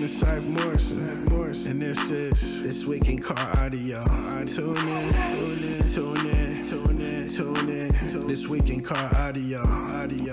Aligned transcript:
Morrison 0.00 0.28
and 0.30 0.48
Saif 0.48 1.30
Morrison. 1.30 1.72
And 1.72 1.82
this 1.82 2.10
is 2.10 2.62
This 2.62 2.86
Week 2.86 3.06
in 3.10 3.18
Car 3.18 3.36
Audio. 3.58 4.02
Tune 4.46 4.74
in, 4.74 5.12
tune 5.12 5.62
in, 5.62 5.90
tune 5.90 6.26
in, 6.26 6.64
tune 6.64 7.00
in, 7.00 7.28
tune 7.28 7.68
in. 7.68 8.26
This 8.26 8.48
Week 8.48 8.70
in 8.70 8.82
Car 8.82 9.10
Audio. 9.16 9.60
Audio. 9.60 10.32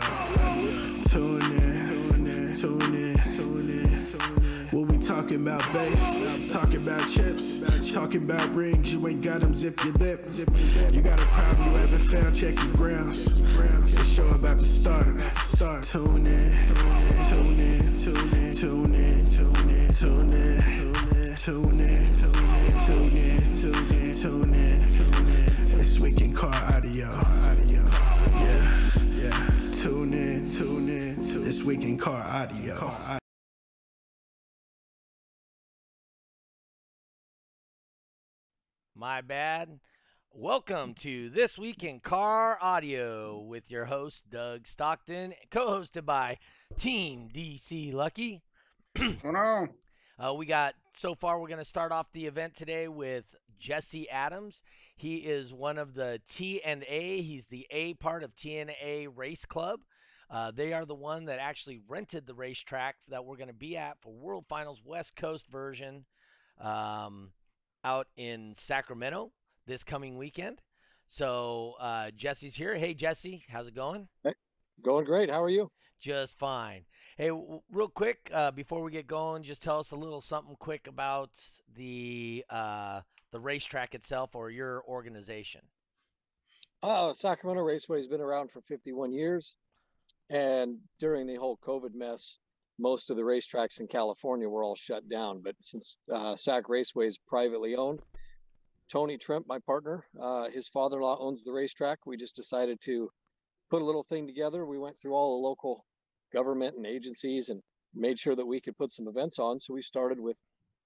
Tune 1.10 1.42
in, 1.42 1.88
tune 1.90 2.28
in, 2.28 2.56
tune 2.56 2.96
in, 2.96 3.36
tune 3.36 3.70
in. 3.70 4.70
We'll 4.72 4.86
be 4.86 4.98
talking 4.98 5.36
about 5.36 5.62
bass, 5.74 6.50
talking 6.50 6.78
about 6.78 7.06
chips, 7.10 7.60
talking 7.92 8.24
about 8.24 8.50
rings. 8.56 8.94
You 8.94 9.06
ain't 9.06 9.22
got 9.22 9.42
them, 9.42 9.54
zip 9.54 9.84
your 9.84 9.94
lip. 9.96 10.30
You 10.94 11.02
got 11.02 11.20
a 11.20 11.26
problem 11.26 11.72
you 11.72 11.78
haven't 11.78 12.08
found, 12.10 12.34
check 12.34 12.56
your 12.56 12.74
grounds. 12.74 13.26
The 13.26 14.04
show 14.06 14.30
about 14.30 14.60
to 14.60 14.66
start. 14.66 15.08
Start. 15.48 15.84
Tune 15.84 16.26
in, 16.26 16.58
tune 16.68 16.88
in, 16.88 17.30
tune 17.30 17.60
in, 17.60 17.77
tune 18.14 18.34
in, 18.36 18.56
tune 18.56 18.96
in, 18.96 19.28
tune 19.28 19.70
in, 19.70 19.94
tune 19.94 20.34
in, 20.34 21.36
tune 21.36 21.80
in, 21.82 22.16
tune 22.16 22.38
in, 22.40 22.86
tune 22.86 23.18
in, 23.18 24.14
tune 24.14 24.54
in, 24.54 24.90
tune 24.96 25.28
in. 25.28 25.78
This 25.78 26.00
week 26.00 26.22
in 26.22 26.32
car 26.34 26.56
audio. 26.74 27.10
Audio. 27.10 27.84
Yeah, 28.40 28.90
yeah. 29.12 29.72
Tune 29.74 30.14
in, 30.14 30.50
tune 30.50 30.88
in. 30.88 31.44
This 31.44 31.64
week 31.64 31.84
in 31.84 31.98
car 31.98 32.24
audio. 32.30 33.20
My 38.96 39.20
bad. 39.20 39.80
Welcome 40.40 40.94
to 41.00 41.32
This 41.32 41.58
Week 41.58 41.84
in 41.84 42.00
Car 42.00 42.60
Audio 42.62 43.40
with 43.40 43.72
your 43.72 43.86
host, 43.86 44.30
Doug 44.30 44.68
Stockton, 44.68 45.34
co 45.50 45.68
hosted 45.68 46.06
by 46.06 46.38
Team 46.78 47.28
DC 47.34 47.92
Lucky. 47.92 48.44
No. 49.24 49.68
Uh, 50.24 50.36
we 50.36 50.46
got 50.46 50.76
so 50.94 51.16
far. 51.16 51.40
We're 51.40 51.48
going 51.48 51.58
to 51.58 51.66
start 51.66 51.92
off 51.92 52.12
the 52.14 52.28
event 52.28 52.54
today 52.54 52.88
with 52.88 53.36
Jesse 53.58 54.08
Adams. 54.12 54.62
He 54.96 55.18
is 55.18 55.56
one 55.56 55.80
of 55.80 55.96
the 55.96 56.22
T 56.30 56.62
and 56.64 56.86
A. 56.88 57.20
He's 57.24 57.48
the 57.48 57.66
A 57.72 57.96
part 57.96 58.22
of 58.22 58.36
TNA 58.36 59.08
Race 59.16 59.44
Club. 59.44 59.80
Uh, 60.30 60.52
they 60.52 60.72
are 60.72 60.86
the 60.86 60.94
one 60.94 61.26
that 61.26 61.40
actually 61.40 61.82
rented 61.88 62.28
the 62.28 62.36
racetrack 62.36 62.98
that 63.10 63.26
we're 63.26 63.38
going 63.38 63.48
to 63.48 63.56
be 63.56 63.76
at 63.76 64.00
for 64.02 64.14
World 64.14 64.46
Finals 64.48 64.84
West 64.86 65.16
Coast 65.16 65.48
version 65.48 66.06
um, 66.62 67.32
out 67.84 68.06
in 68.16 68.54
Sacramento 68.56 69.32
this 69.68 69.84
coming 69.84 70.18
weekend. 70.18 70.62
So 71.08 71.76
uh, 71.80 72.12
Jesse's 72.16 72.56
here. 72.56 72.76
Hey 72.76 72.94
Jesse, 72.94 73.44
how's 73.50 73.68
it 73.68 73.76
going? 73.76 74.08
Hey, 74.24 74.34
Going 74.82 75.06
great. 75.06 75.30
How 75.30 75.44
are 75.44 75.50
you? 75.50 75.72
Just 76.00 76.38
fine. 76.38 76.86
Hey, 77.18 77.30
w- 77.30 77.62
real 77.72 77.88
quick 77.88 78.30
uh, 78.34 78.52
before 78.52 78.84
we 78.84 78.92
get 78.92 79.08
going, 79.08 79.44
just 79.44 79.64
tell 79.64 79.80
us 79.80 79.92
a 79.92 79.96
little 79.96 80.22
something 80.22 80.56
quick 80.60 80.88
about 80.88 81.32
the 81.76 82.46
uh, 82.50 83.02
the 83.32 83.40
racetrack 83.40 83.96
itself 83.96 84.36
or 84.36 84.50
your 84.52 84.84
organization. 84.88 85.62
Uh, 86.84 87.14
Sacramento 87.14 87.64
Raceway 87.64 87.98
has 87.98 88.08
been 88.08 88.22
around 88.22 88.52
for 88.52 88.62
51 88.62 89.12
years. 89.12 89.56
And 90.30 90.78
during 91.00 91.26
the 91.26 91.36
whole 91.36 91.58
COVID 91.58 91.96
mess, 91.96 92.38
most 92.78 93.10
of 93.10 93.16
the 93.16 93.24
racetracks 93.24 93.80
in 93.80 93.88
California 93.88 94.48
were 94.48 94.64
all 94.64 94.76
shut 94.76 95.08
down. 95.10 95.42
But 95.44 95.56
since 95.62 95.98
uh, 96.14 96.36
Sac 96.36 96.70
Raceway 96.70 97.08
is 97.08 97.18
privately 97.18 97.76
owned, 97.76 98.02
Tony 98.90 99.18
Trimp, 99.18 99.46
my 99.48 99.60
partner, 99.60 100.06
uh, 100.20 100.50
his 100.50 100.68
father 100.68 100.98
in 100.98 101.04
law 101.04 101.18
owns 101.20 101.44
the 101.44 101.52
racetrack. 101.52 102.06
We 102.06 102.18
just 102.18 102.36
decided 102.36 102.80
to 102.82 103.10
put 103.70 103.82
a 103.82 103.86
little 103.86 104.04
thing 104.04 104.28
together. 104.28 104.66
We 104.66 104.80
went 104.80 105.00
through 105.00 105.14
all 105.14 105.40
the 105.40 105.48
local 105.48 105.86
government 106.34 106.76
and 106.76 106.86
agencies 106.86 107.50
and 107.50 107.62
made 107.94 108.20
sure 108.20 108.36
that 108.36 108.46
we 108.46 108.62
could 108.62 108.78
put 108.78 108.94
some 108.94 109.08
events 109.08 109.40
on. 109.40 109.60
So 109.60 109.74
we 109.74 109.82
started 109.82 110.20
with 110.20 110.38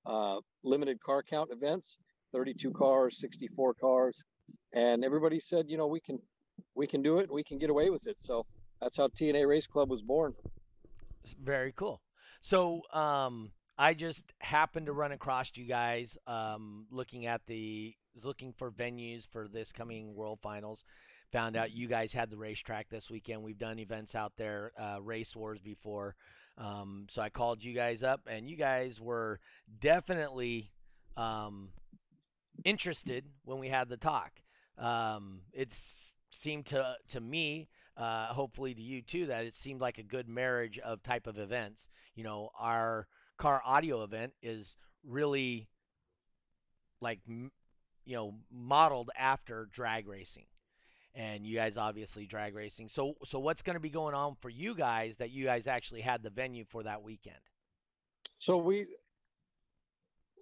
uh, 0.06 0.38
limited 0.64 1.00
car 1.02 1.24
count 1.24 1.52
events 1.52 1.98
32 2.34 2.72
cars, 2.72 3.20
64 3.20 3.74
cars. 3.76 4.24
And 4.74 5.04
everybody 5.04 5.40
said, 5.40 5.66
you 5.68 5.78
know, 5.78 5.88
we 5.88 6.00
can 6.00 6.20
we 6.76 6.88
can 6.88 7.02
do 7.02 7.20
it. 7.20 7.32
We 7.32 7.44
can 7.44 7.58
get 7.58 7.70
away 7.70 7.90
with 7.90 8.08
it. 8.08 8.16
So 8.20 8.46
that's 8.82 8.98
how 8.98 9.08
TNA 9.10 9.48
Race 9.48 9.68
Club 9.68 9.90
was 9.90 10.02
born. 10.02 10.34
Very 11.44 11.74
cool. 11.74 12.02
So 12.42 12.82
um, 12.94 13.52
I 13.78 13.94
just 13.94 14.24
happened 14.40 14.86
to 14.88 14.94
run 14.94 15.12
across 15.12 15.52
you 15.56 15.66
guys 15.66 16.18
um, 16.28 16.86
looking 16.92 17.26
at 17.26 17.42
the 17.48 17.96
looking 18.24 18.54
for 18.54 18.72
venues 18.72 19.28
for 19.28 19.48
this 19.48 19.72
coming 19.72 20.14
World 20.14 20.40
Finals. 20.42 20.84
Found 21.32 21.56
out 21.56 21.72
you 21.72 21.88
guys 21.88 22.12
had 22.12 22.30
the 22.30 22.38
racetrack 22.38 22.90
this 22.90 23.10
weekend. 23.10 23.42
We've 23.42 23.58
done 23.58 23.80
events 23.80 24.16
out 24.16 24.34
there, 24.38 24.74
uh, 24.78 25.02
race 25.02 25.36
wars 25.36 25.60
before. 25.62 26.16
Um, 26.58 27.08
so 27.10 27.22
I 27.22 27.30
called 27.30 27.64
you 27.64 27.74
guys 27.74 28.04
up, 28.04 28.22
and 28.28 28.50
you 28.50 28.58
guys 28.58 29.00
were 29.00 29.40
definitely 29.80 30.72
um, 31.16 31.70
interested 32.66 33.26
when 33.46 33.60
we 33.60 33.70
had 33.70 33.88
the 33.88 33.98
talk. 33.98 34.32
Um, 34.78 35.42
it 35.54 35.74
seemed 36.32 36.66
to 36.68 36.96
to 37.10 37.22
me, 37.22 37.70
uh, 37.96 38.28
hopefully 38.28 38.74
to 38.74 38.82
you 38.82 39.02
too, 39.02 39.28
that 39.28 39.46
it 39.46 39.56
seemed 39.56 39.80
like 39.80 39.98
a 39.98 40.04
good 40.04 40.28
marriage 40.28 40.80
of 40.80 41.02
type 41.02 41.28
of 41.28 41.40
events. 41.40 41.88
You 42.16 42.26
know, 42.26 42.50
our 42.60 43.08
car 43.42 43.62
audio 43.66 44.04
event 44.04 44.34
is 44.44 44.78
really 45.04 45.68
like 47.02 47.20
you 47.28 48.16
know 48.16 48.36
modeled 48.52 49.10
after 49.18 49.68
drag 49.74 50.08
racing 50.08 50.46
and 51.16 51.46
you 51.46 51.56
guys 51.56 51.78
obviously 51.78 52.28
drag 52.28 52.56
racing 52.56 52.88
so 52.88 53.16
so 53.26 53.40
what's 53.40 53.64
going 53.64 53.76
to 53.76 53.80
be 53.80 53.90
going 53.90 54.14
on 54.16 54.36
for 54.42 54.50
you 54.50 54.76
guys 54.76 55.18
that 55.18 55.32
you 55.32 55.46
guys 55.46 55.68
actually 55.68 56.02
had 56.02 56.24
the 56.24 56.30
venue 56.30 56.66
for 56.66 56.84
that 56.84 57.02
weekend 57.02 57.38
So 58.40 58.58
we 58.58 58.88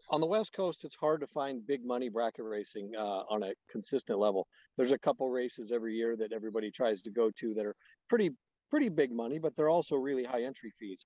on 0.09 0.21
the 0.21 0.27
West 0.27 0.53
Coast, 0.53 0.85
it's 0.85 0.95
hard 0.95 1.21
to 1.21 1.27
find 1.27 1.65
big 1.67 1.85
money 1.85 2.09
bracket 2.09 2.45
racing 2.45 2.93
uh, 2.97 3.23
on 3.29 3.43
a 3.43 3.53
consistent 3.69 4.19
level. 4.19 4.47
There's 4.77 4.91
a 4.91 4.99
couple 4.99 5.29
races 5.29 5.71
every 5.71 5.95
year 5.95 6.15
that 6.17 6.33
everybody 6.33 6.71
tries 6.71 7.03
to 7.03 7.11
go 7.11 7.31
to 7.39 7.53
that 7.55 7.65
are 7.65 7.75
pretty 8.09 8.31
pretty 8.71 8.89
big 8.89 9.11
money, 9.11 9.39
but 9.39 9.55
they're 9.55 9.69
also 9.69 9.95
really 9.95 10.23
high 10.25 10.43
entry 10.43 10.71
fees. 10.79 11.05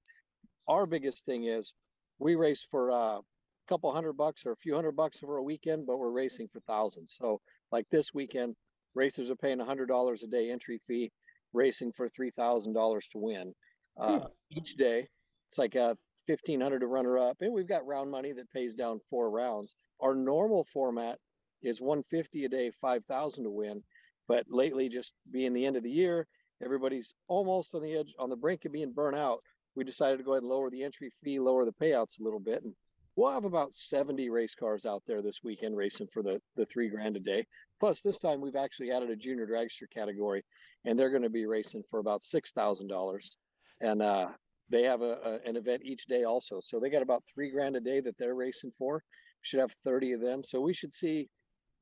Our 0.68 0.85
biggest 0.85 1.25
thing 1.25 1.46
is 1.46 1.74
we 2.19 2.35
race 2.35 2.66
for 2.69 2.91
uh, 2.91 3.18
a 3.18 3.22
couple 3.68 3.91
hundred 3.91 4.13
bucks 4.13 4.46
or 4.46 4.51
a 4.51 4.57
few 4.57 4.75
hundred 4.75 4.96
bucks 4.96 5.19
for 5.19 5.38
a 5.38 5.44
weekend, 5.44 5.85
but 5.85 5.97
we're 5.97 6.12
racing 6.12 6.47
for 6.47 6.59
thousands. 6.62 7.16
So 7.19 7.41
like 7.72 7.85
this 7.90 8.13
weekend, 8.13 8.56
racers 8.96 9.29
are 9.31 9.35
paying 9.35 9.59
hundred 9.59 9.88
dollars 9.88 10.23
a 10.23 10.28
day 10.28 10.52
entry 10.52 10.79
fee, 10.88 11.12
racing 11.53 11.91
for 11.91 12.07
three 12.07 12.31
thousand 12.31 12.73
dollars 12.73 13.07
to 13.09 13.18
win 13.18 13.53
uh, 13.97 14.22
each 14.52 14.75
day. 14.75 15.07
It's 15.50 15.57
like 15.57 15.75
a 15.75 15.97
fifteen 16.25 16.62
hundred 16.62 16.79
to 16.79 16.88
runner 16.88 17.18
up, 17.18 17.38
and 17.41 17.53
we've 17.53 17.68
got 17.68 17.85
round 17.85 18.09
money 18.09 18.31
that 18.34 18.52
pays 18.52 18.73
down 18.73 19.00
four 19.09 19.29
rounds. 19.29 19.75
Our 20.00 20.16
normal 20.16 20.63
format 20.63 21.19
is 21.62 21.81
one 21.81 22.03
fifty 22.03 22.46
a 22.46 22.50
day, 22.50 22.72
five 22.72 23.06
thousand 23.06 23.44
to 23.46 23.50
win. 23.52 23.84
But 24.28 24.46
lately, 24.50 24.88
just 24.88 25.13
being 25.31 25.53
the 25.53 25.66
end 25.66 25.75
of 25.75 25.84
the 25.84 25.91
year, 25.91 26.28
everybody's 26.63 27.13
almost 27.28 27.75
on 27.75 27.84
the 27.84 27.97
edge, 27.97 28.13
on 28.18 28.29
the 28.29 28.38
brink 28.38 28.63
of 28.66 28.72
being 28.72 28.94
burnt 28.94 29.18
out. 29.18 29.40
We 29.75 29.84
decided 29.84 30.17
to 30.17 30.23
go 30.23 30.34
ahead 30.34 30.44
and 30.44 30.51
lower 30.51 30.69
the 30.69 30.84
entry 30.84 31.11
fee, 31.23 31.39
lower 31.39 31.66
the 31.66 31.73
payouts 31.73 32.19
a 32.19 32.23
little 32.23 32.39
bit, 32.39 32.63
and 32.63 32.73
we'll 33.16 33.31
have 33.31 33.45
about 33.45 33.73
70 33.73 34.29
race 34.29 34.56
cars 34.56 34.85
out 34.85 35.03
there 35.07 35.22
this 35.22 35.39
weekend 35.44 35.75
racing 35.75 36.07
for 36.07 36.22
the 36.23 36.39
the 36.56 36.66
three 36.66 36.89
grand 36.89 37.16
a 37.17 37.19
day. 37.19 37.45
Plus, 37.79 38.01
this 38.01 38.19
time 38.19 38.39
we've 38.41 38.56
actually 38.56 38.91
added 38.91 39.09
a 39.09 39.16
junior 39.16 39.47
dragster 39.47 39.89
category, 39.94 40.44
and 40.85 40.97
they're 40.97 41.09
going 41.09 41.23
to 41.23 41.29
be 41.29 41.45
racing 41.45 41.84
for 41.89 42.00
about 42.00 42.23
six 42.23 42.51
thousand 42.51 42.88
dollars. 42.88 43.38
And 43.81 44.01
uh, 44.01 44.29
they 44.69 44.84
have 44.84 45.01
a, 45.01 45.17
a 45.44 45.50
an 45.50 45.56
event 45.57 45.81
each 45.84 46.05
day 46.05 46.23
also, 46.23 46.59
so 46.61 46.79
they 46.79 46.90
got 46.90 47.01
about 47.01 47.23
three 47.34 47.51
grand 47.51 47.75
a 47.75 47.81
day 47.81 48.00
that 48.01 48.17
they're 48.17 48.35
racing 48.35 48.72
for. 48.78 48.95
We 48.95 49.45
should 49.45 49.59
have 49.59 49.73
30 49.84 50.13
of 50.13 50.22
them, 50.22 50.41
so 50.44 50.61
we 50.61 50.73
should 50.73 50.94
see 50.94 51.28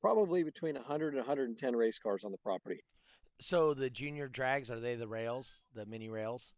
probably 0.01 0.41
between 0.43 0.73
100 0.73 1.09
and 1.09 1.17
110 1.17 1.75
race 1.75 1.99
cars 1.99 2.23
on 2.23 2.31
the 2.31 2.37
property. 2.39 2.79
so 3.39 3.75
the 3.75 3.89
junior 3.89 4.27
drags 4.27 4.71
are 4.71 4.79
they 4.79 4.95
the 4.95 5.07
rails 5.07 5.59
the 5.75 5.85
mini 5.85 6.09
rails 6.09 6.53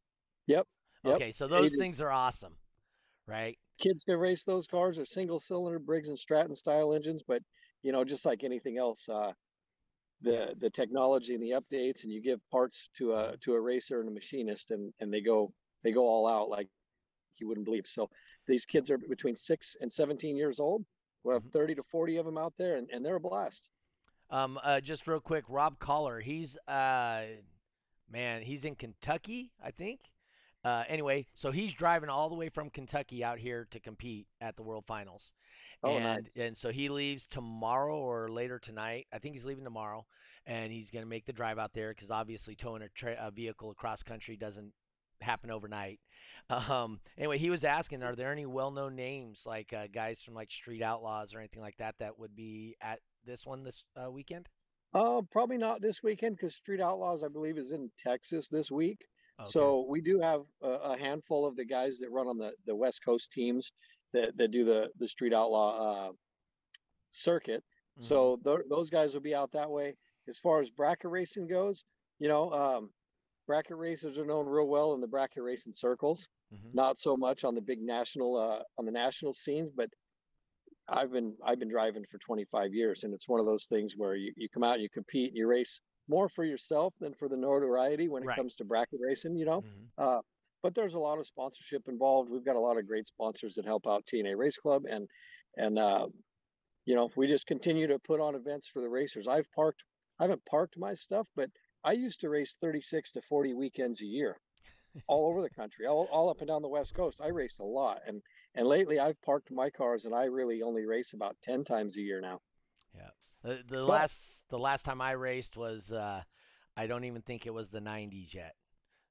Yep. 0.47 0.65
Yep. 1.03 1.15
okay 1.15 1.31
so 1.31 1.47
those 1.47 1.67
Ages. 1.67 1.79
things 1.79 2.01
are 2.01 2.11
awesome 2.11 2.53
right 3.27 3.57
kids 3.79 4.03
can 4.03 4.17
race 4.17 4.45
those 4.45 4.67
cars 4.67 4.97
They're 4.97 5.05
single 5.05 5.39
cylinder 5.39 5.79
Briggs 5.79 6.09
and 6.09 6.17
Stratton 6.17 6.55
style 6.55 6.94
engines, 6.94 7.23
but 7.27 7.41
you 7.81 7.91
know, 7.91 8.05
just 8.05 8.25
like 8.25 8.44
anything 8.45 8.77
else, 8.77 9.09
uh, 9.09 9.33
the 10.21 10.55
the 10.59 10.69
technology 10.69 11.33
and 11.33 11.44
the 11.44 11.51
updates, 11.51 12.03
and 12.03 12.13
you 12.13 12.21
give 12.21 12.39
parts 12.50 12.88
to 12.97 13.13
a 13.13 13.35
to 13.41 13.53
a 13.55 13.59
racer 13.59 14.00
and 14.00 14.07
a 14.07 14.11
machinist, 14.11 14.71
and 14.71 14.94
and 15.01 15.11
they 15.13 15.19
go 15.21 15.50
they 15.83 15.91
go 15.91 16.07
all 16.07 16.27
out 16.27 16.50
like 16.50 16.69
you 17.38 17.47
wouldn't 17.47 17.65
believe. 17.65 17.85
So 17.88 18.09
these 18.47 18.65
kids 18.65 18.89
are 18.89 18.97
between 18.97 19.35
six 19.35 19.75
and 19.81 19.91
seventeen 19.91 20.38
years 20.38 20.59
old. 20.61 20.85
We 21.23 21.33
have 21.33 21.44
Mhm. 21.44 21.51
thirty 21.51 21.75
to 21.75 21.83
forty 21.83 22.17
of 22.17 22.25
them 22.25 22.38
out 22.38 22.53
there, 22.57 22.77
and, 22.77 22.89
and 22.91 23.03
they're 23.03 23.17
a 23.17 23.19
blast. 23.19 23.69
Um, 24.29 24.59
uh, 24.63 24.79
just 24.79 25.07
real 25.07 25.19
quick, 25.19 25.44
Rob 25.49 25.77
Collar, 25.79 26.21
he's 26.21 26.57
uh, 26.67 27.23
man, 28.09 28.41
he's 28.44 28.63
in 28.65 28.75
Kentucky, 28.75 29.51
I 29.61 29.71
think. 29.71 29.99
Uh, 30.63 30.83
anyway, 30.88 31.27
so 31.36 31.51
he's 31.51 31.74
driving 31.74 32.10
all 32.10 32.30
the 32.30 32.36
way 32.36 32.50
from 32.50 32.69
Kentucky 32.69 33.24
out 33.24 33.38
here 33.38 33.68
to 33.71 33.80
compete 33.80 34.27
at 34.39 34.56
the 34.56 34.63
World 34.63 34.86
Finals, 34.88 35.33
Oh, 35.83 35.95
and 35.95 36.04
nice. 36.04 36.30
and 36.38 36.57
so 36.57 36.71
he 36.71 36.88
leaves 36.89 37.27
tomorrow 37.27 37.98
or 37.98 38.30
later 38.30 38.60
tonight. 38.60 39.07
I 39.12 39.19
think 39.19 39.36
he's 39.36 39.44
leaving 39.45 39.65
tomorrow, 39.65 40.06
and 40.45 40.71
he's 40.71 40.89
gonna 40.89 41.06
make 41.06 41.25
the 41.25 41.33
drive 41.33 41.60
out 41.60 41.74
there 41.74 41.89
because 41.94 42.12
obviously 42.12 42.56
towing 42.56 42.81
a, 42.81 42.89
tra- 42.89 43.18
a 43.19 43.31
vehicle 43.31 43.71
across 43.71 44.04
country 44.04 44.38
doesn't 44.38 44.71
happen 45.21 45.51
overnight. 45.51 46.00
Um, 46.50 47.00
anyway, 47.18 47.38
he 47.38 47.50
was 47.50 47.63
asking, 47.63 48.04
are 48.04 48.16
there 48.18 48.31
any 48.33 48.45
well-known 48.45 48.95
names 48.98 49.44
like 49.45 49.71
uh, 49.71 49.88
guys 49.94 50.21
from 50.21 50.33
like 50.33 50.51
Street 50.51 50.81
Outlaws 50.81 51.33
or 51.33 51.39
anything 51.39 51.62
like 51.62 51.77
that 51.77 51.95
that 52.00 52.19
would 52.19 52.36
be 52.36 52.75
at 52.81 53.00
this 53.25 53.45
one 53.45 53.63
this 53.63 53.86
uh, 53.95 54.12
weekend? 54.12 54.50
Uh, 54.94 55.21
probably 55.31 55.57
not 55.57 55.81
this 55.81 56.04
weekend 56.04 56.36
because 56.36 56.54
Street 56.56 56.81
Outlaws, 56.81 57.24
I 57.24 57.30
believe, 57.30 57.57
is 57.57 57.71
in 57.71 57.89
Texas 57.98 58.50
this 58.50 58.69
week. 58.69 59.06
Okay. 59.39 59.50
So 59.50 59.85
we 59.89 60.01
do 60.01 60.19
have 60.19 60.41
a, 60.62 60.69
a 60.69 60.97
handful 60.97 61.45
of 61.45 61.56
the 61.56 61.65
guys 61.65 62.00
that 62.00 62.12
run 62.12 62.27
on 62.27 62.38
the, 62.38 62.53
the 62.65 62.75
West 62.75 63.01
Coast 63.03 63.31
teams 63.31 63.71
that, 64.13 64.38
that 64.38 64.51
do 64.51 64.63
the 64.63 64.91
the 64.97 65.07
Street 65.07 65.33
Outlaw 65.33 66.09
uh, 66.09 66.12
circuit. 67.12 67.63
Mhm. 68.00 68.03
So 68.03 68.38
th- 68.44 68.68
those 68.69 68.89
guys 68.89 69.13
will 69.13 69.21
be 69.21 69.35
out 69.35 69.51
that 69.51 69.69
way. 69.69 69.95
As 70.27 70.38
far 70.38 70.62
as 70.62 70.69
bracket 70.71 71.12
racing 71.12 71.47
goes, 71.47 71.83
you 72.19 72.27
know, 72.27 72.51
um, 72.51 72.89
bracket 73.47 73.77
racers 73.77 74.18
are 74.18 74.25
known 74.25 74.47
real 74.47 74.68
well 74.68 74.94
in 74.94 75.01
the 75.01 75.07
bracket 75.07 75.44
racing 75.44 75.74
circles. 75.74 76.27
Mhm. 76.53 76.74
Not 76.74 76.97
so 76.97 77.18
much 77.18 77.44
on 77.44 77.56
the 77.56 77.62
big 77.62 77.81
national 77.81 78.38
uh, 78.38 78.63
on 78.77 78.85
the 78.85 78.91
national 78.91 79.33
scenes, 79.33 79.71
but 79.71 79.89
I've 80.88 81.12
been 81.12 81.35
I've 81.44 81.59
been 81.59 81.69
driving 81.69 82.06
for 82.06 82.18
25 82.19 82.74
years, 82.74 83.03
and 83.03 83.13
it's 83.13 83.27
one 83.27 83.39
of 83.39 83.45
those 83.45 83.65
things 83.65 83.94
where 83.95 84.15
you, 84.15 84.33
you 84.35 84.50
come 84.50 84.63
out 84.63 84.75
and 84.75 84.83
you 84.83 84.89
compete 84.89 85.30
and 85.30 85.38
you 85.38 85.47
race 85.47 85.80
more 86.07 86.29
for 86.29 86.44
yourself 86.44 86.95
than 87.00 87.13
for 87.13 87.27
the 87.29 87.38
notoriety 87.38 88.07
when 88.09 88.23
it 88.23 88.27
Right. 88.27 88.35
comes 88.35 88.55
to 88.55 88.65
bracket 88.65 89.00
racing. 89.01 89.35
You 89.38 89.45
know, 89.45 89.61
Mhm. 89.61 89.89
uh, 89.97 90.21
but 90.61 90.75
there's 90.75 90.95
a 90.95 91.00
lot 91.00 91.19
of 91.19 91.27
sponsorship 91.27 91.88
involved. 91.88 92.29
We've 92.29 92.44
got 92.45 92.55
a 92.55 92.59
lot 92.59 92.77
of 92.77 92.88
great 92.88 93.07
sponsors 93.07 93.55
that 93.55 93.65
help 93.65 93.88
out 93.88 94.05
TNA 94.05 94.35
Race 94.38 94.57
Club, 94.57 94.85
and 94.89 95.07
and 95.57 95.77
uh, 95.79 96.07
you 96.85 96.95
know 96.95 97.11
we 97.15 97.27
just 97.27 97.47
continue 97.47 97.88
to 97.88 98.00
put 98.00 98.19
on 98.21 98.35
events 98.35 98.67
for 98.67 98.81
the 98.81 98.89
racers. 98.89 99.27
I've 99.27 99.51
parked, 99.51 99.83
I 100.19 100.23
haven't 100.23 100.45
parked 100.45 100.77
my 100.77 100.94
stuff, 100.94 101.27
but 101.35 101.50
I 101.83 101.94
used 101.94 102.21
to 102.21 102.29
race 102.29 102.56
36 102.61 103.11
to 103.13 103.21
40 103.21 103.53
weekends 103.53 104.01
a 104.01 104.06
year, 104.06 104.39
all 105.07 105.27
over 105.29 105.41
the 105.41 105.49
country, 105.51 105.88
all, 105.88 106.06
all 106.11 106.29
up 106.29 106.39
and 106.41 106.47
down 106.47 106.61
the 106.61 106.69
West 106.69 106.94
Coast. 106.95 107.21
I 107.21 107.29
raced 107.29 107.59
a 107.61 107.65
lot, 107.65 108.01
and 108.07 108.21
and 108.56 108.67
lately 108.67 108.99
I've 108.99 109.21
parked 109.21 109.51
my 109.51 109.69
cars, 109.69 110.06
and 110.06 110.15
I 110.15 110.25
really 110.25 110.61
only 110.63 110.85
race 110.85 111.13
about 111.13 111.38
10 111.44 111.63
times 111.65 111.97
a 111.97 112.01
year 112.01 112.21
now. 112.21 112.41
Yeah. 112.95 113.10
The, 113.44 113.60
the 113.68 113.84
last 113.84 114.19
the 114.50 114.60
last 114.60 114.84
time 114.86 115.01
I 115.01 115.12
raced 115.12 115.57
was 115.57 115.92
uh, 115.92 116.22
I 116.78 116.88
don't 116.88 117.04
even 117.04 117.22
think 117.22 117.45
it 117.45 117.54
was 117.54 117.69
the 117.69 117.80
90s 117.80 118.34
yet. 118.34 118.56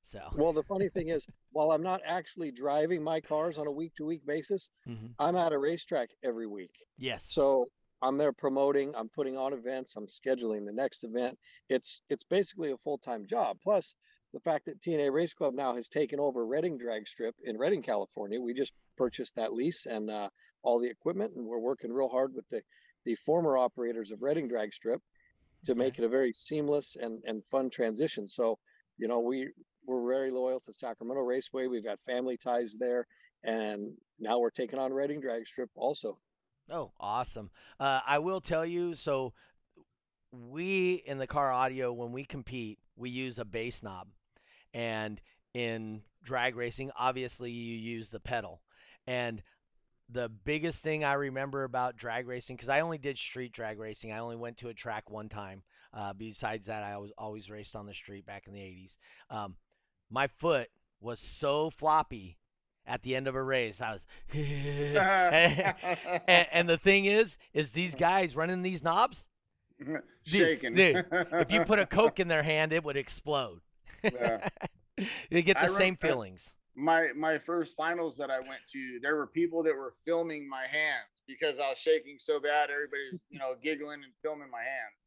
So. 0.04 0.20
Well, 0.34 0.52
the 0.52 0.64
funny 0.64 0.88
thing 0.88 1.08
is, 1.08 1.26
while 1.52 1.70
I'm 1.70 1.82
not 1.82 2.00
actually 2.04 2.50
driving 2.50 3.04
my 3.04 3.20
cars 3.20 3.56
on 3.56 3.68
a 3.68 3.72
week 3.72 3.94
to 3.96 4.04
week 4.04 4.26
basis, 4.26 4.68
Mhm. 4.88 5.14
I'm 5.18 5.36
at 5.36 5.52
a 5.52 5.58
racetrack 5.58 6.08
every 6.24 6.48
week. 6.48 6.74
Yes. 6.98 7.22
So 7.26 7.66
I'm 8.02 8.16
there 8.16 8.32
promoting, 8.32 8.94
I'm 8.96 9.08
putting 9.08 9.36
on 9.36 9.52
events, 9.52 9.94
I'm 9.94 10.06
scheduling 10.06 10.64
the 10.66 10.72
next 10.72 11.04
event. 11.04 11.38
It's 11.68 12.02
it's 12.08 12.24
basically 12.24 12.72
a 12.72 12.76
full-time 12.76 13.26
job. 13.26 13.58
Plus 13.62 13.94
the 14.32 14.40
fact 14.40 14.64
that 14.66 14.80
TNA 14.80 15.12
Race 15.12 15.34
Club 15.34 15.54
now 15.54 15.74
has 15.74 15.88
taken 15.88 16.18
over 16.18 16.46
Redding 16.46 16.78
Drag 16.78 17.06
Strip 17.06 17.36
in 17.44 17.56
Redding, 17.58 17.82
California. 17.82 18.40
We 18.40 18.54
just 18.54 18.72
purchased 18.96 19.36
that 19.36 19.52
lease 19.52 19.86
and 19.86 20.10
uh, 20.10 20.30
all 20.62 20.80
the 20.80 20.88
equipment, 20.88 21.34
and 21.36 21.46
we're 21.46 21.58
working 21.58 21.92
real 21.92 22.08
hard 22.08 22.34
with 22.34 22.48
the 22.48 22.62
the 23.04 23.14
former 23.14 23.56
operators 23.56 24.10
of 24.10 24.22
Redding 24.22 24.48
Drag 24.48 24.72
Strip 24.72 25.00
to 25.64 25.74
make 25.74 25.98
it 25.98 26.04
a 26.04 26.08
very 26.08 26.32
seamless 26.32 26.96
and 27.00 27.22
and 27.26 27.44
fun 27.46 27.70
transition. 27.70 28.28
So 28.28 28.58
you 28.98 29.08
know 29.08 29.20
we 29.20 29.48
we're 29.86 30.06
very 30.06 30.30
loyal 30.30 30.60
to 30.60 30.72
Sacramento 30.72 31.22
Raceway. 31.22 31.66
We've 31.66 31.84
got 31.84 32.00
family 32.00 32.36
ties 32.36 32.76
there, 32.78 33.06
and 33.44 33.92
now 34.18 34.38
we're 34.38 34.50
taking 34.50 34.78
on 34.78 34.92
Redding 34.92 35.20
Drag 35.20 35.46
Strip 35.46 35.70
also. 35.74 36.18
Oh, 36.70 36.92
awesome. 37.00 37.50
Uh, 37.80 38.00
I 38.06 38.18
will 38.18 38.40
tell 38.40 38.64
you. 38.64 38.94
So, 38.94 39.32
we 40.30 41.02
in 41.06 41.18
the 41.18 41.26
car 41.26 41.52
audio, 41.52 41.92
when 41.92 42.12
we 42.12 42.24
compete, 42.24 42.78
we 42.96 43.10
use 43.10 43.38
a 43.38 43.44
bass 43.44 43.82
knob, 43.82 44.08
and 44.72 45.20
in 45.54 46.02
drag 46.22 46.56
racing, 46.56 46.90
obviously 46.96 47.50
you 47.50 47.76
use 47.76 48.08
the 48.08 48.20
pedal. 48.20 48.62
And 49.06 49.42
the 50.12 50.28
biggest 50.28 50.82
thing 50.82 51.04
I 51.04 51.14
remember 51.14 51.64
about 51.64 51.96
drag 51.96 52.26
racing, 52.26 52.56
because 52.56 52.68
I 52.68 52.80
only 52.80 52.98
did 52.98 53.18
street 53.18 53.52
drag 53.52 53.78
racing, 53.78 54.12
I 54.12 54.18
only 54.18 54.36
went 54.36 54.58
to 54.58 54.68
a 54.68 54.74
track 54.74 55.10
one 55.10 55.28
time. 55.28 55.62
Uh, 55.94 56.12
besides 56.12 56.66
that, 56.66 56.82
I 56.82 56.96
was 56.98 57.12
always 57.18 57.50
raced 57.50 57.76
on 57.76 57.86
the 57.86 57.94
street 57.94 58.24
back 58.24 58.46
in 58.46 58.54
the 58.54 58.60
80s. 58.60 58.96
Um, 59.30 59.56
my 60.10 60.26
foot 60.26 60.68
was 61.00 61.20
so 61.20 61.70
floppy 61.70 62.38
at 62.86 63.02
the 63.02 63.14
end 63.14 63.28
of 63.28 63.34
a 63.34 63.42
race. 63.42 63.80
I 63.80 63.92
was, 63.92 64.06
and, 64.34 66.46
and 66.52 66.68
the 66.68 66.78
thing 66.78 67.04
is, 67.04 67.36
is 67.52 67.70
these 67.70 67.94
guys 67.94 68.34
running 68.36 68.62
these 68.62 68.82
knobs. 68.82 69.26
Shaking. 70.24 70.74
dude, 70.74 71.04
If 71.10 71.52
you 71.52 71.64
put 71.64 71.78
a 71.78 71.86
Coke 71.86 72.20
in 72.20 72.28
their 72.28 72.42
hand, 72.42 72.72
it 72.72 72.84
would 72.84 72.96
explode. 72.96 73.60
Yeah. 74.02 74.48
they 75.30 75.42
get 75.42 75.56
the 75.60 75.68
rem- 75.68 75.76
same 75.76 75.96
feelings. 75.96 76.52
My 76.74 77.08
my 77.16 77.38
first 77.38 77.76
finals 77.76 78.16
that 78.16 78.30
I 78.30 78.38
went 78.40 78.62
to, 78.72 78.98
there 79.02 79.16
were 79.16 79.26
people 79.26 79.62
that 79.64 79.74
were 79.74 79.94
filming 80.04 80.48
my 80.48 80.66
hands 80.66 81.08
because 81.26 81.58
I 81.58 81.68
was 81.68 81.78
shaking 81.78 82.16
so 82.18 82.40
bad. 82.40 82.70
Everybody's 82.70 83.20
you 83.30 83.38
know 83.38 83.54
giggling 83.62 84.02
and 84.04 84.12
filming 84.22 84.50
my 84.50 84.62
hands. 84.62 85.06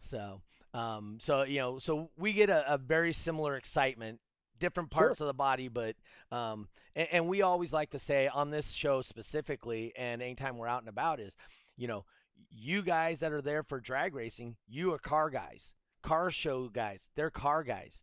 So, 0.00 0.40
um, 0.78 1.18
so 1.20 1.42
you 1.42 1.58
know, 1.60 1.78
so 1.78 2.10
we 2.16 2.32
get 2.32 2.50
a, 2.50 2.74
a 2.74 2.78
very 2.78 3.12
similar 3.12 3.56
excitement, 3.56 4.20
different 4.58 4.92
Sure. 4.92 5.02
parts 5.06 5.20
of 5.20 5.26
the 5.26 5.34
body, 5.34 5.68
but 5.68 5.96
um, 6.30 6.68
and, 6.94 7.08
and 7.12 7.28
we 7.28 7.42
always 7.42 7.72
like 7.72 7.90
to 7.90 7.98
say 7.98 8.28
on 8.28 8.50
this 8.50 8.70
show 8.70 9.02
specifically, 9.02 9.92
and 9.96 10.22
anytime 10.22 10.56
we're 10.58 10.68
out 10.68 10.82
and 10.82 10.88
about, 10.88 11.20
is 11.20 11.34
you 11.76 11.88
know, 11.88 12.04
you 12.50 12.82
guys 12.82 13.20
that 13.20 13.32
are 13.32 13.42
there 13.42 13.62
for 13.62 13.80
drag 13.80 14.14
racing, 14.14 14.56
you 14.68 14.92
are 14.92 14.98
car 14.98 15.30
guys, 15.30 15.72
car 16.02 16.30
show 16.30 16.68
guys, 16.68 17.00
they're 17.16 17.30
car 17.30 17.62
guys, 17.62 18.02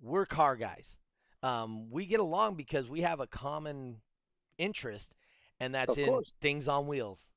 we're 0.00 0.26
car 0.26 0.56
guys. 0.56 0.96
Um, 1.42 1.90
we 1.90 2.06
get 2.06 2.20
along 2.20 2.56
because 2.56 2.88
we 2.88 3.02
have 3.02 3.20
a 3.20 3.26
common 3.26 4.00
interest, 4.58 5.14
and 5.60 5.74
that's 5.74 5.92
Of 5.92 5.98
in 5.98 6.06
course. 6.08 6.34
things 6.40 6.68
on 6.68 6.86
wheels. 6.86 7.32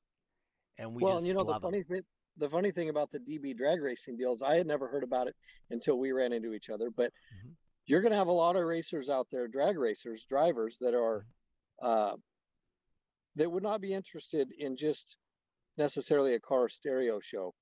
And 0.78 0.94
we 0.94 1.02
well, 1.02 1.12
just 1.12 1.18
and 1.18 1.26
you 1.26 1.34
know 1.34 1.44
the 1.44 1.58
funny 1.60 1.82
thing, 1.82 2.02
the 2.36 2.48
funny 2.48 2.70
thing 2.70 2.88
about 2.88 3.10
the 3.10 3.18
DB 3.20 3.56
drag 3.56 3.82
racing 3.82 4.16
deals, 4.16 4.42
I 4.42 4.54
had 4.54 4.66
never 4.66 4.88
heard 4.88 5.04
about 5.04 5.28
it 5.28 5.36
until 5.70 5.98
we 5.98 6.12
ran 6.12 6.32
into 6.32 6.54
each 6.54 6.70
other. 6.70 6.90
But 6.90 7.12
Mhm. 7.34 7.54
you're 7.86 8.00
going 8.00 8.12
to 8.12 8.18
have 8.18 8.28
a 8.28 8.32
lot 8.32 8.56
of 8.56 8.64
racers 8.64 9.10
out 9.10 9.28
there, 9.30 9.48
drag 9.48 9.78
racers, 9.78 10.24
drivers 10.24 10.78
that 10.80 10.94
are 10.94 11.24
Mm-hmm. 11.82 11.86
uh, 11.86 12.16
that 13.36 13.50
would 13.50 13.62
not 13.62 13.80
be 13.80 13.92
interested 13.92 14.50
in 14.58 14.76
just 14.76 15.16
necessarily 15.76 16.34
a 16.34 16.40
car 16.40 16.68
stereo 16.68 17.20
show. 17.20 17.54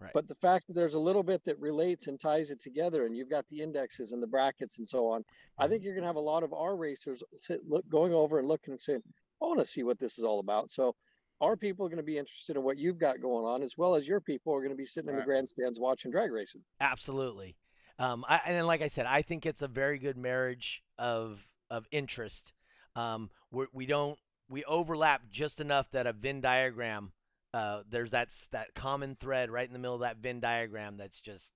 Right. 0.00 0.10
But 0.14 0.28
the 0.28 0.34
fact 0.36 0.66
that 0.66 0.74
there's 0.74 0.94
a 0.94 0.98
little 0.98 1.22
bit 1.22 1.44
that 1.44 1.58
relates 1.60 2.06
and 2.06 2.18
ties 2.18 2.50
it 2.50 2.60
together, 2.60 3.04
and 3.06 3.14
you've 3.14 3.30
got 3.30 3.46
the 3.48 3.60
indexes 3.60 4.12
and 4.12 4.22
the 4.22 4.26
brackets 4.26 4.78
and 4.78 4.88
so 4.88 5.06
on, 5.08 5.24
I 5.58 5.64
Mm-hmm. 5.64 5.70
think 5.72 5.84
you're 5.84 5.94
going 5.94 6.02
to 6.02 6.08
have 6.08 6.16
a 6.16 6.20
lot 6.20 6.42
of 6.42 6.52
our 6.54 6.76
racers 6.76 7.22
sit, 7.36 7.60
look, 7.66 7.86
going 7.88 8.12
over 8.14 8.38
and 8.38 8.48
looking 8.48 8.72
and 8.72 8.80
saying, 8.80 9.02
I 9.42 9.46
want 9.46 9.60
to 9.60 9.66
see 9.66 9.82
what 9.82 9.98
this 9.98 10.18
is 10.18 10.24
all 10.24 10.40
about. 10.40 10.70
So 10.70 10.94
our 11.40 11.56
people 11.56 11.84
are 11.86 11.88
going 11.90 11.98
to 11.98 12.02
be 12.02 12.18
interested 12.18 12.56
in 12.56 12.62
what 12.62 12.78
you've 12.78 12.98
got 12.98 13.20
going 13.20 13.44
on, 13.44 13.62
as 13.62 13.76
well 13.76 13.94
as 13.94 14.08
your 14.08 14.20
people 14.20 14.54
are 14.54 14.60
going 14.60 14.70
to 14.72 14.76
be 14.76 14.86
sitting 14.86 15.10
in 15.10 15.16
the 15.16 15.22
grandstands 15.22 15.78
watching 15.78 16.10
drag 16.10 16.32
racing. 16.32 16.62
Absolutely. 16.80 17.56
Um, 17.98 18.24
I, 18.28 18.40
and 18.46 18.66
like 18.66 18.82
I 18.82 18.88
said, 18.88 19.06
I 19.06 19.22
think 19.22 19.44
it's 19.44 19.62
a 19.62 19.68
very 19.68 19.98
good 19.98 20.16
marriage 20.16 20.82
of 20.98 21.46
of 21.70 21.86
interest. 21.92 22.52
Um, 22.96 23.30
we're, 23.50 23.66
we 23.72 23.86
don't 23.86 24.18
we 24.48 24.64
overlap 24.64 25.22
just 25.30 25.60
enough 25.60 25.90
that 25.92 26.06
a 26.06 26.12
Venn 26.12 26.40
diagram. 26.40 27.12
Uh, 27.52 27.82
there's 27.88 28.12
that 28.12 28.28
that 28.52 28.74
common 28.74 29.16
thread 29.20 29.50
right 29.50 29.66
in 29.66 29.72
the 29.72 29.78
middle 29.78 29.94
of 29.96 30.02
that 30.02 30.18
Venn 30.18 30.40
diagram. 30.40 30.96
That's 30.96 31.20
just 31.20 31.52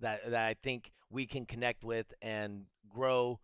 that 0.00 0.30
that 0.30 0.44
I 0.46 0.54
think 0.62 0.92
we 1.10 1.26
can 1.26 1.46
connect 1.46 1.84
with 1.84 2.12
and 2.20 2.64
grow 2.88 3.40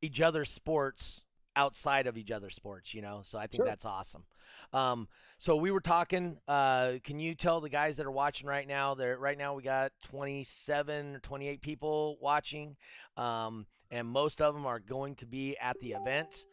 each 0.00 0.20
other's 0.20 0.50
sports 0.50 1.22
outside 1.56 2.06
of 2.06 2.16
each 2.16 2.30
other's 2.30 2.54
sports. 2.54 2.94
You 2.94 3.02
know, 3.02 3.22
so 3.24 3.38
I 3.38 3.46
think 3.46 3.58
Sure. 3.62 3.66
that's 3.66 3.84
awesome. 3.84 4.24
Um, 4.72 5.08
so 5.38 5.56
we 5.56 5.70
were 5.70 5.80
talking. 5.80 6.38
Uh, 6.48 6.94
can 7.02 7.18
you 7.18 7.34
tell 7.34 7.60
the 7.60 7.68
guys 7.68 7.96
that 7.96 8.06
are 8.06 8.10
watching 8.12 8.46
right 8.46 8.66
now? 8.66 8.94
There, 8.94 9.18
right 9.18 9.36
now 9.36 9.54
we 9.54 9.62
got 9.62 9.92
27 10.04 11.16
or 11.16 11.18
28 11.20 11.60
people 11.60 12.16
watching, 12.20 12.76
um, 13.16 13.66
and 13.90 14.08
most 14.08 14.40
of 14.40 14.54
them 14.54 14.66
are 14.66 14.78
going 14.80 15.16
to 15.16 15.26
be 15.26 15.56
at 15.60 15.78
the 15.80 15.92
event. 15.92 16.44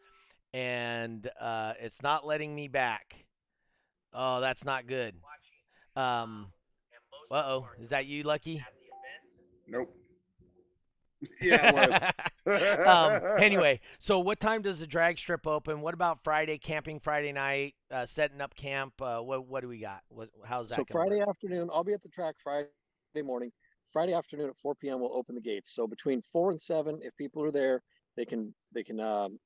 And 0.54 1.30
uh, 1.40 1.74
it's 1.80 2.02
not 2.02 2.26
letting 2.26 2.54
me 2.54 2.68
back. 2.68 3.24
Oh, 4.14 4.40
that's 4.40 4.64
not 4.64 4.86
good. 4.86 5.14
Um, 5.96 6.48
uh 7.30 7.34
oh, 7.34 7.68
is 7.80 7.90
that 7.90 8.06
you, 8.06 8.22
Lucky? 8.22 8.64
Nope. 9.66 9.94
yeah, 11.40 11.68
it 11.68 12.14
was. 12.46 12.86
um, 12.86 13.38
anyway, 13.40 13.80
so 13.98 14.18
what 14.18 14.40
time 14.40 14.60
does 14.60 14.80
the 14.80 14.86
drag 14.86 15.18
strip 15.18 15.46
open? 15.46 15.80
What 15.80 15.94
about 15.94 16.18
Friday 16.24 16.58
camping 16.58 16.98
Friday 16.98 17.32
night, 17.32 17.74
uh, 17.90 18.06
setting 18.06 18.40
up 18.40 18.54
camp? 18.56 18.94
Uh, 19.00 19.20
what 19.20 19.46
what 19.46 19.62
do 19.62 19.68
we 19.68 19.78
got? 19.78 20.02
What 20.08 20.30
how's 20.44 20.68
that? 20.70 20.76
So 20.76 20.84
Friday 20.84 21.20
work? 21.20 21.28
afternoon, 21.28 21.70
I'll 21.72 21.84
be 21.84 21.92
at 21.92 22.02
the 22.02 22.08
track 22.08 22.34
Friday 22.42 22.68
morning. 23.22 23.52
Friday 23.92 24.14
afternoon 24.14 24.48
at 24.48 24.56
4 24.56 24.74
p.m. 24.76 25.00
we'll 25.00 25.14
open 25.14 25.34
the 25.34 25.40
gates. 25.40 25.74
So 25.74 25.86
between 25.86 26.22
four 26.22 26.50
and 26.50 26.60
seven, 26.60 26.98
if 27.02 27.14
people 27.16 27.44
are 27.44 27.50
there, 27.50 27.82
they 28.16 28.24
can 28.24 28.54
they 28.72 28.82
can 28.82 28.98
um, 29.00 29.36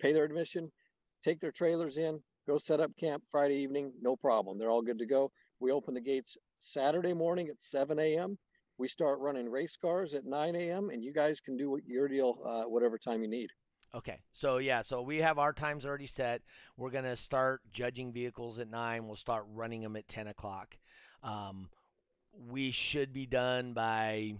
pay 0.00 0.12
their 0.12 0.24
admission, 0.24 0.70
take 1.22 1.38
their 1.38 1.52
trailers 1.52 1.98
in, 1.98 2.20
go 2.50 2.58
set 2.58 2.80
up 2.80 2.90
camp 2.96 3.22
Friday 3.30 3.54
evening, 3.54 3.92
no 4.00 4.16
problem. 4.16 4.58
They're 4.58 4.70
all 4.70 4.82
good 4.82 4.98
to 4.98 5.06
go. 5.06 5.30
We 5.60 5.70
open 5.70 5.94
the 5.94 6.00
gates 6.00 6.36
Saturday 6.58 7.14
morning 7.14 7.48
at 7.48 7.60
7 7.60 7.98
a.m. 7.98 8.36
We 8.76 8.88
start 8.88 9.20
running 9.20 9.48
race 9.48 9.76
cars 9.80 10.14
at 10.14 10.24
9 10.24 10.56
a.m. 10.56 10.90
and 10.90 11.04
you 11.04 11.12
guys 11.12 11.38
can 11.38 11.56
do 11.56 11.70
what 11.70 11.86
your 11.86 12.08
deal 12.08 12.38
uh, 12.44 12.62
whatever 12.64 12.98
time 12.98 13.22
you 13.22 13.28
need. 13.28 13.50
Okay. 13.94 14.20
So 14.32 14.58
yeah, 14.58 14.82
so 14.82 15.00
we 15.02 15.18
have 15.18 15.38
our 15.38 15.52
times 15.52 15.84
already 15.84 16.06
set. 16.06 16.42
We're 16.76 16.90
gonna 16.90 17.16
start 17.16 17.60
judging 17.72 18.12
vehicles 18.12 18.58
at 18.58 18.68
nine. 18.68 19.06
We'll 19.06 19.16
start 19.16 19.44
running 19.52 19.82
them 19.82 19.96
at 19.96 20.08
ten 20.08 20.26
o'clock. 20.26 20.76
Um, 21.22 21.68
we 22.32 22.70
should 22.70 23.12
be 23.12 23.26
done 23.26 23.74
by 23.74 24.34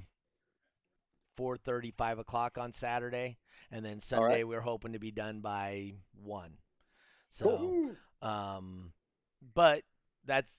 4:30, 1.39 1.93
5 1.97 2.19
o'clock 2.21 2.59
on 2.59 2.73
Saturday, 2.73 3.39
and 3.71 3.85
then 3.85 4.01
All 4.13 4.25
right. 4.25 4.31
Sunday 4.31 4.45
we're 4.45 4.61
hoping 4.61 4.95
to 4.95 4.99
be 4.99 5.11
done 5.11 5.41
by 5.41 5.95
one. 6.15 6.57
So, 7.33 7.91
um, 8.23 8.93
but 9.55 9.83
that's 10.27 10.53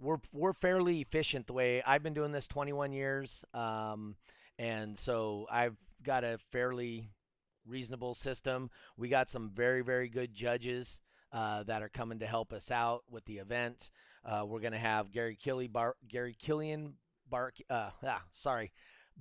we're 0.00 0.18
we're 0.32 0.52
fairly 0.52 1.00
efficient 1.00 1.46
the 1.46 1.52
way 1.52 1.82
I've 1.82 2.02
been 2.02 2.14
doing 2.14 2.32
this 2.32 2.46
21 2.46 2.92
years, 2.92 3.44
um, 3.54 4.16
and 4.58 4.98
so 4.98 5.46
I've 5.50 5.76
got 6.02 6.24
a 6.24 6.38
fairly 6.52 7.10
reasonable 7.66 8.14
system. 8.14 8.70
We 8.96 9.08
got 9.08 9.30
some 9.30 9.50
very 9.50 9.82
very 9.82 10.08
good 10.08 10.34
judges 10.34 11.00
uh, 11.32 11.64
that 11.64 11.82
are 11.82 11.88
coming 11.88 12.20
to 12.20 12.26
help 12.26 12.52
us 12.52 12.70
out 12.70 13.04
with 13.10 13.24
the 13.26 13.38
event. 13.38 13.90
Uh, 14.24 14.44
we're 14.46 14.60
gonna 14.60 14.78
have 14.78 15.12
Gary 15.12 15.36
Killy 15.40 15.68
Bar 15.68 15.96
Gary 16.08 16.36
Killian 16.38 16.94
Bar 17.30 17.52
uh, 17.70 17.90
ah, 18.04 18.22
sorry 18.32 18.72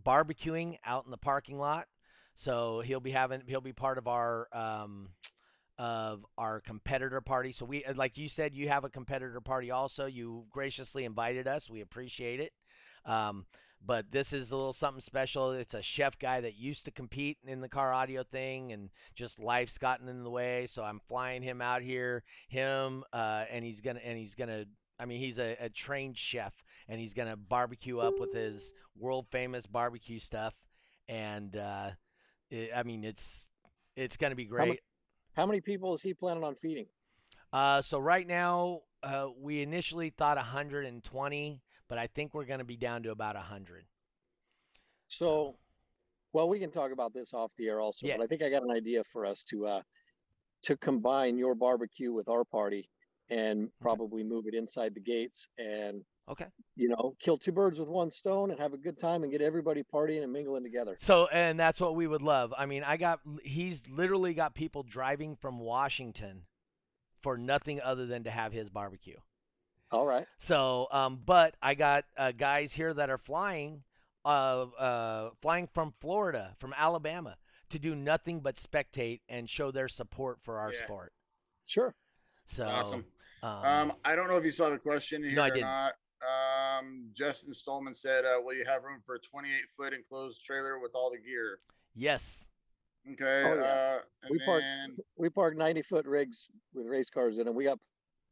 barbecuing 0.05 0.77
out 0.85 1.05
in 1.05 1.11
the 1.11 1.17
parking 1.17 1.57
lot. 1.57 1.87
So 2.35 2.81
he'll 2.81 2.99
be 2.99 3.11
having 3.11 3.41
he'll 3.47 3.61
be 3.61 3.73
part 3.73 3.97
of 3.97 4.07
our 4.07 4.47
um, 4.55 5.09
of 5.77 6.25
our 6.37 6.59
competitor 6.61 7.21
party. 7.21 7.51
So 7.51 7.65
we 7.65 7.83
like 7.95 8.17
you 8.17 8.27
said 8.27 8.55
you 8.55 8.67
have 8.69 8.83
a 8.83 8.89
competitor 8.89 9.41
party 9.41 9.71
also. 9.71 10.05
You 10.05 10.45
graciously 10.51 11.05
invited 11.05 11.47
us. 11.47 11.69
We 11.69 11.81
appreciate 11.81 12.39
it. 12.39 12.51
Um, 13.05 13.45
but 13.85 14.11
this 14.11 14.33
is 14.33 14.51
a 14.51 14.55
little 14.55 14.73
something 14.73 15.01
special. 15.01 15.51
It's 15.51 15.73
a 15.73 15.81
chef 15.81 16.17
guy 16.17 16.41
that 16.41 16.55
used 16.57 16.85
to 16.85 16.91
compete 16.91 17.37
in 17.45 17.61
the 17.61 17.69
car 17.69 17.93
audio 17.93 18.23
thing, 18.23 18.71
and 18.71 18.89
just 19.15 19.39
life's 19.39 19.77
gotten 19.77 20.09
in 20.09 20.23
the 20.23 20.29
way. 20.29 20.67
So 20.67 20.83
I'm 20.83 20.99
flying 21.07 21.43
him 21.43 21.61
out 21.61 21.81
here, 21.81 22.23
him, 22.49 23.03
uh, 23.13 23.45
and 23.51 23.63
he's 23.63 23.81
gonna 23.81 24.01
and 24.03 24.17
he's 24.17 24.35
gonna. 24.35 24.65
I 24.99 25.05
mean, 25.05 25.19
he's 25.19 25.37
a, 25.37 25.55
a 25.59 25.69
trained 25.69 26.17
chef, 26.17 26.53
and 26.87 26.99
he's 26.99 27.13
gonna 27.13 27.35
barbecue 27.37 27.99
up 27.99 28.19
with 28.19 28.33
his 28.33 28.73
world 28.97 29.27
famous 29.31 29.67
barbecue 29.67 30.19
stuff. 30.19 30.55
And 31.07 31.55
uh, 31.55 31.91
it, 32.49 32.71
I 32.75 32.81
mean, 32.83 33.03
it's 33.03 33.49
it's 33.95 34.17
gonna 34.17 34.35
be 34.35 34.45
great. 34.45 34.79
How 35.37 35.45
many 35.45 35.61
people 35.61 35.93
is 35.93 36.01
he 36.01 36.15
planning 36.15 36.43
on 36.43 36.55
feeding? 36.55 36.87
Uh, 37.53 37.79
so 37.79 37.99
right 37.99 38.25
now, 38.25 38.81
uh, 39.03 39.27
we 39.39 39.61
initially 39.61 40.09
thought 40.09 40.35
120, 40.35 41.61
but 41.87 41.97
I 41.99 42.07
think 42.07 42.33
we're 42.33 42.45
going 42.45 42.57
to 42.57 42.65
be 42.65 42.75
down 42.75 43.03
to 43.03 43.11
about 43.11 43.35
100. 43.35 43.85
So, 45.07 45.55
well, 46.33 46.49
we 46.49 46.59
can 46.59 46.71
talk 46.71 46.91
about 46.91 47.13
this 47.13 47.35
off 47.35 47.53
the 47.55 47.67
air 47.67 47.79
also, 47.79 48.07
Yeah. 48.07 48.17
but 48.17 48.23
I 48.23 48.27
think 48.27 48.41
I 48.41 48.49
got 48.49 48.63
an 48.63 48.71
idea 48.71 49.03
for 49.03 49.25
us 49.25 49.43
to 49.45 49.67
uh 49.67 49.81
to 50.63 50.75
combine 50.75 51.37
your 51.37 51.53
barbecue 51.53 52.11
with 52.11 52.27
our 52.29 52.43
party 52.43 52.89
and 53.29 53.69
probably 53.79 54.23
move 54.23 54.47
it 54.47 54.55
inside 54.55 54.95
the 54.95 54.99
gates 54.99 55.47
and 55.59 56.03
Okay. 56.29 56.45
you 56.75 56.89
know 56.89 57.15
kill 57.19 57.37
two 57.37 57.51
birds 57.53 57.79
with 57.79 57.87
one 57.87 58.11
stone 58.11 58.51
and 58.51 58.59
have 58.59 58.73
a 58.73 58.77
good 58.77 58.97
time 58.97 59.23
and 59.23 59.31
get 59.31 59.41
everybody 59.41 59.81
partying 59.83 60.23
and 60.23 60.31
mingling 60.33 60.63
together. 60.63 60.97
So, 60.99 61.27
and 61.27 61.57
that's 61.59 61.79
what 61.79 61.95
we 61.95 62.05
would 62.07 62.21
love. 62.21 62.53
I 62.57 62.65
mean, 62.65 62.83
I 62.83 62.97
got, 62.97 63.21
he's 63.43 63.81
literally 63.89 64.33
got 64.33 64.53
people 64.53 64.83
driving 64.83 65.35
from 65.37 65.59
Washington 65.59 66.43
for 67.21 67.37
nothing 67.37 67.79
other 67.81 68.05
than 68.05 68.25
to 68.25 68.31
have 68.31 68.51
his 68.51 68.69
barbecue. 68.69 69.17
All 69.91 70.05
right. 70.05 70.25
So, 70.37 70.87
um, 70.91 71.21
but 71.25 71.55
I 71.61 71.73
got 71.75 72.03
uh, 72.17 72.33
guys 72.33 72.73
here 72.73 72.93
that 72.93 73.09
are 73.09 73.17
flying, 73.17 73.83
uh, 74.25 74.63
uh, 74.77 75.29
flying 75.41 75.69
from 75.73 75.93
Florida, 76.01 76.55
from 76.59 76.73
Alabama, 76.77 77.37
to 77.69 77.79
do 77.79 77.95
nothing 77.95 78.41
but 78.41 78.55
spectate 78.57 79.21
and 79.29 79.49
show 79.49 79.71
their 79.71 79.87
support 79.87 80.39
for 80.43 80.59
our 80.59 80.73
Yeah. 80.73 80.83
sport. 80.83 81.13
Sure. 81.65 81.95
So, 82.47 82.65
Awesome. 82.65 83.05
Um, 83.43 83.63
Um, 83.63 83.93
I 84.03 84.15
don't 84.15 84.27
know 84.27 84.35
if 84.37 84.43
you 84.43 84.51
saw 84.51 84.69
the 84.69 84.77
question 84.79 85.23
here 85.23 85.33
No, 85.33 85.43
I 85.43 85.47
or 85.47 85.53
didn't. 85.53 85.67
not. 85.67 85.93
Um, 86.21 87.09
Justin 87.13 87.53
Stolman 87.53 87.95
said, 87.95 88.25
uh, 88.25 88.41
"Will 88.41 88.55
you 88.55 88.65
have 88.65 88.83
room 88.83 89.01
for 89.05 89.15
a 89.15 89.19
28 89.19 89.53
foot 89.75 89.93
enclosed 89.93 90.43
trailer 90.43 90.79
with 90.79 90.91
all 90.95 91.11
the 91.11 91.17
gear?" 91.19 91.59
yes. 91.95 92.43
Okay. 93.13 93.43
Oh, 93.45 93.55
yeah. 93.55 93.61
uh, 93.61 93.99
and 94.23 94.31
We 94.31 94.39
parked- 94.45 94.63
then, 94.63 94.97
We 95.17 95.29
park 95.29 95.55
90 95.55 95.81
foot 95.83 96.05
rigs 96.05 96.47
with 96.73 96.87
race 96.87 97.09
cars 97.09 97.39
in 97.39 97.45
them. 97.45 97.55
We 97.55 97.63
got 97.63 97.79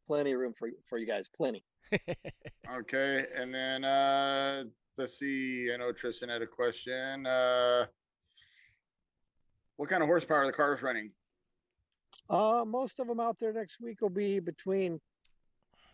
plenty 0.05 0.33
of 0.33 0.39
room 0.39 0.53
for 0.53 0.69
for 0.85 0.97
you 0.97 1.05
guys. 1.05 1.29
Plenty. 1.29 1.63
okay, 2.73 3.27
and 3.35 3.53
then 3.53 3.83
uh, 3.85 4.63
let's 4.97 5.17
see. 5.17 5.71
I 5.73 5.77
know 5.77 5.91
Tristan 5.91 6.29
had 6.29 6.41
a 6.41 6.47
question. 6.47 7.25
Uh, 7.25 7.85
what 9.77 9.89
kind 9.89 10.01
of 10.01 10.07
horsepower 10.07 10.39
are 10.41 10.45
the 10.47 10.51
cars 10.53 10.81
running? 10.81 11.11
Uh, 12.29 12.63
most 12.65 12.99
of 12.99 13.07
them 13.07 13.19
out 13.19 13.37
there 13.39 13.53
next 13.53 13.79
week 13.79 14.01
will 14.01 14.09
be 14.09 14.39
between 14.39 14.99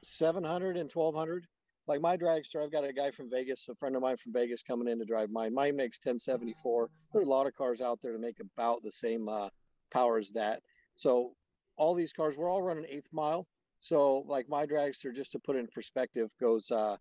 700 0.04 0.78
and 0.78 0.90
1200. 0.90 1.46
Like 1.88 2.02
my 2.02 2.16
dragster, 2.16 2.64
I've 2.64 2.72
got 2.72 2.84
a 2.84 2.94
guy 2.94 3.12
from 3.12 3.30
Vegas, 3.30 3.68
a 3.70 3.76
friend 3.76 3.96
of 3.96 4.02
mine 4.02 4.18
from 4.18 4.34
Vegas 4.34 4.64
coming 4.64 4.88
in 4.88 5.00
to 5.00 5.06
drive 5.06 5.30
mine. 5.32 5.54
Mine 5.54 5.76
makes 5.76 5.98
1074. 5.98 6.90
There's 7.12 7.26
a 7.26 7.30
lot 7.30 7.48
of 7.48 7.56
cars 7.56 7.82
out 7.82 8.00
there 8.02 8.14
to 8.14 8.20
make 8.20 8.38
about 8.40 8.84
the 8.84 8.92
same 8.92 9.28
uh, 9.28 9.50
power 9.92 10.18
as 10.18 10.32
that. 10.32 10.62
So 10.96 11.34
all 11.78 11.96
these 11.96 12.14
cars, 12.14 12.38
we're 12.38 12.50
all 12.50 12.62
running 12.62 12.86
eighth 12.90 13.10
mile. 13.12 13.48
So 13.80 14.24
like 14.28 14.48
my 14.48 14.66
dragster, 14.66 15.14
just 15.14 15.32
to 15.32 15.40
put 15.40 15.56
it 15.56 15.60
in 15.60 15.68
perspective, 15.68 16.30
goes 16.40 16.70
uh, 16.70 16.98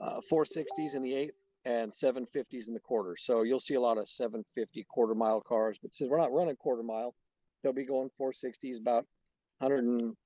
uh, 0.00 0.20
460s 0.30 0.94
in 0.94 1.02
the 1.02 1.14
eighth 1.14 1.38
and 1.64 1.92
750s 1.92 2.68
in 2.68 2.74
the 2.74 2.80
quarter. 2.80 3.14
So 3.16 3.42
you'll 3.42 3.60
see 3.60 3.74
a 3.74 3.80
lot 3.80 3.98
of 3.98 4.08
750 4.08 4.84
quarter 4.90 5.14
mile 5.14 5.40
cars, 5.40 5.78
but 5.80 5.94
since 5.94 6.10
we're 6.10 6.18
not 6.18 6.32
running 6.32 6.56
quarter 6.56 6.82
mile, 6.82 7.14
they'll 7.62 7.72
be 7.72 7.84
going 7.84 8.10
460s 8.20 8.80
about 8.80 9.06
100 9.58 9.84
and 9.84 10.16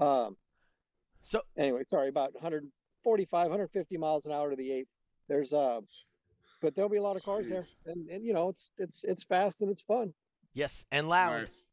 um 0.00 0.36
So 1.22 1.40
anyway 1.56 1.82
sorry 1.86 2.08
about 2.08 2.34
145 2.34 3.48
150 3.48 3.96
miles 3.96 4.26
an 4.26 4.32
hour 4.32 4.50
to 4.50 4.56
the 4.56 4.72
eighth 4.72 4.90
there's 5.28 5.52
uh 5.52 5.80
but 6.62 6.74
there'll 6.74 6.88
be 6.88 6.96
a 6.96 7.02
lot 7.02 7.16
of 7.16 7.22
cars 7.22 7.48
there 7.48 7.66
and, 7.86 8.08
and 8.08 8.24
you 8.24 8.32
know 8.32 8.48
it's 8.48 8.70
it's 8.78 9.04
it's 9.04 9.24
fast 9.24 9.62
and 9.62 9.70
it's 9.70 9.82
fun 9.82 10.12
yes, 10.56 10.84
and 10.90 11.08
loud. 11.08 11.42
Nice. 11.42 11.64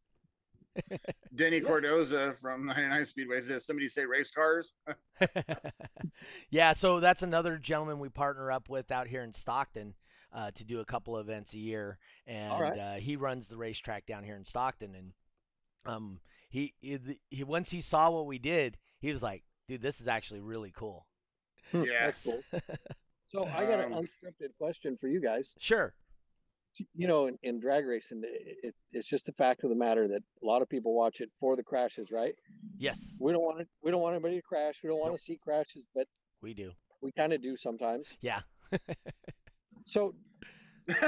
Denny 1.34 1.58
Yeah. 1.64 1.64
Cordoza 1.64 2.38
from 2.38 2.68
99 2.68 3.06
Speedway 3.06 3.42
says, 3.42 3.66
"Somebody 3.66 3.90
say 3.90 4.06
race 4.06 4.30
cars." 4.30 4.74
yeah, 6.52 6.74
so 6.74 7.00
that's 7.00 7.24
another 7.24 7.58
gentleman 7.58 7.98
we 8.00 8.10
partner 8.10 8.52
up 8.52 8.70
with 8.70 8.92
out 8.92 9.08
here 9.08 9.24
in 9.24 9.34
Stockton 9.34 9.96
uh, 10.34 10.52
to 10.52 10.64
do 10.64 10.82
a 10.82 10.86
couple 10.86 11.18
events 11.18 11.54
a 11.54 11.58
year, 11.58 11.98
and 12.28 12.60
right. 12.60 12.80
uh, 12.80 12.94
he 12.96 13.16
runs 13.16 13.48
the 13.48 13.58
racetrack 13.58 14.06
down 14.06 14.24
here 14.24 14.36
in 14.36 14.46
Stockton. 14.46 14.94
And 14.96 15.14
um, 15.86 16.20
he, 16.54 16.74
he, 16.82 17.00
he 17.32 17.44
once 17.44 17.70
he 17.72 17.82
saw 17.82 18.10
what 18.12 18.28
we 18.28 18.38
did, 18.38 18.78
he 19.02 19.12
was 19.12 19.22
like, 19.24 19.44
"Dude, 19.68 19.82
this 19.82 20.00
is 20.00 20.08
actually 20.08 20.40
really 20.42 20.72
cool." 20.76 21.08
Hmm, 21.72 21.84
Yes. 21.84 22.22
that's 22.24 22.24
cool 22.24 22.44
so 23.26 23.46
i 23.48 23.66
got 23.66 23.80
an 23.80 23.94
Um, 23.94 24.04
unscripted 24.04 24.50
question 24.60 24.96
for 25.00 25.08
you 25.08 25.20
guys 25.22 25.56
Sure. 25.60 25.94
you 26.94 27.08
know 27.08 27.26
in, 27.28 27.40
in 27.42 27.60
drag 27.60 27.86
racing 27.88 28.22
it, 28.24 28.58
it, 28.64 28.76
it's 28.92 29.08
just 29.08 29.30
a 29.30 29.32
fact 29.32 29.64
of 29.64 29.70
the 29.70 29.76
matter 29.76 30.08
that 30.10 30.22
a 30.44 30.46
lot 30.46 30.62
of 30.62 30.70
people 30.70 30.94
watch 30.94 31.22
it 31.22 31.32
for 31.40 31.56
the 31.56 31.64
crashes 31.64 32.12
right 32.12 32.36
Yes, 32.78 33.16
we 33.20 33.32
don't 33.32 33.42
want 33.42 33.62
it 33.62 33.68
we 33.82 33.90
don't 33.92 34.02
want 34.02 34.14
anybody 34.14 34.36
to 34.36 34.42
crash 34.44 34.82
we 34.84 34.90
don't 34.90 35.00
want 35.00 35.12
Nope. 35.14 35.18
to 35.20 35.24
see 35.24 35.38
crashes 35.42 35.86
but 35.96 36.06
we 36.42 36.54
do. 36.54 36.72
we 37.02 37.12
kind 37.14 37.34
of 37.34 37.42
do 37.42 37.56
sometimes 37.58 38.14
Yeah. 38.22 38.42
so 39.86 40.14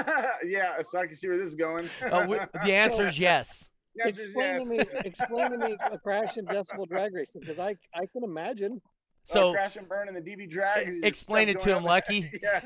yeah, 0.45 0.81
so 0.83 0.99
I 0.99 1.05
can 1.05 1.15
see 1.17 1.27
where 1.27 1.37
this 1.37 1.47
is 1.47 1.55
going. 1.55 1.89
Oh, 2.09 2.25
we, 2.25 2.37
the 2.63 2.73
answer 2.73 3.07
is 3.09 3.19
yes. 3.19 3.67
The 3.95 4.05
answer 4.05 4.21
is 4.21 4.25
explain 4.27 4.59
to 4.59 4.65
me 4.65 4.79
explain 5.05 5.51
to 5.51 5.57
me 5.57 5.77
a 5.91 5.97
crash 5.97 6.37
in 6.37 6.45
decibel 6.45 6.87
drag 6.87 7.13
racing 7.13 7.41
because 7.41 7.59
i 7.59 7.75
i 7.93 8.05
can 8.05 8.23
imagine 8.23 8.81
So 9.25 9.49
uh, 9.49 9.53
crash 9.53 9.75
and 9.77 9.87
burn 9.87 10.07
in 10.07 10.13
the 10.13 10.21
DB 10.21 10.49
drag. 10.49 10.99
explain 11.03 11.49
it 11.49 11.59
to 11.61 11.75
him. 11.75 11.83
Lucky. 11.83 12.29
yeah, 12.43 12.61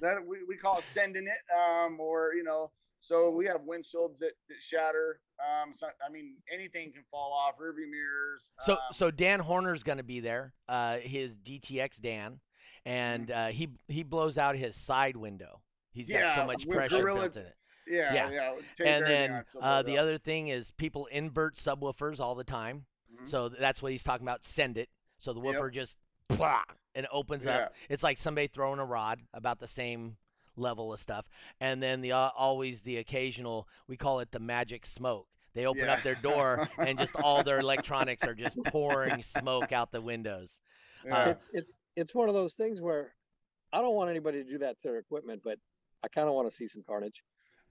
that 0.00 0.18
we, 0.26 0.38
we 0.48 0.56
call 0.56 0.78
it 0.78 0.84
sending 0.84 1.26
it. 1.26 1.38
Um, 1.56 1.98
or 2.00 2.34
you 2.34 2.42
know, 2.44 2.70
so 3.00 3.30
we 3.30 3.46
have 3.46 3.62
windshields 3.62 4.18
that, 4.18 4.32
that 4.48 4.60
shatter. 4.60 5.20
Um, 5.40 5.72
so, 5.74 5.86
I 6.06 6.10
mean, 6.12 6.36
anything 6.52 6.92
can 6.92 7.02
fall 7.10 7.32
off. 7.32 7.54
Rearview 7.58 7.88
mirrors. 7.90 8.52
So 8.60 8.72
um, 8.74 8.78
so 8.92 9.10
Dan 9.10 9.40
Horner's 9.40 9.82
going 9.82 9.98
to 9.98 10.04
be 10.04 10.20
there. 10.20 10.52
Uh, 10.68 10.98
his 10.98 11.32
DTX 11.36 12.00
Dan, 12.00 12.40
and 12.84 13.28
Mm-hmm. 13.28 13.40
uh, 13.40 13.46
he 13.52 13.68
he 13.88 14.02
blows 14.02 14.36
out 14.36 14.54
his 14.56 14.76
side 14.76 15.16
window. 15.16 15.62
He's 15.92 16.08
got 16.08 16.34
so 16.36 16.46
much 16.46 16.68
pressure 16.68 16.98
Gorilla 17.00 17.20
built 17.22 17.36
in 17.36 17.42
it. 17.42 17.54
Yeah, 17.86 18.14
yeah. 18.14 18.30
yeah. 18.30 18.52
And 18.84 19.06
then 19.06 19.44
uh, 19.60 19.82
the 19.82 19.98
other 19.98 20.18
thing 20.18 20.48
is 20.48 20.70
people 20.72 21.06
invert 21.06 21.56
subwoofers 21.56 22.20
all 22.20 22.34
the 22.34 22.44
time. 22.44 22.86
Mhm. 23.12 23.28
So 23.28 23.48
that's 23.48 23.82
what 23.82 23.92
he's 23.92 24.02
talking 24.02 24.26
about. 24.26 24.44
Send 24.44 24.78
it. 24.78 24.88
So 25.18 25.32
the 25.32 25.40
Yep. 25.40 25.54
woofer 25.54 25.70
just 25.70 25.96
blah, 26.28 26.62
and 26.94 27.06
opens 27.12 27.44
Yeah. 27.44 27.58
up. 27.66 27.74
It's 27.88 28.02
like 28.02 28.18
somebody 28.18 28.46
throwing 28.48 28.78
a 28.80 28.84
rod 28.84 29.20
about 29.34 29.58
the 29.60 29.68
same 29.68 30.16
level 30.56 30.92
of 30.92 31.00
stuff. 31.00 31.26
And 31.60 31.82
then 31.82 32.00
the 32.00 32.12
uh, 32.12 32.30
always 32.36 32.82
the 32.82 32.96
occasional 32.98 33.68
we 33.86 33.96
call 33.96 34.20
it 34.20 34.30
the 34.32 34.38
magic 34.40 34.86
smoke. 34.86 35.28
They 35.54 35.66
open 35.66 35.88
up 35.88 36.02
their 36.02 36.14
door 36.14 36.68
and 36.78 36.98
just 36.98 37.14
all 37.16 37.42
their 37.42 37.58
electronics 37.58 38.24
are 38.24 38.34
just 38.34 38.56
pouring 38.66 39.22
smoke 39.22 39.72
out 39.72 39.92
the 39.92 40.00
windows. 40.00 40.60
Yeah. 41.04 41.28
it's 41.30 41.48
it's 41.52 41.78
it's 41.96 42.14
one 42.14 42.28
of 42.28 42.34
those 42.34 42.54
things 42.54 42.80
where 42.80 43.14
I 43.72 43.80
don't 43.82 43.94
want 43.94 44.08
anybody 44.10 44.42
to 44.44 44.48
do 44.50 44.58
that 44.58 44.80
to 44.80 44.88
their 44.88 44.98
equipment, 44.98 45.42
but 45.44 45.58
I 46.04 46.08
kind 46.08 46.28
of 46.28 46.34
want 46.34 46.50
to 46.50 46.56
see 46.56 46.68
some 46.68 46.82
carnage. 46.86 47.22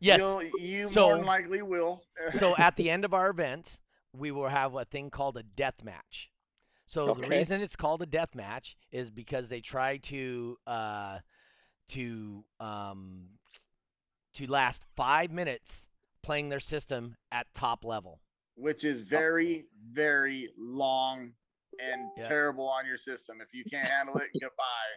Yes. 0.01 0.19
You'll, 0.19 0.43
you 0.59 0.89
So- 0.89 1.07
more 1.09 1.17
than 1.17 1.25
likely 1.25 1.61
will. 1.61 2.03
so 2.39 2.55
at 2.57 2.75
the 2.75 2.89
end 2.89 3.05
of 3.05 3.13
our 3.13 3.29
event, 3.29 3.79
we 4.13 4.31
will 4.31 4.49
have 4.49 4.75
a 4.75 4.83
thing 4.83 5.09
called 5.09 5.37
a 5.37 5.43
death 5.43 5.83
match. 5.83 6.29
So 6.87 7.13
the 7.13 7.27
reason 7.29 7.61
it's 7.61 7.77
called 7.77 8.01
a 8.01 8.05
death 8.05 8.35
match 8.35 8.75
is 8.91 9.09
because 9.09 9.47
they 9.47 9.61
try 9.61 9.95
to 9.97 10.57
uh, 10.67 11.19
to 11.89 12.43
um, 12.59 13.27
to 14.33 14.47
last 14.47 14.81
five 14.97 15.31
minutes 15.31 15.87
playing 16.23 16.49
their 16.49 16.59
system 16.59 17.15
at 17.31 17.47
top 17.55 17.85
level. 17.85 18.19
which 18.55 18.83
is 18.83 19.01
very, 19.01 19.65
very 19.91 20.49
long 20.57 21.31
and 21.79 22.01
Yeah. 22.17 22.23
terrible 22.23 22.67
on 22.67 22.85
your 22.85 22.97
system. 22.97 23.39
If 23.41 23.53
you 23.53 23.63
can't 23.63 23.87
handle 23.87 24.17
it, 24.17 24.27
goodbye. 24.39 24.91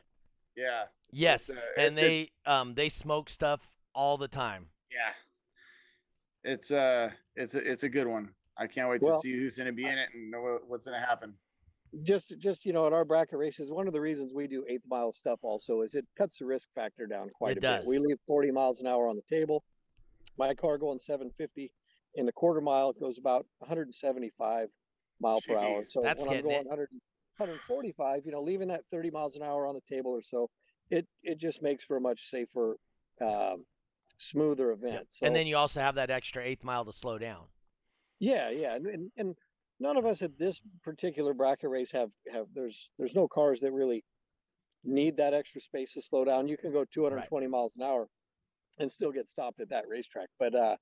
Yeah. 0.56 0.84
Yes, 1.12 1.49
It's, 1.49 1.58
uh, 1.58 1.62
and 1.78 1.92
it's 1.92 1.99
a- 2.02 2.02
they 2.08 2.30
um, 2.52 2.75
they 2.75 2.88
smoke 2.88 3.30
stuff 3.30 3.61
all 3.94 4.16
the 4.18 4.28
time. 4.28 4.66
Yeah. 4.94 5.12
It's 6.52 6.70
uh 6.70 7.10
it's 7.36 7.54
a 7.54 7.70
it's 7.70 7.82
a 7.82 7.88
good 7.88 8.06
one. 8.06 8.30
I 8.56 8.66
can't 8.66 8.88
wait 8.88 9.02
Well, 9.02 9.12
to 9.12 9.18
see 9.18 9.36
who's 9.38 9.56
gonna 9.56 9.72
be 9.72 9.86
in 9.86 9.98
it 9.98 10.08
and 10.14 10.30
know 10.30 10.58
what's 10.66 10.86
gonna 10.86 11.00
happen. 11.00 11.34
Just, 12.02 12.34
just 12.38 12.66
you 12.66 12.72
know, 12.72 12.88
at 12.88 12.92
our 12.92 13.04
bracket 13.04 13.38
races, 13.38 13.70
one 13.70 13.86
of 13.86 13.92
the 13.92 14.00
reasons 14.00 14.32
we 14.34 14.48
do 14.48 14.64
eighth 14.68 14.82
mile 14.88 15.12
stuff 15.12 15.40
also 15.42 15.82
is 15.82 15.94
it 15.94 16.04
cuts 16.18 16.38
the 16.38 16.44
risk 16.44 16.68
factor 16.74 17.06
down 17.06 17.30
quite 17.30 17.52
It 17.52 17.58
a 17.58 17.60
bit. 17.60 17.86
We 17.86 17.98
leave 17.98 18.16
40 18.26 18.50
miles 18.50 18.80
an 18.80 18.88
hour 18.88 19.06
on 19.08 19.14
the 19.14 19.22
table. 19.22 19.62
My 20.36 20.54
car 20.54 20.76
going 20.76 20.98
750 20.98 21.70
in 22.16 22.26
the 22.26 22.32
quarter 22.32 22.60
mile 22.60 22.90
it 22.90 23.00
goes 23.00 23.18
about 23.18 23.46
175 23.58 24.68
mile 25.20 25.40
per 25.46 25.56
hour. 25.56 25.82
Jeez, 25.82 25.92
So 25.92 26.00
that's 26.02 26.20
when 26.20 26.36
I'm 26.36 26.42
going 26.42 26.56
it. 26.56 26.66
100, 26.66 26.88
145, 27.36 28.22
you 28.24 28.32
know, 28.32 28.42
leaving 28.42 28.68
that 28.68 28.82
30 28.90 29.10
miles 29.10 29.36
an 29.36 29.42
hour 29.42 29.66
on 29.66 29.74
the 29.74 29.94
table 29.94 30.10
or 30.10 30.22
so, 30.22 30.50
it 30.90 31.06
it 31.22 31.38
just 31.38 31.62
makes 31.62 31.84
for 31.84 31.96
a 31.96 32.00
much 32.00 32.22
safer, 32.22 32.76
um, 33.20 33.64
smoother 34.24 34.70
event. 34.72 35.06
So, 35.10 35.26
and 35.26 35.34
then 35.34 35.46
you 35.46 35.56
also 35.56 35.80
have 35.80 35.96
that 35.96 36.10
extra 36.10 36.42
eighth 36.42 36.64
mile 36.64 36.84
to 36.84 36.92
slow 36.92 37.18
down. 37.18 37.44
Yeah, 38.20 38.50
yeah, 38.50 38.74
and, 38.76 38.86
and 38.86 39.10
and 39.16 39.36
none 39.80 39.96
of 39.96 40.06
us 40.06 40.22
at 40.22 40.38
this 40.38 40.60
particular 40.82 41.34
bracket 41.34 41.70
race 41.70 41.92
have 41.92 42.10
have 42.32 42.46
there's 42.54 42.92
there's 42.98 43.14
no 43.14 43.28
cars 43.28 43.60
that 43.60 43.72
really 43.72 44.04
need 44.84 45.16
that 45.16 45.34
extra 45.34 45.60
space 45.60 45.94
to 45.94 46.02
slow 46.02 46.24
down. 46.24 46.48
You 46.48 46.56
can 46.56 46.72
go 46.72 46.84
220 46.84 47.46
miles 47.46 47.76
an 47.76 47.82
hour 47.82 48.06
and 48.78 48.90
still 48.90 49.12
get 49.12 49.28
stopped 49.28 49.60
at 49.60 49.70
that 49.70 49.88
racetrack. 49.88 50.28
But 50.38 50.54
uh, 50.54 50.76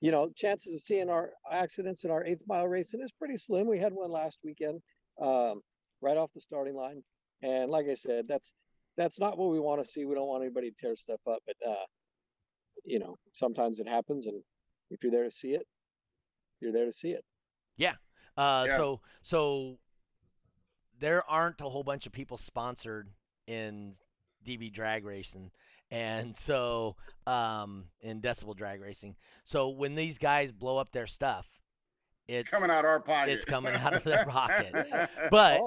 you 0.00 0.10
know, 0.10 0.30
chances 0.34 0.74
of 0.74 0.80
seeing 0.80 1.10
our 1.10 1.30
accidents 1.50 2.04
in 2.04 2.10
our 2.10 2.24
eighth 2.24 2.42
mile 2.46 2.66
racing 2.66 3.00
is 3.02 3.12
pretty 3.12 3.36
slim. 3.36 3.66
We 3.66 3.78
had 3.78 3.92
one 3.92 4.10
last 4.10 4.38
weekend, 4.42 4.80
um, 5.20 5.60
right 6.00 6.16
off 6.16 6.30
the 6.34 6.40
starting 6.40 6.74
line, 6.74 7.02
and 7.42 7.70
like 7.70 7.86
I 7.88 7.94
said, 7.94 8.26
that's 8.26 8.54
that's 8.96 9.18
not 9.18 9.38
what 9.38 9.50
we 9.50 9.60
want 9.60 9.82
to 9.82 9.88
see. 9.88 10.04
We 10.04 10.14
don't 10.14 10.26
want 10.26 10.42
anybody 10.42 10.70
to 10.70 10.76
tear 10.76 10.96
stuff 10.96 11.20
up, 11.30 11.40
but 11.46 11.56
uh, 11.66 11.84
you 12.84 12.98
know, 12.98 13.18
sometimes 13.32 13.80
it 13.80 13.88
happens, 13.88 14.26
and 14.26 14.42
if 14.90 15.02
you're 15.02 15.12
there 15.12 15.24
to 15.24 15.30
see 15.30 15.48
it, 15.54 15.66
you're 16.60 16.72
there 16.72 16.86
to 16.86 16.92
see 16.92 17.10
it. 17.10 17.24
Uh, 18.36 18.64
Yeah. 18.68 18.76
So 18.76 19.00
so 19.22 19.78
there 20.98 21.28
aren't 21.28 21.60
a 21.60 21.68
whole 21.68 21.82
bunch 21.82 22.06
of 22.06 22.12
people 22.12 22.38
sponsored 22.38 23.08
in 23.46 23.94
DB 24.46 24.72
drag 24.72 25.04
racing, 25.04 25.50
and 25.90 26.34
so 26.36 26.96
um, 27.26 27.86
in 28.00 28.20
decibel 28.22 28.56
drag 28.56 28.80
racing. 28.80 29.16
So 29.44 29.68
when 29.70 29.94
these 29.94 30.16
guys 30.16 30.52
blow 30.52 30.78
up 30.78 30.92
their 30.92 31.06
stuff, 31.08 31.46
it's 32.28 32.48
coming 32.48 32.70
out 32.70 32.84
our 32.84 33.00
pocket. 33.00 33.32
it's 33.32 33.44
coming 33.44 33.74
out 33.74 33.94
of 33.94 34.04
their 34.04 34.24
pocket. 34.24 35.10
But 35.30 35.60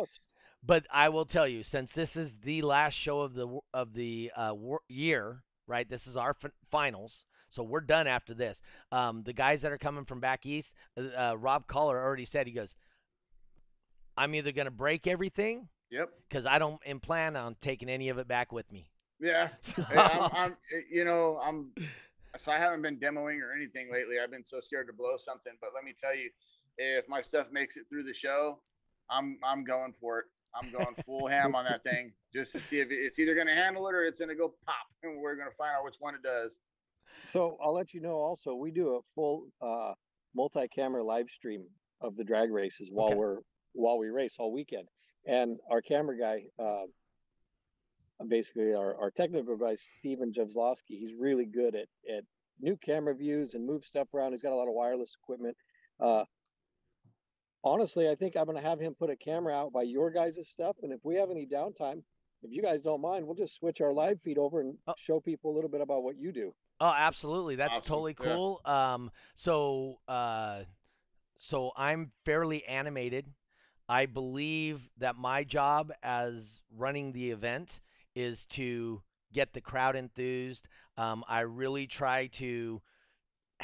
but 0.63 0.85
I 0.91 1.09
will 1.09 1.25
tell 1.25 1.47
you, 1.47 1.63
since 1.63 1.91
this 1.91 2.15
is 2.15 2.35
the 2.43 2.61
last 2.61 2.93
show 2.93 3.19
of 3.21 3.33
the 3.33 3.59
of 3.73 3.93
the 3.93 4.31
uh, 4.35 4.53
wor- 4.55 4.81
year, 4.87 5.43
right? 5.67 5.87
This 5.89 6.07
is 6.07 6.15
our 6.17 6.33
fin- 6.33 6.51
finals, 6.71 7.25
so 7.49 7.63
we're 7.63 7.81
done 7.81 8.07
after 8.07 8.33
this. 8.33 8.61
Um, 8.91 9.23
the 9.23 9.33
guys 9.33 9.61
that 9.61 9.71
are 9.71 9.77
coming 9.77 10.05
from 10.05 10.19
back 10.19 10.45
east, 10.45 10.73
uh, 10.97 11.31
uh, 11.31 11.35
Rob 11.37 11.67
Collar 11.67 12.01
already 12.01 12.25
said 12.25 12.47
he 12.47 12.53
goes, 12.53 12.75
"I'm 14.17 14.35
either 14.35 14.51
going 14.51 14.65
to 14.65 14.71
break 14.71 15.07
everything 15.07 15.69
Yep. 15.91 16.09
because 16.29 16.45
I 16.45 16.59
don't 16.59 16.81
in 16.85 16.99
plan 16.99 17.35
on 17.35 17.55
taking 17.61 17.89
any 17.89 18.09
of 18.09 18.17
it 18.17 18.27
back 18.27 18.51
with 18.51 18.71
me." 18.71 18.89
Yeah. 19.19 19.49
So, 19.61 19.83
Hey, 19.89 19.97
I'm, 19.97 20.31
I'm, 20.33 20.51
eh, 20.75 20.81
you 20.91 21.05
know, 21.05 21.39
I'm, 21.43 21.71
so 22.37 22.51
I 22.51 22.57
haven't 22.57 22.81
been 22.81 22.97
demoing 22.99 23.39
or 23.41 23.53
anything 23.55 23.91
lately. 23.91 24.15
I've 24.21 24.31
been 24.31 24.43
so 24.45 24.59
scared 24.59 24.87
to 24.87 24.93
blow 24.93 25.17
something, 25.17 25.53
but 25.61 25.69
let 25.73 25.83
me 25.83 25.93
tell 25.97 26.15
you, 26.15 26.29
if 26.77 27.07
my 27.07 27.21
stuff 27.21 27.47
makes 27.51 27.77
it 27.77 27.83
through 27.89 28.03
the 28.03 28.13
show, 28.13 28.59
I'm, 29.09 29.37
I'm 29.43 29.63
going 29.63 29.93
for 30.01 30.19
it. 30.19 30.25
I'm 30.55 30.69
going 30.71 30.95
full 31.05 31.27
ham 31.27 31.55
on 31.55 31.65
that 31.65 31.83
thing 31.83 32.13
just 32.33 32.51
to 32.53 32.59
see 32.61 32.79
if 32.79 32.87
it's 32.91 33.17
either 33.19 33.33
going 33.35 33.47
to 33.47 33.53
handle 33.55 33.87
it 33.87 33.95
or 33.95 34.03
it's 34.03 34.19
going 34.19 34.29
to 34.29 34.35
go 34.35 34.53
pop, 34.65 34.75
and 35.03 35.19
we're 35.21 35.35
going 35.35 35.49
to 35.49 35.55
find 35.55 35.71
out 35.77 35.83
which 35.83 35.95
one 35.99 36.15
it 36.15 36.21
does. 36.23 36.59
So 37.23 37.57
I'll 37.63 37.73
let 37.73 37.93
you 37.93 38.01
know 38.01 38.15
also, 38.15 38.53
we 38.53 38.71
do 38.71 38.95
a 38.95 39.01
full 39.15 39.47
uh, 39.61 39.93
multi-camera 40.35 41.03
live 41.03 41.29
stream 41.29 41.65
of 42.01 42.15
the 42.17 42.23
drag 42.23 42.51
races 42.51 42.89
while 42.91 43.07
Okay. 43.09 43.15
we're 43.17 43.37
while 43.73 43.97
we 43.97 44.09
race 44.09 44.35
all 44.37 44.51
weekend. 44.51 44.87
And 45.25 45.57
our 45.71 45.81
camera 45.81 46.17
guy, 46.19 46.43
uh, 46.59 46.83
basically 48.27 48.73
our, 48.73 48.95
our 48.99 49.09
technical 49.09 49.57
guy, 49.57 49.75
Steven 49.99 50.31
Javslowski, 50.31 50.99
he's 50.99 51.13
really 51.17 51.45
good 51.45 51.75
at, 51.75 51.87
at 52.13 52.23
new 52.59 52.77
camera 52.85 53.15
views 53.15 53.55
and 53.55 53.65
move 53.65 53.83
stuff 53.83 54.13
around. 54.13 54.33
He's 54.33 54.43
got 54.43 54.51
a 54.51 54.55
lot 54.55 54.67
of 54.67 54.73
wireless 54.73 55.15
equipment. 55.23 55.55
Uh, 55.99 56.25
honestly, 57.63 58.09
I 58.09 58.15
think 58.15 58.35
I'm 58.35 58.45
going 58.45 58.57
to 58.57 58.63
have 58.63 58.79
him 58.79 58.93
put 58.95 59.09
a 59.09 59.15
camera 59.15 59.53
out 59.53 59.73
by 59.73 59.83
your 59.83 60.11
guys' 60.11 60.47
stuff. 60.47 60.77
And 60.83 60.91
if 60.91 60.99
we 61.03 61.15
have 61.15 61.31
any 61.31 61.45
downtime, 61.45 62.01
if 62.41 62.51
you 62.51 62.61
guys 62.61 62.83
don't 62.83 63.01
mind, 63.01 63.25
we'll 63.25 63.35
just 63.35 63.55
switch 63.55 63.81
our 63.81 63.93
live 63.93 64.21
feed 64.21 64.37
over 64.37 64.61
and 64.61 64.77
Oh. 64.87 64.93
show 64.97 65.19
people 65.19 65.51
a 65.51 65.55
little 65.55 65.69
bit 65.69 65.81
about 65.81 66.03
what 66.03 66.17
you 66.17 66.31
do. 66.31 66.53
Oh, 66.79 66.93
absolutely. 66.95 67.55
That's 67.55 67.77
Awesome. 67.77 67.87
totally 67.87 68.15
Yeah. 68.19 68.35
cool. 68.35 68.61
Um, 68.65 69.11
so, 69.35 69.99
uh, 70.07 70.63
so 71.39 71.71
I'm 71.77 72.11
fairly 72.25 72.65
animated. 72.65 73.25
I 73.87 74.05
believe 74.05 74.89
that 74.97 75.15
my 75.15 75.43
job 75.43 75.91
as 76.03 76.61
running 76.75 77.11
the 77.13 77.31
event 77.31 77.81
is 78.15 78.45
to 78.45 79.01
get 79.33 79.53
the 79.53 79.61
crowd 79.61 79.95
enthused. 79.95 80.67
Um, 80.97 81.23
I 81.27 81.41
really 81.41 81.87
try 81.87 82.27
to 82.27 82.81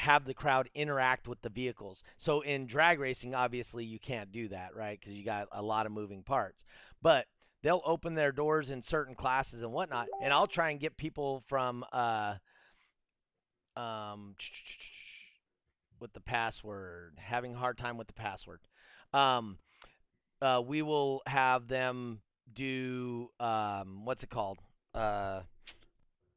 have 0.00 0.24
the 0.24 0.32
crowd 0.32 0.70
interact 0.74 1.28
with 1.28 1.42
the 1.42 1.50
vehicles. 1.50 2.02
So 2.16 2.40
in 2.40 2.66
drag 2.66 2.98
racing, 2.98 3.34
obviously 3.34 3.84
you 3.84 3.98
can't 3.98 4.32
do 4.32 4.48
that, 4.48 4.74
right? 4.74 4.98
Because 4.98 5.14
you 5.14 5.24
got 5.24 5.48
a 5.52 5.60
lot 5.60 5.84
of 5.84 5.92
moving 5.92 6.22
parts. 6.22 6.64
But 7.02 7.26
they'll 7.62 7.82
open 7.84 8.14
their 8.14 8.32
doors 8.32 8.70
in 8.70 8.82
certain 8.82 9.14
classes 9.14 9.62
and 9.62 9.72
whatnot, 9.72 10.08
and 10.22 10.32
I'll 10.32 10.46
try 10.46 10.70
and 10.70 10.80
get 10.80 10.96
people 10.96 11.42
from 11.48 11.84
uh, 11.92 12.36
um, 13.76 14.36
with 16.00 16.14
the 16.14 16.20
password, 16.20 17.18
having 17.18 17.54
a 17.54 17.58
hard 17.58 17.76
time 17.76 17.98
with 17.98 18.06
the 18.06 18.14
password. 18.14 18.60
Um, 19.12 19.58
uh, 20.40 20.62
we 20.66 20.80
will 20.80 21.20
have 21.26 21.68
them 21.68 22.22
do 22.54 23.28
um, 23.38 24.06
what's 24.06 24.22
it 24.22 24.30
called? 24.30 24.60
Uh, 24.94 25.42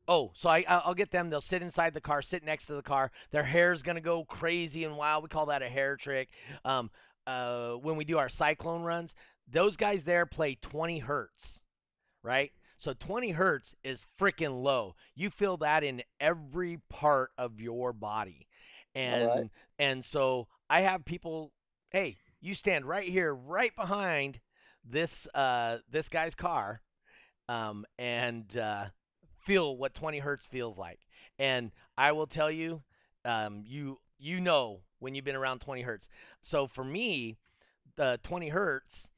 oh, 0.07 0.31
so 0.35 0.49
I 0.49 0.63
I'll 0.67 0.93
get 0.93 1.11
them. 1.11 1.29
They'll 1.29 1.41
sit 1.41 1.61
inside 1.61 1.93
the 1.93 2.01
car, 2.01 2.21
sit 2.21 2.43
next 2.43 2.67
to 2.67 2.73
the 2.73 2.81
car. 2.81 3.11
Their 3.31 3.43
hair's 3.43 3.81
gonna 3.81 4.01
go 4.01 4.23
crazy 4.25 4.83
and 4.83 4.97
wild. 4.97 5.23
We 5.23 5.29
call 5.29 5.47
that 5.47 5.61
a 5.61 5.69
hair 5.69 5.95
trick. 5.95 6.29
Um, 6.65 6.89
uh, 7.25 7.73
when 7.73 7.95
we 7.95 8.03
do 8.03 8.17
our 8.17 8.29
cyclone 8.29 8.83
runs, 8.83 9.15
those 9.47 9.77
guys 9.77 10.03
there 10.03 10.25
play 10.25 10.55
20 10.61 10.99
hertz, 10.99 11.61
right? 12.21 12.51
So 12.77 12.93
20 12.93 13.31
hertz 13.31 13.75
is 13.83 14.05
freaking 14.19 14.61
low. 14.61 14.95
You 15.15 15.29
feel 15.29 15.57
that 15.57 15.83
in 15.83 16.03
every 16.19 16.81
part 16.89 17.31
of 17.37 17.61
your 17.61 17.93
body. 17.93 18.47
And 18.93 19.27
right. 19.27 19.49
and 19.79 20.05
so 20.05 20.47
I 20.69 20.81
have 20.81 21.05
people, 21.05 21.51
hey, 21.91 22.17
you 22.41 22.53
stand 22.53 22.85
right 22.85 23.07
here, 23.07 23.33
right 23.33 23.75
behind 23.75 24.39
this 24.85 25.27
uh 25.33 25.77
this 25.89 26.09
guy's 26.09 26.35
car, 26.35 26.81
um, 27.47 27.85
and 27.97 28.55
uh, 28.57 28.85
feel 29.43 29.75
what 29.77 29.93
20 29.93 30.19
hertz 30.19 30.45
feels 30.45 30.77
like. 30.77 30.99
And 31.39 31.71
I 31.97 32.11
will 32.11 32.27
tell 32.27 32.51
you, 32.51 32.81
um, 33.25 33.63
you 33.65 33.99
you 34.19 34.39
know 34.39 34.81
when 34.99 35.15
you've 35.15 35.25
been 35.25 35.35
around 35.35 35.59
20 35.59 35.81
hertz. 35.81 36.07
So 36.41 36.67
for 36.67 36.83
me, 36.83 37.37
the 37.95 38.19
20 38.23 38.49
hertz, 38.49 39.11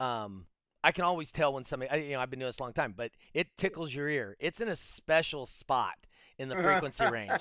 um, 0.00 0.46
I 0.82 0.92
can 0.92 1.04
always 1.04 1.32
tell 1.32 1.52
when 1.52 1.64
somebody, 1.64 1.90
I, 1.90 1.96
you 1.96 2.12
know, 2.12 2.20
I've 2.20 2.30
been 2.30 2.38
doing 2.38 2.48
this 2.48 2.58
a 2.58 2.62
long 2.62 2.72
time, 2.72 2.94
but 2.96 3.10
it 3.32 3.48
tickles 3.56 3.94
your 3.94 4.08
ear. 4.08 4.36
It's 4.38 4.60
in 4.60 4.68
a 4.68 4.76
special 4.76 5.46
spot 5.46 5.94
in 6.38 6.48
the 6.48 6.56
frequency 6.56 7.04
range. 7.10 7.32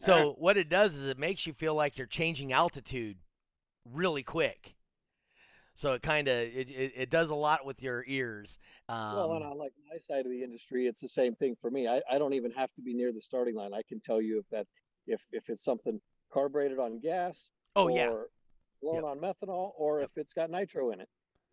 So 0.00 0.34
what 0.38 0.56
it 0.56 0.68
does 0.68 0.94
is 0.94 1.04
it 1.04 1.18
makes 1.18 1.46
you 1.46 1.52
feel 1.52 1.74
like 1.74 1.96
you're 1.96 2.06
changing 2.06 2.52
altitude 2.52 3.18
really 3.84 4.22
quick. 4.22 4.74
So 5.78 5.92
it 5.92 6.02
kind 6.02 6.26
of 6.26 6.34
it, 6.36 6.68
it, 6.68 6.92
it 6.96 7.10
does 7.10 7.30
a 7.30 7.36
lot 7.36 7.64
with 7.64 7.80
your 7.80 8.04
ears. 8.08 8.58
Um, 8.88 9.14
well, 9.14 9.32
and 9.34 9.44
on 9.44 9.58
like 9.58 9.72
my 9.88 9.96
side 9.96 10.26
of 10.26 10.32
the 10.32 10.42
industry, 10.42 10.88
it's 10.88 11.00
the 11.00 11.08
same 11.08 11.36
thing 11.36 11.54
for 11.54 11.70
me. 11.70 11.86
I, 11.86 12.02
I 12.10 12.18
don't 12.18 12.32
even 12.34 12.50
have 12.50 12.72
to 12.74 12.82
be 12.82 12.94
near 12.94 13.12
the 13.12 13.20
starting 13.20 13.54
line. 13.54 13.72
I 13.72 13.82
can 13.88 14.00
tell 14.00 14.20
you 14.20 14.40
if 14.40 14.48
that 14.50 14.66
if 15.06 15.22
if 15.30 15.48
it's 15.48 15.62
something 15.62 16.00
carbureted 16.32 16.80
on 16.80 16.98
gas, 16.98 17.50
oh 17.76 17.86
or 17.86 17.94
yeah, 17.96 18.10
blown 18.82 19.04
Yep. 19.04 19.04
on 19.04 19.18
methanol, 19.20 19.70
or 19.78 20.00
Yep. 20.00 20.10
if 20.10 20.18
it's 20.20 20.32
got 20.32 20.50
nitro 20.50 20.90
in 20.90 21.00
it. 21.00 21.08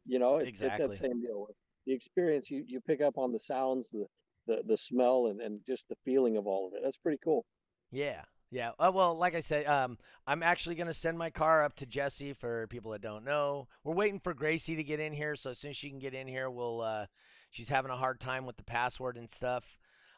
You 0.07 0.17
know, 0.17 0.37
it, 0.37 0.45
it's 0.45 0.49
Exactly. 0.49 0.87
that 0.87 0.93
same 0.97 1.21
deal. 1.21 1.47
The 1.85 1.93
experience 1.93 2.49
you 2.49 2.63
you 2.67 2.81
pick 2.81 3.01
up 3.01 3.19
on 3.19 3.31
the 3.31 3.39
sounds, 3.39 3.91
the 3.91 4.07
the 4.47 4.63
the 4.65 4.77
smell 4.77 5.27
and 5.27 5.39
and 5.39 5.59
just 5.67 5.87
the 5.87 5.95
feeling 6.03 6.35
of 6.37 6.47
all 6.47 6.67
of 6.67 6.73
it. 6.73 6.81
That's 6.83 6.97
pretty 6.97 7.19
cool. 7.23 7.45
Yeah. 7.91 8.23
Yeah. 8.51 8.71
Uh, 8.79 8.91
well, 8.93 9.17
like 9.17 9.35
I 9.35 9.41
said, 9.41 9.65
um, 9.65 9.97
I'm 10.27 10.43
actually 10.43 10.75
going 10.75 10.87
to 10.87 10.93
send 10.93 11.17
my 11.17 11.29
car 11.29 11.63
up 11.63 11.75
to 11.77 11.85
Jesse 11.85 12.33
for 12.33 12.67
people 12.67 12.91
that 12.91 13.01
don't 13.01 13.25
know. 13.25 13.67
We're 13.83 13.93
waiting 13.95 14.19
for 14.19 14.33
Gracie 14.33 14.75
to 14.75 14.83
get 14.83 14.99
in 14.99 15.13
here. 15.13 15.35
So 15.35 15.49
as 15.51 15.59
soon 15.59 15.71
as 15.71 15.77
she 15.77 15.89
can 15.89 15.99
get 15.99 16.13
in 16.13 16.27
here, 16.27 16.49
we'll, 16.49 16.81
uh, 16.81 17.05
she's 17.49 17.69
having 17.69 17.91
a 17.91 17.97
hard 17.97 18.19
time 18.19 18.45
with 18.45 18.57
the 18.57 18.63
password 18.63 19.17
and 19.17 19.29
stuff. 19.29 19.65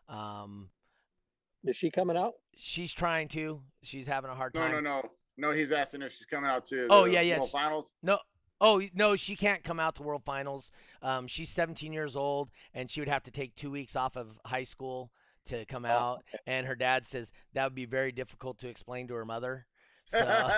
Um, 0.09 0.69
Is 1.63 1.75
she 1.77 1.89
coming 1.89 2.17
out? 2.17 2.33
she's 2.59 2.91
trying 2.93 3.27
to, 3.29 3.61
she's 3.83 4.07
having 4.07 4.31
a 4.31 4.35
hard 4.35 4.53
No, 4.55 4.61
time. 4.61 4.71
no, 4.71 4.79
no, 4.79 5.01
no. 5.01 5.09
No, 5.39 5.51
he's 5.51 5.71
asking 5.71 6.01
if 6.01 6.11
she's 6.13 6.25
coming 6.25 6.49
out 6.49 6.65
to. 6.67 6.87
Oh, 6.89 7.05
the 7.05 7.11
yeah, 7.13 7.21
yeah, 7.21 7.37
World 7.37 7.49
she- 7.49 7.57
Finals. 7.57 7.93
No. 8.01 8.17
Oh 8.59 8.81
no, 8.95 9.15
she 9.15 9.35
can't 9.35 9.63
come 9.63 9.79
out 9.79 9.93
to 9.97 10.01
World 10.01 10.23
Finals. 10.25 10.71
Um, 11.03 11.27
she's 11.27 11.51
17 11.51 11.93
years 11.93 12.15
old, 12.15 12.49
and 12.73 12.89
she 12.89 12.99
would 12.99 13.07
have 13.07 13.21
to 13.25 13.31
take 13.31 13.55
two 13.55 13.69
weeks 13.69 13.95
off 13.95 14.15
of 14.17 14.39
high 14.45 14.63
school 14.63 15.11
to 15.47 15.65
come 15.65 15.86
Oh, 15.86 15.89
out. 15.89 16.23
And 16.45 16.65
her 16.67 16.75
dad 16.75 17.05
says 17.05 17.31
that 17.53 17.63
would 17.65 17.75
be 17.75 17.86
very 17.86 18.12
difficult 18.12 18.60
to 18.60 18.67
explain 18.69 19.07
to 19.07 19.13
her 19.15 19.25
mother. 19.25 19.65
So 20.07 20.19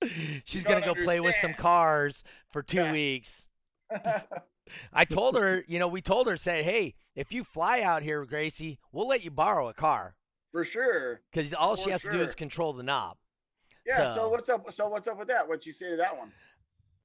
she's 0.44 0.64
gonna 0.64 0.84
go 0.84 0.94
play 0.94 1.20
with 1.20 1.34
some 1.36 1.54
cars 1.54 2.22
for 2.50 2.62
two 2.62 2.78
Yeah. 2.78 2.92
weeks. 2.92 3.46
I 4.92 5.04
told 5.06 5.34
her, 5.36 5.64
you 5.66 5.78
know, 5.78 5.88
we 5.88 6.02
told 6.02 6.26
her, 6.26 6.36
say, 6.36 6.62
hey, 6.62 6.94
if 7.14 7.32
you 7.32 7.42
fly 7.42 7.80
out 7.80 8.02
here, 8.02 8.24
Gracie, 8.26 8.78
we'll 8.92 9.08
let 9.08 9.24
you 9.24 9.30
borrow 9.30 9.68
a 9.68 9.74
car 9.74 10.14
For 10.52 10.62
sure. 10.64 11.22
because 11.32 11.54
all 11.54 11.74
she 11.74 11.84
For 11.84 11.90
has 11.92 12.02
to 12.02 12.12
do 12.12 12.20
is 12.20 12.34
control 12.34 12.72
the 12.74 12.82
knob. 12.82 13.16
Yeah. 13.86 14.06
So- 14.08 14.14
So, 14.14 14.28
what's 14.28 14.48
up? 14.50 14.70
So 14.72 14.88
what's 14.88 15.08
up 15.08 15.18
with 15.18 15.28
that? 15.28 15.48
What'd 15.48 15.64
you 15.64 15.72
say 15.72 15.88
to 15.90 15.96
that 15.96 16.16
one? 16.16 16.32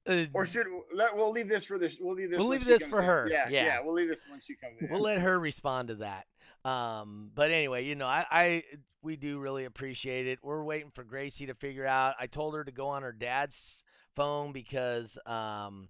Uh, 0.06 0.26
Or 0.34 0.44
should 0.46 0.66
let 0.94 1.16
we'll 1.16 1.30
leave 1.30 1.48
this 1.48 1.64
for 1.64 1.78
this? 1.78 1.96
We'll 2.00 2.14
leave 2.14 2.30
this. 2.30 2.38
We'll 2.38 2.48
leave 2.48 2.64
this 2.64 2.82
for 2.84 2.98
in. 3.00 3.04
her, 3.06 3.28
Yeah, 3.30 3.48
yeah. 3.48 3.64
yeah. 3.64 3.80
We'll 3.82 3.94
leave 3.94 4.08
this 4.08 4.26
when 4.28 4.40
she 4.40 4.54
comes 4.54 4.74
in. 4.80 4.88
we'll 4.90 5.00
let 5.00 5.18
her 5.20 5.38
respond 5.38 5.88
to 5.88 5.94
that. 5.96 6.26
Um, 6.68 7.30
but 7.34 7.50
anyway, 7.50 7.84
you 7.84 7.94
know, 7.94 8.06
I, 8.06 8.26
I 8.30 8.62
we 9.02 9.16
do 9.16 9.38
really 9.38 9.64
appreciate 9.64 10.26
it. 10.26 10.38
We're 10.42 10.62
waiting 10.64 10.90
for 10.94 11.04
Gracie 11.04 11.46
to 11.46 11.54
figure 11.54 11.86
out. 11.86 12.14
I 12.18 12.26
told 12.26 12.54
her 12.54 12.64
to 12.64 12.72
go 12.72 12.88
on 12.88 13.02
her 13.02 13.12
dad's 13.12 13.82
phone 14.14 14.52
because 14.52 15.18
um, 15.26 15.88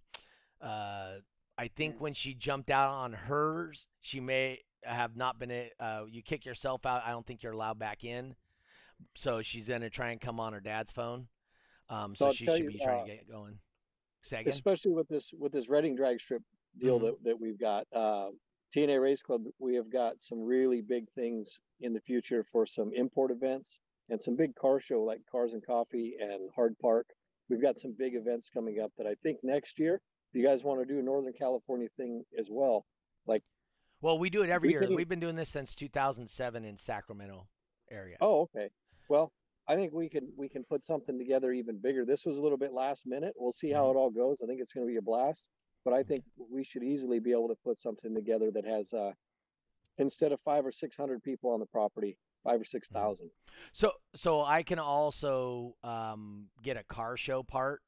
uh, 0.61 1.15
I 1.57 1.69
think 1.77 1.97
Mm. 1.97 2.01
when 2.01 2.15
she 2.15 2.35
jumped 2.35 2.71
out 2.71 2.91
on 2.91 3.13
hers, 3.13 3.87
she 4.01 4.19
may 4.21 4.61
have 4.85 5.17
not 5.17 5.39
been. 5.39 5.69
Uh, 5.79 6.05
you 6.09 6.23
kick 6.23 6.45
yourself 6.45 6.87
out. 6.87 7.03
I 7.05 7.11
don't 7.11 7.27
think 7.27 7.43
you're 7.43 7.53
allowed 7.53 7.79
back 7.79 8.05
in. 8.05 8.35
So 9.17 9.43
she's 9.43 9.67
gonna 9.69 9.91
try 9.91 10.11
and 10.11 10.21
come 10.21 10.39
on 10.41 10.53
her 10.53 10.61
dad's 10.61 10.93
phone. 10.93 11.27
Um, 11.89 12.15
So 12.17 12.27
so 12.27 12.33
she 12.33 12.45
should 12.45 12.59
you, 12.59 12.69
be 12.71 12.79
trying 12.79 13.03
uh, 13.03 13.07
to 13.07 13.11
get 13.11 13.29
going. 13.31 13.59
Say 14.25 14.41
again. 14.41 14.53
especially 14.53 14.93
with 14.93 15.09
this 15.09 15.31
with 15.33 15.53
this 15.53 15.69
Redding 15.69 15.95
drag 15.97 16.21
strip 16.21 16.43
deal 16.79 16.99
Mhm. 16.99 17.03
that, 17.03 17.25
that 17.25 17.41
we've 17.41 17.59
got. 17.59 17.87
Uh, 17.93 18.31
TNA 18.75 18.99
Race 19.01 19.23
Club, 19.23 19.45
we 19.61 19.75
have 19.77 19.89
got 19.91 20.21
some 20.21 20.41
really 20.43 20.81
big 20.83 21.09
things 21.11 21.61
in 21.81 21.93
the 21.93 22.01
future 22.01 22.43
for 22.43 22.67
some 22.67 22.93
import 22.93 23.31
events 23.31 23.79
and 24.09 24.21
some 24.21 24.35
big 24.35 24.55
car 24.57 24.81
show 24.81 25.03
like 25.03 25.21
Cars 25.31 25.55
and 25.55 25.65
Coffee 25.65 26.17
and 26.21 26.51
Hard 26.55 26.77
Park. 26.81 27.07
We've 27.49 27.63
got 27.63 27.79
some 27.79 27.93
big 27.97 28.15
events 28.17 28.49
coming 28.51 28.81
up 28.81 28.91
that 28.99 29.07
I 29.07 29.15
think 29.23 29.39
next 29.45 29.79
year, 29.79 30.01
if 30.33 30.35
you 30.41 30.43
guys 30.45 30.65
want 30.65 30.81
to 30.81 30.87
do 30.93 30.99
a 30.99 31.03
Northern 31.03 31.33
California 31.35 31.89
thing 31.97 32.25
as 32.39 32.49
well, 32.51 32.85
like. 33.27 33.43
Well, 34.01 34.19
we 34.19 34.29
do 34.31 34.43
it 34.43 34.51
every 34.51 34.71
we 34.71 34.73
year. 34.73 34.81
can- 34.83 34.95
We've 34.97 35.09
been 35.09 35.21
doing 35.21 35.37
this 35.37 35.51
since 35.51 35.75
2007 35.75 36.65
in 36.65 36.77
Sacramento 36.77 37.47
area. 37.91 38.17
Oh, 38.21 38.41
okay. 38.43 38.71
Well, 39.09 39.33
I 39.67 39.77
think 39.77 39.93
we 39.93 40.09
can 40.09 40.29
we 40.37 40.49
can 40.49 40.65
put 40.65 40.85
something 40.85 41.19
together 41.19 41.53
even 41.53 41.79
bigger. 41.79 42.05
This 42.05 42.27
was 42.27 42.37
a 42.37 42.43
little 42.43 42.59
bit 42.59 42.73
last 42.73 43.07
minute. 43.07 43.35
We'll 43.37 43.53
see 43.53 43.71
how 43.71 43.91
it 43.91 43.97
all 43.97 44.11
goes. 44.11 44.39
I 44.43 44.47
think 44.47 44.61
it's 44.61 44.73
going 44.73 44.87
to 44.87 44.91
be 44.91 44.99
a 44.99 45.03
blast. 45.03 45.49
But 45.85 45.95
I 45.95 46.03
think 46.03 46.25
we 46.51 46.65
should 46.65 46.83
easily 46.83 47.19
be 47.19 47.33
able 47.33 47.49
to 47.49 47.57
put 47.63 47.79
something 47.79 48.15
together 48.15 48.51
that 48.53 48.67
has 48.67 48.93
uh 48.93 49.13
instead 49.99 50.33
of 50.33 50.41
five 50.41 50.67
or 50.67 50.73
six 50.73 50.97
hundred 50.97 51.23
people 51.23 51.51
on 51.51 51.61
the 51.61 51.67
property, 51.67 52.17
five 52.43 52.61
or 52.61 52.65
six 52.65 52.89
thousand. 52.89 53.31
So 53.73 53.93
so 54.15 54.43
I 54.43 54.63
can 54.63 54.79
also 54.79 55.77
um, 55.83 56.47
get 56.63 56.77
a 56.77 56.85
car 56.85 57.17
show 57.17 57.43
part 57.43 57.81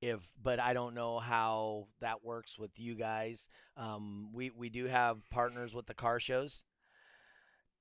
if 0.00 0.20
but 0.42 0.60
I 0.60 0.72
don't 0.72 0.94
know 0.94 1.18
how 1.18 1.88
that 2.00 2.24
works 2.24 2.58
with 2.58 2.70
you 2.76 2.94
guys. 2.94 3.48
Um, 3.76 4.30
we 4.32 4.50
we 4.50 4.68
do 4.68 4.86
have 4.86 5.18
partners 5.30 5.74
with 5.74 5.86
the 5.86 5.94
car 5.94 6.20
shows. 6.20 6.62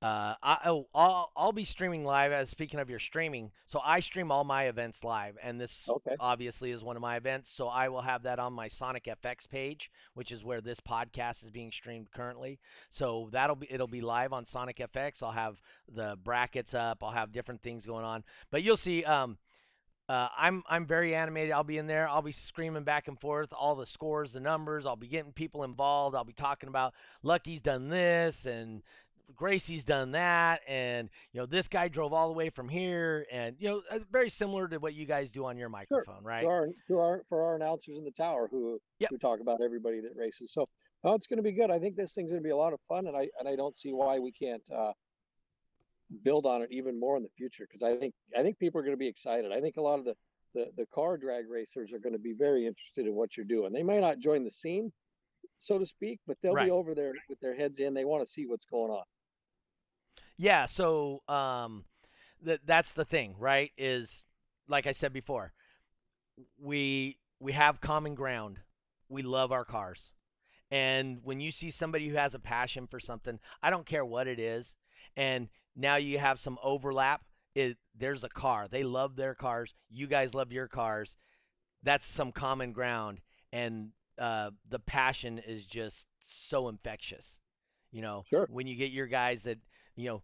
Uh, 0.04 0.36
I, 0.44 0.58
oh, 0.66 0.88
I'll, 0.94 1.32
I'll 1.36 1.52
be 1.54 1.64
streaming 1.64 2.04
live. 2.04 2.34
As 2.34 2.50
speaking 2.50 2.80
of 2.80 2.90
your 2.90 3.00
streaming, 3.00 3.52
so 3.68 3.80
I 3.84 4.02
stream 4.02 4.32
all 4.32 4.44
my 4.44 4.64
events 4.66 5.04
live, 5.06 5.38
and 5.42 5.62
this 5.62 5.88
Okay. 5.88 6.16
obviously 6.20 6.72
is 6.72 6.84
one 6.84 6.98
of 6.98 7.02
my 7.02 7.16
events. 7.16 7.50
So 7.50 7.70
I 7.70 7.88
will 7.88 8.02
have 8.02 8.24
that 8.24 8.38
on 8.38 8.52
my 8.52 8.68
Sonic 8.68 9.06
FX 9.06 9.48
page, 9.50 9.90
which 10.14 10.32
is 10.34 10.44
where 10.44 10.60
this 10.60 10.82
podcast 10.82 11.46
is 11.46 11.52
being 11.52 11.72
streamed 11.72 12.12
currently. 12.12 12.60
So 12.90 13.30
that'll 13.32 13.56
be 13.56 13.68
it'll 13.72 13.88
be 13.88 14.02
live 14.02 14.34
on 14.34 14.46
Sonic 14.46 14.78
FX. 14.80 15.24
I'll 15.24 15.32
have 15.32 15.62
the 15.88 16.18
brackets 16.22 16.74
up. 16.74 17.02
I'll 17.02 17.12
have 17.12 17.32
different 17.32 17.62
things 17.64 17.86
going 17.86 18.04
on. 18.04 18.26
But 18.52 18.62
you'll 18.64 18.78
see. 18.78 19.06
Um, 19.06 19.38
uh, 20.10 20.28
I'm 20.38 20.64
I'm 20.70 20.86
very 20.86 21.16
animated. 21.16 21.54
I'll 21.54 21.64
be 21.64 21.78
in 21.78 21.88
there. 21.88 22.10
I'll 22.10 22.22
be 22.22 22.34
screaming 22.34 22.84
back 22.84 23.08
and 23.08 23.18
forth 23.20 23.54
all 23.54 23.76
the 23.76 23.86
scores, 23.86 24.34
the 24.34 24.42
numbers. 24.42 24.86
I'll 24.86 24.98
be 24.98 25.08
getting 25.08 25.32
people 25.32 25.64
involved. 25.64 26.14
I'll 26.14 26.26
be 26.26 26.34
talking 26.34 26.68
about 26.68 26.94
Lucky's 27.24 27.62
done 27.62 27.88
this 27.88 28.46
and 28.46 28.84
Gracie's 29.36 29.86
done 29.86 30.12
that, 30.12 30.62
and 30.68 31.10
you 31.32 31.40
know 31.40 31.46
this 31.46 31.68
guy 31.68 31.88
drove 31.88 32.14
all 32.14 32.28
the 32.28 32.34
way 32.34 32.50
from 32.50 32.70
here, 32.70 33.26
and 33.32 33.56
you 33.60 33.70
know 33.70 33.82
uh, 33.92 34.00
very 34.12 34.30
similar 34.30 34.68
to 34.68 34.78
what 34.78 34.94
you 34.94 35.06
guys 35.06 35.30
do 35.30 35.46
on 35.46 35.58
your 35.58 35.70
microphone, 35.70 36.24
right? 36.24 36.42
To 36.42 36.48
our, 36.48 36.68
to 36.88 36.98
our 37.00 37.24
for 37.28 37.44
our 37.44 37.56
announcers 37.56 37.98
in 37.98 38.04
the 38.04 38.12
tower 38.12 38.48
who 38.50 38.80
Yep. 39.00 39.10
who 39.12 39.18
talk 39.18 39.40
about 39.40 39.62
everybody 39.62 40.00
that 40.02 40.16
races. 40.16 40.52
So 40.54 40.68
oh, 41.04 41.16
it's 41.16 41.28
going 41.28 41.38
to 41.38 41.44
be 41.44 41.52
good. 41.52 41.72
I 41.72 41.80
think 41.80 41.96
this 41.96 42.14
thing's 42.14 42.32
going 42.32 42.44
to 42.44 42.48
be 42.48 42.52
a 42.52 42.58
lot 42.58 42.74
of 42.74 42.80
fun, 42.88 43.08
and 43.08 43.18
I 43.18 43.30
and 43.40 43.48
I 43.48 43.56
don't 43.56 43.76
see 43.76 43.92
why 43.92 44.20
we 44.20 44.32
can't 44.32 44.64
uh, 44.74 44.94
build 46.24 46.46
on 46.46 46.62
it 46.62 46.70
even 46.72 47.00
more 47.00 47.18
in 47.18 47.24
the 47.24 47.30
future 47.38 47.66
because 47.68 47.84
I 47.84 47.98
think 47.98 48.14
I 48.38 48.42
think 48.44 48.60
people 48.60 48.80
are 48.80 48.84
going 48.84 48.94
to 48.96 48.98
be 49.00 49.08
excited. 49.08 49.52
I 49.52 49.62
think 49.62 49.78
a 49.78 49.82
lot 49.82 50.00
of 50.00 50.06
the 50.06 50.16
the, 50.54 50.68
the 50.78 50.86
car 50.94 51.18
drag 51.18 51.50
racers 51.50 51.92
are 51.92 52.00
going 52.00 52.14
to 52.14 52.20
be 52.20 52.34
very 52.34 52.68
interested 52.68 53.08
in 53.08 53.16
what 53.16 53.36
you're 53.36 53.46
doing. 53.46 53.74
They 53.74 53.82
may 53.82 54.00
not 54.00 54.20
join 54.20 54.44
the 54.44 54.52
scene, 54.52 54.92
so 55.60 55.80
to 55.80 55.86
speak, 55.86 56.20
but 56.28 56.38
they'll 56.44 56.54
Right. 56.54 56.66
be 56.66 56.72
over 56.72 56.94
there 56.94 57.14
with 57.28 57.40
their 57.40 57.56
heads 57.56 57.80
in. 57.80 57.96
They 57.96 58.06
want 58.06 58.24
to 58.24 58.32
see 58.32 58.46
what's 58.46 58.66
going 58.66 58.92
on. 58.92 59.04
Yeah, 60.38 60.66
so 60.66 61.22
um 61.28 61.86
that 62.42 62.62
that's 62.66 62.92
the 62.94 63.06
thing, 63.06 63.36
right? 63.40 63.72
Is 63.78 64.24
like 64.68 64.88
I 64.88 64.92
said 64.92 65.14
before, 65.14 65.54
we 66.60 67.18
we 67.40 67.54
have 67.54 67.82
common 67.82 68.16
ground. 68.16 68.60
We 69.10 69.22
love 69.22 69.52
our 69.52 69.66
cars. 69.66 70.12
And 70.72 71.20
when 71.24 71.40
you 71.40 71.52
see 71.52 71.70
somebody 71.70 72.10
who 72.10 72.16
has 72.16 72.34
a 72.34 72.40
passion 72.40 72.88
for 72.88 73.00
something, 73.00 73.40
I 73.62 73.70
don't 73.70 73.86
care 73.86 74.06
what 74.06 74.28
it 74.28 74.40
is, 74.40 74.76
and 75.16 75.50
now 75.76 75.96
you 75.98 76.18
have 76.20 76.40
some 76.40 76.58
overlap, 76.64 77.22
it 77.56 77.78
there's 77.96 78.24
a 78.24 78.30
car. 78.30 78.68
They 78.68 78.84
love 78.84 79.16
their 79.16 79.36
cars. 79.36 79.74
You 79.90 80.08
guys 80.08 80.34
love 80.34 80.52
your 80.52 80.68
cars. 80.68 81.18
That's 81.84 82.06
some 82.06 82.32
common 82.32 82.72
ground 82.74 83.20
and 83.52 83.90
uh 84.18 84.52
the 84.70 84.80
passion 84.80 85.40
is 85.40 85.66
just 85.66 86.08
so 86.26 86.70
infectious. 86.70 87.40
You 87.92 88.02
know, 88.02 88.26
Sure. 88.30 88.48
when 88.50 88.68
you 88.68 88.76
get 88.76 88.92
your 88.92 89.08
guys 89.08 89.44
that 89.44 89.60
you 89.96 90.10
know, 90.10 90.24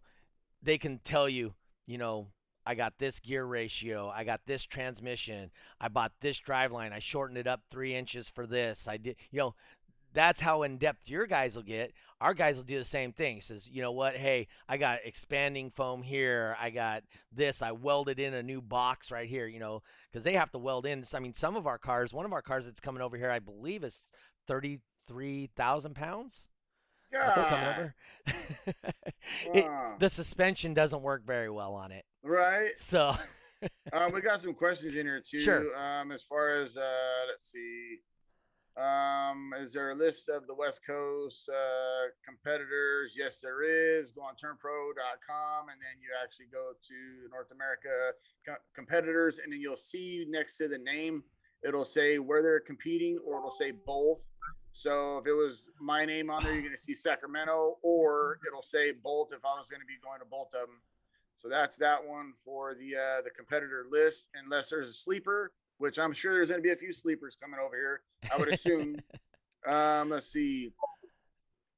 they 0.62 0.78
can 0.78 0.98
tell 0.98 1.28
you, 1.28 1.54
you 1.86 1.98
know, 1.98 2.28
I 2.66 2.74
got 2.74 2.98
this 2.98 3.20
gear 3.20 3.44
ratio, 3.44 4.12
I 4.14 4.24
got 4.24 4.40
this 4.46 4.64
transmission, 4.64 5.50
I 5.80 5.88
bought 5.88 6.12
this 6.20 6.40
driveline, 6.40 6.92
I 6.92 6.98
shortened 6.98 7.38
it 7.38 7.46
up 7.46 7.62
three 7.70 7.94
inches 7.94 8.28
for 8.28 8.46
this. 8.46 8.86
I 8.86 8.98
did, 8.98 9.16
you 9.30 9.38
know, 9.38 9.54
that's 10.12 10.40
how 10.40 10.62
in 10.62 10.76
depth 10.76 11.08
your 11.08 11.26
guys 11.26 11.54
will 11.56 11.62
get. 11.62 11.92
Our 12.20 12.34
guys 12.34 12.56
will 12.56 12.64
do 12.64 12.78
the 12.78 12.84
same 12.84 13.12
thing. 13.12 13.36
He 13.36 13.40
says, 13.40 13.66
you 13.66 13.80
know 13.80 13.92
what? 13.92 14.16
Hey, 14.16 14.48
I 14.68 14.76
got 14.76 14.98
expanding 15.04 15.70
foam 15.70 16.02
here. 16.02 16.56
I 16.60 16.70
got 16.70 17.02
this. 17.32 17.62
I 17.62 17.72
welded 17.72 18.18
in 18.18 18.34
a 18.34 18.42
new 18.42 18.60
box 18.60 19.10
right 19.10 19.28
here. 19.28 19.46
You 19.46 19.58
know, 19.58 19.82
because 20.10 20.24
they 20.24 20.34
have 20.34 20.50
to 20.52 20.58
weld 20.58 20.84
in. 20.84 21.04
I 21.14 21.20
mean, 21.20 21.32
some 21.32 21.56
of 21.56 21.66
our 21.66 21.78
cars. 21.78 22.12
One 22.12 22.26
of 22.26 22.32
our 22.32 22.42
cars 22.42 22.66
that's 22.66 22.80
coming 22.80 23.02
over 23.02 23.16
here, 23.16 23.30
I 23.30 23.38
believe, 23.38 23.84
is 23.84 24.02
thirty-three 24.48 25.50
thousand 25.56 25.94
pounds. 25.94 26.46
That's 27.12 27.48
coming 27.48 27.66
over. 27.66 27.94
It- 29.54 29.98
the 29.98 30.08
suspension 30.08 30.74
doesn't 30.74 31.02
work 31.02 31.24
very 31.26 31.50
well 31.50 31.74
on 31.74 31.92
it. 31.92 32.04
right. 32.22 32.72
So 32.78 33.14
Um, 33.92 34.12
we 34.12 34.22
got 34.22 34.40
some 34.40 34.54
questions 34.54 34.94
in 34.94 35.04
here 35.04 35.20
too. 35.20 35.40
Sure. 35.40 35.76
Um, 35.76 36.12
as 36.12 36.22
far 36.22 36.56
as 36.62 36.76
uh, 36.78 37.26
let's 37.28 37.50
see. 37.52 37.98
Um, 38.80 39.52
is 39.60 39.72
there 39.74 39.90
a 39.90 39.94
list 39.94 40.28
of 40.30 40.46
the 40.46 40.54
West 40.54 40.80
Coast 40.86 41.48
uh, 41.50 42.08
competitors? 42.24 43.14
Yes, 43.18 43.40
there 43.40 43.62
is. 43.62 44.12
Go 44.12 44.22
on 44.22 44.34
termpro.com 44.34 45.68
and 45.68 45.78
then 45.78 46.00
you 46.00 46.08
actually 46.22 46.46
go 46.50 46.72
to 46.88 47.28
North 47.30 47.50
America 47.52 48.12
co- 48.48 48.62
competitors, 48.74 49.40
and 49.40 49.52
then 49.52 49.60
you'll 49.60 49.76
see 49.76 50.24
next 50.30 50.56
to 50.58 50.68
the 50.68 50.78
name, 50.78 51.22
it'll 51.66 51.84
say 51.84 52.18
where 52.18 52.42
they're 52.42 52.60
competing, 52.60 53.18
or 53.26 53.38
it'll 53.38 53.52
say 53.52 53.72
both. 53.84 54.26
So 54.72 55.18
if 55.18 55.26
it 55.26 55.32
was 55.32 55.70
my 55.80 56.04
name 56.04 56.30
on 56.30 56.42
there, 56.44 56.52
you're 56.52 56.62
going 56.62 56.74
to 56.74 56.80
see 56.80 56.94
Sacramento, 56.94 57.78
or 57.82 58.38
it'll 58.46 58.62
say 58.62 58.92
Bolt 58.92 59.32
if 59.32 59.44
I 59.44 59.58
was 59.58 59.68
going 59.68 59.80
to 59.80 59.86
be 59.86 59.98
going 60.02 60.20
to 60.20 60.26
both 60.30 60.48
of 60.54 60.68
them. 60.68 60.80
So 61.36 61.48
that's 61.48 61.76
that 61.78 62.04
one 62.04 62.34
for 62.44 62.74
the 62.74 62.96
uh, 62.96 63.22
the 63.22 63.30
competitor 63.30 63.86
list, 63.90 64.28
unless 64.42 64.70
there's 64.70 64.90
a 64.90 64.92
sleeper, 64.92 65.52
which 65.78 65.98
I'm 65.98 66.12
sure 66.12 66.32
there's 66.32 66.50
going 66.50 66.62
to 66.62 66.66
be 66.66 66.72
a 66.72 66.76
few 66.76 66.92
sleepers 66.92 67.36
coming 67.40 67.58
over 67.58 67.74
here. 67.74 68.02
I 68.32 68.36
would 68.36 68.48
assume. 68.48 68.96
um, 69.66 70.10
let's 70.10 70.30
see. 70.30 70.72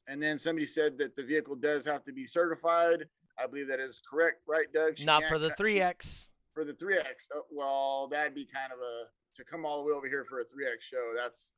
And 0.08 0.20
then 0.20 0.38
somebody 0.38 0.66
said 0.66 0.98
that 0.98 1.16
the 1.16 1.22
vehicle 1.22 1.54
does 1.54 1.86
have 1.86 2.04
to 2.04 2.12
be 2.12 2.26
certified. 2.26 3.06
I 3.38 3.46
believe 3.46 3.68
that 3.68 3.80
is 3.80 4.00
correct, 4.08 4.42
right, 4.46 4.66
Doug? 4.74 4.98
She 4.98 5.04
Not 5.04 5.24
for 5.28 5.38
the 5.38 5.50
three 5.50 5.80
X. 5.80 6.28
for 6.52 6.64
the 6.64 6.74
3x 6.74 7.30
uh, 7.34 7.40
well 7.50 8.08
that'd 8.10 8.34
be 8.34 8.46
kind 8.52 8.72
of 8.72 8.78
a 8.78 9.08
to 9.34 9.42
come 9.42 9.64
all 9.64 9.80
the 9.80 9.88
way 9.88 9.96
over 9.96 10.06
here 10.06 10.26
for 10.28 10.40
a 10.40 10.44
3x 10.44 10.82
show 10.82 11.12
that's 11.16 11.52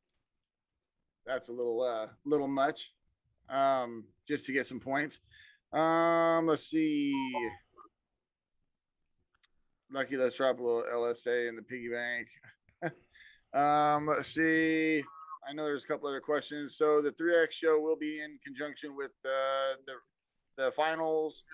that's 1.26 1.48
a 1.48 1.52
little 1.52 1.82
uh 1.82 2.06
little 2.24 2.48
much 2.48 2.92
um 3.50 4.04
just 4.28 4.46
to 4.46 4.52
get 4.52 4.66
some 4.66 4.80
points 4.80 5.20
um 5.72 6.46
let's 6.46 6.66
see 6.66 7.12
lucky 9.90 10.16
let's 10.16 10.36
drop 10.36 10.58
a 10.58 10.62
little 10.62 10.84
lsa 10.94 11.48
in 11.48 11.56
the 11.56 11.62
piggy 11.62 11.88
bank 11.88 12.28
um 13.54 14.06
let's 14.06 14.34
see 14.34 15.02
i 15.48 15.52
know 15.52 15.64
there's 15.64 15.84
a 15.84 15.86
couple 15.88 16.08
other 16.08 16.20
questions 16.20 16.76
so 16.76 17.00
the 17.02 17.10
3x 17.12 17.52
show 17.52 17.78
will 17.80 17.96
be 17.96 18.20
in 18.20 18.38
conjunction 18.44 18.96
with 18.96 19.12
uh, 19.24 19.76
the 19.86 19.92
the 20.56 20.70
finals 20.72 21.44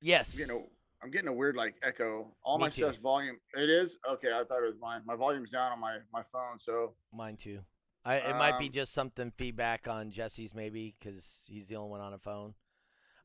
Yes. 0.00 0.36
you 0.36 0.46
know 0.46 0.68
I'm 1.02 1.10
getting 1.10 1.28
a 1.28 1.32
weird 1.32 1.56
like 1.56 1.74
echo. 1.82 2.34
All 2.42 2.56
Me 2.58 2.62
my 2.64 2.68
too. 2.70 2.82
stuff's 2.82 2.96
volume. 2.96 3.36
It 3.54 3.68
is 3.68 3.98
okay. 4.10 4.28
I 4.28 4.42
thought 4.44 4.62
it 4.62 4.66
was 4.66 4.76
mine. 4.80 5.02
My 5.04 5.14
volume's 5.14 5.50
down 5.50 5.70
on 5.72 5.78
my 5.78 5.98
my 6.12 6.22
phone. 6.32 6.58
So 6.58 6.94
Mine 7.12 7.36
too. 7.36 7.60
I, 8.06 8.16
it 8.16 8.36
might 8.36 8.58
be 8.58 8.66
Um, 8.66 8.72
just 8.72 8.92
something 8.94 9.32
feedback 9.36 9.88
on 9.88 10.12
Jesse's 10.12 10.54
maybe 10.54 10.94
because 10.98 11.24
he's 11.44 11.66
the 11.66 11.74
only 11.76 11.90
one 11.90 12.00
on 12.00 12.12
a 12.12 12.18
phone. 12.18 12.54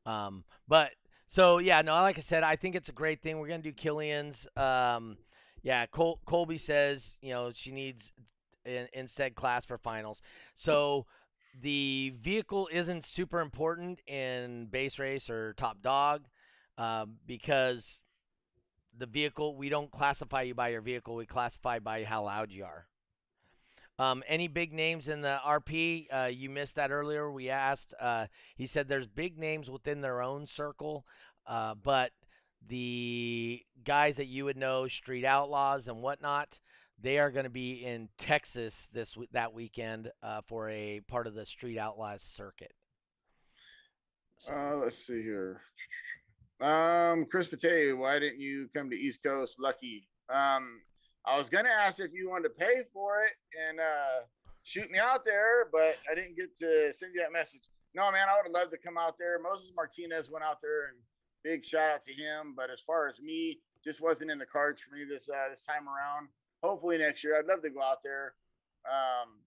Um, 0.08 0.44
but 0.67 0.91
so 1.28 1.60
yeah, 1.60 1.82
no, 1.84 1.94
like 1.94 2.17
I 2.17 2.22
said, 2.22 2.44
I 2.44 2.56
think 2.56 2.76
it's 2.76 2.89
a 2.89 2.94
great 2.94 3.22
thing. 3.22 3.39
We're 3.39 3.48
gonna 3.48 3.62
do 3.62 3.72
Killian's. 3.74 4.48
Um, 4.58 5.17
yeah, 5.62 5.86
Col- 5.86 6.20
Colby 6.26 6.58
says 6.58 7.15
you 7.22 7.30
know 7.30 7.52
she 7.54 7.72
needs 7.72 8.12
in, 8.65 8.88
in 8.94 9.08
said 9.08 9.36
class 9.36 9.65
for 9.65 9.78
finals. 9.78 10.22
So 10.56 11.06
the 11.62 12.13
vehicle 12.20 12.67
isn't 12.72 13.04
super 13.04 13.39
important 13.39 14.00
in 14.08 14.65
bass 14.65 14.98
race 14.98 15.30
or 15.30 15.54
top 15.54 15.82
dog 15.84 16.26
um, 16.80 17.17
because 17.28 18.02
the 18.98 19.06
vehicle 19.06 19.56
we 19.56 19.70
don't 19.70 19.91
classify 19.91 20.41
you 20.41 20.56
by 20.56 20.70
your 20.70 20.82
vehicle. 20.82 21.15
We 21.15 21.28
classify 21.28 21.78
by 21.78 22.04
how 22.04 22.24
loud 22.24 22.52
you 22.52 22.65
are. 22.65 22.88
Um, 24.02 24.24
any 24.28 24.48
big 24.48 24.74
names 24.74 25.10
in 25.10 25.22
the 25.22 25.38
RP? 25.46 26.08
Uh, 26.12 26.26
you 26.26 26.50
missed 26.50 26.76
that 26.78 26.90
earlier. 26.90 27.32
We 27.32 27.50
asked. 27.50 27.94
Uh, 28.00 28.26
he 28.56 28.66
said 28.66 28.88
there's 28.88 29.06
big 29.06 29.38
names 29.38 29.70
within 29.70 30.02
their 30.02 30.24
own 30.24 30.48
circle, 30.48 31.06
uh, 31.46 31.76
but 31.76 32.12
the 32.68 33.62
guys 33.84 34.16
that 34.16 34.26
you 34.26 34.46
would 34.46 34.58
know, 34.58 34.88
Street 34.88 35.24
Outlaws 35.24 35.88
and 35.88 36.02
whatnot, 36.02 36.60
they 37.00 37.20
are 37.20 37.30
going 37.30 37.44
to 37.44 37.52
be 37.52 37.86
in 37.86 38.10
Texas 38.18 38.90
this 38.92 39.16
that 39.34 39.54
weekend 39.54 40.12
uh, 40.24 40.42
for 40.48 40.68
a 40.70 41.02
part 41.02 41.28
of 41.28 41.36
the 41.36 41.46
Street 41.46 41.78
Outlaws 41.78 42.24
circuit. 42.24 42.74
So- 44.40 44.52
uh, 44.52 44.76
let's 44.78 44.98
see 44.98 45.22
here. 45.22 45.62
Um, 46.60 47.26
Chris 47.26 47.48
Pate, 47.48 47.96
why 47.96 48.18
didn't 48.18 48.40
you 48.40 48.68
come 48.76 48.90
to 48.90 48.96
East 48.96 49.22
Coast? 49.22 49.60
Lucky. 49.60 50.08
Um, 50.28 50.82
I 51.26 51.38
was 51.38 51.50
gonna 51.50 51.70
ask 51.70 52.00
if 52.00 52.12
you 52.14 52.30
wanted 52.30 52.50
to 52.50 52.56
pay 52.56 52.84
for 52.94 53.22
it 53.22 53.34
and 53.70 53.80
uh, 53.80 54.26
shoot 54.64 54.90
me 54.90 55.00
out 55.00 55.24
there, 55.26 55.70
but 55.72 55.98
I 56.10 56.16
didn't 56.16 56.36
get 56.36 56.58
to 56.60 56.92
send 56.94 57.14
you 57.14 57.22
that 57.22 57.32
message. 57.32 57.62
No, 57.94 58.12
man, 58.12 58.28
I 58.30 58.38
would 58.38 58.46
have 58.46 58.54
loved 58.54 58.72
to 58.72 58.78
come 58.78 58.98
out 58.98 59.18
there. 59.20 59.38
Moses 59.40 59.72
Martinez 59.76 60.30
went 60.32 60.46
out 60.46 60.62
there, 60.62 60.88
and 60.88 60.98
big 61.44 61.64
shout 61.64 61.92
out 61.92 62.02
to 62.04 62.14
him. 62.14 62.54
But 62.56 62.70
as 62.70 62.80
far 62.80 63.08
as 63.08 63.20
me, 63.20 63.60
just 63.84 64.02
wasn't 64.02 64.32
in 64.32 64.38
the 64.38 64.46
cards 64.46 64.82
for 64.82 64.96
me 64.96 65.04
this 65.10 65.30
uh, 65.30 65.50
this 65.50 65.66
time 65.66 65.88
around. 65.88 66.30
Hopefully 66.64 66.98
next 66.98 67.24
year, 67.24 67.38
I'd 67.38 67.46
love 67.46 67.62
to 67.64 67.70
go 67.70 67.82
out 67.82 68.04
there. 68.04 68.34
Um, 68.86 69.40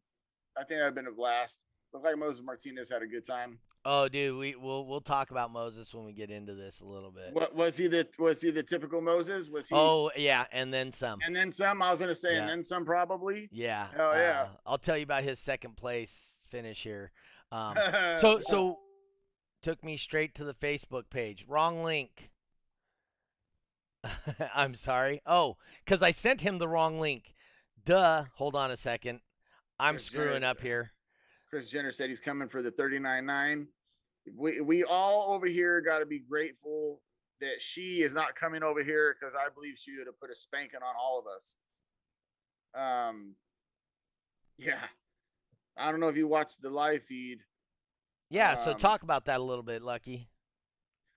I 0.57 0.65
think 0.65 0.81
that'd 0.81 0.95
been 0.95 1.07
a 1.07 1.13
blast. 1.13 1.65
Looked 1.93 2.05
like 2.05 2.19
Moses 2.19 2.43
Martinez 2.45 2.91
had 2.91 3.03
a 3.03 3.07
good 3.07 3.25
time. 3.27 3.59
Oh, 3.85 4.09
dude, 4.09 4.37
we 4.38 4.55
we'll 4.55 4.87
we'll 4.87 5.01
talk 5.01 5.31
about 5.31 5.53
Moses 5.53 5.92
when 5.94 6.05
we 6.05 6.12
get 6.12 6.31
into 6.31 6.55
this 6.55 6.81
a 6.81 6.85
little 6.85 7.11
bit. 7.11 7.33
What 7.33 7.55
was 7.55 7.77
he 7.77 7.87
the 7.87 8.07
was 8.18 8.40
he 8.40 8.51
the 8.51 8.62
typical 8.62 9.01
Moses? 9.01 9.49
Was 9.49 9.68
he 9.68 9.75
Oh 9.75 10.11
yeah, 10.16 10.44
and 10.53 10.73
then 10.73 10.90
some. 10.90 11.18
and 11.27 11.35
then 11.35 11.53
some? 11.53 11.83
I 11.83 11.90
was 11.90 12.01
gonna 12.01 12.14
say, 12.14 12.35
Yeah. 12.35 12.40
and 12.42 12.49
then 12.49 12.64
some 12.64 12.85
probably. 12.85 13.49
Yeah. 13.53 13.88
Oh, 13.99 14.12
yeah. 14.14 14.42
uh, 14.42 14.57
I'll 14.66 14.79
tell 14.79 14.97
you 14.97 15.05
about 15.05 15.23
his 15.23 15.38
second 15.38 15.77
place 15.77 16.37
finish 16.51 16.83
here. 16.83 17.11
Um, 17.53 17.77
so 18.20 18.40
so 18.47 18.79
took 19.62 19.83
me 19.85 19.97
straight 19.97 20.35
to 20.37 20.44
the 20.44 20.55
Facebook 20.55 21.11
page. 21.11 21.44
Wrong 21.49 21.83
link. 21.83 22.31
I'm 24.55 24.75
sorry. 24.75 25.23
Oh, 25.27 25.57
because 25.85 26.03
I 26.03 26.11
sent 26.11 26.40
him 26.42 26.59
the 26.59 26.68
wrong 26.68 27.01
link. 27.01 27.35
Duh. 27.85 28.25
Hold 28.35 28.55
on 28.55 28.70
a 28.70 28.77
second. 28.77 29.20
I'm 29.79 29.94
Chris 29.94 30.05
screwing 30.07 30.44
up 30.44 30.61
here. 30.61 30.92
Chris 31.55 31.71
Jenner 31.71 31.93
said 31.93 32.09
he's 32.09 32.19
coming 32.19 32.49
for 32.49 32.62
the 32.62 32.73
39.9. 32.73 33.67
We 34.37 34.61
we 34.61 34.83
all 34.83 35.33
over 35.33 35.47
here 35.47 35.81
got 35.81 36.01
to 36.01 36.07
be 36.07 36.19
grateful 36.19 37.01
that 37.40 37.61
she 37.62 38.03
is 38.03 38.12
not 38.12 38.35
coming 38.35 38.64
over 38.64 38.83
here 38.83 39.14
because 39.14 39.37
I 39.37 39.51
believe 39.55 39.79
she 39.79 39.97
would 39.97 40.09
have 40.09 40.19
put 40.19 40.33
a 40.33 40.35
spanking 40.35 40.81
on 40.83 40.95
all 41.01 41.21
of 41.21 41.27
us. 41.29 41.57
Um, 42.75 43.37
yeah, 44.59 44.81
I 45.77 45.93
don't 45.93 46.01
know 46.01 46.09
if 46.09 46.17
you 46.17 46.27
watched 46.27 46.61
the 46.61 46.71
live 46.71 47.05
feed. 47.05 47.38
Yeah. 48.31 48.57
So 48.57 48.73
Um, 48.73 48.79
talk 48.79 49.05
about 49.05 49.27
that 49.27 49.38
a 49.38 49.45
little 49.45 49.62
bit, 49.62 49.81
Lucky. 49.81 50.29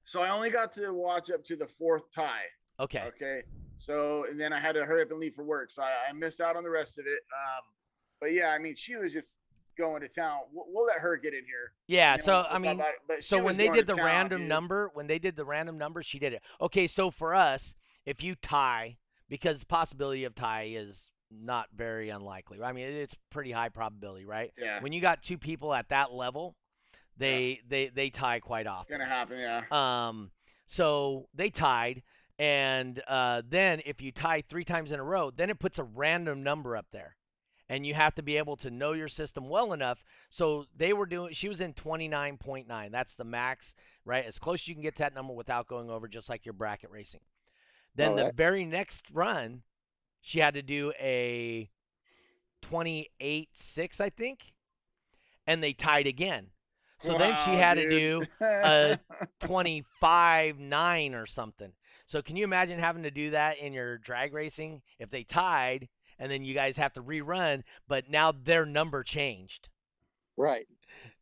So 0.06 0.22
I 0.22 0.30
only 0.30 0.52
got 0.52 0.72
to 0.74 0.94
watch 0.94 1.32
up 1.32 1.44
to 1.46 1.56
the 1.56 1.68
fourth 1.68 2.12
tie. 2.12 2.46
Okay. 2.80 3.06
Okay. 3.16 3.42
So 3.78 4.26
and 4.30 4.40
then 4.40 4.54
I 4.54 4.60
had 4.60 4.76
to 4.76 4.86
hurry 4.86 5.02
up 5.02 5.10
and 5.10 5.20
leave 5.20 5.34
for 5.34 5.44
work, 5.44 5.72
so 5.72 5.82
I, 5.82 5.94
I 6.10 6.14
missed 6.14 6.42
out 6.42 6.56
on 6.56 6.64
the 6.64 6.70
rest 6.70 7.00
of 7.00 7.08
it. 7.08 7.22
Um, 7.34 7.64
but 8.22 8.34
yeah, 8.34 8.50
I 8.50 8.60
mean, 8.60 8.76
she 8.76 8.98
was 8.98 9.12
just 9.12 9.40
going 9.78 10.02
to 10.02 10.08
town. 10.08 10.40
We'll, 10.52 10.66
we'll 10.70 10.86
let 10.86 10.98
her 11.00 11.18
get 11.18 11.34
in 11.34 11.46
here. 11.46 11.72
Yeah. 11.88 12.14
and 12.14 12.20
then 12.20 12.26
So 12.26 12.34
we'll- 12.34 12.46
I 12.46 12.52
we'll 12.54 12.76
mean, 12.76 12.86
but 13.08 13.24
so 13.24 13.42
when 13.44 13.58
they 13.58 13.70
did 13.70 13.88
the 13.88 13.96
town, 13.96 14.06
random 14.06 14.42
dude. 14.42 14.50
number, 14.50 14.92
when 14.94 15.08
they 15.08 15.20
did 15.20 15.36
the 15.36 15.46
random 15.46 15.78
number, 15.78 16.02
she 16.04 16.20
did 16.20 16.34
it. 16.34 16.42
Okay, 16.62 16.88
so 16.88 17.12
for 17.12 17.34
us, 17.36 17.74
if 18.06 18.24
you 18.24 18.36
tie, 18.36 18.98
because 19.30 19.60
the 19.60 19.66
possibility 19.66 20.24
of 20.24 20.34
tie 20.36 20.70
is 20.74 21.12
not 21.30 21.68
very 21.76 22.10
unlikely. 22.10 22.62
I 22.64 22.72
mean, 22.72 22.88
it's 22.88 23.16
pretty 23.30 23.52
high 23.52 23.68
probability, 23.70 24.26
right? 24.26 24.54
yeah, 24.58 24.80
When 24.82 24.94
you 24.94 25.02
got 25.02 25.22
two 25.22 25.38
people 25.38 25.74
at 25.74 25.90
that 25.90 26.14
level, 26.14 26.56
they 27.18 27.60
they 27.68 27.88
they 27.90 28.10
tie 28.10 28.40
quite 28.40 28.66
often. 28.68 28.98
gonna 29.00 29.10
happen. 29.10 29.38
Yeah. 29.40 29.64
Um, 29.72 30.32
so 30.68 31.28
they 31.34 31.50
tied, 31.50 32.04
and 32.40 33.02
uh, 33.08 33.42
then 33.46 33.82
if 33.86 34.02
you 34.02 34.12
tie 34.14 34.42
three 34.48 34.64
times 34.64 34.92
in 34.94 35.00
a 35.00 35.04
row, 35.04 35.32
then 35.32 35.50
it 35.50 35.60
puts 35.60 35.80
a 35.80 35.84
random 35.84 36.44
number 36.44 36.78
up 36.78 36.86
there, 36.94 37.17
and 37.70 37.86
you 37.86 37.94
have 37.94 38.16
to 38.16 38.22
be 38.24 38.38
able 38.38 38.56
to 38.58 38.70
know 38.70 38.94
your 38.94 39.08
system 39.08 39.48
well 39.50 39.74
enough. 39.74 40.04
So 40.30 40.66
they 40.76 40.94
were 40.94 41.06
doing. 41.06 41.34
She 41.34 41.50
was 41.50 41.62
in 41.62 41.74
twenty 41.74 42.08
nine 42.08 42.38
point 42.38 42.68
nine. 42.68 42.92
That's 42.92 43.16
the 43.16 43.24
max, 43.26 43.74
right? 44.06 44.26
As 44.26 44.40
close 44.40 44.62
as 44.62 44.68
you 44.68 44.76
can 44.76 44.84
get 44.84 44.96
to 44.98 45.04
that 45.04 45.14
number 45.16 45.34
without 45.34 45.68
going 45.68 45.90
over, 45.90 46.08
just 46.08 46.30
like 46.30 46.46
your 46.46 46.54
bracket 46.54 46.90
racing. 46.92 47.22
Then 47.96 48.16
oh, 48.16 48.16
the 48.16 48.26
very 48.26 48.66
next 48.66 49.06
run, 49.12 49.64
she 50.22 50.40
had 50.40 50.54
to 50.56 50.62
do 50.62 50.94
a 51.00 51.70
twenty 52.62 53.10
eight 53.20 53.50
six, 53.54 54.00
I 54.00 54.10
think, 54.10 54.54
and 55.46 55.64
they 55.64 55.74
tied 55.74 56.08
again. 56.08 56.48
So 57.00 57.14
then 57.14 57.36
she 57.36 57.56
Wow, 57.56 57.58
had 57.58 57.76
to 57.76 57.86
do 57.86 58.28
a 58.64 58.98
25 59.40 60.60
9 60.60 61.14
or 61.16 61.26
something. 61.26 61.72
So 62.08 62.22
can 62.22 62.36
you 62.36 62.44
imagine 62.44 62.80
having 62.80 63.04
to 63.04 63.12
do 63.12 63.32
that 63.32 63.58
in 63.58 63.74
your 63.74 63.98
drag 63.98 64.34
racing 64.34 64.82
if 65.00 65.10
they 65.10 65.24
tied 65.24 65.90
and 66.20 66.32
then 66.32 66.44
you 66.44 66.54
guys 66.54 66.78
have 66.78 66.94
to 66.94 67.04
rerun, 67.04 67.64
but 67.88 68.10
now 68.10 68.32
their 68.32 68.66
number 68.66 69.04
changed? 69.04 69.70
Right. 70.38 70.68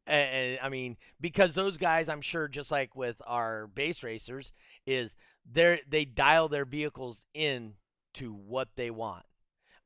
And, 0.08 0.60
I 0.62 0.70
mean, 0.70 0.98
because 1.20 1.54
those 1.54 1.78
guys, 1.78 2.10
I'm 2.10 2.22
sure, 2.22 2.48
just 2.48 2.72
like 2.72 2.96
with 2.96 3.22
our 3.26 3.68
bass 3.68 4.04
racers, 4.04 4.52
is 4.86 5.16
they 5.52 5.82
they 5.88 6.06
dial 6.06 6.48
their 6.48 6.66
vehicles 6.66 7.24
in 7.34 7.74
to 8.16 8.34
what 8.34 8.70
they 8.76 8.92
want. 8.92 9.26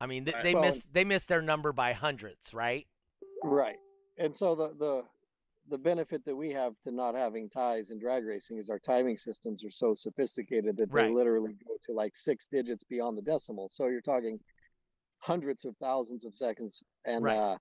I 0.00 0.06
mean, 0.06 0.24
th- 0.26 0.36
Right. 0.36 0.42
they 0.42 0.54
Well, 0.54 0.62
miss 0.62 0.84
they 0.92 1.04
miss 1.04 1.24
their 1.24 1.42
number 1.42 1.72
by 1.72 1.92
hundreds, 1.92 2.52
right? 2.54 2.86
Right. 3.42 3.76
And 4.18 4.34
so 4.34 4.54
the 4.54 4.68
the 4.78 5.02
the 5.68 5.78
benefit 5.78 6.24
that 6.24 6.34
we 6.34 6.50
have 6.50 6.74
to 6.84 6.90
not 6.90 7.14
having 7.14 7.48
ties 7.48 7.90
in 7.90 7.98
drag 7.98 8.24
racing 8.24 8.58
is 8.58 8.70
our 8.70 8.78
timing 8.80 9.16
systems 9.16 9.64
are 9.64 9.70
so 9.70 9.94
sophisticated 9.94 10.76
that 10.78 10.92
they 10.92 11.04
Right. 11.04 11.08
literally 11.08 11.54
go 11.66 11.74
to 11.86 11.92
like 11.92 12.16
six 12.16 12.46
digits 12.50 12.82
beyond 12.84 13.16
the 13.16 13.22
decimal. 13.22 13.68
So 13.72 13.86
you're 13.86 14.00
talking 14.00 14.40
hundreds 15.20 15.64
of 15.64 15.76
thousands 15.78 16.24
of 16.24 16.34
seconds 16.34 16.82
and 17.04 17.22
Right. 17.24 17.36
uh 17.38 17.58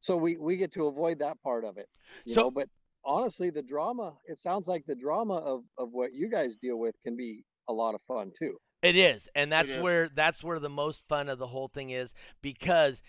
so 0.00 0.16
we 0.16 0.36
we 0.36 0.56
get 0.56 0.72
to 0.72 0.86
avoid 0.86 1.18
that 1.18 1.40
part 1.42 1.64
of 1.64 1.76
it. 1.76 1.88
You 2.24 2.34
So- 2.34 2.42
know, 2.42 2.50
but 2.50 2.68
honestly 3.04 3.50
the 3.50 3.62
drama 3.62 4.14
it 4.26 4.38
sounds 4.38 4.68
like 4.68 4.84
the 4.86 4.94
drama 4.94 5.34
of 5.36 5.64
of 5.78 5.92
what 5.92 6.12
you 6.12 6.28
guys 6.28 6.56
deal 6.56 6.76
with 6.78 6.94
can 7.02 7.16
be 7.16 7.44
a 7.68 7.72
lot 7.72 7.94
of 7.94 8.00
fun 8.02 8.32
too. 8.38 8.58
It 8.82 8.96
is, 8.96 9.28
and 9.34 9.52
that's 9.52 9.70
is. 9.70 9.82
where 9.82 10.08
that's 10.08 10.42
where 10.42 10.58
the 10.58 10.70
most 10.70 11.06
fun 11.08 11.28
of 11.28 11.38
the 11.38 11.46
whole 11.46 11.68
thing 11.68 11.90
is 11.90 12.14
because 12.42 13.02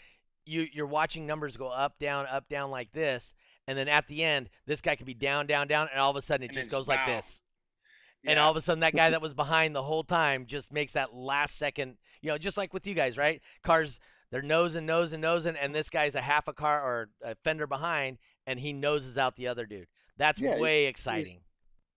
you 0.45 0.67
you're 0.73 0.85
watching 0.87 1.25
numbers 1.25 1.55
go 1.55 1.67
up, 1.67 1.97
down, 1.99 2.25
up, 2.27 2.49
down 2.49 2.71
like 2.71 2.91
this, 2.91 3.33
and 3.67 3.77
then 3.77 3.87
at 3.87 4.07
the 4.07 4.21
end, 4.23 4.49
this 4.65 4.81
guy 4.81 4.95
could 4.97 5.05
be 5.05 5.13
down, 5.13 5.47
down, 5.47 5.67
down, 5.67 5.87
and 5.91 5.99
all 5.99 6.09
of 6.09 6.17
a 6.17 6.21
sudden 6.21 6.43
it 6.43 6.47
And 6.47 6.55
just 6.55 6.69
then 6.69 6.77
goes 6.77 6.87
like 6.89 7.07
wow. 7.07 7.15
this, 7.15 7.41
and 8.25 8.37
all 8.37 8.51
of 8.51 8.57
a 8.57 8.61
sudden 8.61 8.81
that 8.81 8.93
guy 8.93 9.09
that 9.11 9.21
was 9.21 9.33
behind 9.33 9.73
the 9.73 9.83
whole 9.83 10.03
time 10.03 10.45
just 10.45 10.73
makes 10.73 10.91
that 10.93 11.13
last 11.13 11.57
second, 11.57 11.97
you 12.21 12.29
know, 12.29 12.37
just 12.37 12.57
like 12.57 12.73
with 12.73 12.85
you 12.87 12.93
guys, 12.93 13.17
right? 13.17 13.41
Cars 13.63 13.99
they're 14.31 14.41
nosing, 14.41 14.85
nosing, 14.85 15.19
nosing, 15.19 15.55
and 15.57 15.75
this 15.75 15.89
guy's 15.89 16.15
a 16.15 16.21
half 16.21 16.47
a 16.47 16.53
car 16.53 16.81
or 16.81 17.09
a 17.21 17.35
fender 17.43 17.67
behind, 17.67 18.17
and 18.47 18.59
he 18.59 18.71
noses 18.71 19.17
out 19.17 19.35
the 19.35 19.47
other 19.47 19.65
dude. 19.65 19.87
That's 20.17 20.39
Yeah, 20.39 20.57
way 20.57 20.81
he's- 20.83 20.89
exciting. 20.91 21.41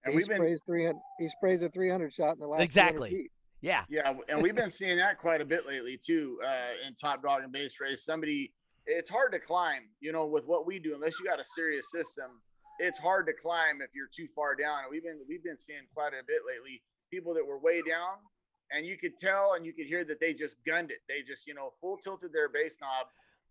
And 0.04 0.12
he 0.12 0.16
we've 0.16 0.28
been 0.28 0.36
sprays 0.38 0.60
three 0.66 0.84
hundred. 0.86 1.00
He 1.18 1.28
sprays 1.28 1.62
a 1.62 1.68
three 1.68 1.90
hundred 1.90 2.12
shot 2.12 2.34
in 2.34 2.40
the 2.40 2.46
last 2.48 2.62
Exactly. 2.62 3.10
feet. 3.10 3.30
Yeah. 3.60 3.84
Yeah, 3.88 4.12
and 4.28 4.42
we've 4.42 4.54
been 4.54 4.68
seeing 4.70 4.98
that 4.98 5.16
quite 5.18 5.40
a 5.40 5.44
bit 5.46 5.64
lately 5.66 5.96
too. 6.04 6.38
Uh, 6.44 6.86
in 6.86 6.94
top 6.94 7.22
dog 7.22 7.42
and 7.42 7.50
bass 7.52 7.80
race, 7.80 8.04
somebody 8.04 8.52
it's 8.86 9.08
hard 9.08 9.32
to 9.32 9.38
climb. 9.38 9.88
You 10.00 10.12
know, 10.12 10.26
with 10.26 10.44
what 10.44 10.66
we 10.66 10.78
do, 10.78 10.94
unless 10.94 11.18
you 11.18 11.24
got 11.24 11.40
a 11.40 11.44
serious 11.44 11.90
system, 11.90 12.42
it's 12.80 12.98
hard 12.98 13.26
to 13.28 13.32
climb 13.32 13.80
if 13.80 13.90
you're 13.94 14.10
too 14.14 14.26
far 14.34 14.54
down. 14.54 14.80
And 14.82 14.90
we've 14.90 15.02
been 15.04 15.20
we've 15.26 15.42
been 15.42 15.56
seeing 15.56 15.86
quite 15.94 16.12
a 16.12 16.22
bit 16.26 16.42
lately. 16.46 16.82
People 17.10 17.32
that 17.34 17.46
were 17.46 17.58
way 17.58 17.80
down, 17.80 18.16
and 18.74 18.86
you 18.86 18.96
could 18.96 19.16
tell 19.18 19.54
and 19.54 19.64
you 19.64 19.72
could 19.72 19.86
hear 19.86 20.04
that 20.04 20.20
they 20.20 20.34
just 20.34 20.56
gunned 20.66 20.90
it. 20.90 20.98
They 21.08 21.22
just 21.22 21.46
you 21.46 21.54
know 21.54 21.72
full 21.80 21.96
tilted 21.96 22.32
their 22.32 22.48
bass 22.48 22.78
knob, 22.80 23.06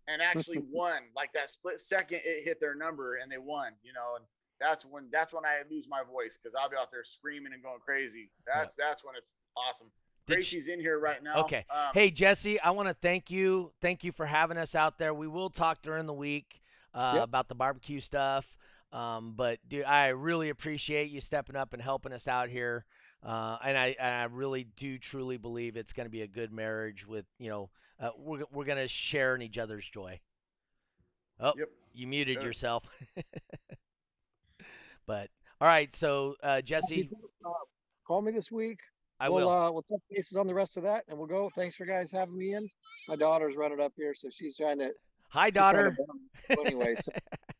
and 0.08 0.20
actually 0.22 0.58
won. 0.70 0.98
Like 1.16 1.32
that 1.34 1.50
split 1.50 1.80
second, 1.80 2.20
it 2.24 2.44
hit 2.44 2.60
their 2.60 2.74
number 2.74 3.16
and 3.16 3.30
they 3.30 3.38
won. 3.38 3.72
You 3.82 3.92
know, 3.92 4.16
and 4.16 4.24
that's 4.60 4.84
when 4.84 5.08
that's 5.12 5.32
when 5.32 5.44
I 5.44 5.62
lose 5.70 5.88
my 5.88 6.02
voice 6.10 6.38
because 6.40 6.54
I'll 6.60 6.70
be 6.70 6.76
out 6.76 6.90
there 6.92 7.04
screaming 7.04 7.52
and 7.52 7.62
going 7.62 7.80
crazy. 7.84 8.30
That's 8.46 8.74
that's 8.74 9.04
when 9.04 9.14
it's 9.16 9.36
awesome. 9.56 9.88
Did 10.26 10.42
she- 10.44 10.56
Gracie's 10.56 10.68
in 10.68 10.80
here 10.80 10.98
right 11.00 11.22
now. 11.22 11.40
Okay. 11.44 11.66
Um, 11.70 11.92
Hey 11.92 12.10
Jesse, 12.10 12.58
I 12.60 12.70
want 12.70 12.88
to 12.88 12.94
thank 12.94 13.30
you. 13.30 13.72
Thank 13.82 14.04
you 14.04 14.12
for 14.12 14.24
having 14.26 14.56
us 14.56 14.74
out 14.74 14.98
there. 14.98 15.12
We 15.12 15.28
will 15.28 15.50
talk 15.50 15.82
during 15.82 16.06
the 16.06 16.14
week 16.14 16.60
uh, 16.94 17.12
Yep. 17.16 17.24
about 17.24 17.48
the 17.48 17.54
barbecue 17.54 18.00
stuff. 18.00 18.46
Um, 18.92 19.34
but 19.36 19.58
dude, 19.68 19.84
I 19.84 20.08
really 20.08 20.48
appreciate 20.50 21.10
you 21.10 21.20
stepping 21.20 21.56
up 21.56 21.72
and 21.74 21.82
helping 21.82 22.12
us 22.12 22.28
out 22.28 22.48
here. 22.48 22.84
Uh, 23.24 23.56
and 23.64 23.78
I, 23.78 23.96
and 23.98 24.14
I 24.14 24.24
really 24.24 24.64
do 24.76 24.98
truly 24.98 25.38
believe 25.38 25.76
it's 25.76 25.92
going 25.94 26.06
to 26.06 26.10
be 26.10 26.22
a 26.22 26.26
good 26.26 26.52
marriage 26.52 27.06
with 27.06 27.24
you 27.38 27.48
know 27.48 27.70
uh, 28.00 28.10
we're 28.18 28.44
we're 28.52 28.64
going 28.66 28.78
to 28.78 28.88
share 28.88 29.34
in 29.34 29.40
each 29.42 29.56
other's 29.58 29.88
joy. 29.88 30.20
Oh, 31.40 31.52
Yep. 31.56 31.68
you 31.94 32.06
muted 32.06 32.34
Sure. 32.36 32.44
yourself. 32.44 32.84
but 35.06 35.30
all 35.60 35.68
right, 35.68 35.94
so 35.94 36.34
uh, 36.42 36.60
Jesse, 36.60 37.08
Uh, 37.44 37.50
call 38.06 38.20
me 38.22 38.30
this 38.32 38.50
week. 38.50 38.78
I 39.20 39.28
we'll, 39.28 39.42
will. 39.42 39.48
Uh, 39.50 39.70
we'll 39.70 39.82
touch 39.82 40.00
bases 40.10 40.36
on 40.36 40.46
the 40.46 40.54
rest 40.54 40.76
of 40.76 40.82
that, 40.82 41.04
and 41.08 41.16
we'll 41.16 41.28
go. 41.28 41.50
Thanks 41.54 41.76
for 41.76 41.86
guys 41.86 42.10
having 42.12 42.36
me 42.36 42.54
in. 42.54 42.68
My 43.08 43.16
daughter's 43.16 43.56
running 43.56 43.80
up 43.80 43.92
here, 43.96 44.12
so 44.14 44.28
she's 44.30 44.56
trying 44.56 44.78
to. 44.80 44.90
Hi, 45.30 45.46
she's 45.46 45.54
trying 45.54 45.74
to 45.76 45.82
daughter. 45.82 45.96
bond. 45.96 46.20
So 46.58 46.62
anyway, 46.64 46.94
so 46.96 47.12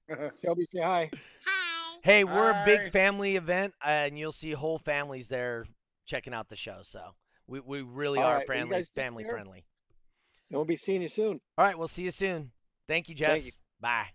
Shelby, 0.44 0.66
say 0.66 0.80
hi. 0.82 1.10
Hi. 1.46 1.63
Hey, 2.04 2.22
we're 2.22 2.50
a 2.50 2.52
Hi. 2.52 2.64
big 2.66 2.92
family 2.92 3.36
event, 3.36 3.72
and 3.82 4.18
you'll 4.18 4.30
see 4.30 4.52
whole 4.52 4.78
families 4.78 5.26
there 5.28 5.64
checking 6.04 6.34
out 6.34 6.50
the 6.50 6.54
show. 6.54 6.80
So 6.82 7.00
we, 7.46 7.60
we 7.60 7.80
really 7.80 8.18
All 8.18 8.26
are 8.26 8.36
right, 8.36 8.46
well, 8.46 8.58
family 8.58 8.76
guys 8.76 8.90
family 8.90 9.24
care. 9.24 9.32
friendly. 9.32 9.64
And 10.50 10.58
we'll 10.58 10.66
be 10.66 10.76
seeing 10.76 11.00
you 11.00 11.08
soon. 11.08 11.40
All 11.56 11.64
right, 11.64 11.78
we'll 11.78 11.88
see 11.88 12.02
you 12.02 12.10
soon. 12.10 12.50
Thank 12.88 13.08
you, 13.08 13.14
Jess. 13.14 13.30
Thank 13.30 13.44
you. 13.46 13.52
Bye. 13.80 14.08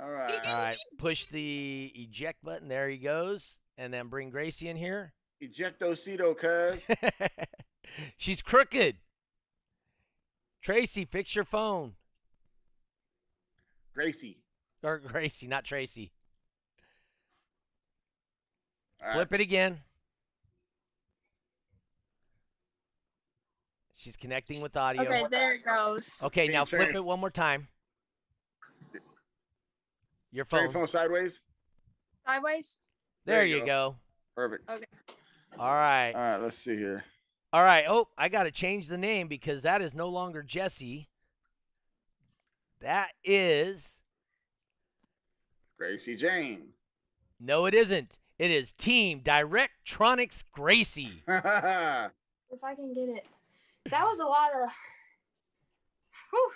All 0.00 0.08
right. 0.08 0.40
All 0.46 0.58
right, 0.60 0.76
push 0.98 1.26
the 1.26 1.90
eject 1.96 2.44
button. 2.44 2.68
There 2.68 2.88
he 2.88 2.98
goes, 2.98 3.58
and 3.76 3.92
then 3.92 4.06
bring 4.06 4.30
Gracie 4.30 4.68
in 4.68 4.76
here. 4.76 5.14
Ejectocito, 5.42 6.36
cuz. 6.38 6.86
She's 8.18 8.40
crooked. 8.40 8.98
Tracy, 10.62 11.06
fix 11.06 11.34
your 11.34 11.44
phone. 11.44 11.94
Gracie. 13.92 14.38
Or 14.84 15.00
Gracie, 15.00 15.48
not 15.48 15.64
Tracy. 15.64 16.12
All 19.00 19.08
right. 19.08 19.14
Flip 19.14 19.32
it 19.34 19.40
again. 19.40 19.78
She's 23.94 24.16
connecting 24.16 24.60
with 24.60 24.76
audio. 24.76 25.02
Okay, 25.02 25.24
there 25.30 25.52
it 25.52 25.64
goes. 25.64 26.20
Okay, 26.22 26.46
Hey, 26.46 26.52
now 26.52 26.64
flip 26.64 26.94
it 26.94 27.04
one 27.04 27.18
more 27.18 27.30
time. 27.30 27.68
Your 30.30 30.44
Turn 30.44 30.58
phone. 30.58 30.62
your 30.64 30.72
phone 30.72 30.88
sideways. 30.88 31.40
Sideways. 32.26 32.78
There, 33.24 33.36
There 33.36 33.46
you 33.46 33.58
you 33.58 33.66
go. 33.66 33.96
Perfect. 34.36 34.68
Okay. 34.70 34.84
All 35.58 35.70
right. 35.74 36.12
All 36.12 36.20
right, 36.20 36.36
let's 36.36 36.58
see 36.58 36.76
here. 36.76 37.04
All 37.52 37.62
right. 37.62 37.84
Oh, 37.88 38.08
I 38.18 38.28
got 38.28 38.44
to 38.44 38.50
change 38.50 38.88
the 38.88 38.98
name 38.98 39.28
because 39.28 39.62
that 39.62 39.80
is 39.80 39.94
no 39.94 40.08
longer 40.08 40.42
Jesse. 40.42 41.08
That 42.80 43.08
is 43.24 44.00
Gracie 45.78 46.16
Jane. 46.16 46.68
no, 47.40 47.64
it 47.66 47.74
isn't. 47.74 48.10
It 48.38 48.50
is 48.50 48.72
Team 48.72 49.20
Directronics 49.22 50.44
Gracie. 50.52 51.22
If 52.48 52.62
I 52.62 52.76
can 52.76 52.94
get 52.94 53.08
it. 53.08 53.26
That 53.90 54.04
was 54.04 54.20
a 54.20 54.24
lot 54.24 54.50
of. 54.54 54.70
Whew, 56.30 56.50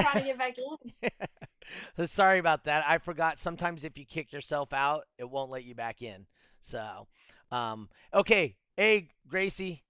trying 0.00 0.18
to 0.18 0.22
get 0.22 0.38
back 0.38 0.54
in. 1.98 2.06
Sorry 2.06 2.38
about 2.38 2.64
that. 2.64 2.84
I 2.86 2.98
forgot. 2.98 3.40
Sometimes 3.40 3.82
if 3.82 3.98
you 3.98 4.06
kick 4.06 4.32
yourself 4.32 4.72
out, 4.72 5.02
it 5.18 5.28
won't 5.28 5.50
let 5.50 5.64
you 5.64 5.74
back 5.74 6.02
in. 6.02 6.26
So, 6.60 7.08
um, 7.50 7.88
okay. 8.14 8.54
Hey, 8.76 9.08
Gracie. 9.26 9.82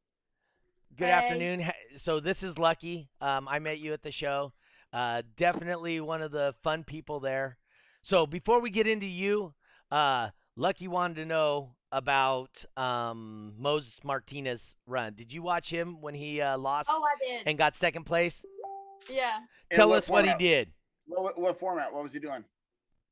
Good 0.96 1.08
Hey. 1.08 1.12
afternoon. 1.12 1.70
So 1.98 2.20
this 2.20 2.42
is 2.42 2.58
Lucky. 2.58 3.10
Um, 3.20 3.46
I 3.46 3.58
met 3.58 3.78
you 3.78 3.92
at 3.92 4.02
the 4.02 4.10
show. 4.10 4.54
Uh, 4.94 5.20
definitely 5.36 6.00
one 6.00 6.22
of 6.22 6.32
the 6.32 6.54
fun 6.62 6.84
people 6.84 7.20
there. 7.20 7.58
So 8.00 8.26
before 8.26 8.60
we 8.60 8.70
get 8.70 8.86
into 8.86 9.06
you, 9.06 9.52
uh, 9.90 10.30
Lucky 10.56 10.88
wanted 10.88 11.16
to 11.16 11.26
know 11.26 11.70
about 11.90 12.64
um, 12.76 13.54
Moses 13.58 14.00
Martinez 14.04 14.74
run. 14.86 15.14
Did 15.14 15.32
you 15.32 15.42
watch 15.42 15.68
him 15.68 16.00
when 16.00 16.14
he 16.14 16.40
uh, 16.40 16.56
lost 16.58 16.88
Oh, 16.92 17.02
I 17.02 17.14
did. 17.26 17.46
and 17.46 17.58
got 17.58 17.76
second 17.76 18.04
place? 18.04 18.44
yeah. 19.10 19.38
Tell 19.72 19.92
us 19.92 20.08
what 20.08 20.24
he 20.26 20.32
did. 20.38 20.70
What, 21.06 21.22
what, 21.22 21.40
what 21.40 21.58
format? 21.58 21.92
What 21.92 22.02
was 22.02 22.12
he 22.12 22.18
doing? 22.20 22.44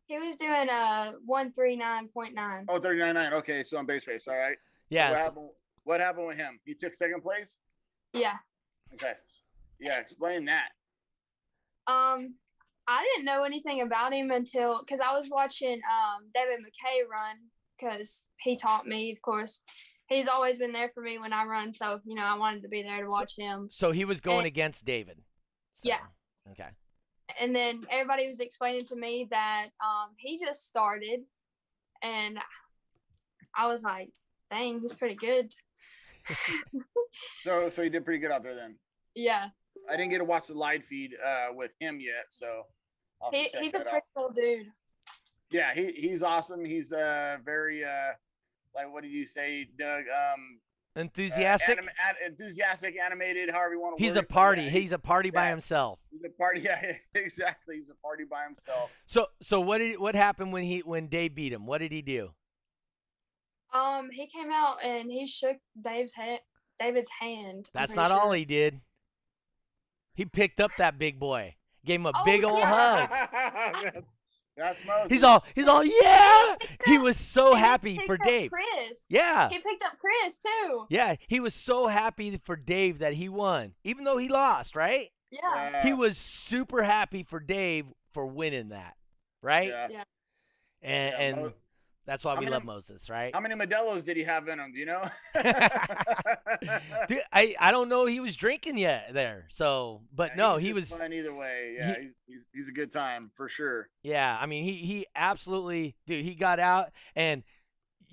He 0.07 0.19
was 0.19 0.37
doing 0.37 0.69
a 0.69 1.15
139.9. 1.29 2.65
Oh, 2.69 2.79
39.9. 2.81 3.33
Okay, 3.35 3.63
so 3.63 3.79
on 3.79 3.87
bass 3.87 4.07
race. 4.07 4.27
All 4.29 4.37
right. 4.37 4.57
So 4.91 4.99
what, 4.99 5.19
happened, 5.19 5.49
what 5.85 6.01
happened 6.01 6.27
with 6.29 6.37
him? 6.37 6.61
He 6.65 6.75
took 6.75 6.95
second 6.95 7.23
place? 7.23 7.59
Yeah. 8.13 8.35
Okay. 8.95 9.15
Yeah, 9.81 9.99
explain 10.01 10.45
that. 10.47 10.71
Um, 11.87 12.35
I 12.88 13.07
didn't 13.14 13.25
know 13.27 13.45
anything 13.45 13.81
about 13.81 14.12
him 14.12 14.31
until 14.31 14.81
because 14.81 15.01
I 15.01 15.12
was 15.12 15.27
watching 15.31 15.75
um 15.90 16.29
David 16.35 16.61
McKay 16.61 17.09
run 17.11 17.37
because 17.79 18.25
he 18.40 18.57
taught 18.57 18.87
me, 18.87 19.12
of 19.12 19.23
course. 19.23 19.61
He's 20.09 20.29
always 20.29 20.59
been 20.59 20.73
there 20.73 20.90
for 20.95 21.03
me 21.03 21.18
when 21.18 21.33
I 21.33 21.45
run, 21.45 21.73
so 21.73 22.01
you 22.05 22.14
know 22.14 22.25
I 22.25 22.37
wanted 22.37 22.62
to 22.62 22.68
be 22.68 22.83
there 22.83 23.03
to 23.05 23.09
watch 23.11 23.35
him. 23.37 23.68
So 23.73 23.92
he 23.92 24.05
was 24.05 24.21
going 24.21 24.38
And- 24.38 24.47
against 24.47 24.85
David. 24.85 25.18
So, 25.77 25.88
Yeah. 25.88 26.01
Okay. 26.51 26.68
And 27.40 27.55
then 27.57 27.83
everybody 27.90 28.27
was 28.27 28.40
explaining 28.40 28.85
to 28.87 28.97
me 28.97 29.27
that 29.31 29.68
um 29.83 30.11
he 30.18 30.38
just 30.45 30.66
started, 30.66 31.21
and 32.03 32.38
I 33.57 33.66
was 33.68 33.83
like, 33.83 34.11
"Dang, 34.51 34.81
he's 34.81 34.92
pretty 34.95 35.14
good." 35.16 35.53
So, 37.45 37.68
so 37.68 37.83
he 37.83 37.90
did 37.90 38.05
pretty 38.07 38.21
good 38.21 38.31
out 38.31 38.42
there 38.42 38.55
then. 38.55 38.77
Yeah, 39.14 39.49
I 39.90 39.97
didn't 39.97 40.11
get 40.11 40.18
to 40.18 40.25
watch 40.25 40.47
the 40.49 40.55
live 40.55 40.85
feed 40.85 41.12
uh, 41.25 41.49
with 41.55 41.73
him 41.81 42.01
yet, 42.01 42.27
so 42.29 42.62
I'll 43.21 43.31
he, 43.31 43.49
check 43.51 43.61
he's 43.61 43.75
a 43.75 43.79
that 43.79 43.87
out. 43.87 43.90
pretty 43.90 44.07
cool 44.16 44.31
dude. 44.35 44.66
Yeah, 45.51 45.75
he 45.75 45.88
he's 45.92 46.23
awesome. 46.23 46.64
He's 46.64 46.92
uh 46.92 47.37
very 47.45 47.85
uh 47.85 48.12
like 48.75 48.92
what 48.92 49.03
did 49.03 49.11
you 49.12 49.27
say, 49.27 49.68
Doug? 49.79 50.05
Um, 50.09 50.61
uh, 50.97 51.01
Enthusiastic. 51.01 51.79
anim- 51.79 51.90
ad- 52.07 52.16
enthusiastic, 52.27 52.97
animated, 53.03 53.51
however 53.51 53.75
you 53.75 53.81
want 53.81 53.97
to. 53.99 54.03
he's 54.03 54.14
word 54.14 54.25
a 54.25 54.27
party. 54.27 54.62
yeah, 54.62 54.71
he's 54.71 54.92
a 54.92 54.99
party 54.99 55.31
by 55.31 55.49
himself. 55.49 55.99
he's 56.11 56.23
a 56.25 56.29
party. 56.31 56.61
Yeah, 56.64 56.92
exactly. 57.14 57.77
He's 57.77 57.88
a 57.90 57.95
party 57.95 58.25
by 58.25 58.45
himself. 58.45 58.90
So 59.07 59.27
so 59.42 59.61
what 59.61 59.79
did 59.79 59.99
what 59.99 60.14
happened 60.14 60.53
when 60.53 60.64
he 60.64 60.81
when 60.81 61.07
Dave 61.09 61.35
beat 61.35 61.53
him? 61.53 61.66
What 61.66 61.79
did 61.79 61.92
he 61.92 62.03
do? 62.03 62.31
Um, 63.75 64.11
he 64.11 64.27
came 64.27 64.51
out 64.53 64.85
and 64.85 65.11
he 65.11 65.27
shook 65.27 65.57
Dave's 65.83 66.12
hand, 66.14 66.40
David's 66.79 67.11
hand. 67.21 67.71
That's 67.73 67.95
pretty 67.95 68.09
not 68.09 68.18
all 68.18 68.33
he 68.33 68.45
did. 68.45 68.81
He 70.14 70.25
picked 70.25 70.61
up 70.61 70.70
that 70.79 70.98
big 70.98 71.18
boy, 71.18 71.55
gave 71.85 72.01
him 72.01 72.07
a 72.07 72.12
Oh, 72.14 72.25
big 72.25 72.44
old 72.44 72.59
yeah. 72.59 73.07
hug. 73.07 73.11
That's- 73.83 74.02
That's 74.56 74.85
Moses. 74.87 75.10
He's 75.10 75.23
all 75.23 75.42
he's 75.54 75.67
all 75.67 75.83
yeah. 75.83 76.56
picked 76.60 76.83
He 76.87 76.96
up- 76.98 77.02
was 77.02 77.17
so 77.17 77.48
And 77.52 77.56
he 77.58 77.63
happy 77.65 78.00
for 78.04 78.15
up 78.17 78.23
Dave. 78.23 78.50
Chris. 78.50 79.00
Yeah. 79.08 79.48
He 79.48 79.58
picked 79.58 79.83
up 79.83 79.94
Chris 79.98 80.38
too. 80.38 80.85
Yeah, 80.90 81.17
he 81.29 81.40
was 81.40 81.54
so 81.54 81.87
happy 81.87 82.38
for 82.44 82.54
Dave 82.56 82.98
that 82.98 83.15
he 83.15 83.31
won, 83.31 83.73
even 83.85 84.04
though 84.04 84.19
he 84.19 84.29
lost, 84.29 84.77
right? 84.77 85.08
Yeah. 85.31 85.83
He 85.83 85.94
was 85.94 86.19
super 86.19 86.83
happy 86.83 87.23
for 87.23 87.40
Dave 87.40 87.87
for 88.13 88.27
winning 88.27 88.69
that, 88.69 88.94
right? 89.42 89.69
Yeah. 89.69 89.87
And, 90.83 91.13
Yeah, 91.13 91.19
and 91.21 91.37
Mo- 91.38 91.52
that's 92.07 92.25
why 92.25 92.35
How 92.35 92.40
we 92.40 92.46
many- 92.46 92.55
love 92.55 92.65
Moses, 92.65 93.09
right? 93.09 93.35
How 93.35 93.40
many 93.40 93.55
Modelo's 93.55 94.03
did 94.05 94.17
he 94.17 94.25
have 94.25 94.48
in 94.48 94.59
him? 94.59 94.73
Do 94.73 94.79
you 94.79 94.87
know? 94.87 95.03
Dude, 97.09 97.21
I, 97.33 97.55
I 97.59 97.71
don't 97.71 97.88
know 97.88 98.07
he 98.07 98.21
was 98.21 98.37
drinking 98.37 98.79
yet 98.79 99.11
there. 99.13 99.46
So, 99.50 100.03
but 100.15 100.33
Yeah, 100.33 100.37
no, 100.37 100.57
he 100.57 100.73
was 100.73 100.88
fun 100.88 101.13
either 101.13 101.35
way. 101.35 101.77
Yeah, 101.79 101.94
he- 101.96 102.03
he's, 102.03 102.15
he's 102.27 102.46
he's 102.53 102.69
a 102.69 102.73
good 102.73 102.90
time 102.90 103.31
for 103.37 103.48
sure. 103.48 103.88
yeah, 104.03 104.37
I 104.40 104.46
mean, 104.46 104.65
he 104.65 104.73
he 104.75 105.07
absolutely 105.15 105.96
dude, 106.07 106.25
he 106.25 106.35
got 106.35 106.59
out 106.59 106.90
and 107.17 107.42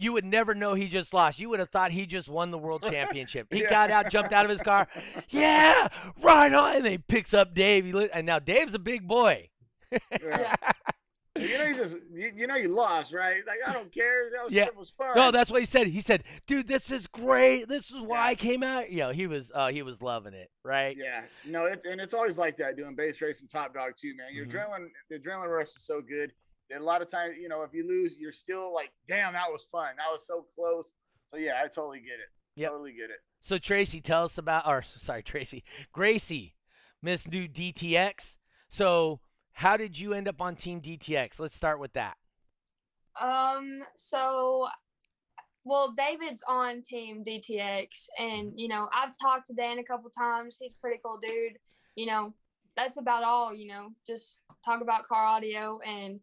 you 0.02 0.14
would 0.14 0.24
never 0.26 0.56
know 0.56 0.76
he 0.76 0.88
just 0.88 1.14
lost. 1.14 1.40
You 1.40 1.50
would 1.50 1.60
have 1.60 1.70
thought 1.72 1.92
he 1.92 2.06
just 2.06 2.30
won 2.30 2.52
the 2.52 2.58
world 2.58 2.84
championship. 2.90 3.48
He 3.52 3.64
Yeah. 3.64 3.70
got 3.70 3.92
out, 3.92 4.10
jumped 4.10 4.32
out 4.34 4.46
of 4.46 4.52
his 4.52 4.62
car. 4.62 4.88
Yeah, 5.30 5.88
right 6.22 6.52
on. 6.54 6.78
And 6.78 6.86
then 6.86 6.92
he 6.94 6.98
picks 6.98 7.34
up 7.34 7.54
Dave. 7.54 7.86
He 7.86 8.10
and 8.14 8.26
now 8.26 8.40
Dave's 8.40 8.74
a 8.74 8.80
big 8.80 9.08
boy. 9.08 9.50
Yeah. 10.22 10.56
You 11.40 11.58
know, 11.58 11.64
you 11.66 11.76
just 11.76 11.98
you, 12.14 12.32
you 12.36 12.48
know 12.48 12.56
you 12.56 12.68
lost, 12.70 13.14
right? 13.14 13.42
Like 13.48 13.58
I 13.66 13.74
don't 13.74 13.92
care. 13.92 14.30
That 14.36 14.46
was 14.46 14.54
Yeah. 14.54 14.68
was 14.78 14.90
fun. 14.90 15.16
No, 15.16 15.32
that's 15.32 15.50
what 15.50 15.60
he 15.62 15.66
said. 15.66 15.88
He 15.88 16.02
said, 16.02 16.24
"Dude, 16.48 16.68
this 16.68 16.92
is 16.92 17.08
great. 17.08 17.68
This 17.68 17.90
is 17.92 18.00
why 18.02 18.18
Yeah. 18.18 18.32
I 18.32 18.36
came 18.36 18.64
out." 18.64 18.90
You 18.90 18.98
know, 19.00 19.10
he 19.12 19.28
was 19.28 19.52
uh, 19.54 19.68
he 19.70 19.82
was 19.82 20.02
loving 20.02 20.34
it, 20.34 20.50
right? 20.64 20.96
Yeah, 20.98 21.24
no, 21.46 21.66
it, 21.66 21.86
and 21.86 22.00
it's 22.02 22.14
always 22.14 22.38
like 22.38 22.58
that 22.58 22.76
doing 22.78 22.96
bass 22.96 23.22
racing 23.22 23.48
top 23.48 23.74
dog 23.74 23.94
too, 23.98 24.14
man. 24.16 24.34
Your 24.34 24.46
Mhm. 24.46 24.52
adrenaline, 24.52 24.88
the 25.10 25.18
adrenaline 25.20 25.48
rush 25.50 25.70
is 25.76 25.84
so 25.86 26.02
good. 26.02 26.34
that 26.70 26.82
a 26.82 26.84
lot 26.84 27.02
of 27.02 27.08
times, 27.10 27.36
you 27.42 27.50
know, 27.50 27.64
if 27.64 27.74
you 27.74 27.88
lose, 27.88 28.16
you're 28.20 28.32
still 28.32 28.72
like, 28.72 28.92
damn, 29.08 29.34
that 29.34 29.52
was 29.52 29.64
fun. 29.72 29.90
That 29.98 30.12
was 30.12 30.28
so 30.28 30.46
close. 30.54 30.94
So 31.26 31.38
yeah, 31.38 31.60
I 31.64 31.68
totally 31.68 32.00
get 32.00 32.14
it. 32.20 32.30
Yep. 32.58 32.70
Totally 32.70 32.92
get 32.92 33.10
it. 33.10 33.18
So 33.42 33.58
Tracy, 33.58 34.02
tell 34.02 34.24
us 34.26 34.38
about, 34.38 34.68
or 34.68 34.84
sorry, 34.98 35.24
Tracy, 35.24 35.64
Gracie, 35.94 36.54
Miss 37.02 37.28
New 37.28 37.48
DTX. 37.48 38.38
So 38.70 39.20
how 39.60 39.76
did 39.76 40.00
you 40.00 40.14
end 40.14 40.30
up 40.30 40.42
on 40.42 40.56
Team 40.56 40.80
DTX? 40.80 41.38
Let's 41.38 41.54
start 41.54 41.82
with 41.82 41.92
that. 41.92 42.16
Um, 43.20 43.82
so 43.98 44.70
well, 45.66 45.94
David's 45.98 46.42
on 46.48 46.82
team 46.82 47.26
DTX 47.28 48.08
and 48.18 48.54
you 48.56 48.70
know, 48.70 48.88
I've 48.96 49.12
talked 49.22 49.48
to 49.48 49.54
Dan 49.54 49.78
a 49.80 49.84
couple 49.84 50.10
times. 50.12 50.58
He's 50.60 50.72
a 50.72 50.78
pretty 50.78 51.02
cool 51.04 51.20
dude. 51.22 51.58
You 51.96 52.06
know, 52.06 52.34
that's 52.78 52.98
about 52.98 53.24
all, 53.26 53.54
you 53.54 53.68
know, 53.68 53.90
just 54.08 54.38
talk 54.64 54.82
about 54.82 55.06
car 55.06 55.26
audio 55.26 55.80
and 55.86 56.22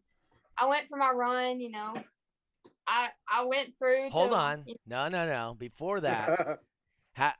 I 0.57 0.65
went 0.65 0.87
for 0.87 0.97
my 0.97 1.11
run, 1.11 1.59
you 1.59 1.69
know. 1.69 1.93
I 2.87 3.09
I 3.31 3.45
went 3.45 3.77
through 3.77 4.09
Hold 4.09 4.31
to- 4.31 4.37
on, 4.37 4.65
no, 4.87 5.09
no, 5.09 5.27
no. 5.27 5.55
Before 5.59 6.01
that, 6.01 6.57
ha, 7.15 7.35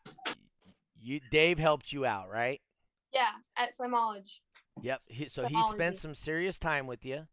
you 1.01 1.21
Dave 1.31 1.57
helped 1.57 1.91
you 1.91 2.05
out, 2.05 2.29
right? 2.29 2.61
Yeah, 3.11 3.31
at 3.57 3.69
Slimology. 3.73 4.41
Yep. 4.81 5.01
He, 5.07 5.29
so 5.29 5.47
he 5.47 5.61
spent 5.63 5.97
some 5.97 6.13
serious 6.15 6.57
time 6.59 6.87
with 6.87 7.03
you, 7.05 7.27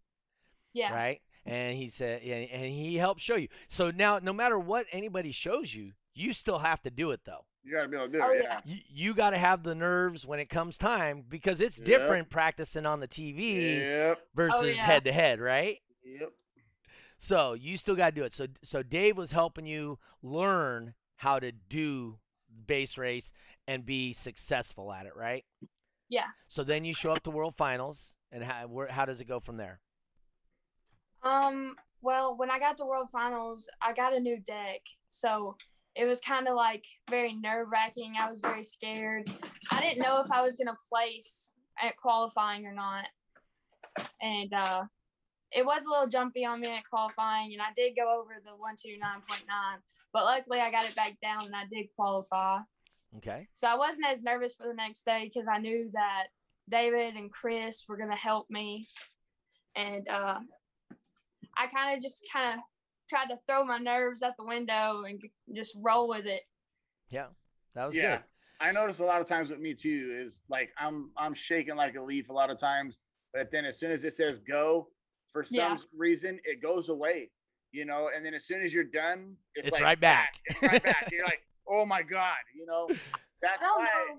Yeah. 0.72 0.92
right? 0.92 1.20
And 1.46 1.76
he 1.76 1.88
said, 1.88 2.22
yeah, 2.24 2.36
and 2.36 2.70
he 2.70 2.96
helped 2.96 3.20
show 3.20 3.36
you. 3.36 3.48
So 3.68 3.90
now, 3.90 4.18
no 4.18 4.32
matter 4.32 4.58
what 4.58 4.86
anybody 4.92 5.30
shows 5.30 5.74
you, 5.74 5.92
you 6.14 6.32
still 6.32 6.58
have 6.60 6.80
to 6.82 6.90
do 6.90 7.10
it 7.10 7.20
though. 7.24 7.44
you 7.62 7.74
gotta 7.74 7.88
be 7.88 7.96
able 7.96 8.06
to 8.06 8.12
do 8.12 8.20
Oh, 8.22 8.30
it. 8.30 8.40
yeah. 8.44 8.60
Yeah. 8.64 8.74
You, 8.74 8.80
you 8.88 9.14
got 9.14 9.30
to 9.30 9.38
have 9.38 9.62
the 9.62 9.74
nerves 9.74 10.26
when 10.26 10.38
it 10.38 10.48
comes 10.48 10.78
time 10.78 11.24
because 11.28 11.60
it's 11.60 11.78
Yep. 11.78 11.86
different 11.86 12.30
practicing 12.30 12.86
on 12.86 13.00
the 13.00 13.08
TV 13.08 13.80
Yep. 13.80 14.18
Oh, 14.20 14.24
versus 14.34 14.60
Oh, 14.62 14.66
yeah. 14.66 14.74
head 14.84 15.04
to 15.04 15.12
head, 15.12 15.40
right? 15.40 15.78
Yep. 16.04 16.30
So 17.18 17.52
you 17.54 17.76
still 17.76 17.94
got 17.94 18.10
to 18.10 18.14
do 18.14 18.24
it. 18.24 18.32
So 18.32 18.46
so 18.62 18.82
Dave 18.82 19.16
was 19.16 19.32
helping 19.32 19.66
you 19.66 19.98
learn 20.22 20.94
how 21.16 21.38
to 21.38 21.52
do 21.52 22.18
bass 22.66 22.96
race 22.98 23.32
and 23.66 23.84
be 23.86 24.12
successful 24.12 24.92
at 24.92 25.06
it, 25.06 25.16
right? 25.16 25.44
Yeah. 26.14 26.30
So 26.46 26.62
then 26.62 26.84
you 26.84 26.94
show 26.94 27.10
up 27.10 27.24
to 27.24 27.30
World 27.30 27.54
Finals, 27.58 28.14
and 28.30 28.44
how 28.44 28.68
where, 28.68 28.86
how 28.86 29.04
does 29.04 29.20
it 29.20 29.26
go 29.26 29.40
from 29.40 29.56
there? 29.56 29.80
Um, 31.24 31.74
well, 32.02 32.36
when 32.36 32.52
I 32.52 32.60
got 32.60 32.76
to 32.76 32.84
World 32.84 33.08
Finals, 33.10 33.68
I 33.82 33.92
got 33.94 34.14
a 34.14 34.20
new 34.20 34.38
deck. 34.38 34.80
So 35.08 35.56
it 35.96 36.04
was 36.04 36.20
kind 36.20 36.46
of 36.46 36.54
like 36.54 36.84
very 37.10 37.32
nerve 37.32 37.66
wracking. 37.72 38.14
I 38.16 38.30
was 38.30 38.40
very 38.40 38.62
scared. 38.62 39.28
I 39.72 39.80
didn't 39.80 40.04
know 40.04 40.20
if 40.20 40.30
I 40.30 40.40
was 40.40 40.54
going 40.54 40.68
to 40.68 40.76
place 40.88 41.54
at 41.82 41.96
qualifying 41.96 42.64
or 42.64 42.74
not. 42.74 43.06
And 44.22 44.52
uh, 44.52 44.84
it 45.50 45.66
was 45.66 45.84
a 45.84 45.90
little 45.90 46.06
jumpy 46.06 46.44
on 46.44 46.60
me 46.60 46.68
at 46.68 46.88
qualifying, 46.88 47.54
and 47.54 47.60
I 47.62 47.72
did 47.74 47.96
go 47.96 48.20
over 48.20 48.34
the 48.44 48.50
129.9. 48.50 49.42
But 50.12 50.24
luckily, 50.26 50.60
I 50.60 50.70
got 50.70 50.84
it 50.84 50.94
back 50.94 51.16
down 51.20 51.46
and 51.46 51.56
I 51.56 51.64
did 51.68 51.88
qualify. 51.96 52.58
Okay. 53.16 53.48
So 53.54 53.68
I 53.68 53.76
wasn't 53.76 54.06
as 54.06 54.22
nervous 54.22 54.54
for 54.54 54.66
the 54.66 54.74
next 54.74 55.04
day 55.04 55.30
because 55.32 55.48
I 55.50 55.58
knew 55.58 55.90
that 55.92 56.24
David 56.68 57.14
and 57.14 57.30
Chris 57.30 57.84
were 57.88 57.96
gonna 57.96 58.16
help 58.16 58.50
me, 58.50 58.88
and 59.76 60.08
uh, 60.08 60.38
I 61.56 61.66
kind 61.66 61.96
of 61.96 62.02
just 62.02 62.22
kind 62.32 62.58
of 62.58 62.60
tried 63.08 63.26
to 63.26 63.38
throw 63.46 63.64
my 63.64 63.78
nerves 63.78 64.22
out 64.22 64.32
the 64.38 64.44
window 64.44 65.04
and 65.04 65.22
just 65.54 65.76
roll 65.80 66.08
with 66.08 66.26
it. 66.26 66.42
Yeah. 67.10 67.26
That 67.74 67.86
was 67.86 67.96
yeah. 67.96 68.16
good. 68.16 68.24
I 68.60 68.70
notice 68.70 69.00
a 69.00 69.04
lot 69.04 69.20
of 69.20 69.26
times 69.26 69.50
with 69.50 69.60
me 69.60 69.74
too 69.74 70.16
is 70.18 70.40
like 70.48 70.70
I'm 70.78 71.10
I'm 71.16 71.34
shaking 71.34 71.76
like 71.76 71.96
a 71.96 72.02
leaf 72.02 72.30
a 72.30 72.32
lot 72.32 72.50
of 72.50 72.58
times, 72.58 72.98
but 73.32 73.50
then 73.50 73.64
as 73.64 73.78
soon 73.78 73.90
as 73.90 74.04
it 74.04 74.14
says 74.14 74.38
go, 74.38 74.88
for 75.32 75.44
some 75.44 75.72
Yeah. 75.72 75.76
reason 75.96 76.40
it 76.44 76.62
goes 76.62 76.88
away, 76.88 77.30
you 77.72 77.84
know, 77.84 78.10
and 78.14 78.24
then 78.24 78.32
as 78.32 78.46
soon 78.46 78.62
as 78.62 78.72
you're 78.72 78.84
done, 78.84 79.36
it's, 79.54 79.66
It's 79.66 79.72
like 79.72 79.82
right 79.82 80.00
back. 80.00 80.34
It's 80.46 80.62
right 80.62 80.82
back. 80.82 81.10
You're 81.12 81.24
like, 81.24 81.42
oh 81.68 81.84
my 81.86 82.02
god, 82.02 82.36
you 82.56 82.66
know, 82.66 82.88
that's 83.42 83.62
I 83.62 83.72
why. 83.76 83.84
know. 83.84 84.18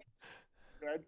Good. 0.91 1.03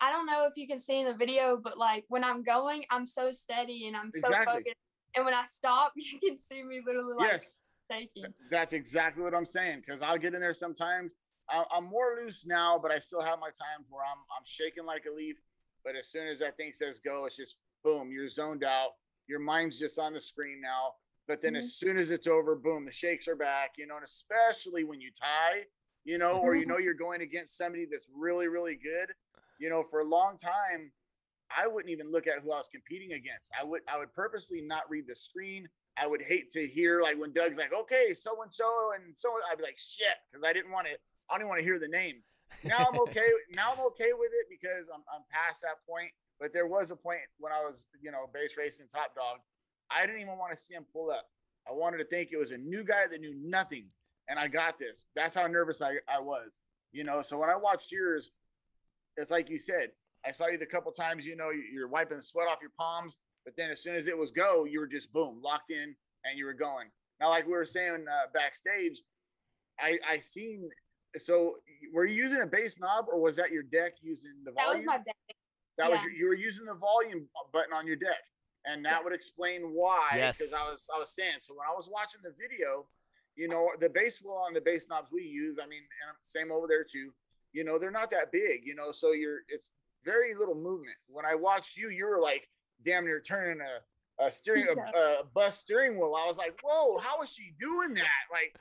I 0.00 0.10
don't 0.10 0.26
know 0.26 0.46
if 0.46 0.56
you 0.56 0.66
can 0.66 0.78
see 0.78 1.00
in 1.00 1.06
the 1.06 1.14
video, 1.14 1.58
but 1.62 1.78
like 1.78 2.04
when 2.08 2.22
I'm 2.22 2.42
going, 2.42 2.84
I'm 2.90 3.06
so 3.06 3.32
steady 3.32 3.86
and 3.86 3.96
I'm 3.96 4.10
so 4.12 4.28
Exactly. 4.28 4.54
focused. 4.54 4.76
And 5.14 5.24
when 5.24 5.34
I 5.34 5.44
stop, 5.46 5.92
you 5.96 6.18
can 6.18 6.36
see 6.36 6.62
me 6.62 6.82
literally 6.86 7.14
like 7.14 7.30
yes, 7.30 7.60
shaking. 7.90 8.32
that's 8.50 8.72
exactly 8.72 9.22
what 9.22 9.34
I'm 9.34 9.46
saying. 9.46 9.82
Because 9.84 10.02
I'll 10.02 10.18
get 10.18 10.34
in 10.34 10.40
there 10.40 10.54
sometimes. 10.54 11.14
I- 11.48 11.64
I'm 11.70 11.84
more 11.84 12.18
loose 12.20 12.44
now, 12.44 12.78
but 12.78 12.90
I 12.90 12.98
still 12.98 13.22
have 13.22 13.38
my 13.38 13.48
times 13.48 13.86
where 13.88 14.04
I'm 14.04 14.18
I'm 14.36 14.44
shaking 14.44 14.84
like 14.84 15.04
a 15.10 15.12
leaf. 15.14 15.36
But 15.84 15.94
as 15.96 16.08
soon 16.08 16.26
as 16.28 16.40
that 16.40 16.56
thing 16.56 16.72
says 16.72 16.98
go, 16.98 17.26
it's 17.26 17.36
just 17.36 17.58
boom, 17.84 18.10
you're 18.10 18.28
zoned 18.28 18.64
out. 18.64 18.90
Your 19.28 19.38
mind's 19.38 19.78
just 19.78 19.98
on 19.98 20.12
the 20.12 20.20
screen 20.20 20.60
now. 20.60 20.94
But 21.28 21.40
then 21.40 21.54
mm-hmm. 21.54 21.60
as 21.60 21.74
soon 21.74 21.96
as 21.96 22.10
it's 22.10 22.26
over, 22.26 22.54
boom, 22.54 22.84
the 22.84 22.92
shakes 22.92 23.26
are 23.28 23.36
back. 23.36 23.72
You 23.76 23.86
know, 23.86 23.96
and 23.96 24.04
especially 24.04 24.84
when 24.84 25.00
you 25.00 25.10
tie, 25.10 25.64
you 26.04 26.18
know, 26.18 26.38
or 26.38 26.54
you 26.54 26.62
mm-hmm. 26.62 26.72
know 26.72 26.78
you're 26.78 26.94
going 26.94 27.22
against 27.22 27.56
somebody 27.56 27.86
that's 27.90 28.08
really 28.14 28.48
really 28.48 28.76
good. 28.76 29.12
You 29.58 29.70
know, 29.70 29.84
for 29.90 30.00
a 30.00 30.04
long 30.04 30.36
time, 30.36 30.92
I 31.56 31.66
wouldn't 31.66 31.90
even 31.90 32.10
look 32.10 32.26
at 32.26 32.40
who 32.42 32.52
I 32.52 32.58
was 32.58 32.68
competing 32.68 33.12
against. 33.12 33.50
I 33.58 33.64
would 33.64 33.82
I 33.92 33.98
would 33.98 34.12
purposely 34.12 34.60
not 34.60 34.88
read 34.88 35.06
the 35.08 35.16
screen. 35.16 35.68
I 35.98 36.06
would 36.06 36.22
hate 36.22 36.50
to 36.50 36.66
hear 36.66 37.00
like 37.02 37.18
when 37.18 37.32
Doug's 37.32 37.58
like, 37.58 37.72
okay, 37.72 38.12
so 38.12 38.42
and 38.42 38.52
so 38.52 38.68
and 38.94 39.16
so. 39.16 39.30
I'd 39.50 39.58
be 39.58 39.64
like, 39.64 39.78
shit, 39.78 40.16
because 40.30 40.44
I 40.44 40.52
didn't 40.52 40.72
want 40.72 40.86
to. 40.86 40.92
I 40.92 41.34
don't 41.34 41.42
even 41.42 41.48
want 41.48 41.60
to 41.60 41.64
hear 41.64 41.78
the 41.78 41.88
name. 41.88 42.22
Now 42.64 42.86
I'm 42.92 43.00
okay. 43.08 43.28
now 43.50 43.72
I'm 43.72 43.80
okay 43.86 44.12
with 44.12 44.30
it 44.32 44.46
because 44.50 44.88
I'm 44.92 45.02
I'm 45.12 45.22
past 45.30 45.62
that 45.62 45.82
point. 45.88 46.10
But 46.38 46.52
there 46.52 46.66
was 46.66 46.90
a 46.90 46.96
point 46.96 47.24
when 47.38 47.52
I 47.52 47.60
was, 47.64 47.86
you 48.02 48.10
know, 48.10 48.28
bass 48.32 48.56
racing 48.58 48.88
top 48.92 49.14
dog. 49.14 49.38
I 49.90 50.06
didn't 50.06 50.20
even 50.20 50.36
want 50.38 50.52
to 50.52 50.56
see 50.58 50.74
him 50.74 50.84
pull 50.92 51.10
up. 51.10 51.26
I 51.68 51.72
wanted 51.72 51.98
to 51.98 52.04
think 52.04 52.30
it 52.32 52.36
was 52.38 52.50
a 52.52 52.58
new 52.58 52.84
guy 52.84 53.06
that 53.10 53.20
knew 53.20 53.34
nothing, 53.36 53.86
and 54.28 54.38
I 54.38 54.48
got 54.48 54.78
this. 54.78 55.04
That's 55.14 55.34
how 55.34 55.46
nervous 55.46 55.82
I, 55.82 55.94
I 56.08 56.20
was, 56.20 56.60
you 56.92 57.04
know. 57.04 57.22
So 57.22 57.38
when 57.38 57.48
I 57.50 57.56
watched 57.56 57.90
yours, 57.92 58.30
it's 59.16 59.30
like 59.30 59.48
you 59.50 59.58
said. 59.58 59.90
I 60.24 60.32
saw 60.32 60.48
you 60.48 60.58
the 60.58 60.66
couple 60.66 60.90
times, 60.92 61.24
you 61.24 61.36
know, 61.36 61.50
you- 61.50 61.68
you're 61.72 61.88
wiping 61.88 62.16
the 62.16 62.22
sweat 62.22 62.48
off 62.48 62.58
your 62.60 62.72
palms, 62.78 63.16
but 63.44 63.56
then 63.56 63.70
as 63.70 63.80
soon 63.82 63.94
as 63.94 64.06
it 64.08 64.16
was 64.18 64.30
go, 64.30 64.64
you 64.64 64.80
were 64.80 64.86
just 64.86 65.12
boom, 65.12 65.40
locked 65.42 65.70
in, 65.70 65.94
and 66.24 66.38
you 66.38 66.44
were 66.46 66.54
going. 66.54 66.90
Now, 67.20 67.28
like 67.30 67.46
we 67.46 67.52
were 67.52 67.64
saying 67.64 68.06
uh, 68.10 68.26
backstage, 68.34 69.00
I 69.80 69.98
I 70.06 70.18
seen. 70.18 70.68
So, 71.18 71.56
were 71.94 72.04
you 72.04 72.22
using 72.24 72.42
a 72.42 72.46
bass 72.46 72.78
knob, 72.78 73.06
or 73.08 73.20
was 73.20 73.36
that 73.36 73.50
your 73.50 73.62
deck 73.62 73.94
using 74.02 74.32
the 74.44 74.52
volume? 74.52 74.72
That 74.72 74.76
was 74.76 74.84
my 74.84 74.98
deck. 74.98 75.16
That 75.78 75.90
was 75.90 76.02
your, 76.02 76.12
you 76.12 76.26
were 76.28 76.34
using 76.34 76.64
the 76.66 76.74
volume 76.74 77.28
button 77.52 77.72
on 77.72 77.86
your 77.86 77.96
deck, 77.96 78.22
and 78.66 78.84
that 78.84 79.02
would 79.02 79.12
explain 79.12 79.72
why. 79.72 80.14
Yes. 80.16 80.38
Because 80.38 80.52
I 80.52 80.62
was 80.64 80.88
I 80.94 80.98
was 80.98 81.10
saying 81.10 81.38
so 81.40 81.54
when 81.54 81.66
I 81.66 81.74
was 81.74 81.88
watching 81.90 82.20
the 82.22 82.32
video, 82.32 82.86
you 83.36 83.48
know, 83.48 83.70
the 83.80 83.88
bass 83.88 84.20
wheel 84.22 84.42
on 84.46 84.54
the 84.54 84.60
bass 84.60 84.88
knobs 84.88 85.10
we 85.12 85.22
use. 85.22 85.58
I 85.62 85.66
mean, 85.66 85.80
and 85.80 86.16
same 86.22 86.50
over 86.50 86.66
there 86.66 86.84
too. 86.84 87.12
You 87.52 87.64
know, 87.64 87.78
they're 87.78 87.90
not 87.90 88.10
that 88.10 88.32
big. 88.32 88.62
You 88.64 88.74
know, 88.74 88.92
so 88.92 89.12
you're 89.12 89.40
it's 89.48 89.72
very 90.04 90.34
little 90.34 90.54
movement. 90.54 90.96
When 91.08 91.24
I 91.24 91.34
watched 91.34 91.76
you, 91.76 91.90
you 91.90 92.06
were 92.06 92.20
like 92.20 92.48
damn 92.84 93.04
near 93.04 93.20
turning 93.20 93.60
a 93.60 94.24
a 94.24 94.32
steering 94.32 94.66
a, 94.68 94.98
a 94.98 95.24
bus 95.34 95.58
steering 95.58 95.96
wheel. 95.96 96.14
I 96.18 96.26
was 96.26 96.38
like, 96.38 96.58
whoa, 96.62 96.98
how 96.98 97.22
is 97.22 97.30
she 97.30 97.54
doing 97.60 97.94
that? 97.94 98.24
Like 98.32 98.56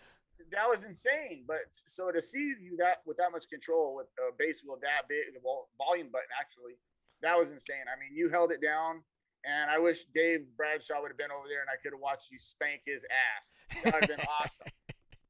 that 0.51 0.70
was 0.70 0.84
insane. 0.84 1.43
But 1.47 1.64
so 1.72 2.12
to 2.12 2.22
see 2.22 2.53
you 2.62 2.78
that 2.78 2.97
with 3.06 3.18
that 3.18 3.32
much 3.32 3.49
control 3.49 3.95
with 3.95 4.08
a 4.20 4.34
bass 4.38 4.62
wheel 4.64 4.78
that 4.82 5.08
big, 5.08 5.34
the 5.34 5.39
volume 5.78 6.10
button 6.12 6.28
actually, 6.39 6.78
that 7.22 7.38
was 7.38 7.51
insane. 7.51 7.86
I 7.88 7.99
mean, 7.99 8.16
you 8.16 8.30
held 8.30 8.51
it 8.51 8.62
down, 8.62 9.01
and 9.48 9.70
I 9.70 9.78
wish 9.80 10.06
Dave 10.14 10.41
Bradshaw 10.58 11.02
would 11.02 11.12
have 11.12 11.18
been 11.18 11.32
over 11.32 11.48
there 11.48 11.62
and 11.62 11.70
I 11.70 11.78
could 11.82 11.93
have 11.93 12.02
watched 12.02 12.32
you 12.32 12.39
spank 12.39 12.82
his 12.86 13.06
ass. 13.38 13.52
That 13.84 13.93
would 13.93 14.04
have 14.10 14.18
been 14.18 14.28
awesome. 14.41 14.68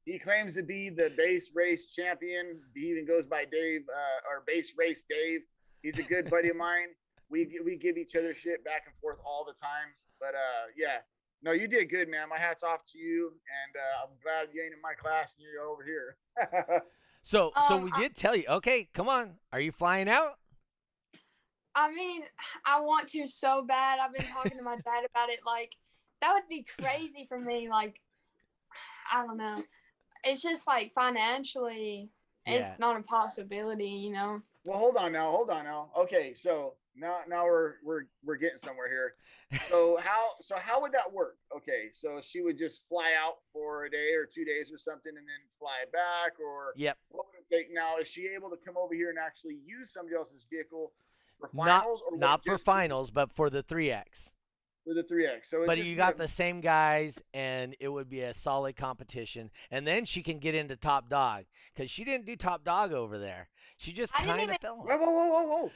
He 0.06 0.20
claims 0.20 0.54
to 0.54 0.62
be 0.62 0.88
the 0.88 1.12
bass 1.16 1.50
race 1.52 1.92
champion. 1.92 2.60
He 2.76 2.82
even 2.92 3.04
goes 3.04 3.26
by 3.26 3.44
Dave 3.44 3.80
uh, 3.92 4.30
or 4.30 4.44
bass 4.46 4.72
race 4.78 5.04
Dave. 5.10 5.40
He's 5.82 5.98
a 5.98 6.04
good 6.04 6.30
buddy 6.34 6.48
of 6.50 6.54
mine. 6.56 6.90
We 7.28 7.58
we 7.64 7.76
give 7.76 7.96
each 7.96 8.14
other 8.14 8.32
shit 8.32 8.64
back 8.64 8.82
and 8.86 8.94
forth 9.00 9.18
all 9.26 9.44
the 9.44 9.52
time. 9.54 9.88
But 10.20 10.36
uh, 10.36 10.70
yeah, 10.76 10.98
no, 11.42 11.50
you 11.50 11.66
did 11.66 11.90
good, 11.90 12.08
man. 12.08 12.28
My 12.28 12.38
hats 12.38 12.62
off 12.62 12.84
to 12.92 12.98
you, 12.98 13.32
and 13.32 13.74
uh, 13.76 14.04
I'm 14.04 14.16
glad 14.22 14.54
you 14.54 14.62
ain't 14.62 14.74
in 14.74 14.80
my 14.80 14.94
class 14.94 15.34
and 15.36 15.44
you're 15.44 15.66
over 15.66 15.82
here. 15.84 16.82
So 17.22 17.50
so 17.66 17.74
Um, 17.74 17.82
we 17.82 17.90
did 17.90 18.14
tell 18.14 18.36
you. 18.36 18.44
Okay, 18.48 18.88
come 18.94 19.08
on. 19.08 19.38
Are 19.52 19.58
you 19.58 19.72
flying 19.72 20.08
out? 20.08 20.38
I 21.76 21.92
mean, 21.92 22.22
I 22.64 22.80
want 22.80 23.08
to 23.10 23.26
so 23.26 23.62
bad. 23.62 23.98
I've 24.00 24.12
been 24.14 24.26
talking 24.28 24.56
to 24.56 24.64
my 24.64 24.76
dad 24.76 25.04
about 25.10 25.28
it. 25.28 25.40
Like, 25.44 25.76
that 26.22 26.32
would 26.32 26.48
be 26.48 26.64
crazy 26.80 27.26
for 27.28 27.38
me. 27.38 27.68
Like, 27.70 28.00
I 29.12 29.24
don't 29.24 29.36
know. 29.36 29.62
It's 30.24 30.42
just 30.42 30.66
like 30.66 30.90
financially, 30.92 32.08
It's 32.46 32.70
Yeah. 32.70 32.76
not 32.78 32.98
a 32.98 33.02
possibility, 33.02 33.88
you 33.90 34.10
know. 34.12 34.40
Well, 34.64 34.78
hold 34.78 34.96
on 34.96 35.12
now. 35.12 35.30
Hold 35.30 35.50
on 35.50 35.64
now. 35.64 35.90
Okay, 35.96 36.32
so 36.32 36.76
now 36.94 37.20
now 37.28 37.44
we're 37.44 37.74
we're 37.84 38.04
we're 38.24 38.36
getting 38.36 38.58
somewhere 38.58 38.88
here. 38.88 39.14
So 39.68 39.96
how 40.00 40.30
so 40.40 40.56
how 40.56 40.80
would 40.82 40.92
that 40.92 41.12
work? 41.12 41.38
Okay, 41.56 41.90
so 41.92 42.20
she 42.22 42.40
would 42.40 42.58
just 42.58 42.86
fly 42.88 43.12
out 43.18 43.36
for 43.52 43.84
a 43.84 43.90
day 43.90 44.12
or 44.14 44.26
two 44.26 44.44
days 44.44 44.70
or 44.72 44.78
something, 44.78 45.10
and 45.16 45.26
then 45.26 45.42
fly 45.58 45.84
back, 45.92 46.38
or 46.40 46.72
Yep. 46.76 46.96
what 47.10 47.26
would 47.26 47.40
it 47.40 47.48
take? 47.54 47.72
Now, 47.72 47.98
is 47.98 48.06
she 48.08 48.28
able 48.34 48.50
to 48.50 48.56
come 48.56 48.76
over 48.76 48.92
here 48.94 49.10
and 49.10 49.18
actually 49.18 49.58
use 49.64 49.92
somebody 49.92 50.16
else's 50.16 50.46
vehicle 50.50 50.92
for 51.40 51.50
Not 51.52 51.82
finals, 51.82 52.02
or 52.10 52.16
not 52.18 52.44
for 52.44 52.58
finals, 52.58 53.10
but 53.10 53.30
for 53.32 53.50
the 53.50 53.62
3X. 53.62 54.32
for 54.84 54.94
the 54.94 55.02
three 55.02 55.26
X? 55.26 55.50
So 55.50 55.64
But 55.66 55.78
just 55.78 55.90
you 55.90 55.96
got 55.96 56.14
a- 56.14 56.18
the 56.18 56.28
same 56.28 56.60
guys, 56.60 57.20
and 57.34 57.74
it 57.80 57.88
would 57.88 58.08
be 58.08 58.20
a 58.22 58.32
solid 58.32 58.76
competition. 58.76 59.50
And 59.70 59.86
then 59.86 60.04
she 60.04 60.22
can 60.22 60.38
get 60.38 60.54
into 60.54 60.76
top 60.76 61.08
dog 61.08 61.44
because 61.74 61.90
she 61.90 62.04
didn't 62.04 62.24
do 62.26 62.36
top 62.36 62.62
dog 62.64 62.92
over 62.92 63.18
there. 63.18 63.48
She 63.78 63.92
just 63.92 64.12
kind 64.14 64.30
of 64.30 64.38
even- 64.44 64.58
fell. 64.58 64.76
Whoa, 64.76 64.96
whoa, 64.96 65.10
whoa, 65.10 65.26
whoa, 65.26 65.46
whoa! 65.64 65.72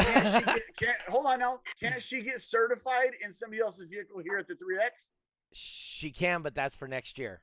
Can't 0.00 0.26
she 0.26 0.44
get, 0.52 0.76
can't 0.76 1.00
hold 1.02 1.26
on 1.26 1.38
now? 1.38 1.60
Can't 1.80 2.02
she 2.02 2.20
get 2.22 2.40
certified 2.40 3.12
in 3.24 3.32
somebody 3.32 3.60
else's 3.62 3.88
vehicle 3.88 4.20
here 4.22 4.36
at 4.36 4.46
the 4.48 4.56
three 4.56 4.78
X? 4.78 5.10
she 5.52 6.10
can, 6.12 6.42
but 6.42 6.54
that's 6.54 6.76
for 6.76 6.86
next 6.86 7.16
year. 7.18 7.40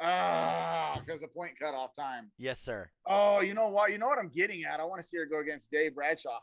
Ah, 0.00 1.00
because 1.04 1.20
the 1.20 1.28
point 1.28 1.52
cutoff 1.58 1.92
time. 1.94 2.30
Yes, 2.38 2.60
sir. 2.60 2.90
Oh, 3.06 3.40
you 3.40 3.52
know 3.54 3.68
what? 3.68 3.90
You 3.92 3.98
know 3.98 4.06
what 4.06 4.18
I'm 4.18 4.28
getting 4.28 4.64
at. 4.64 4.80
I 4.80 4.84
want 4.84 5.00
to 5.02 5.06
see 5.06 5.16
her 5.18 5.26
go 5.26 5.40
against 5.40 5.70
Dave 5.70 5.94
Bradshaw 5.94 6.38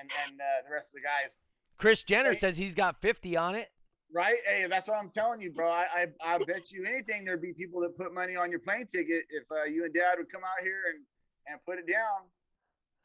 and 0.00 0.10
and 0.28 0.40
uh, 0.40 0.44
the 0.68 0.72
rest 0.72 0.88
of 0.88 0.94
the 0.94 1.00
guys. 1.00 1.36
Chris 1.78 2.02
Jenner 2.02 2.32
Hey. 2.32 2.38
says 2.38 2.56
he's 2.56 2.74
got 2.74 3.00
50 3.00 3.36
on 3.36 3.54
it. 3.54 3.68
Right? 4.14 4.36
Hey, 4.46 4.66
that's 4.68 4.88
what 4.88 4.98
I'm 4.98 5.08
telling 5.10 5.40
you, 5.40 5.50
bro. 5.52 5.70
I 5.70 6.06
I, 6.22 6.34
I 6.34 6.38
bet 6.38 6.70
you 6.70 6.84
anything 6.84 7.24
there'd 7.24 7.40
be 7.42 7.52
people 7.52 7.80
that 7.80 7.96
put 7.96 8.12
money 8.14 8.36
on 8.36 8.50
your 8.50 8.60
plane 8.60 8.86
ticket 8.86 9.24
if 9.30 9.44
uh, 9.50 9.64
you 9.64 9.84
and 9.84 9.94
Dad 9.94 10.16
would 10.18 10.30
come 10.30 10.42
out 10.44 10.62
here 10.62 10.82
and 10.94 11.04
and 11.48 11.58
put 11.64 11.78
it 11.78 11.86
down. 11.90 12.28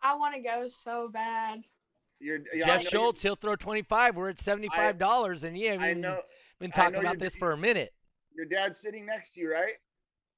I 0.02 0.16
want 0.16 0.36
to 0.36 0.42
go 0.42 0.68
so 0.68 1.10
bad. 1.12 1.62
You're, 2.20 2.40
yeah, 2.54 2.66
I 2.66 2.68
Jeff 2.68 2.84
know 2.84 2.90
Schultz, 2.90 3.22
he'll 3.22 3.36
throw 3.36 3.56
25. 3.56 4.16
We're 4.16 4.30
at 4.30 4.38
$75, 4.38 5.44
and 5.44 5.58
yeah, 5.58 5.78
I 5.80 5.94
know 5.94 6.22
been 6.60 6.72
talking 6.72 6.94
know 6.94 7.00
about 7.02 7.20
this 7.20 7.36
for 7.36 7.52
a 7.52 7.58
minute. 7.58 7.94
your 8.36 8.46
dad's 8.46 8.80
sitting 8.80 9.06
next 9.06 9.34
to 9.34 9.42
you, 9.42 9.52
right? 9.52 9.74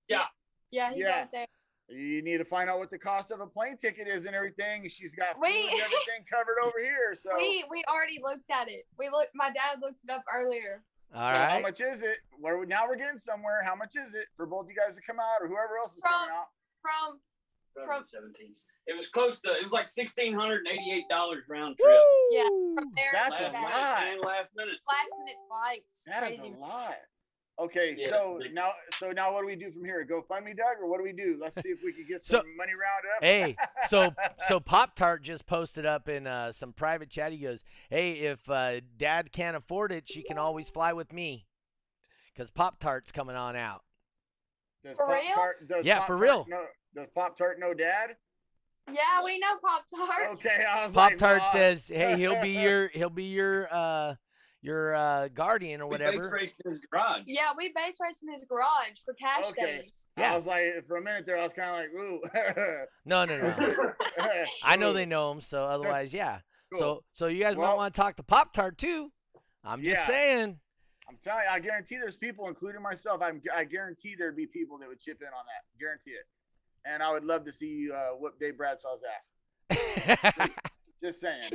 Yeah. 0.08 0.24
Yeah, 0.72 0.92
he's 0.94 1.04
Yeah. 1.04 1.20
right 1.22 1.32
there. 1.32 1.46
You 1.90 2.22
need 2.22 2.38
to 2.38 2.46
find 2.46 2.70
out 2.70 2.78
what 2.80 2.90
the 2.90 3.00
cost 3.00 3.32
of 3.32 3.40
a 3.42 3.48
plane 3.48 3.78
ticket 3.78 4.08
is 4.08 4.26
and 4.26 4.36
everything. 4.36 4.88
She's 4.90 5.16
got 5.16 5.34
food 5.36 5.42
Wait. 5.42 5.72
and 5.72 5.80
everything 5.82 6.24
covered 6.32 6.58
over 6.64 6.80
here. 6.80 7.16
So, 7.16 7.32
We 7.36 7.66
we 7.70 7.84
already 7.90 8.20
looked 8.24 8.50
at 8.52 8.68
it. 8.70 8.86
We 8.98 9.10
looked. 9.10 9.32
My 9.34 9.48
dad 9.48 9.80
looked 9.82 10.04
it 10.04 10.10
up 10.12 10.24
earlier. 10.34 10.84
All 11.16 11.34
so 11.34 11.40
how 11.42 11.60
much 11.60 11.82
is 11.82 12.04
it? 12.04 12.20
Where 12.40 12.64
now 12.68 12.88
we're 12.88 12.96
getting 12.96 13.18
somewhere. 13.18 13.64
How 13.64 13.76
much 13.76 13.96
is 13.96 14.14
it 14.14 14.28
for 14.38 14.46
both 14.46 14.68
you 14.70 14.76
guys 14.76 14.96
to 14.96 15.02
come 15.02 15.20
out 15.20 15.42
or 15.42 15.48
whoever 15.48 15.78
else 15.80 15.96
is 15.98 16.04
coming 16.04 16.30
out? 16.32 16.46
From 16.82 17.20
From- 17.86 18.04
17. 18.04 18.54
It 18.86 18.96
was 18.98 19.08
close 19.08 19.40
to. 19.42 19.50
It 19.54 19.62
was 19.64 19.72
like 19.72 19.88
sixteen 19.88 20.34
hundred 20.34 20.66
and 20.66 20.78
eighty-eight 20.80 21.10
dollars 21.10 21.46
round 21.48 21.78
trip. 21.78 21.98
Yeah, 22.32 22.44
from 22.76 22.92
there 22.96 23.12
That's 23.14 23.38
to 23.38 23.50
a 23.50 23.62
lot. 23.62 24.04
minute 24.04 24.26
last 24.26 24.52
minute. 24.56 24.76
Last 24.88 25.12
minute 25.20 25.36
flights. 25.48 26.04
That 26.08 26.32
is 26.32 26.40
a 26.40 26.60
lot. 26.60 26.96
Okay, 27.60 27.96
Yeah, 27.98 28.10
so 28.10 28.40
now, 28.54 28.72
so 28.98 29.12
now, 29.12 29.34
what 29.34 29.42
do 29.42 29.48
we 29.48 29.56
do 29.56 29.70
from 29.72 29.84
here? 29.84 30.06
Go 30.06 30.22
fund 30.22 30.46
me, 30.46 30.54
Doug, 30.54 30.78
or 30.82 30.88
what 30.90 30.98
do 30.98 31.04
we 31.04 31.12
do? 31.12 31.38
Let's 31.42 31.62
see 31.62 31.70
if 31.70 31.80
we 31.84 31.92
can 31.92 32.06
get 32.08 32.24
So- 32.24 32.38
some 32.38 32.56
money 32.56 32.72
rounded 32.72 33.10
up. 33.18 33.24
Hey, 33.24 33.56
so 33.90 34.14
so 34.48 34.60
Pop 34.62 34.96
Tart 34.96 35.24
just 35.24 35.46
posted 35.46 35.86
up 35.86 36.08
in 36.08 36.26
uh, 36.26 36.52
some 36.54 36.72
private 36.72 37.10
chat. 37.10 37.32
He 37.34 37.40
goes, 37.40 37.64
"Hey, 37.90 38.14
if 38.14 38.50
uh, 38.50 38.80
Dad 38.98 39.32
can't 39.34 39.58
afford 39.58 39.92
it, 39.92 40.08
she 40.08 40.24
can 40.24 40.38
always 40.38 40.70
fly 40.70 40.94
with 40.94 41.12
me, 41.12 41.48
because 42.34 42.50
Pop 42.50 42.80
Tart's 42.80 43.12
coming 43.12 43.36
on 43.36 43.56
out." 43.58 43.84
Does 44.84 44.96
For 44.96 45.08
real? 45.10 45.20
Pop-Tart- 45.36 45.68
does 45.68 45.86
Yeah, 45.86 46.06
for 46.06 46.14
Pop-Tart 46.16 46.22
real. 46.22 46.46
know- 46.48 46.66
does 46.96 47.08
Pop 47.14 47.38
Tart 47.38 47.60
know 47.60 47.74
Dad? 47.74 48.16
Yeah, 48.90 49.24
we 49.24 49.38
know 49.38 49.58
Pop 49.62 49.84
Tart. 49.94 50.30
Okay, 50.36 50.64
I 50.68 50.82
was 50.84 50.96
like, 50.96 51.12
Pop 51.12 51.20
Tart 51.20 51.42
nah. 51.44 51.52
says, 51.52 51.88
"Hey, 51.90 52.16
he'll 52.18 52.42
be 52.42 52.52
your 52.52 52.88
he'll 52.88 53.10
be 53.10 53.26
your 53.26 53.68
uh 53.74 54.16
your 54.62 54.94
uh 54.94 55.28
guardian 55.30 55.82
or 55.82 55.88
We 55.88 55.98
bass 55.98 56.08
whatever." 56.08 56.30
raced 56.32 56.62
in 56.66 56.72
his 56.72 56.80
garage. 56.92 57.22
Yeah, 57.26 57.52
we 57.58 57.72
bass 57.74 57.98
race 58.02 58.22
in 58.22 58.32
his 58.32 58.44
garage 58.50 59.00
for 59.06 59.14
cash 59.14 59.46
Okay. 59.52 59.82
days. 59.84 60.08
Yeah. 60.18 60.34
I 60.34 60.36
was 60.36 60.46
like, 60.46 60.64
for 60.88 60.98
a 60.98 61.02
minute 61.02 61.26
there, 61.26 61.38
I 61.40 61.44
was 61.44 61.54
kind 61.54 61.70
of 61.70 61.92
like, 61.94 62.44
ooh. 62.74 62.86
No, 63.06 63.26
no, 63.26 63.38
no. 63.38 63.56
I 64.64 64.76
know 64.76 64.94
they 64.94 65.06
know 65.06 65.32
him, 65.32 65.42
so 65.42 65.64
otherwise, 65.66 66.14
yeah. 66.14 66.40
cool. 66.72 66.80
So 66.80 67.04
so 67.14 67.28
you 67.28 67.42
guys 67.44 67.56
might 67.56 67.76
want 67.76 67.94
to 67.94 68.00
talk 68.00 68.16
to 68.18 68.24
Pop 68.24 68.54
Tart 68.54 68.78
too. 68.78 69.12
I'm 69.64 69.82
just 69.84 70.00
Yeah. 70.02 70.08
saying. 70.08 70.60
I'm 71.10 71.18
telling 71.24 71.44
you, 71.46 71.50
I 71.52 71.60
guarantee 71.60 71.98
there's 71.98 72.18
people, 72.18 72.48
including 72.50 72.84
myself. 72.84 73.22
I'm, 73.24 73.42
I 73.56 73.64
guarantee 73.64 74.14
there'd 74.16 74.36
be 74.36 74.46
people 74.46 74.78
that 74.78 74.88
would 74.88 75.00
chip 75.00 75.22
in 75.22 75.28
on 75.28 75.44
that. 75.48 75.80
Guarantee 75.80 76.12
it. 76.12 76.28
And 76.86 77.02
I 77.02 77.12
would 77.12 77.24
love 77.26 77.46
to 77.46 77.52
see 77.52 77.66
you 77.68 77.94
uh, 77.96 78.10
whoop 78.12 78.40
Dave 78.40 78.58
Bradshaw's 78.58 79.02
ass. 79.72 80.50
Just 81.04 81.20
saying. 81.20 81.50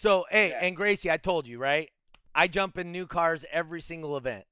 So 0.00 0.24
hey, 0.30 0.48
Yeah. 0.48 0.60
and 0.62 0.74
Gracie, 0.74 1.10
I 1.10 1.18
told 1.18 1.46
you 1.46 1.58
right. 1.58 1.90
I 2.34 2.48
jump 2.48 2.78
in 2.78 2.90
new 2.90 3.06
cars 3.06 3.44
every 3.50 3.82
single 3.82 4.16
event, 4.16 4.46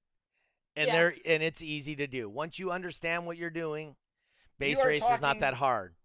and 0.76 0.88
Yeah. 0.88 0.92
they're 0.92 1.16
and 1.24 1.42
it's 1.42 1.62
easy 1.62 1.96
to 1.96 2.06
do. 2.06 2.28
Once 2.28 2.58
you 2.58 2.70
understand 2.70 3.24
what 3.24 3.38
you're 3.38 3.48
doing, 3.48 3.96
bass 4.58 4.78
are 4.78 4.88
race 4.88 5.08
is 5.10 5.22
not 5.22 5.40
that 5.40 5.54
hard. 5.54 5.96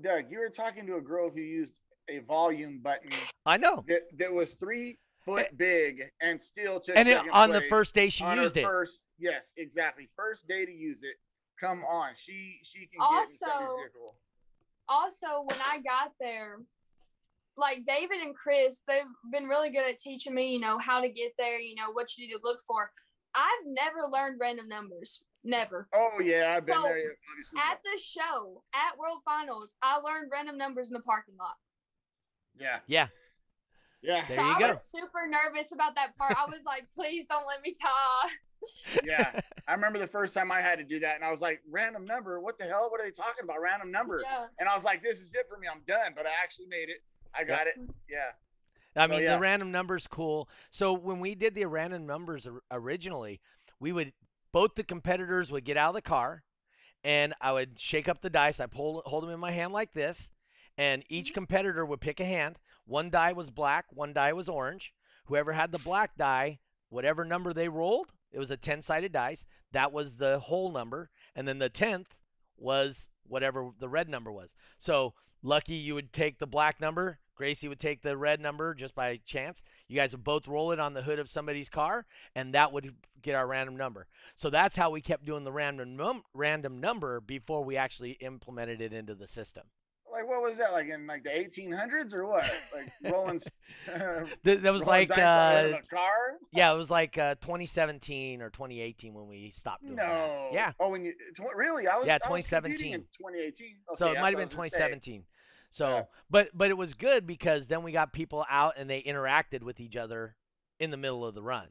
Doug, 0.00 0.32
you 0.32 0.40
were 0.40 0.50
talking 0.50 0.84
to 0.88 0.96
a 0.96 1.00
girl 1.00 1.30
who 1.30 1.42
used 1.42 1.78
a 2.08 2.18
volume 2.18 2.80
button 2.80 3.12
I 3.44 3.56
know. 3.56 3.84
that, 3.86 4.02
that 4.18 4.32
was 4.32 4.54
three 4.54 4.90
eh 4.90 4.94
foot 5.24 5.56
big 5.56 6.10
and 6.20 6.42
still 6.42 6.80
took 6.80 6.96
And 6.96 7.06
it, 7.08 7.18
second 7.18 7.30
on 7.30 7.52
the 7.52 7.60
first 7.62 7.94
day 7.94 8.08
she 8.08 8.24
on 8.24 8.36
her 8.36 8.42
used 8.42 8.56
it. 8.56 8.64
First, 8.64 9.04
yes, 9.16 9.54
exactly. 9.56 10.10
First 10.16 10.48
day 10.48 10.66
to 10.66 10.72
use 10.72 11.04
it. 11.04 11.14
Come 11.60 11.84
on, 11.84 12.16
she 12.16 12.58
she 12.64 12.88
can 12.88 12.98
get 12.98 13.10
in 13.12 13.14
Also- 13.14 13.78
Also, 14.88 15.42
when 15.42 15.60
I 15.62 15.78
got 15.78 16.12
there, 16.18 16.58
like 17.56 17.84
David 17.86 18.18
and 18.22 18.34
Chris, 18.34 18.80
they've 18.86 19.02
been 19.32 19.44
really 19.46 19.70
good 19.70 19.88
at 19.88 19.98
teaching 19.98 20.34
me, 20.34 20.52
you 20.52 20.60
know, 20.60 20.78
how 20.78 21.00
to 21.00 21.08
get 21.08 21.32
there, 21.38 21.58
you 21.58 21.74
know, 21.74 21.90
what 21.92 22.16
you 22.16 22.26
need 22.26 22.34
to 22.34 22.40
look 22.42 22.58
for. 22.66 22.90
I've 23.34 23.66
never 23.66 24.08
learned 24.10 24.38
random 24.40 24.68
numbers. 24.68 25.22
Never. 25.44 25.88
Oh 25.94 26.20
yeah, 26.22 26.54
I've 26.56 26.66
been 26.66 26.74
So, 26.76 26.82
there. 26.82 27.14
Obviously, 27.30 27.60
At 27.70 27.78
the 27.84 28.00
show, 28.02 28.62
at 28.74 28.98
World 28.98 29.20
Finals, 29.24 29.74
I 29.82 29.98
learned 29.98 30.30
random 30.32 30.58
numbers 30.58 30.88
in 30.88 30.94
the 30.94 31.00
parking 31.00 31.36
lot. 31.38 31.54
yeah, 32.58 32.80
Yeah, 32.86 33.08
yeah, 34.02 34.24
There 34.26 34.36
so 34.38 34.42
you 34.42 34.50
I 34.54 34.58
go. 34.58 34.68
was 34.72 34.82
super 34.90 35.26
nervous 35.28 35.72
about 35.72 35.94
that 35.94 36.16
part. 36.16 36.34
I 36.36 36.46
was 36.46 36.62
like, 36.66 36.84
please 36.94 37.26
don't 37.26 37.46
let 37.46 37.62
me 37.62 37.74
tie. 37.80 38.30
yeah. 39.04 39.40
I 39.68 39.74
remember 39.74 39.98
the 39.98 40.06
first 40.06 40.32
time 40.34 40.50
I 40.50 40.60
had 40.60 40.78
to 40.78 40.84
do 40.84 40.98
that, 41.00 41.14
and 41.16 41.24
I 41.24 41.30
was 41.30 41.40
like, 41.42 41.60
"Random 41.70 42.04
number? 42.06 42.40
What 42.40 42.58
the 42.58 42.64
hell? 42.64 42.88
What 42.90 43.00
are 43.00 43.04
they 43.04 43.10
talking 43.10 43.44
about? 43.44 43.60
Random 43.60 43.90
number?" 43.92 44.22
Yeah. 44.24 44.46
And 44.58 44.68
I 44.68 44.74
was 44.74 44.82
like, 44.84 45.02
"This 45.02 45.20
is 45.20 45.34
it 45.34 45.46
for 45.48 45.58
me. 45.58 45.66
I'm 45.70 45.82
done." 45.86 46.12
But 46.16 46.26
I 46.26 46.30
actually 46.42 46.66
made 46.66 46.88
it. 46.88 47.02
I 47.38 47.44
got 47.44 47.66
it. 47.66 47.74
Yeah. 48.08 48.32
I 48.96 49.06
So, 49.06 49.12
mean, 49.12 49.22
yeah. 49.24 49.34
the 49.34 49.40
random 49.40 49.70
numbers 49.70 50.06
cool. 50.06 50.48
So 50.70 50.92
when 50.92 51.20
we 51.20 51.34
did 51.34 51.54
the 51.54 51.66
random 51.66 52.06
numbers 52.06 52.48
originally, 52.70 53.40
we 53.78 53.92
would 53.92 54.12
both 54.52 54.74
the 54.74 54.84
competitors 54.84 55.52
would 55.52 55.64
get 55.64 55.76
out 55.76 55.90
of 55.90 55.94
the 55.96 56.02
car, 56.02 56.42
and 57.04 57.34
I 57.40 57.52
would 57.52 57.78
shake 57.78 58.08
up 58.08 58.22
the 58.22 58.30
dice. 58.30 58.58
I 58.58 58.66
pull 58.66 59.02
hold 59.04 59.24
them 59.24 59.30
in 59.30 59.40
my 59.40 59.50
hand 59.50 59.72
like 59.74 59.92
this, 59.92 60.30
and 60.78 61.04
each 61.08 61.30
Mhm. 61.32 61.34
competitor 61.34 61.84
would 61.84 62.00
pick 62.00 62.20
a 62.20 62.24
hand. 62.24 62.58
One 62.86 63.10
die 63.10 63.32
was 63.32 63.50
black, 63.50 63.86
one 63.90 64.14
die 64.14 64.32
was 64.32 64.48
orange. 64.48 64.94
Whoever 65.26 65.52
had 65.52 65.72
the 65.72 65.78
black 65.78 66.16
die, 66.16 66.60
whatever 66.88 67.24
number 67.24 67.52
they 67.52 67.68
rolled, 67.68 68.12
it 68.30 68.38
was 68.38 68.50
a 68.50 68.56
ten-sided 68.56 69.12
dice. 69.12 69.44
That 69.72 69.92
was 69.92 70.14
the 70.16 70.38
whole 70.38 70.72
number, 70.72 71.10
and 71.34 71.46
then 71.46 71.58
the 71.58 71.68
tenth 71.68 72.16
was 72.56 73.10
whatever 73.24 73.72
the 73.78 73.88
red 73.88 74.08
number 74.08 74.32
was. 74.32 74.54
So 74.78 75.12
lucky 75.42 75.74
you 75.74 75.94
would 75.94 76.12
take 76.14 76.38
the 76.38 76.46
black 76.46 76.80
number. 76.80 77.18
Gracie 77.36 77.68
would 77.68 77.78
take 77.78 78.02
the 78.02 78.16
red 78.16 78.40
number 78.40 78.74
just 78.74 78.94
by 78.94 79.18
chance. 79.24 79.62
You 79.88 79.96
guys 79.96 80.12
would 80.12 80.24
both 80.24 80.48
roll 80.48 80.72
it 80.72 80.80
on 80.80 80.94
the 80.94 81.02
hood 81.02 81.18
of 81.18 81.28
somebody's 81.28 81.68
car, 81.68 82.06
and 82.34 82.54
that 82.54 82.72
would 82.72 82.94
get 83.22 83.34
our 83.34 83.46
random 83.46 83.76
number. 83.76 84.06
So 84.36 84.50
that's 84.50 84.74
how 84.76 84.90
we 84.90 85.00
kept 85.00 85.24
doing 85.24 85.44
the 85.44 85.52
random 85.52 85.96
num- 85.96 86.22
random 86.34 86.80
number 86.80 87.20
before 87.20 87.62
we 87.62 87.76
actually 87.76 88.12
implemented 88.12 88.80
it 88.80 88.92
into 88.92 89.14
the 89.14 89.26
system. 89.26 89.64
Like 90.10 90.28
what 90.28 90.40
was 90.40 90.56
that? 90.56 90.72
Like 90.72 90.86
in 90.88 91.06
like 91.06 91.24
the 91.24 91.30
1800s 91.30 92.14
or 92.14 92.24
what? 92.24 92.50
Like 92.74 92.90
rolling. 93.12 93.36
s- 93.36 93.50
Th- 94.44 94.60
that 94.60 94.72
was 94.72 94.82
rolling 94.82 94.86
like 94.86 95.08
dice 95.08 95.18
on 95.18 95.54
the 95.54 95.60
hood 95.62 95.74
uh, 95.74 95.78
a 95.78 95.94
car. 95.94 96.38
yeah, 96.52 96.72
it 96.72 96.76
was 96.76 96.90
like 96.90 97.18
uh, 97.18 97.34
2017 97.42 98.40
or 98.40 98.48
2018 98.50 99.12
when 99.12 99.26
we 99.26 99.50
stopped 99.50 99.82
doing 99.82 99.96
that. 99.96 100.06
No. 100.06 100.48
Yeah. 100.52 100.72
Oh, 100.80 100.88
when 100.90 101.04
you 101.04 101.12
tw- 101.34 101.54
really? 101.54 101.86
I 101.86 101.98
was. 101.98 102.06
Yeah, 102.06 102.18
I 102.24 102.30
was 102.30 102.46
competing 102.48 102.78
2017. 102.82 102.94
in 102.94 103.00
2018. 103.18 103.66
Okay, 103.90 103.98
so 103.98 104.12
it 104.12 104.20
might 104.20 104.28
have 104.28 104.36
been 104.36 104.40
was 104.44 104.54
gonna 104.54 104.70
say. 104.70 104.78
2017. 105.76 105.78
So, 105.78 105.88
Yeah. 105.88 106.04
but 106.30 106.50
but 106.56 106.70
it 106.70 106.76
was 106.76 106.94
good 106.94 107.26
because 107.26 107.68
then 107.68 107.82
we 107.82 107.92
got 107.92 108.12
people 108.12 108.44
out 108.48 108.74
and 108.76 108.88
they 108.88 109.02
interacted 109.02 109.62
with 109.62 109.80
each 109.80 109.96
other 109.96 110.36
in 110.78 110.90
the 110.90 110.96
middle 110.96 111.24
of 111.24 111.34
the 111.34 111.42
run. 111.42 111.68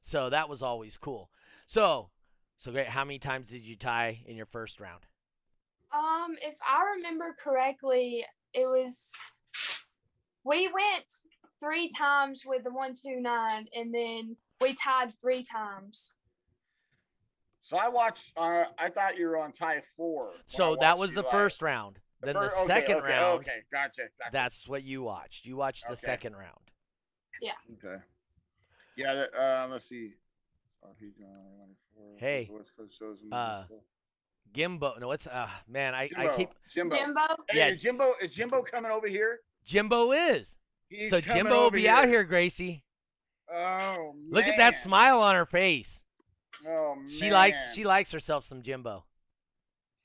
So 0.00 0.30
that 0.30 0.48
was 0.48 0.62
always 0.62 0.96
cool. 0.96 1.30
So, 1.66 2.10
so 2.56 2.70
great. 2.70 2.88
How 2.88 3.04
many 3.04 3.18
times 3.18 3.48
did 3.50 3.62
you 3.62 3.76
tie 3.76 4.22
in 4.26 4.36
your 4.36 4.46
first 4.46 4.80
round? 4.80 5.04
Um, 5.92 6.36
if 6.42 6.54
I 6.60 6.94
remember 6.96 7.34
correctly, 7.42 8.24
it 8.52 8.66
was 8.66 9.12
we 10.44 10.68
went 10.68 11.22
three 11.60 11.88
times 11.88 12.42
with 12.46 12.64
the 12.64 12.72
one 12.72 12.94
two 12.94 13.20
nine, 13.20 13.66
and 13.74 13.92
then 13.92 14.36
we 14.60 14.74
tied 14.74 15.18
three 15.20 15.42
times. 15.42 16.14
So 17.62 17.76
I 17.76 17.88
watched. 17.88 18.32
Uh, 18.36 18.64
I 18.78 18.90
thought 18.90 19.16
you 19.18 19.26
were 19.26 19.38
on 19.38 19.50
tie 19.52 19.82
four. 19.96 20.34
So 20.46 20.76
that 20.80 20.98
was 20.98 21.14
the 21.14 21.22
live. 21.22 21.30
first 21.32 21.62
round. 21.62 21.98
The 22.20 22.26
then 22.26 22.34
the 22.34 22.48
second 22.66 22.96
okay, 22.96 23.08
round, 23.08 23.40
Okay, 23.40 23.58
gotcha. 23.70 24.02
gotcha. 24.18 24.32
that's 24.32 24.66
what 24.66 24.82
you 24.82 25.02
watched. 25.02 25.44
You 25.44 25.56
watched 25.56 25.84
the 25.84 25.92
Okay. 25.92 26.00
second 26.00 26.34
round. 26.36 26.70
Yeah. 27.42 27.52
Okay. 27.74 28.02
Yeah. 28.96 29.14
That, 29.14 29.34
uh, 29.34 29.68
let's 29.70 29.88
see. 29.88 30.12
South 30.82 30.98
Beach, 30.98 31.14
94, 31.18 32.16
Hey, 32.18 32.48
West 32.50 32.70
Coast 32.76 32.94
shows 32.98 33.18
and 33.22 33.32
uh, 33.34 33.64
stuff. 33.66 33.78
Gimbo. 34.54 34.98
No, 35.00 35.12
it's 35.12 35.26
uh 35.26 35.48
man, 35.68 35.94
I, 35.94 36.08
I 36.16 36.28
keep 36.36 36.50
Jimbo. 36.70 36.96
Jimbo. 36.96 37.20
Hey, 37.50 37.58
Yeah. 37.58 37.68
is 37.68 37.82
Jimbo 37.82 38.12
is 38.22 38.34
Jimbo 38.34 38.62
coming 38.62 38.90
over 38.90 39.06
here? 39.08 39.40
Jimbo 39.64 40.12
is. 40.12 40.56
He's 40.88 41.10
so 41.10 41.20
coming 41.20 41.42
Jimbo 41.44 41.50
will 41.56 41.62
over 41.66 41.76
be 41.76 41.88
out 41.88 42.06
here, 42.08 42.24
Gracie. 42.24 42.84
Oh 43.52 44.12
man. 44.14 44.28
Look 44.30 44.44
at 44.46 44.56
that 44.56 44.76
smile 44.76 45.20
on 45.20 45.34
her 45.34 45.46
face. 45.46 46.02
Oh 46.66 46.94
man. 46.96 47.10
She 47.10 47.30
likes 47.30 47.58
she 47.74 47.84
likes 47.84 48.12
herself 48.12 48.44
some 48.44 48.62
Jimbo. 48.62 49.04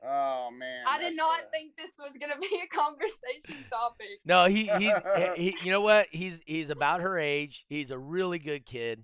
Oh 0.03 0.49
man. 0.51 0.83
I 0.87 0.97
did 0.99 1.15
not 1.15 1.39
uh, 1.41 1.43
think 1.51 1.75
this 1.77 1.91
was 1.99 2.17
gonna 2.19 2.37
be 2.41 2.61
a 2.63 2.67
conversation 2.75 3.65
topic. 3.69 4.19
No, 4.25 4.45
he 4.45 4.65
he's 4.65 4.93
he, 5.35 5.55
you 5.63 5.71
know 5.71 5.81
what? 5.81 6.07
He's 6.11 6.41
he's 6.45 6.69
about 6.69 7.01
her 7.01 7.19
age. 7.19 7.65
He's 7.67 7.91
a 7.91 7.97
really 7.97 8.39
good 8.39 8.65
kid. 8.65 9.03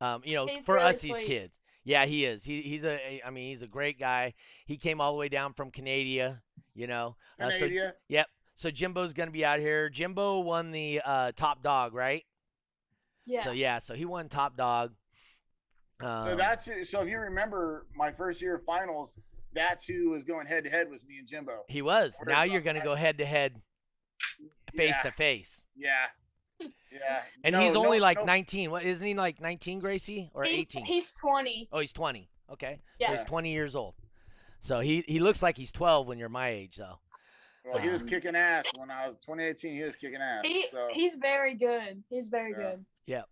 Um, 0.00 0.22
you 0.24 0.34
know, 0.36 0.46
He's 0.46 0.64
for 0.64 0.74
really 0.76 0.86
us, 0.88 1.00
he's 1.00 1.16
sweet. 1.16 1.26
kids. 1.26 1.52
Yeah, 1.84 2.04
he 2.04 2.24
is. 2.24 2.44
He 2.44 2.62
he's 2.62 2.84
a 2.84 2.94
a- 2.96 3.22
I 3.26 3.30
mean, 3.30 3.48
he's 3.50 3.62
a 3.62 3.66
great 3.66 3.98
guy. 3.98 4.34
He 4.66 4.76
came 4.76 5.00
all 5.00 5.12
the 5.12 5.18
way 5.18 5.28
down 5.28 5.52
from 5.54 5.70
Canada. 5.70 6.42
You 6.74 6.86
know, 6.86 7.16
Uh, 7.40 7.50
so 7.50 7.60
Canada. 7.60 7.94
yep. 8.08 8.26
So 8.54 8.70
Jimbo's 8.70 9.12
gonna 9.14 9.30
be 9.30 9.44
out 9.44 9.58
here. 9.60 9.88
Jimbo 9.88 10.40
won 10.40 10.70
the 10.70 11.00
uh, 11.04 11.32
top 11.36 11.62
dog, 11.62 11.94
right? 11.94 12.24
Yeah. 13.24 13.42
So 13.44 13.50
yeah, 13.52 13.78
so 13.80 13.94
he 13.94 14.04
won 14.04 14.28
top 14.28 14.56
dog. 14.56 14.92
Um, 16.00 16.28
So 16.28 16.36
that's 16.36 16.68
it. 16.68 16.86
So 16.86 17.02
if 17.02 17.08
you 17.08 17.18
remember 17.18 17.86
my 17.96 18.12
first 18.12 18.40
year 18.42 18.56
of 18.56 18.64
finals, 18.64 19.18
that's 19.56 19.84
who 19.86 20.10
was 20.10 20.22
going 20.24 20.46
head 20.46 20.64
to 20.64 20.70
head 20.70 20.88
was 20.90 21.02
me 21.04 21.18
and 21.18 21.26
Jimbo. 21.26 21.64
he 21.68 21.82
was. 21.82 22.14
Or 22.20 22.26
Now 22.26 22.44
you're 22.44 22.60
gonna 22.60 22.84
go 22.84 22.94
head 22.94 23.18
to 23.18 23.26
head, 23.26 23.60
face 24.74 24.96
to 25.02 25.10
face. 25.12 25.62
Yeah. 25.76 25.90
Yeah. 26.60 27.20
And 27.44 27.52
No, 27.52 27.60
he's 27.60 27.74
no- 27.74 27.84
only 27.84 28.00
like 28.00 28.18
no- 28.18 28.24
19. 28.24 28.70
What 28.70 28.82
isn't 28.84 29.06
he 29.06 29.14
like 29.14 29.40
19, 29.40 29.78
Gracie, 29.80 30.30
or 30.32 30.44
he's, 30.44 30.74
18? 30.74 30.84
he's 30.86 31.12
20. 31.12 31.68
Oh, 31.72 31.80
he's 31.80 31.92
20. 31.92 32.30
Okay. 32.52 32.76
So 32.76 32.82
Yeah. 32.98 33.16
he's 33.16 33.26
20 33.26 33.52
years 33.52 33.74
old. 33.76 33.94
So 34.60 34.80
he 34.80 35.04
he 35.06 35.18
looks 35.18 35.42
like 35.42 35.56
he's 35.58 35.70
12 35.72 36.06
when 36.06 36.18
you're 36.18 36.28
my 36.30 36.48
age, 36.48 36.76
though. 36.76 36.98
Well, 37.64 37.78
he 37.78 37.88
was 37.88 38.00
Um, 38.02 38.08
kicking 38.08 38.36
ass 38.36 38.64
when 38.76 38.90
I 38.90 39.08
was 39.08 39.16
2018. 39.18 39.74
He 39.74 39.82
was 39.82 39.96
kicking 39.96 40.20
ass. 40.22 40.42
He 40.44 40.66
so 40.68 40.88
he's 40.92 41.14
very 41.16 41.54
good. 41.54 42.02
He's 42.08 42.28
very 42.28 42.54
good. 42.54 42.84
Yeah. 43.06 43.18
good. 43.22 43.24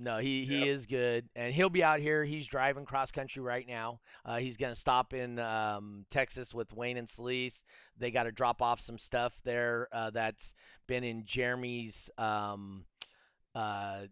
No, 0.00 0.18
he 0.18 0.44
he 0.44 0.60
Yep. 0.60 0.68
is 0.68 0.86
good, 0.86 1.28
and 1.34 1.52
he'll 1.52 1.68
be 1.70 1.82
out 1.82 1.98
here. 1.98 2.24
He's 2.24 2.46
driving 2.46 2.84
cross 2.84 3.10
country 3.10 3.42
right 3.42 3.66
now. 3.66 3.98
Uh, 4.24 4.36
he's 4.38 4.56
gonna 4.56 4.76
stop 4.76 5.12
in 5.12 5.40
um, 5.40 6.06
Texas 6.10 6.54
with 6.54 6.72
Wayne 6.72 6.96
and 6.96 7.08
Celise. 7.08 7.62
They 7.96 8.12
got 8.12 8.22
to 8.24 8.32
drop 8.32 8.62
off 8.62 8.80
some 8.80 8.96
stuff 8.98 9.40
there 9.42 9.88
uh, 9.92 10.10
that's 10.10 10.54
been 10.86 11.02
in 11.02 11.24
Jeremy's. 11.24 12.08
Um, 12.16 12.84
uh, 13.56 14.02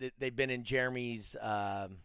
th- 0.00 0.12
they've 0.18 0.34
been 0.34 0.50
in 0.50 0.64
Jeremy's 0.64 1.36
um, 1.40 1.98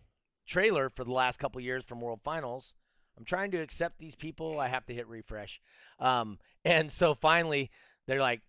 trailer 0.46 0.92
for 0.92 1.04
the 1.04 1.12
last 1.14 1.40
couple 1.40 1.60
years 1.60 1.84
from 1.84 2.02
World 2.02 2.22
Finals. 2.24 2.76
I'm 3.18 3.26
trying 3.26 3.50
to 3.52 3.58
accept 3.62 3.98
these 4.00 4.16
people. 4.16 4.60
I 4.60 4.68
have 4.68 4.86
to 4.88 4.94
hit 4.94 5.08
refresh. 5.08 5.60
Um, 6.00 6.38
and 6.66 6.92
so 6.92 7.16
finally, 7.16 7.72
they're 8.08 8.22
like, 8.22 8.42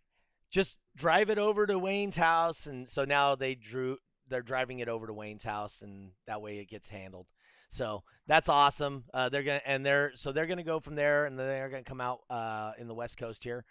just 0.51 0.77
drive 0.97 1.31
it 1.31 1.39
over 1.39 1.67
to 1.67 1.79
Wayne's 1.79 2.17
house. 2.17 2.67
And 2.67 2.89
so 2.89 3.05
now 3.05 3.35
they 3.35 3.55
drew, 3.55 3.99
they're 4.29 4.43
driving 4.43 4.79
it 4.79 4.89
over 4.89 5.07
to 5.07 5.13
Wayne's 5.13 5.45
house, 5.45 5.83
and 5.83 6.11
that 6.27 6.43
way 6.43 6.59
it 6.59 6.69
gets 6.69 6.89
handled. 6.89 7.27
So 7.69 8.03
that's 8.27 8.49
awesome. 8.49 9.05
Uh, 9.13 9.29
they're 9.29 9.43
gonna 9.43 9.61
and 9.67 9.85
they're 9.85 10.13
so 10.15 10.33
they're 10.33 10.47
gonna 10.47 10.63
go 10.63 10.81
from 10.81 10.95
there, 10.95 11.27
and 11.27 11.39
then 11.39 11.47
they're 11.47 11.69
gonna 11.69 11.83
come 11.83 12.01
out 12.01 12.21
uh, 12.31 12.73
in 12.79 12.87
the 12.87 12.95
West 12.95 13.17
Coast 13.17 13.43
here. 13.43 13.65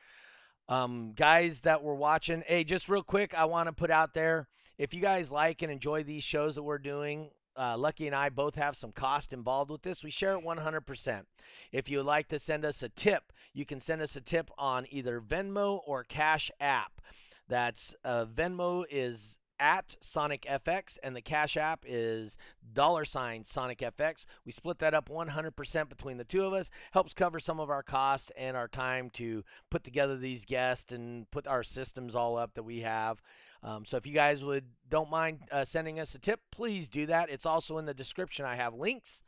Um, 0.70 1.14
guys 1.16 1.62
that 1.62 1.84
were 1.84 1.96
watching, 1.96 2.44
hey, 2.48 2.64
just 2.64 2.88
real 2.88 3.04
quick, 3.04 3.34
I 3.34 3.46
want 3.46 3.68
to 3.68 3.74
put 3.74 3.92
out 3.92 4.14
there 4.14 4.48
if 4.78 4.94
you 4.94 5.02
guys 5.02 5.30
like 5.30 5.62
and 5.62 5.72
enjoy 5.72 6.04
these 6.04 6.24
shows 6.24 6.56
that 6.56 6.64
we're 6.64 6.78
doing. 6.78 7.30
Uh, 7.56 7.78
Lucky 7.78 8.08
and 8.08 8.16
I 8.16 8.30
both 8.30 8.56
have 8.56 8.76
some 8.76 8.92
cost 8.92 9.32
involved 9.32 9.70
with 9.70 9.84
this. 9.84 10.04
We 10.04 10.10
share 10.10 10.36
it 10.36 10.44
100%. 10.44 11.26
If 11.72 11.88
you 11.88 11.98
would 11.98 12.06
like 12.08 12.28
to 12.30 12.40
send 12.40 12.66
us 12.66 12.82
a 12.82 12.90
tip, 12.90 13.32
you 13.54 13.66
can 13.66 13.80
send 13.80 14.02
us 14.02 14.16
a 14.16 14.22
tip 14.22 14.50
on 14.58 14.88
either 14.90 15.22
Venmo 15.22 15.82
or 15.86 16.04
Cash 16.04 16.50
App. 16.60 17.02
That's 17.48 17.94
uh, 18.04 18.26
Venmo 18.26 18.86
is 18.90 19.38
at 19.64 19.96
Sonic 20.02 20.42
FX 20.42 20.98
and 21.02 21.16
the 21.16 21.22
Cash 21.22 21.56
App 21.56 21.86
is 21.88 22.36
dollar 22.74 23.06
sign 23.06 23.46
Sonic 23.46 23.80
FX. 23.80 24.26
We 24.46 24.52
split 24.52 24.80
that 24.80 24.94
up 24.94 25.08
100% 25.08 25.88
between 25.88 26.18
the 26.18 26.26
two 26.26 26.44
of 26.44 26.52
us. 26.52 26.70
Helps 26.92 27.14
cover 27.14 27.40
some 27.40 27.62
of 27.62 27.70
our 27.70 27.82
costs 27.82 28.30
and 28.36 28.58
our 28.58 28.68
time 28.68 29.10
to 29.12 29.46
put 29.72 29.86
together 29.86 30.18
these 30.18 30.44
guests 30.44 30.92
and 30.92 31.32
put 31.32 31.48
our 31.48 31.64
systems 31.64 32.14
all 32.14 32.38
up 32.38 32.56
that 32.56 32.64
we 32.64 32.82
have. 32.82 33.22
Um, 33.64 33.86
so 33.86 33.96
if 33.96 34.06
you 34.06 34.14
guys 34.14 34.44
would 34.44 34.66
don't 34.90 35.10
mind 35.10 35.40
uh, 35.50 35.64
sending 35.64 35.98
us 35.98 36.14
a 36.14 36.20
tip, 36.20 36.42
please 36.52 36.90
do 36.90 37.06
that. 37.06 37.30
It's 37.30 37.46
also 37.46 37.78
in 37.78 37.86
the 37.86 37.94
description. 37.94 38.44
I 38.44 38.58
have 38.58 38.74
links. 38.74 39.24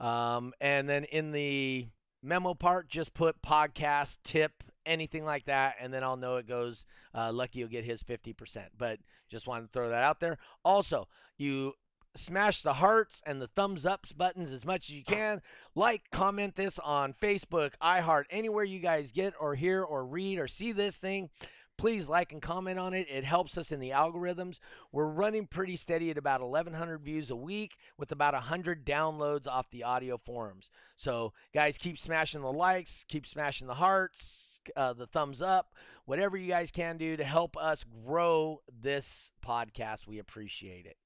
Um, 0.00 0.54
and 0.60 0.88
then 0.88 1.04
in 1.04 1.30
the 1.30 1.86
memo 2.20 2.54
part, 2.54 2.88
just 2.88 3.14
put 3.14 3.40
podcast 3.42 4.18
tip, 4.24 4.64
anything 4.86 5.24
like 5.24 5.46
that, 5.46 5.76
and 5.80 5.92
then 5.92 6.02
I'll 6.02 6.16
know 6.16 6.36
it 6.36 6.48
goes. 6.48 6.84
Uh, 7.14 7.32
Lucky 7.32 7.62
will 7.62 7.70
get 7.70 7.84
his 7.84 8.02
50%. 8.02 8.34
But 8.78 8.98
just 9.28 9.46
wanted 9.46 9.66
to 9.66 9.72
throw 9.72 9.88
that 9.88 10.02
out 10.02 10.20
there. 10.20 10.38
Also, 10.64 11.08
you 11.36 11.74
smash 12.16 12.62
the 12.62 12.74
hearts 12.74 13.20
and 13.26 13.40
the 13.40 13.46
thumbs 13.48 13.84
ups 13.84 14.12
buttons 14.12 14.50
as 14.50 14.64
much 14.64 14.88
as 14.88 14.94
you 14.94 15.04
can. 15.04 15.42
Like, 15.74 16.10
comment 16.10 16.56
this 16.56 16.78
on 16.78 17.14
Facebook, 17.14 17.72
iHeart, 17.82 18.24
anywhere 18.30 18.64
you 18.64 18.78
guys 18.78 19.12
get 19.12 19.34
or 19.38 19.54
hear 19.54 19.82
or 19.82 20.04
read 20.04 20.38
or 20.38 20.48
see 20.48 20.72
this 20.72 20.96
thing. 20.96 21.30
Please 21.76 22.08
like 22.08 22.32
and 22.32 22.40
comment 22.40 22.78
on 22.78 22.94
it. 22.94 23.06
It 23.10 23.24
helps 23.24 23.58
us 23.58 23.70
in 23.70 23.80
the 23.80 23.90
algorithms. 23.90 24.60
We're 24.92 25.08
running 25.08 25.46
pretty 25.46 25.76
steady 25.76 26.10
at 26.10 26.16
about 26.16 26.40
1,100 26.40 27.02
views 27.02 27.30
a 27.30 27.36
week 27.36 27.76
with 27.98 28.12
about 28.12 28.32
100 28.32 28.86
downloads 28.86 29.46
off 29.46 29.70
the 29.70 29.82
audio 29.82 30.16
forums. 30.16 30.70
So, 30.96 31.34
guys, 31.52 31.76
keep 31.76 31.98
smashing 31.98 32.40
the 32.40 32.52
likes, 32.52 33.04
keep 33.08 33.26
smashing 33.26 33.66
the 33.66 33.74
hearts, 33.74 34.55
uh, 34.76 34.92
the 34.92 35.06
thumbs 35.06 35.42
up, 35.42 35.72
whatever 36.04 36.36
you 36.36 36.48
guys 36.48 36.70
can 36.70 36.96
do 36.96 37.16
to 37.16 37.24
help 37.24 37.56
us 37.56 37.84
grow 38.04 38.60
this 38.82 39.30
podcast. 39.44 40.06
We 40.06 40.18
appreciate 40.18 40.86
it. 40.86 40.96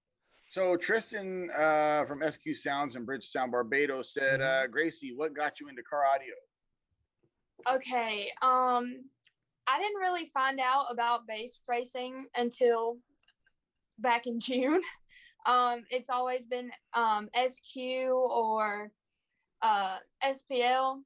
So 0.50 0.76
Tristan 0.76 1.48
uh, 1.56 2.04
from 2.06 2.22
SQ 2.28 2.54
Sounds 2.54 2.96
in 2.96 3.04
Bridgetown, 3.04 3.50
Barbados 3.50 4.12
said, 4.12 4.40
Mm-hmm. 4.40 4.64
uh, 4.64 4.66
"Gracie, 4.66 5.12
what 5.14 5.34
got 5.34 5.60
you 5.60 5.68
into 5.68 5.82
car 5.82 6.02
audio?" 6.12 6.34
Okay. 7.76 8.30
Um, 8.42 9.04
I 9.66 9.78
didn't 9.78 10.00
really 10.00 10.30
find 10.34 10.58
out 10.58 10.86
about 10.90 11.26
bass 11.26 11.60
racing 11.68 12.26
until 12.34 12.96
back 13.98 14.26
in 14.26 14.40
June. 14.40 14.80
Um, 15.46 15.84
it's 15.90 16.10
always 16.10 16.44
been 16.44 16.70
um, 16.94 17.28
SQ 17.48 17.76
or 18.10 18.90
uh, 19.62 19.98
SPL. 20.24 21.00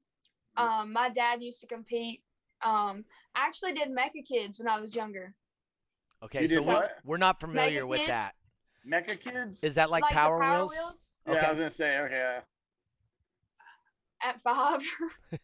Um, 0.57 0.93
my 0.93 1.09
dad 1.09 1.43
used 1.43 1.59
to 1.61 1.67
compete. 1.67 2.21
Um, 2.63 3.05
I 3.35 3.45
actually 3.45 3.73
did 3.73 3.89
MECA 3.89 4.25
Kids 4.27 4.59
when 4.59 4.67
I 4.67 4.79
was 4.79 4.95
younger. 4.95 5.33
Okay, 6.23 6.43
You 6.43 6.47
so 6.47 6.55
did 6.59 6.67
we're, 6.67 6.73
what? 6.73 6.91
we're 7.03 7.17
not 7.17 7.39
familiar 7.39 7.81
Mega 7.81 7.87
with 7.87 7.99
Kids? 7.99 8.09
that. 8.09 8.35
MECA 8.89 9.19
Kids. 9.19 9.63
Is 9.63 9.75
that 9.75 9.89
like, 9.89 10.03
the 10.07 10.13
Power, 10.13 10.39
Power 10.39 10.59
Wheels? 10.61 10.71
Wheels 10.71 11.15
yeah, 11.27 11.33
okay. 11.33 11.45
I 11.45 11.49
was 11.49 11.59
gonna 11.59 11.71
say 11.71 11.97
okay. 11.99 12.37
at 14.23 14.41
five. 14.41 14.81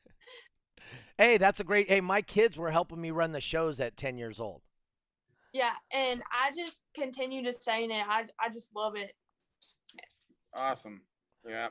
Hey, 1.18 1.38
that's 1.38 1.60
a 1.60 1.64
great. 1.64 1.88
Hey, 1.88 2.02
my 2.02 2.24
kids 2.24 2.58
were 2.58 2.72
helping 2.72 3.00
me 3.00 3.12
run 3.12 3.32
the 3.32 3.42
shows 3.42 3.80
at 3.80 3.96
10 3.96 4.18
years 4.18 4.40
old. 4.40 4.64
yeah, 5.54 5.74
and 5.94 6.24
I 6.32 6.50
just 6.56 6.82
continue 6.96 7.44
to 7.44 7.54
saying 7.54 7.92
it. 7.92 8.04
I 8.08 8.24
I 8.40 8.50
just 8.50 8.76
love 8.76 8.96
it. 8.96 9.12
Awesome. 10.56 11.02
Yeah. 11.48 11.68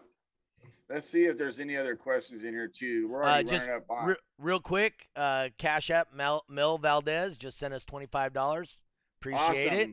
Let's 0.91 1.09
see 1.09 1.27
if 1.27 1.39
there's 1.39 1.61
any 1.61 1.77
other 1.77 1.95
questions 1.95 2.43
in 2.43 2.53
here 2.53 2.67
too. 2.67 3.07
We're 3.09 3.23
Uh, 3.23 3.27
already 3.29 3.49
just 3.49 3.65
running 3.67 3.77
up 3.81 3.89
on. 3.89 4.09
Re- 4.09 4.17
real 4.39 4.59
quick, 4.59 5.09
uh, 5.15 5.51
Cash 5.57 5.89
App 5.89 6.13
Mel, 6.13 6.45
Mel 6.49 6.79
Valdez 6.79 7.37
just 7.37 7.59
sent 7.59 7.73
us 7.73 7.85
$25. 7.85 8.81
Appreciate 9.21 9.73
it. 9.73 9.91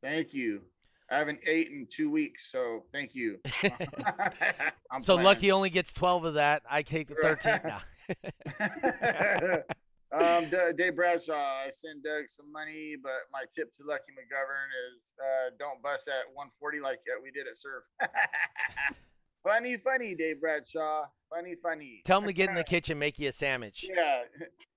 Thank 0.00 0.32
you. 0.32 0.62
I 1.10 1.16
haven't 1.16 1.40
ate 1.44 1.68
in 1.68 1.88
two 1.90 2.08
weeks, 2.08 2.46
so 2.52 2.84
thank 2.92 3.16
you. 3.16 3.40
I'm 4.92 5.02
so 5.02 5.14
playing. 5.14 5.24
Lucky 5.24 5.50
only 5.50 5.70
gets 5.70 5.92
12 5.92 6.24
of 6.26 6.34
that. 6.34 6.62
I 6.70 6.82
take 6.82 7.08
the 7.08 7.16
13 7.16 7.60
now. 7.64 7.80
um, 10.12 10.48
Dave 10.76 10.94
Bradshaw, 10.94 11.34
I 11.34 11.70
send 11.72 12.04
Doug 12.04 12.28
some 12.28 12.52
money, 12.52 12.94
but 13.02 13.22
my 13.32 13.44
tip 13.52 13.72
to 13.72 13.82
Lucky 13.84 14.12
McGovern 14.12 14.68
is 14.94 15.14
uh, 15.18 15.50
don't 15.58 15.82
bust 15.82 16.06
at 16.06 16.26
140 16.32 16.78
like 16.78 17.00
uh, 17.12 17.18
we 17.20 17.32
did 17.32 17.48
at 17.48 17.56
Surf. 17.56 17.84
Funny, 19.44 19.76
funny, 19.76 20.14
Dave 20.14 20.40
Bradshaw. 20.40 21.04
Funny, 21.30 21.54
funny. 21.62 22.02
Tell 22.04 22.18
him 22.18 22.26
to 22.26 22.32
get 22.32 22.48
in 22.48 22.54
the 22.54 22.64
kitchen, 22.74 22.98
make 22.98 23.18
you 23.18 23.28
a 23.28 23.32
sandwich. 23.32 23.84
Yeah, 23.88 24.22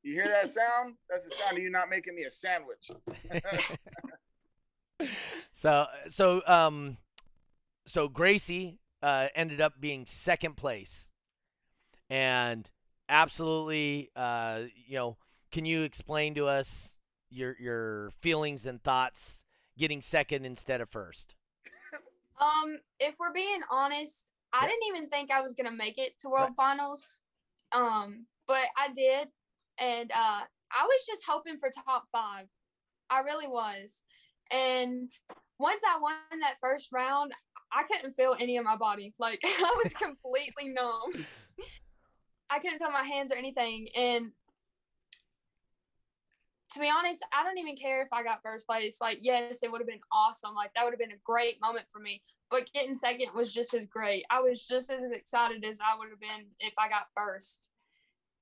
you 0.04 0.14
hear 0.14 0.28
that 0.28 0.50
sound? 0.50 0.96
That's 1.10 1.24
the 1.26 1.36
sound 1.36 1.58
of 1.58 1.64
you 1.64 1.70
not 1.70 1.90
making 1.90 2.16
me 2.16 2.24
a 2.24 2.32
sandwich. 2.32 2.92
So, 5.54 5.86
so, 6.08 6.42
um, 6.48 6.98
so 7.86 8.08
Gracie 8.08 8.80
uh, 9.04 9.28
ended 9.36 9.62
up 9.62 9.74
being 9.80 10.06
second 10.06 10.58
place, 10.58 11.08
and 12.10 12.70
absolutely, 13.10 14.10
uh, 14.16 14.62
you 14.88 14.96
know, 14.96 15.18
can 15.52 15.66
you 15.66 15.84
explain 15.84 16.36
to 16.36 16.48
us 16.48 16.98
your 17.30 17.56
your 17.60 18.12
feelings 18.22 18.66
and 18.66 18.82
thoughts 18.82 19.44
getting 19.78 20.02
second 20.02 20.46
instead 20.46 20.82
of 20.82 20.90
first? 20.90 21.36
Um, 22.40 22.80
if 23.00 23.18
we're 23.20 23.34
being 23.34 23.62
honest, 23.70 24.31
I 24.54 24.68
didn't 24.68 24.88
even 24.88 25.10
think 25.10 25.32
I 25.32 25.42
was 25.42 25.54
gonna 25.54 25.72
make 25.72 25.98
it 25.98 26.20
to 26.20 26.30
World 26.30 26.52
Finals. 26.56 27.22
Um, 27.72 28.26
but 28.48 28.66
I 28.78 28.92
did, 28.94 29.30
and 29.80 30.12
uh, 30.12 30.42
I 30.72 30.84
was 30.84 31.06
just 31.08 31.24
hoping 31.28 31.58
for 31.60 31.70
top 31.70 32.06
five. 32.12 32.48
I 33.10 33.20
really 33.20 33.48
was. 33.48 34.02
And 34.52 35.10
once 35.60 35.82
I 35.88 36.00
won 36.00 36.14
that 36.42 36.60
first 36.60 36.90
round, 36.92 37.32
I 37.72 37.84
couldn't 37.84 38.14
feel 38.14 38.36
any 38.40 38.58
of 38.58 38.66
my 38.66 38.76
body. 38.76 39.14
Like 39.20 39.40
I 39.46 39.80
was 39.84 39.94
completely 39.94 40.70
numb. 40.70 41.12
I 42.50 42.60
couldn't 42.60 42.80
feel 42.80 42.92
my 42.92 43.04
hands 43.04 43.32
or 43.32 43.36
anything. 43.36 43.88
And 43.96 44.32
to 46.72 46.80
be 46.80 46.90
honest, 46.90 47.26
I 47.34 47.44
don't 47.44 47.58
even 47.58 47.76
care 47.76 48.02
if 48.02 48.08
I 48.14 48.24
got 48.24 48.42
first 48.42 48.66
place. 48.66 49.00
Like, 49.02 49.18
yes, 49.22 49.60
it 49.62 49.72
would 49.72 49.82
have 49.82 49.88
been 49.88 50.00
awesome. 50.12 50.56
Like, 50.56 50.72
that 50.74 50.84
would 50.84 50.94
have 50.94 51.00
been 51.00 51.12
a 51.12 51.22
great 51.24 51.60
moment 51.62 51.86
for 51.92 52.00
me. 52.00 52.22
But 52.50 52.72
getting 52.74 52.96
second 52.96 53.28
was 53.36 53.52
just 53.52 53.74
as 53.74 53.86
great. 53.86 54.24
I 54.30 54.40
was 54.40 54.64
just 54.64 54.90
as 54.90 55.04
excited 55.12 55.64
as 55.66 55.80
I 55.82 55.98
would 55.98 56.10
have 56.10 56.20
been 56.20 56.48
if 56.60 56.74
I 56.78 56.88
got 56.88 57.08
first. 57.16 57.70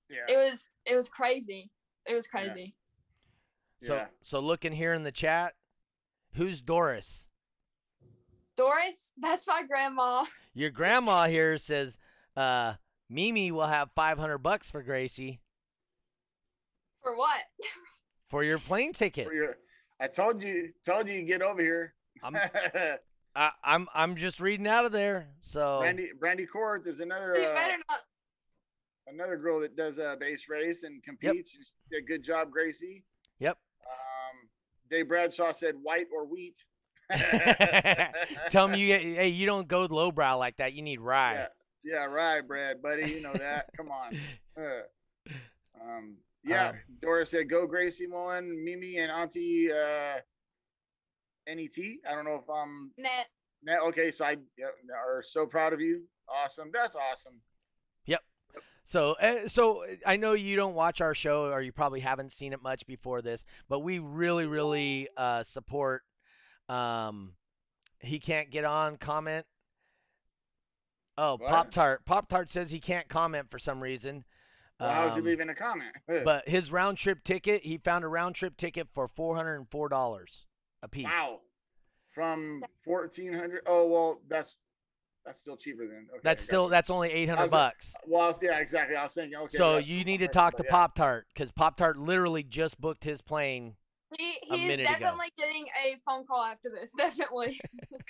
Yeah. 0.09 0.33
It 0.33 0.37
was 0.37 0.69
it 0.85 0.95
was 0.95 1.09
crazy. 1.09 1.69
It 2.07 2.15
was 2.15 2.27
crazy. 2.27 2.75
So 3.83 3.95
Yeah. 3.95 4.05
so 4.21 4.39
looking 4.39 4.71
here 4.71 4.93
in 4.93 5.03
the 5.03 5.11
chat, 5.11 5.53
who's 6.33 6.61
Doris? 6.61 7.27
Doris, 8.57 9.13
that's 9.17 9.47
my 9.47 9.63
grandma. 9.67 10.25
Your 10.53 10.69
grandma 10.69 11.27
here 11.27 11.57
says, 11.57 11.97
uh, 12.35 12.73
Mimi 13.09 13.51
will 13.51 13.67
have 13.67 13.91
500 13.95 14.39
bucks 14.39 14.69
for 14.69 14.83
Gracie 14.83 15.39
For 17.01 17.15
what? 17.15 17.43
for 18.29 18.43
your 18.43 18.59
plane 18.59 18.93
ticket. 18.93 19.27
For 19.27 19.33
your- 19.33 19.57
I 19.99 20.07
told 20.07 20.41
you, 20.41 20.71
told 20.85 21.07
you 21.07 21.15
to 21.15 21.23
get 21.23 21.41
over 21.41 21.61
here. 21.61 21.93
I'm, 22.23 22.35
I, 23.35 23.51
I'm, 23.63 23.87
I'm 23.93 24.15
just 24.15 24.39
reading 24.39 24.67
out 24.67 24.85
of 24.85 24.91
there. 24.91 25.27
So 25.41 25.79
Brandy 25.79 26.09
Brandy 26.17 26.45
Court 26.45 26.87
is 26.87 26.99
another 26.99 27.33
You 27.37 27.47
uh, 27.47 27.53
better 27.53 27.77
not. 27.89 27.99
another 29.07 29.37
girl 29.37 29.59
that 29.61 29.75
does 29.75 29.97
a 29.97 30.15
bass 30.19 30.47
race 30.49 30.83
and 30.83 31.03
competes. 31.03 31.55
and 31.55 31.65
she 31.65 31.73
did 31.91 32.03
a 32.03 32.05
good 32.05 32.23
job, 32.23 32.49
Gracie. 32.51 33.03
Yep. 33.39 33.57
Um, 33.85 34.49
Dave 34.89 35.07
Bradshaw 35.09 35.51
said 35.51 35.75
white 35.81 36.07
or 36.15 36.25
wheat. 36.25 36.63
tell 38.51 38.67
me 38.67 38.79
you 38.79 38.87
get, 38.87 39.01
hey, 39.01 39.27
you 39.29 39.45
don't 39.45 39.67
go 39.67 39.85
lowbrow 39.89 40.37
like 40.37 40.57
that. 40.57 40.73
You 40.73 40.81
need 40.81 41.01
rye. 41.01 41.33
Yeah, 41.33 41.47
yeah, 41.83 42.05
right, 42.05 42.47
Brad, 42.47 42.81
buddy. 42.81 43.11
You 43.11 43.21
know 43.21 43.33
that. 43.33 43.65
Come 43.77 43.87
on. 43.89 44.17
Uh, 44.57 45.31
um, 45.81 46.15
yeah, 46.43 46.69
Um, 46.69 46.75
Doris 47.01 47.31
said, 47.31 47.49
"Go, 47.49 47.67
Gracie 47.67 48.07
Mullen, 48.07 48.63
Mimi, 48.63 48.97
and 48.97 49.11
Auntie 49.11 49.71
uh, 49.71 50.19
Net." 51.47 51.77
I 52.07 52.15
don't 52.15 52.25
know 52.25 52.35
if 52.35 52.49
I'm 52.49 52.91
Net. 52.97 53.27
net. 53.63 53.79
Okay, 53.87 54.11
so 54.11 54.25
I 54.25 54.37
yeah, 54.57 54.67
are 54.95 55.21
so 55.23 55.45
proud 55.45 55.73
of 55.73 55.81
you. 55.81 56.03
Awesome. 56.27 56.69
That's 56.73 56.95
awesome. 56.95 57.41
Yep. 58.05 58.21
So, 58.85 59.13
uh, 59.21 59.47
so 59.47 59.85
I 60.05 60.17
know 60.17 60.33
you 60.33 60.55
don't 60.55 60.75
watch 60.75 61.01
our 61.01 61.13
show, 61.13 61.45
or 61.45 61.61
you 61.61 61.71
probably 61.71 61.99
haven't 61.99 62.31
seen 62.31 62.53
it 62.53 62.61
much 62.61 62.85
before 62.87 63.21
this, 63.21 63.43
but 63.67 63.79
we 63.79 63.99
really, 63.99 64.45
really 64.45 65.07
uh, 65.17 65.43
support. 65.43 66.03
Um, 66.67 67.33
he 67.99 68.19
can't 68.19 68.49
get 68.49 68.65
on 68.65 68.97
comment. 68.97 69.45
Oh, 71.17 71.37
Pop 71.37 71.71
Tart. 71.71 72.05
Pop 72.05 72.29
Tart 72.29 72.49
says 72.49 72.71
he 72.71 72.79
can't 72.79 73.09
comment 73.09 73.51
for 73.51 73.59
some 73.59 73.81
reason. 73.81 74.23
Well, 74.79 74.89
how's 74.91 75.13
he 75.13 75.19
Um, 75.19 75.25
leaving 75.25 75.49
a 75.49 75.55
comment? 75.55 75.91
But 76.23 76.47
his 76.47 76.71
round 76.71 76.97
trip 76.97 77.23
ticket, 77.23 77.63
he 77.63 77.77
found 77.77 78.03
a 78.03 78.07
round 78.07 78.35
trip 78.35 78.57
ticket 78.57 78.87
for 78.93 79.07
four 79.07 79.35
hundred 79.35 79.55
and 79.57 79.69
four 79.69 79.89
dollars 79.89 80.45
a 80.81 80.87
piece. 80.87 81.05
wow, 81.05 81.39
from 82.13 82.63
fourteen 82.83 83.33
hundred. 83.33 83.61
Oh 83.65 83.87
well, 83.87 84.21
that's 84.29 84.55
that's 85.25 85.41
still 85.41 85.57
cheaper 85.57 85.85
than. 85.85 86.07
Okay, 86.11 86.19
That's 86.23 86.41
still 86.43 86.63
gotcha. 86.63 86.71
that's 86.71 86.89
only 86.89 87.11
eight 87.11 87.27
hundred 87.27 87.41
How's 87.41 87.51
bucks. 87.51 87.93
Well, 88.07 88.21
I 88.21 88.27
was, 88.29 88.39
yeah, 88.41 88.59
exactly. 88.59 88.95
I 88.95 89.03
was 89.03 89.13
thinking. 89.13 89.37
Okay. 89.37 89.57
so 89.57 89.77
you 89.77 90.03
need 90.05 90.19
to 90.19 90.27
talk 90.29 90.55
to 90.57 90.63
yeah. 90.65 90.71
Pop 90.71 90.95
Tart 90.95 91.27
because 91.33 91.51
Pop 91.51 91.75
Tart 91.77 91.97
literally 91.97 92.43
just 92.43 92.79
booked 92.79 93.03
his 93.03 93.21
plane. 93.21 93.75
He 94.17 94.37
A 94.51 94.57
he 94.57 94.69
is 94.69 94.79
ago. 94.79 94.89
definitely 94.89 95.31
getting 95.37 95.65
a 95.85 95.97
phone 96.03 96.25
call 96.25 96.43
after 96.43 96.69
this. 96.69 96.91
Definitely. 96.97 97.59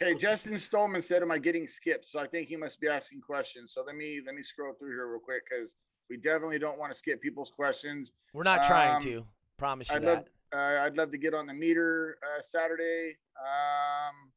Okay, 0.01 0.15
Justin 0.17 0.53
Stolman 0.53 1.03
said, 1.03 1.21
"Am 1.23 1.29
I 1.31 1.39
getting 1.39 1.67
skipped?" 1.67 2.07
So 2.07 2.19
I 2.19 2.27
think 2.27 2.47
he 2.47 2.55
must 2.55 2.79
be 2.79 2.87
asking 2.87 3.19
questions. 3.19 3.73
So 3.73 3.83
let 3.85 3.95
me 3.95 4.21
let 4.25 4.33
me 4.33 4.41
scroll 4.43 4.73
through 4.79 4.91
here 4.91 5.09
real 5.09 5.19
quick 5.19 5.41
because 5.49 5.75
we 6.09 6.17
definitely 6.17 6.59
don't 6.59 6.79
want 6.79 6.91
to 6.91 6.97
skip 6.97 7.21
people's 7.21 7.51
questions. 7.51 8.11
We're 8.33 8.43
not 8.43 8.65
trying 8.67 8.95
Um, 8.97 9.03
to. 9.03 9.25
Promise 9.57 9.89
you 9.89 9.95
I'd 9.95 10.01
that. 10.03 10.15
love 10.15 10.25
uh, 10.51 10.81
I'd 10.81 10.97
love 10.97 11.11
to 11.11 11.17
get 11.17 11.33
on 11.35 11.45
the 11.45 11.53
meter 11.53 12.17
uh, 12.23 12.41
Saturday. 12.41 13.15
Um, 13.39 14.31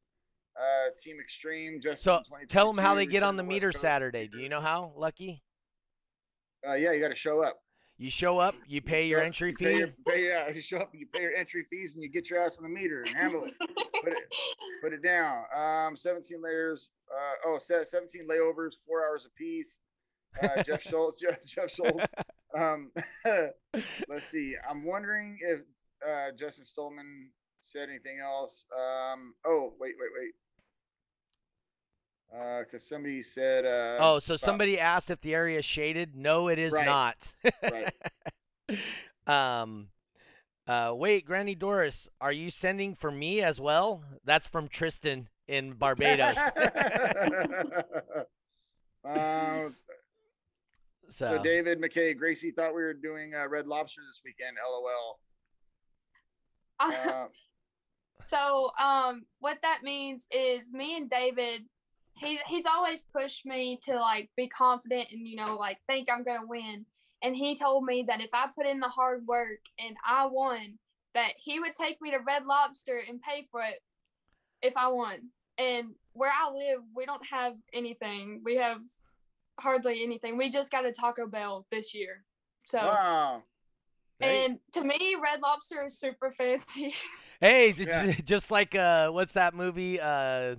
uh, 0.56 0.90
Team 0.98 1.16
Extreme. 1.20 1.80
Just 1.80 2.02
So 2.02 2.20
tell 2.48 2.66
them 2.66 2.76
how 2.76 2.94
they 2.94 3.06
get 3.06 3.22
on 3.22 3.36
the 3.36 3.42
meter 3.42 3.72
Saturday. 3.72 4.26
Do 4.28 4.38
you 4.38 4.48
know 4.50 4.60
how, 4.60 4.92
Lucky? 4.96 5.42
Uh, 6.68 6.74
yeah, 6.74 6.92
you 6.92 7.00
got 7.00 7.08
to 7.08 7.16
show 7.16 7.42
up. 7.42 7.60
You 7.98 8.10
show 8.10 8.38
up, 8.38 8.54
you 8.66 8.82
pay 8.82 9.06
your 9.06 9.20
entry 9.22 9.50
you 9.50 9.56
pay 9.56 9.72
fee. 9.74 9.78
your- 9.78 9.88
pay, 10.08 10.26
yeah, 10.28 10.48
you 10.50 10.60
show 10.60 10.78
up, 10.78 10.90
you 10.92 11.06
pay 11.14 11.22
your 11.22 11.34
entry 11.34 11.64
fees, 11.70 11.94
and 11.94 12.02
you 12.02 12.10
get 12.10 12.28
your 12.28 12.40
ass 12.40 12.58
on 12.58 12.64
the 12.64 12.68
meter 12.68 13.02
and 13.02 13.14
handle 13.14 13.44
it. 13.44 13.54
put 13.58 14.12
it 14.12 14.34
put 14.82 14.92
it 14.92 15.02
down. 15.02 15.44
Um, 15.54 15.96
17 15.96 16.42
layers. 16.42 16.90
Uh, 17.14 17.34
oh, 17.46 17.58
17 17.60 18.26
layovers, 18.28 18.74
four 18.86 19.06
hours 19.06 19.26
apiece. 19.26 19.78
Uh, 20.40 20.62
Jeff 20.62 20.82
Schultz. 20.82 21.20
Jeff, 21.20 21.44
Jeff 21.44 21.70
Schultz. 21.70 22.12
Um, 22.54 22.90
let's 24.10 24.26
see. 24.26 24.54
I'm 24.68 24.84
wondering 24.84 25.38
if 25.40 25.60
uh, 26.06 26.32
Justin 26.38 26.66
Stolman 26.66 27.28
said 27.62 27.88
anything 27.88 28.18
else. 28.22 28.66
Um, 28.76 29.32
oh, 29.46 29.72
wait, 29.80 29.94
wait, 29.98 30.10
wait. 30.20 30.34
Because 32.66 32.86
somebody 32.86 33.22
said. 33.22 33.64
Uh, 33.64 33.96
Oh, 34.04 34.18
so 34.18 34.34
about- 34.34 34.40
somebody 34.44 34.78
asked 34.78 35.10
if 35.10 35.22
the 35.22 35.34
area 35.34 35.60
is 35.60 35.64
shaded. 35.64 36.14
No, 36.14 36.48
it 36.48 36.58
is 36.58 36.74
Right. 36.74 36.84
not. 36.84 37.32
Right. 37.62 37.94
um, 39.26 39.88
uh, 40.66 40.92
wait, 40.94 41.24
Granny 41.24 41.54
Doris, 41.54 42.06
are 42.20 42.32
you 42.32 42.50
sending 42.50 42.94
for 42.94 43.10
me 43.10 43.40
as 43.42 43.58
well? 43.58 44.04
That's 44.26 44.46
from 44.46 44.68
Tristan 44.68 45.30
in 45.48 45.72
Barbados. 45.72 46.36
um, 49.04 49.74
so, 51.12 51.26
so 51.26 51.42
David 51.42 51.80
McKay, 51.80 52.16
Gracie 52.16 52.50
thought 52.50 52.74
we 52.74 52.82
were 52.82 52.94
doing 52.94 53.34
uh, 53.34 53.48
Red 53.48 53.66
Lobster 53.66 54.00
this 54.08 54.20
weekend. 54.24 54.56
LOL. 54.68 55.20
Uh, 56.80 57.26
So, 58.26 58.70
um, 58.78 59.26
what 59.40 59.58
that 59.62 59.80
means 59.82 60.26
is 60.30 60.72
me 60.72 60.96
and 60.96 61.10
David, 61.10 61.62
he 62.16 62.38
he's 62.46 62.66
always 62.66 63.02
pushed 63.02 63.46
me 63.46 63.78
to 63.84 63.98
like 63.98 64.30
be 64.36 64.48
confident 64.48 65.08
and 65.10 65.26
you 65.26 65.36
know 65.36 65.56
like 65.56 65.78
think 65.86 66.08
I'm 66.10 66.24
gonna 66.24 66.46
win. 66.46 66.86
And 67.22 67.36
he 67.36 67.54
told 67.54 67.84
me 67.84 68.04
that 68.08 68.20
if 68.20 68.30
I 68.32 68.46
put 68.54 68.66
in 68.66 68.80
the 68.80 68.88
hard 68.88 69.26
work 69.26 69.60
and 69.78 69.96
I 70.06 70.26
won, 70.26 70.78
that 71.14 71.32
he 71.36 71.60
would 71.60 71.74
take 71.74 72.00
me 72.00 72.10
to 72.10 72.18
Red 72.18 72.46
Lobster 72.46 73.00
and 73.08 73.20
pay 73.22 73.46
for 73.50 73.62
it 73.62 73.80
if 74.60 74.76
I 74.76 74.88
won. 74.88 75.30
And 75.56 75.94
where 76.14 76.32
I 76.32 76.50
live, 76.50 76.80
we 76.94 77.06
don't 77.06 77.24
have 77.26 77.54
anything. 77.72 78.40
We 78.44 78.56
have 78.56 78.80
hardly 79.62 80.02
anything. 80.02 80.36
We 80.36 80.50
just 80.50 80.70
got 80.70 80.84
a 80.84 80.92
Taco 80.92 81.26
Bell 81.26 81.66
this 81.70 81.94
year. 81.94 82.24
So, 82.66 82.78
wow. 82.78 83.42
Hey. 84.20 84.44
and 84.44 84.58
to 84.72 84.82
me, 84.84 85.16
Red 85.22 85.40
Lobster 85.42 85.84
is 85.86 85.98
super 85.98 86.30
fancy. 86.30 86.94
hey, 87.40 87.70
it's 87.70 87.78
Yeah. 87.80 88.12
just 88.24 88.50
like 88.50 88.74
uh, 88.74 89.08
what's 89.10 89.32
that 89.32 89.54
movie 89.54 90.00
uh, 90.00 90.56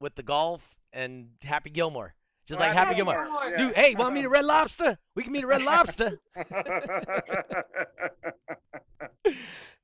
with 0.00 0.14
the 0.14 0.22
golf 0.22 0.62
and 0.92 1.28
Happy 1.42 1.70
Gilmore? 1.70 2.14
Just 2.46 2.60
Oh, 2.60 2.64
like 2.64 2.72
Happy 2.72 2.86
Happy 2.86 2.96
Gilmore. 2.96 3.24
Gilmore. 3.24 3.56
Dude, 3.56 3.74
hey, 3.76 3.94
want 3.94 4.14
me 4.14 4.22
to 4.22 4.28
Red 4.28 4.44
Lobster? 4.44 4.98
We 5.14 5.22
can 5.22 5.32
meet 5.32 5.44
at 5.44 5.48
Red 5.48 5.62
Lobster. 5.62 6.18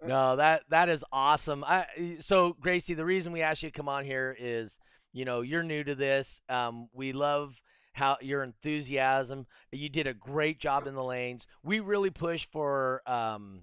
No, 0.07 0.37
that 0.37 0.63
that 0.69 0.89
is 0.89 1.05
awesome. 1.13 1.65
I 1.65 1.87
so 2.21 2.53
Gracie, 2.61 2.95
the 2.95 3.05
reason 3.05 3.33
we 3.33 3.43
asked 3.43 3.65
you 3.65 3.71
to 3.71 3.77
come 3.77 3.89
on 3.89 4.05
here 4.05 4.37
is, 4.39 4.79
you 5.13 5.25
know, 5.25 5.41
you're 5.41 5.65
new 5.65 5.83
to 5.83 5.97
this. 5.97 6.41
Um, 6.49 6.89
we 6.93 7.13
love 7.13 7.57
how 7.99 8.17
your 8.21 8.43
enthusiasm. 8.43 9.47
You 9.71 9.89
did 9.89 10.07
a 10.07 10.15
great 10.15 10.59
job 10.59 10.87
in 10.87 10.95
the 10.95 11.05
lanes. 11.05 11.47
We 11.63 11.81
really 11.81 12.11
push 12.11 12.47
for. 12.51 13.03
Um, 13.07 13.63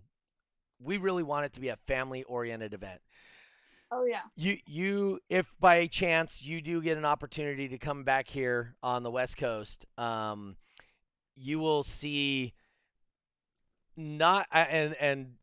we 0.79 0.97
really 0.97 1.23
want 1.23 1.45
it 1.45 1.53
to 1.53 1.61
be 1.61 1.69
a 1.69 1.77
family-oriented 1.87 2.73
event. 2.73 3.01
oh 3.91 4.05
yeah. 4.05 4.21
You 4.35 4.57
you 4.65 5.19
if 5.29 5.47
by 5.59 5.87
chance 5.87 6.43
you 6.43 6.61
do 6.61 6.81
get 6.81 6.97
an 6.97 7.05
opportunity 7.05 7.67
to 7.69 7.77
come 7.77 8.03
back 8.03 8.27
here 8.27 8.75
on 8.83 9.03
the 9.03 9.11
West 9.11 9.37
Coast, 9.37 9.85
um, 9.97 10.57
you 11.35 11.59
will 11.59 11.83
see 11.83 12.53
not 13.97 14.47
and 14.51 14.95
and 14.99 15.35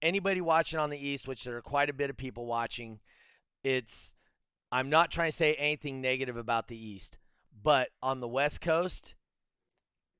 anybody 0.00 0.40
watching 0.40 0.78
on 0.78 0.90
the 0.90 0.98
East, 0.98 1.26
which 1.26 1.44
there 1.44 1.56
are 1.56 1.62
quite 1.62 1.90
a 1.90 1.92
bit 1.92 2.10
of 2.10 2.16
people 2.16 2.46
watching, 2.46 3.00
it's 3.64 4.14
I'm 4.70 4.90
not 4.90 5.10
trying 5.10 5.30
to 5.30 5.36
say 5.36 5.54
anything 5.54 6.00
negative 6.00 6.36
about 6.36 6.68
the 6.68 6.76
East, 6.76 7.16
but 7.62 7.88
on 8.02 8.20
the 8.20 8.28
West 8.28 8.60
Coast, 8.60 9.14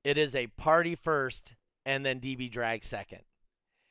it 0.04 0.16
is 0.18 0.34
a 0.34 0.46
party 0.48 0.94
first 0.94 1.54
and 1.84 2.04
then 2.04 2.20
DB 2.20 2.50
drag 2.50 2.82
second. 2.84 3.20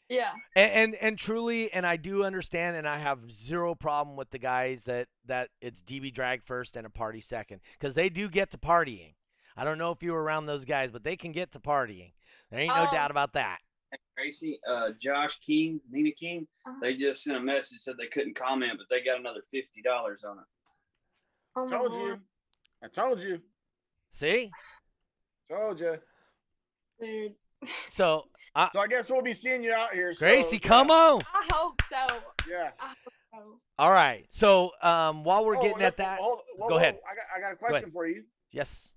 Yeah. 0.09 0.31
And, 0.55 0.71
and 0.71 0.95
and 0.95 1.17
truly, 1.17 1.71
and 1.73 1.85
I 1.85 1.97
do 1.97 2.23
understand, 2.23 2.77
and 2.77 2.87
I 2.87 2.97
have 2.97 3.31
zero 3.31 3.75
problem 3.75 4.15
with 4.15 4.29
the 4.29 4.39
guys 4.39 4.85
that 4.85 5.07
that 5.25 5.49
it's 5.61 5.81
DB 5.81 6.13
drag 6.13 6.43
first 6.45 6.77
and 6.77 6.85
a 6.87 6.89
party 6.89 7.19
second 7.19 7.59
because 7.77 7.93
they 7.93 8.07
do 8.07 8.29
get 8.29 8.51
to 8.51 8.57
partying. 8.57 9.15
I 9.57 9.63
don't 9.65 9.77
know 9.77 9.91
if 9.91 10.01
you 10.01 10.13
were 10.13 10.23
around 10.23 10.45
those 10.45 10.63
guys, 10.63 10.91
but 10.91 11.03
they 11.03 11.17
can 11.17 11.31
get 11.33 11.51
to 11.53 11.59
partying. 11.59 12.13
There 12.51 12.59
ain't 12.59 12.73
no 12.73 12.83
Um, 12.83 12.93
doubt 12.93 13.11
about 13.11 13.33
that. 13.33 13.59
Tracy, 14.17 14.59
uh, 14.69 14.91
Josh 15.01 15.39
King, 15.39 15.81
Nina 15.91 16.11
King, 16.11 16.47
Uh-huh. 16.65 16.77
they 16.81 16.95
just 16.95 17.23
sent 17.23 17.35
a 17.37 17.39
message 17.41 17.79
said 17.79 17.95
they 17.97 18.07
couldn't 18.07 18.35
comment, 18.35 18.73
but 18.77 18.87
they 18.89 19.03
got 19.03 19.19
another 19.19 19.41
fifty 19.51 19.81
dollars 19.81 20.23
on 20.23 20.39
it. 20.39 20.45
Oh 21.57 21.65
my 21.65 21.77
Told 21.77 21.91
lord, 21.91 22.19
you. 22.19 22.21
I 22.83 22.87
told 22.87 23.21
you. 23.21 23.41
See, 24.11 24.51
Told 25.49 25.79
you. 25.79 25.97
dude. 26.99 27.33
so 27.87 28.25
I, 28.55 28.69
So 28.73 28.79
I 28.79 28.87
guess 28.87 29.09
we'll 29.09 29.21
be 29.21 29.33
seeing 29.33 29.63
you 29.63 29.73
out 29.73 29.93
here. 29.93 30.13
so, 30.13 30.25
Gracie, 30.25 30.59
yeah. 30.61 30.67
come 30.67 30.91
on. 30.91 31.21
I 31.33 31.47
hope 31.53 31.81
so. 31.89 32.05
Yeah. 32.49 32.71
Hope 32.77 32.97
so. 33.33 33.57
All 33.79 33.91
right. 33.91 34.25
So 34.29 34.71
um, 34.81 35.23
while 35.23 35.45
we're 35.45 35.57
Oh, 35.57 35.61
getting 35.61 35.77
let- 35.79 35.87
at 35.87 35.97
that, 35.97 36.19
hold- 36.19 36.41
whoa, 36.57 36.67
go 36.67 36.73
whoa, 36.75 36.79
ahead. 36.79 36.99
I 37.09 37.15
got, 37.15 37.25
I 37.35 37.39
got 37.41 37.53
a 37.53 37.55
question 37.55 37.91
for 37.91 38.07
you. 38.07 38.23
yes, 38.51 38.93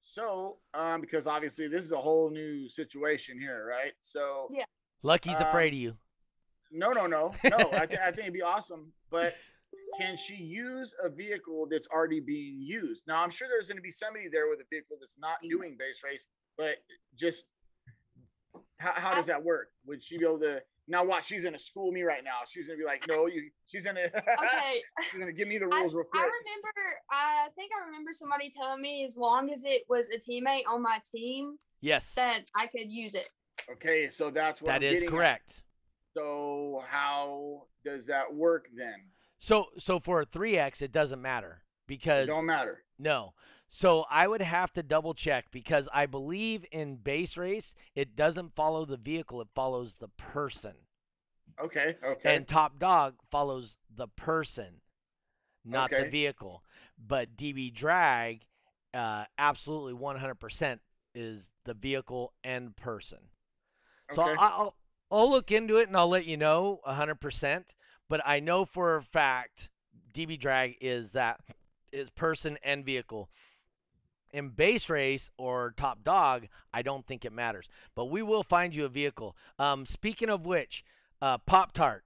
So, 0.00 0.58
um, 0.74 1.00
because 1.00 1.26
obviously 1.26 1.68
this 1.68 1.82
is 1.82 1.92
a 1.92 1.96
whole 2.00 2.30
new 2.30 2.68
situation 2.68 3.38
here, 3.38 3.66
right? 3.68 3.92
So, 4.02 4.48
Yeah. 4.52 4.64
Lucky's 5.02 5.36
Um, 5.40 5.46
afraid 5.46 5.72
of 5.72 5.78
you. 5.78 5.96
no, 6.70 6.92
no, 6.92 7.06
no, 7.06 7.34
no. 7.44 7.56
I, 7.72 7.86
th- 7.86 7.98
I 8.00 8.06
think 8.10 8.20
it'd 8.20 8.32
be 8.32 8.42
awesome. 8.42 8.92
But 9.10 9.34
can 9.98 10.16
she 10.16 10.34
use 10.34 10.94
a 11.02 11.08
vehicle 11.08 11.66
that's 11.70 11.88
already 11.88 12.20
being 12.20 12.60
used? 12.60 13.04
Now, 13.06 13.22
I'm 13.22 13.30
sure 13.30 13.48
there's 13.48 13.68
going 13.68 13.76
to 13.76 13.82
be 13.82 13.90
somebody 13.90 14.28
there 14.28 14.48
with 14.48 14.60
a 14.60 14.68
vehicle 14.70 14.96
that's 15.00 15.16
not 15.18 15.36
mm-hmm. 15.36 15.50
doing 15.50 15.76
bass 15.78 16.00
race, 16.04 16.28
but 16.56 16.76
just 17.16 17.46
how, 18.78 18.92
how 18.92 19.14
does 19.14 19.26
that 19.26 19.42
work? 19.42 19.68
Would 19.86 20.02
she 20.02 20.18
be 20.18 20.24
able 20.24 20.40
to? 20.40 20.60
Now, 20.88 21.04
watch. 21.04 21.26
She's 21.26 21.42
going 21.44 21.54
to 21.54 21.60
school 21.60 21.92
me 21.92 22.02
right 22.02 22.24
now. 22.24 22.40
She's 22.46 22.66
going 22.66 22.78
to 22.78 22.82
be 22.82 22.86
like, 22.86 23.06
"No, 23.08 23.26
you." 23.26 23.50
She's 23.68 23.84
going 23.84 23.96
to. 23.96 24.06
Okay. 24.06 24.82
she's 25.10 25.20
going 25.20 25.26
to 25.26 25.32
give 25.32 25.46
me 25.46 25.58
the 25.58 25.66
I, 25.66 25.78
rules 25.78 25.94
real 25.94 26.04
I 26.12 26.18
remember. 26.18 26.98
I 27.10 27.48
think 27.54 27.70
I 27.80 27.86
remember 27.86 28.10
somebody 28.12 28.50
telling 28.50 28.82
me 28.82 29.04
as 29.04 29.16
long 29.16 29.52
as 29.52 29.64
it 29.64 29.82
was 29.88 30.08
a 30.08 30.18
teammate 30.18 30.64
on 30.68 30.82
my 30.82 30.98
team 31.10 31.58
Yes, 31.82 32.14
that 32.14 32.42
I 32.56 32.68
could 32.68 32.90
use 32.90 33.14
it. 33.14 33.28
Okay, 33.70 34.08
so 34.08 34.30
that's 34.30 34.62
what 34.62 34.68
that 34.68 34.76
I'm 34.76 34.82
is 34.82 34.94
getting 34.94 35.08
at. 35.08 35.12
correct. 35.12 35.62
So 36.16 36.82
how 36.86 37.62
does 37.84 38.06
that 38.06 38.32
work 38.32 38.68
then? 38.74 38.94
So 39.42 39.66
so 39.76 39.98
for 39.98 40.20
a 40.20 40.26
3x, 40.26 40.80
it 40.82 40.92
doesn't 40.92 41.20
matter 41.20 41.64
because 41.88 42.28
It 42.28 42.30
don't 42.30 42.46
matter. 42.46 42.84
no. 42.96 43.34
So 43.68 44.04
I 44.08 44.28
would 44.28 44.40
have 44.42 44.72
to 44.74 44.82
double 44.82 45.14
check 45.14 45.46
because 45.50 45.88
I 45.92 46.06
believe 46.06 46.64
in 46.70 46.96
bass 46.96 47.36
race, 47.36 47.74
it 47.96 48.14
doesn't 48.14 48.54
follow 48.54 48.84
the 48.84 48.96
vehicle; 48.96 49.40
it 49.40 49.48
follows 49.52 49.94
the 49.98 50.08
person. 50.08 50.74
Okay, 51.60 51.96
okay. 52.04 52.36
And 52.36 52.46
top 52.46 52.78
dog 52.78 53.14
follows 53.30 53.74
the 53.94 54.06
person, 54.06 54.80
not 55.64 55.90
the 55.90 56.08
vehicle. 56.08 56.62
But 56.96 57.36
DB 57.36 57.72
drag, 57.74 58.46
uh, 58.94 59.24
absolutely 59.38 59.94
100% 59.94 60.80
is 61.14 61.50
the 61.64 61.74
vehicle 61.74 62.32
and 62.44 62.76
person. 62.76 63.18
So 64.12 64.22
okay. 64.22 64.34
I- 64.38 64.48
I'll 64.48 64.76
I'll 65.10 65.30
look 65.30 65.50
into 65.50 65.76
it 65.78 65.88
and 65.88 65.96
I'll 65.96 66.08
let 66.08 66.26
you 66.26 66.36
know 66.36 66.80
100%. 66.86 67.74
But 68.12 68.20
I 68.26 68.40
know 68.40 68.66
for 68.66 68.96
a 68.96 69.02
fact 69.02 69.70
DB 70.12 70.38
drag 70.38 70.76
is 70.82 71.12
that 71.12 71.40
is 71.92 72.10
person 72.10 72.58
and 72.62 72.84
vehicle. 72.84 73.30
In 74.34 74.50
bass 74.50 74.90
race 74.90 75.30
or 75.38 75.72
top 75.78 76.04
dog, 76.04 76.48
I 76.74 76.82
don't 76.82 77.06
think 77.06 77.24
it 77.24 77.32
matters. 77.32 77.70
But 77.94 78.10
we 78.10 78.20
will 78.20 78.42
find 78.42 78.74
you 78.74 78.84
a 78.84 78.90
vehicle. 78.90 79.34
Um, 79.58 79.86
speaking 79.86 80.28
of 80.28 80.44
which, 80.44 80.84
uh, 81.22 81.38
Pop 81.38 81.72
Tart, 81.72 82.04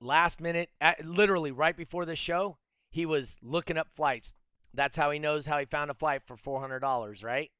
last 0.00 0.40
minute, 0.40 0.70
at, 0.80 1.04
literally 1.04 1.50
right 1.50 1.76
before 1.76 2.06
the 2.06 2.16
show, 2.16 2.56
he 2.88 3.04
was 3.04 3.36
looking 3.42 3.76
up 3.76 3.88
flights. 3.94 4.32
That's 4.72 4.96
how 4.96 5.10
he 5.10 5.18
knows 5.18 5.44
how 5.44 5.58
he 5.58 5.66
found 5.66 5.90
a 5.90 5.94
flight 5.94 6.22
for 6.24 6.38
four 6.38 6.58
hundred 6.58 6.80
dollars, 6.80 7.22
right? 7.22 7.50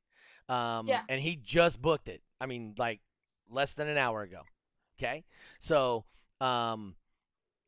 Um, 0.49 0.87
Yeah. 0.87 1.03
And 1.07 1.20
he 1.20 1.37
just 1.37 1.82
booked 1.82 2.09
it. 2.09 2.22
I 2.41 2.47
mean, 2.47 2.74
like 2.78 3.01
less 3.51 3.74
than 3.74 3.89
an 3.89 3.99
hour 3.99 4.22
ago. 4.22 4.41
Okay, 4.99 5.24
so 5.61 6.07
um, 6.41 6.97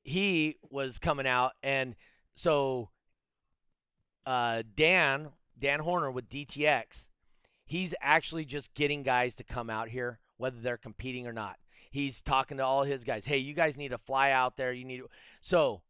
he 0.08 0.56
was 0.70 0.98
coming 0.98 1.26
out, 1.26 1.52
and 1.62 1.94
so 2.34 2.90
uh, 4.26 4.62
Dan 4.74 5.28
Dan 5.58 5.80
Horner 5.80 6.10
with 6.10 6.28
DTX, 6.28 7.08
he's 7.64 7.94
actually 8.00 8.44
just 8.44 8.74
getting 8.74 9.02
guys 9.02 9.34
to 9.36 9.44
come 9.44 9.70
out 9.70 9.88
here, 9.88 10.18
whether 10.36 10.58
they're 10.60 10.76
competing 10.76 11.26
or 11.26 11.32
not. 11.32 11.56
He's 11.90 12.20
talking 12.20 12.58
to 12.58 12.64
all 12.64 12.82
his 12.84 13.04
guys. 13.04 13.24
Hey, 13.24 13.38
you 13.38 13.54
guys 13.54 13.76
need 13.76 13.88
to 13.90 13.98
fly 13.98 14.30
out 14.30 14.56
there. 14.56 14.72
You 14.72 14.84
need 14.84 14.98
to. 14.98 15.08
So, 15.40 15.82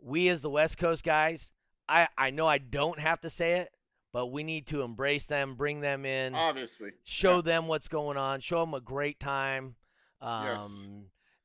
we 0.00 0.28
as 0.28 0.40
the 0.42 0.50
West 0.50 0.78
Coast 0.78 1.04
guys, 1.04 1.52
I 1.88 2.08
I 2.18 2.30
know 2.30 2.46
I 2.46 2.58
don't 2.58 2.98
have 2.98 3.20
to 3.22 3.30
say 3.30 3.54
it, 3.60 3.70
but 4.12 4.26
we 4.26 4.42
need 4.42 4.66
to 4.68 4.82
embrace 4.82 5.26
them, 5.26 5.54
bring 5.54 5.80
them 5.80 6.04
in, 6.04 6.34
Obviously. 6.34 6.90
show 7.04 7.36
yeah. 7.36 7.42
them 7.42 7.68
what's 7.68 7.88
going 7.88 8.16
on, 8.16 8.40
show 8.40 8.60
them 8.60 8.74
a 8.74 8.80
great 8.80 9.20
time. 9.20 9.76
Um, 10.20 10.44
Yes. 10.46 10.88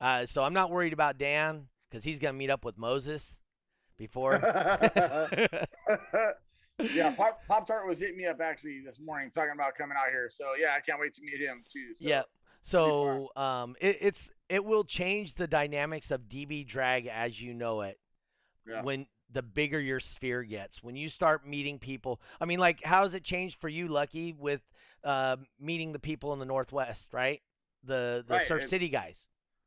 uh, 0.01 0.25
so 0.25 0.43
I'm 0.43 0.53
not 0.53 0.71
worried 0.71 0.93
about 0.93 1.17
Dan 1.17 1.67
because 1.89 2.03
he's 2.03 2.19
gonna 2.19 2.33
meet 2.33 2.49
up 2.49 2.63
with 2.65 2.77
Moses 2.77 3.39
before. 3.97 4.33
yeah, 6.79 7.11
Pop 7.11 7.41
Pop 7.47 7.67
Tart 7.67 7.87
was 7.87 7.99
hitting 7.99 8.17
me 8.17 8.25
up 8.25 8.39
actually 8.41 8.81
this 8.85 8.99
morning 8.99 9.29
talking 9.29 9.51
about 9.53 9.75
coming 9.75 9.97
out 9.97 10.09
here. 10.11 10.29
So 10.31 10.51
yeah, 10.59 10.69
I 10.75 10.79
can't 10.81 10.99
wait 10.99 11.13
to 11.15 11.21
meet 11.21 11.39
him 11.41 11.63
too. 11.71 11.95
So. 11.95 12.07
Yeah. 12.07 12.21
So 12.61 13.29
um, 13.35 13.75
it, 13.79 13.97
it's 14.01 14.29
it 14.49 14.63
will 14.65 14.83
change 14.83 15.35
the 15.35 15.47
dynamics 15.47 16.11
of 16.11 16.21
DB 16.23 16.67
drag 16.67 17.07
as 17.07 17.39
you 17.41 17.53
know 17.53 17.81
it 17.81 17.97
Yeah. 18.67 18.81
when 18.81 19.07
the 19.31 19.41
bigger 19.41 19.79
your 19.79 19.99
sphere 19.99 20.43
gets. 20.43 20.83
When 20.83 20.95
you 20.95 21.07
start 21.07 21.47
meeting 21.47 21.79
people, 21.79 22.19
I 22.41 22.45
mean, 22.45 22.59
like, 22.59 22.83
how 22.83 23.03
has 23.03 23.13
it 23.13 23.23
changed 23.23 23.59
for 23.61 23.69
you, 23.69 23.87
Lucky, 23.87 24.33
with 24.33 24.61
uh, 25.03 25.37
meeting 25.59 25.93
the 25.93 25.99
people 25.99 26.33
in 26.33 26.39
the 26.39 26.45
Northwest, 26.45 27.13
right? 27.13 27.41
The 27.83 28.25
the 28.27 28.35
Right, 28.35 28.47
Surf 28.47 28.63
it- 28.63 28.69
City 28.69 28.89
guys. 28.89 29.25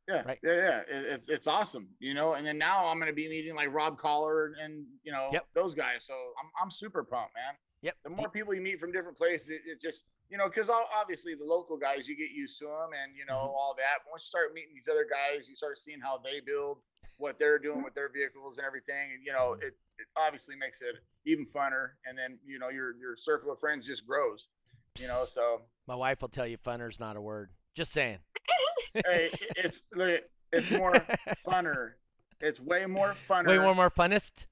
Yeah, 0.09 0.23
Right. 0.23 0.39
yeah, 0.43 0.53
yeah. 0.57 0.79
It, 0.81 0.87
it's 1.15 1.29
it's 1.29 1.47
awesome, 1.47 1.89
you 2.01 2.13
know. 2.13 2.35
And 2.35 2.45
then 2.47 2.59
now 2.59 2.87
I'm 2.89 2.99
gonna 2.99 3.13
be 3.13 3.29
meeting 3.29 3.55
like 3.55 3.73
Rob 3.73 3.99
Collar 3.99 4.53
and 4.61 4.85
you 5.05 5.13
know 5.13 5.29
Yep. 5.33 5.47
those 5.55 5.75
guys. 5.75 6.05
So 6.05 6.15
I'm 6.43 6.51
I'm 6.61 6.71
super 6.71 7.05
pumped, 7.05 7.35
man. 7.37 7.55
Yep. 7.83 7.97
The 8.05 8.11
more 8.11 8.29
people 8.29 8.53
you 8.55 8.61
meet 8.63 8.81
from 8.81 8.91
different 8.93 9.17
places, 9.17 9.51
it, 9.51 9.61
it 9.65 9.81
just 9.81 10.07
you 10.29 10.37
know 10.39 10.47
because 10.49 10.69
obviously 10.71 11.35
the 11.35 11.45
local 11.45 11.77
guys 11.77 12.09
you 12.09 12.17
get 12.17 12.31
used 12.31 12.59
to 12.59 12.65
them 12.65 12.91
and 13.01 13.17
you 13.17 13.25
know 13.27 13.35
Mhm. 13.35 13.55
all 13.55 13.75
that. 13.79 14.03
But 14.05 14.11
once 14.11 14.25
you 14.25 14.29
start 14.39 14.53
meeting 14.55 14.73
these 14.75 14.89
other 14.89 15.07
guys, 15.09 15.49
you 15.49 15.55
start 15.55 15.79
seeing 15.79 16.01
how 16.01 16.19
they 16.19 16.41
build, 16.41 16.79
what 17.19 17.39
they're 17.39 17.59
doing 17.61 17.85
with 17.85 17.95
their 17.95 18.09
vehicles 18.09 18.59
and 18.59 18.67
everything. 18.67 19.13
And 19.15 19.25
you 19.25 19.33
know 19.33 19.53
it 19.61 19.75
it 19.99 20.07
obviously 20.17 20.57
makes 20.57 20.81
it 20.81 20.97
even 21.27 21.47
funner. 21.47 21.91
And 22.07 22.19
then 22.19 22.41
you 22.45 22.59
know 22.59 22.71
your 22.71 22.97
your 22.97 23.17
circle 23.17 23.53
of 23.53 23.61
friends 23.61 23.87
just 23.87 24.05
grows. 24.05 24.49
You 24.99 25.07
know, 25.07 25.25
so 25.27 25.63
My 25.87 25.95
wife 25.95 26.21
will 26.23 26.29
tell 26.29 26.47
you 26.47 26.59
funner's 26.59 26.99
not 27.01 27.17
a 27.17 27.21
word. 27.21 27.51
Just 27.75 27.93
saying. 27.93 28.19
hey, 29.07 29.31
it's 29.57 29.83
look, 29.95 30.23
it's 30.53 30.71
more 30.71 30.93
funner. 31.47 31.93
It's 32.41 32.61
way 32.61 32.87
more 32.87 33.15
funner. 33.29 33.47
Way 33.49 33.59
more 33.59 33.75
more 33.75 33.91
funnest. 33.91 34.47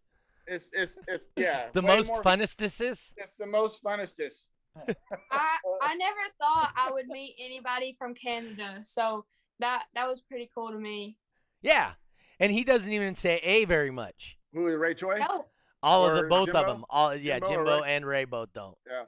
It's 0.46 0.70
it's 0.72 0.96
it's 1.08 1.28
yeah. 1.36 1.66
The 1.72 1.82
most 1.82 2.08
more, 2.08 2.22
funnest 2.22 2.56
this 2.56 2.80
is. 2.80 3.12
It's 3.16 3.36
the 3.36 3.46
most 3.46 3.82
funnestest. 3.82 4.48
I 4.76 5.56
I 5.82 5.94
never 5.96 6.20
thought 6.38 6.72
I 6.76 6.90
would 6.92 7.08
meet 7.08 7.34
anybody 7.38 7.96
from 7.98 8.14
Canada, 8.14 8.78
so 8.82 9.24
that 9.58 9.84
that 9.94 10.08
was 10.08 10.20
pretty 10.20 10.50
cool 10.54 10.70
to 10.70 10.78
me. 10.78 11.16
Yeah. 11.62 11.92
And 12.38 12.50
he 12.50 12.64
doesn't 12.64 12.90
even 12.90 13.14
say 13.14 13.38
A 13.42 13.66
very 13.66 13.90
much. 13.90 14.38
Who 14.54 14.66
is 14.68 14.76
Ray 14.76 14.94
Choi? 14.94 15.18
No, 15.18 15.44
All 15.82 16.06
of 16.06 16.14
the 16.14 16.22
Or 16.22 16.28
both 16.28 16.48
of 16.48 16.66
them. 16.66 16.84
All 16.88 17.14
yeah, 17.14 17.38
Jimbo 17.38 17.48
Jimbo 17.54 17.82
Ray? 17.82 17.94
and 17.94 18.06
Ray 18.06 18.24
both 18.24 18.48
don't. 18.54 18.76
Yeah. 18.88 19.02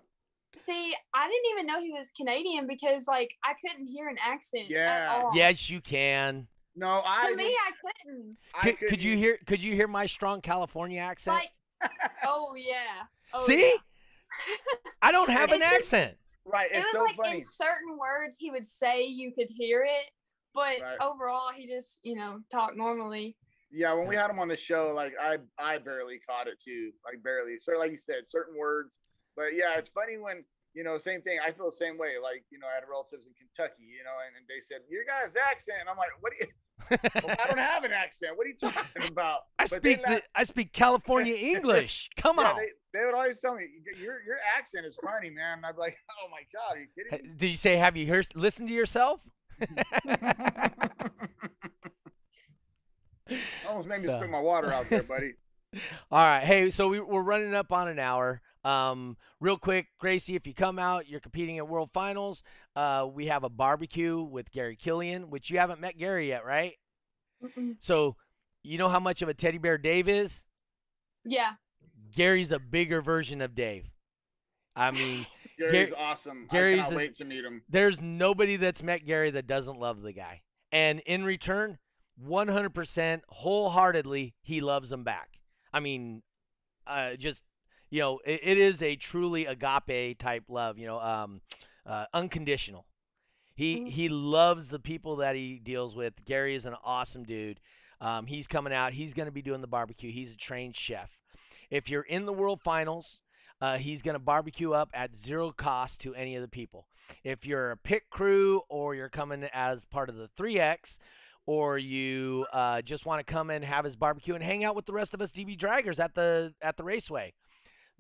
See, 0.57 0.95
I 1.15 1.29
didn't 1.29 1.51
even 1.53 1.67
know 1.67 1.81
he 1.81 1.93
was 1.93 2.11
Canadian 2.17 2.67
because 2.67 3.07
like 3.07 3.35
I 3.45 3.53
couldn't 3.55 3.87
hear 3.89 4.09
an 4.09 4.17
accent 4.25 4.69
Yeah. 4.69 5.09
at 5.19 5.25
all. 5.25 5.31
Yes, 5.35 5.69
you 5.71 5.81
can. 5.81 6.47
No, 6.75 7.03
I. 7.05 7.31
To 7.31 7.37
me, 7.37 7.55
I 7.55 7.71
couldn't. 7.81 8.37
I 8.55 8.61
Could, 8.63 8.79
could 8.79 8.89
couldn't 8.91 9.05
you 9.05 9.17
hear 9.17 9.39
could 9.47 9.63
you 9.63 9.75
hear 9.75 9.89
my 9.89 10.07
strong 10.07 10.41
California 10.41 11.01
accent? 11.01 11.37
Like, 11.37 11.91
oh 12.27 12.55
yeah. 12.57 13.05
Oh, 13.35 13.45
See? 13.47 13.61
yeah. 13.61 13.77
I 15.03 15.13
don't 15.13 15.31
have 15.31 15.51
an 15.51 15.57
It's 15.57 15.65
just- 15.65 15.75
accent. 15.95 16.17
Right. 16.45 16.71
it 16.73 16.79
was 16.79 16.87
so 16.93 17.03
like 17.05 17.17
funny. 17.17 17.39
in 17.39 17.45
certain 17.45 17.97
words 17.99 18.37
he 18.37 18.51
would 18.51 18.67
say 18.67 19.05
you 19.05 19.33
could 19.33 19.47
hear 19.49 19.85
it, 19.85 20.11
but 20.53 20.81
Right. 20.83 20.99
overall 21.01 21.51
he 21.55 21.69
just 21.69 22.01
you 22.03 22.17
know 22.17 22.41
talked 22.51 22.77
normally. 22.77 23.37
Yeah, 23.71 23.93
when 23.95 24.07
we 24.09 24.17
had 24.17 24.29
him 24.31 24.39
on 24.41 24.49
the 24.49 24.57
show, 24.57 24.93
like 24.95 25.13
I 25.21 25.39
I 25.59 25.79
barely 25.79 26.19
caught 26.29 26.49
it 26.49 26.61
too, 26.61 26.91
like 27.05 27.23
barely. 27.23 27.59
So 27.59 27.79
like 27.79 27.93
you 27.93 27.99
said, 27.99 28.27
certain 28.27 28.57
words. 28.59 28.99
But 29.37 29.55
yeah, 29.55 29.79
it's 29.79 29.89
funny 29.89 30.19
when 30.19 30.45
you 30.75 30.85
know, 30.85 30.97
same 30.99 31.21
thing. 31.21 31.39
I 31.45 31.51
feel 31.53 31.67
the 31.67 31.73
same 31.73 31.99
way. 31.99 32.13
Like, 32.23 32.45
you 32.51 32.59
know, 32.59 32.67
I 32.67 32.75
had 32.75 32.85
relatives 32.89 33.27
in 33.27 33.35
Kentucky, 33.35 33.83
you 33.85 34.03
know, 34.05 34.17
and, 34.27 34.35
and 34.37 34.47
they 34.49 34.61
said, 34.61 34.81
Your 34.89 35.05
guy's 35.05 35.37
accent. 35.37 35.79
And 35.81 35.89
I'm 35.89 35.97
like, 35.99 36.11
What 36.21 36.33
do 36.33 36.39
you 36.41 36.51
well, 37.27 37.37
I 37.39 37.47
don't 37.47 37.59
have 37.59 37.85
an 37.85 37.93
accent. 37.93 38.37
What 38.37 38.47
are 38.47 38.49
you 38.51 38.57
talking 38.57 39.09
about? 39.09 39.41
I 39.59 39.65
But 39.65 39.79
speak 39.79 40.03
the, 40.03 40.23
I 40.35 40.45
speak 40.45 40.73
California 40.73 41.35
English. 41.39 42.09
Come 42.17 42.37
yeah, 42.39 42.51
on. 42.53 42.57
they, 42.57 42.69
they 42.99 43.05
would 43.05 43.15
always 43.15 43.39
tell 43.41 43.55
me, 43.55 43.67
Your 44.01 44.23
your 44.23 44.39
accent 44.57 44.87
is 44.87 44.99
funny, 45.03 45.31
man. 45.31 45.59
And 45.59 45.67
I'd 45.67 45.75
be 45.77 45.81
like, 45.81 45.97
Oh 46.11 46.29
my 46.31 46.41
God, 46.53 46.77
are 46.77 46.81
you 46.81 46.89
kidding 46.97 47.29
me? 47.31 47.35
Did 47.37 47.51
you 47.51 47.57
say 47.57 47.77
have 47.77 47.97
you 47.97 48.07
heard 48.07 48.27
listened 48.35 48.69
to 48.69 48.75
yourself? 48.75 49.21
Almost 53.69 53.89
made 53.89 54.01
me 54.01 54.07
So- 54.07 54.19
spit 54.19 54.31
my 54.31 54.41
water 54.41 54.73
out 54.73 54.89
there, 54.89 55.03
buddy. 55.03 55.35
All 56.11 56.19
right. 56.27 56.45
Hey, 56.45 56.71
so 56.71 56.89
we, 56.89 57.01
we're 57.01 57.23
running 57.23 57.55
up 57.55 57.73
on 57.73 57.89
an 57.89 57.99
hour. 57.99 58.43
Um, 58.65 59.17
real 59.41 59.57
quick, 59.59 59.87
Gracie, 59.99 60.37
if 60.37 60.47
you 60.47 60.55
come 60.55 60.79
out, 60.79 61.09
you're 61.09 61.21
competing 61.21 61.59
at 61.59 61.69
World 61.69 61.91
Finals. 61.93 62.43
Uh, 62.77 63.07
we 63.13 63.27
have 63.27 63.43
a 63.45 63.49
barbecue 63.49 64.23
with 64.23 64.51
Gary 64.53 64.77
Killian, 64.77 65.31
which 65.31 65.51
you 65.51 65.59
haven't 65.59 65.81
met 65.81 65.99
Gary 65.99 66.29
yet, 66.29 66.45
right? 66.45 66.75
Mm-mm. 67.43 67.77
So, 67.81 68.17
you 68.63 68.79
know 68.79 68.89
how 68.89 69.01
much 69.01 69.21
of 69.23 69.29
a 69.29 69.35
teddy 69.35 69.59
bear 69.59 69.79
Dave 69.79 70.09
is? 70.09 70.45
Yeah. 71.25 71.53
Gary's 72.15 72.53
a 72.53 72.59
bigger 72.61 73.03
version 73.03 73.41
of 73.41 73.55
Dave. 73.55 73.91
I 74.77 74.93
mean, 74.93 75.27
Gary's 75.59 75.93
awesome. 75.99 76.47
Gary's 76.51 76.79
I 76.79 76.83
cannot 76.83 76.93
a- 76.93 76.97
wait 76.97 77.15
to 77.17 77.25
meet 77.25 77.45
him. 77.45 77.63
there's 77.69 78.01
nobody 78.01 78.57
that's 78.57 78.83
met 78.83 79.05
Gary 79.05 79.31
that 79.33 79.47
doesn't 79.49 79.79
love 79.81 80.03
the 80.03 80.13
guy. 80.13 80.43
And 80.71 81.01
in 81.01 81.25
return, 81.25 81.79
100% 82.25 83.21
wholeheartedly, 83.29 84.35
he 84.43 84.61
loves 84.61 84.91
him 84.93 85.05
back. 85.05 85.41
I 85.73 85.81
mean, 85.81 86.23
uh, 86.87 87.15
just, 87.17 87.43
you 87.93 88.01
know, 88.01 88.19
it, 88.25 88.41
it 88.43 88.59
is 88.59 88.81
a 88.83 88.97
truly 88.97 89.45
agape 89.45 90.19
type 90.19 90.45
love, 90.49 90.79
you 90.79 90.87
know, 90.87 90.99
um, 90.99 91.43
uh, 91.87 92.07
unconditional. 92.15 92.87
He, 93.55 93.81
Mhm. 93.81 93.89
he 93.91 94.09
loves 94.09 94.71
the 94.71 94.79
people 94.79 95.17
that 95.17 95.37
he 95.37 95.59
deals 95.59 95.95
with. 95.95 96.25
Gary 96.25 96.55
is 96.55 96.65
an 96.65 96.75
awesome 96.83 97.25
dude. 97.25 97.61
Um, 98.01 98.27
he's 98.27 98.47
coming 98.47 98.73
out. 98.73 98.95
He's 98.95 99.13
going 99.13 99.27
to 99.27 99.33
be 99.33 99.43
doing 99.43 99.61
the 99.61 99.67
barbecue. 99.67 100.11
He's 100.11 100.33
a 100.33 100.37
trained 100.37 100.75
chef. 100.75 101.19
If 101.71 101.91
you're 101.91 102.03
in 102.03 102.25
the 102.25 102.33
World 102.33 102.63
Finals, 102.63 103.21
uh, 103.61 103.77
he's 103.77 104.01
going 104.01 104.15
to 104.15 104.19
barbecue 104.19 104.73
up 104.73 104.89
at 104.95 105.15
zero 105.15 105.53
cost 105.53 106.01
to 106.01 106.15
any 106.15 106.35
of 106.35 106.41
the 106.43 106.49
people. 106.49 106.89
If 107.25 107.45
you're 107.45 107.73
a 107.73 107.77
pit 107.77 108.05
crew 108.11 108.63
or 108.71 108.95
you're 108.95 109.11
coming 109.11 109.45
as 109.53 109.85
part 109.85 110.09
of 110.09 110.17
the 110.17 110.29
3X, 110.37 110.97
or 111.45 111.77
you 111.77 112.47
uh, 112.55 112.81
just 112.81 113.05
want 113.05 113.25
to 113.25 113.31
come 113.31 113.51
and 113.51 113.65
have 113.65 113.85
his 113.85 113.97
barbecue 113.97 114.35
and 114.35 114.43
hang 114.43 114.65
out 114.65 114.75
with 114.75 114.87
the 114.87 114.93
rest 114.93 115.13
of 115.13 115.21
us 115.21 115.31
DB 115.31 115.59
draggers 115.59 115.99
at 115.99 116.15
the 116.15 116.55
at 116.63 116.77
the 116.77 116.85
raceway, 116.85 117.33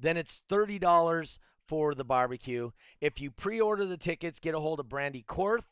then 0.03 0.17
it's 0.17 0.43
thirty 0.49 0.79
dollars 0.79 1.41
for 1.67 1.95
the 1.95 2.05
barbecue. 2.05 2.71
If 3.01 3.21
you 3.21 3.31
pre-order 3.31 3.87
the 3.87 3.97
tickets, 3.97 4.41
get 4.41 4.55
a 4.55 4.61
hold 4.61 4.81
of 4.81 4.89
Brandy 4.89 5.25
Korth, 5.27 5.65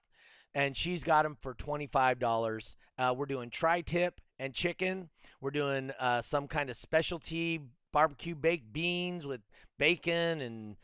and 0.54 0.76
she's 0.76 1.04
got 1.04 1.24
them 1.24 1.36
for 1.40 1.52
twenty-five 1.52 2.18
dollars. 2.18 2.76
Uh, 2.98 3.14
we're 3.16 3.26
doing 3.26 3.50
tri-tip 3.50 4.20
and 4.38 4.54
chicken. 4.54 5.10
We're 5.40 5.50
doing 5.50 5.90
uh, 5.98 6.22
some 6.22 6.48
kind 6.48 6.70
of 6.70 6.76
specialty 6.76 7.60
barbecue 7.92 8.34
baked 8.34 8.72
beans 8.72 9.26
with 9.26 9.40
bacon 9.78 10.40
and 10.40 10.76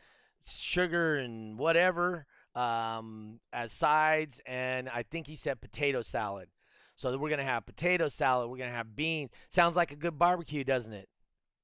sugar 0.45 1.15
and 1.17 1.57
whatever 1.57 2.25
um, 2.55 3.39
as 3.53 3.71
sides, 3.71 4.39
and 4.45 4.89
I 4.89 5.03
think 5.03 5.27
he 5.27 5.35
said 5.35 5.61
potato 5.61 6.01
salad. 6.01 6.49
So 6.95 7.15
we're 7.17 7.29
gonna 7.29 7.43
have 7.43 7.65
potato 7.65 8.09
salad. 8.09 8.49
We're 8.49 8.57
gonna 8.57 8.71
have 8.71 8.95
beans. 8.95 9.29
Sounds 9.49 9.75
like 9.75 9.91
a 9.91 9.95
good 9.95 10.17
barbecue, 10.17 10.63
doesn't 10.63 10.93
it? 10.93 11.07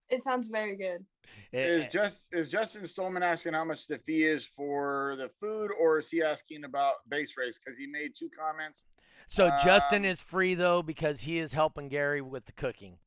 It 0.10 0.22
sounds 0.24 0.48
very 0.48 0.76
good. 0.76 1.06
Is 1.52 1.86
just 1.92 2.28
is 2.32 2.50
Justin 2.50 2.84
Stolman 2.84 3.22
asking 3.24 3.54
how 3.54 3.64
much 3.64 3.88
the 3.88 3.98
fee 4.00 4.24
is 4.24 4.46
for 4.46 5.16
the 5.18 5.30
food, 5.30 5.72
or 5.80 6.00
is 6.00 6.10
he 6.10 6.22
asking 6.22 6.64
about 6.64 6.94
bass 7.10 7.36
race? 7.38 7.60
Because 7.64 7.78
he 7.78 7.88
made 7.88 8.12
two 8.18 8.30
comments. 8.38 8.86
so 9.28 9.50
Justin 9.64 10.00
um, 10.04 10.06
is 10.12 10.22
free 10.22 10.56
though 10.56 10.82
because 10.84 11.22
he 11.22 11.40
is 11.40 11.54
helping 11.54 11.88
Gary 11.90 12.22
with 12.22 12.46
the 12.46 12.52
cooking. 12.52 12.98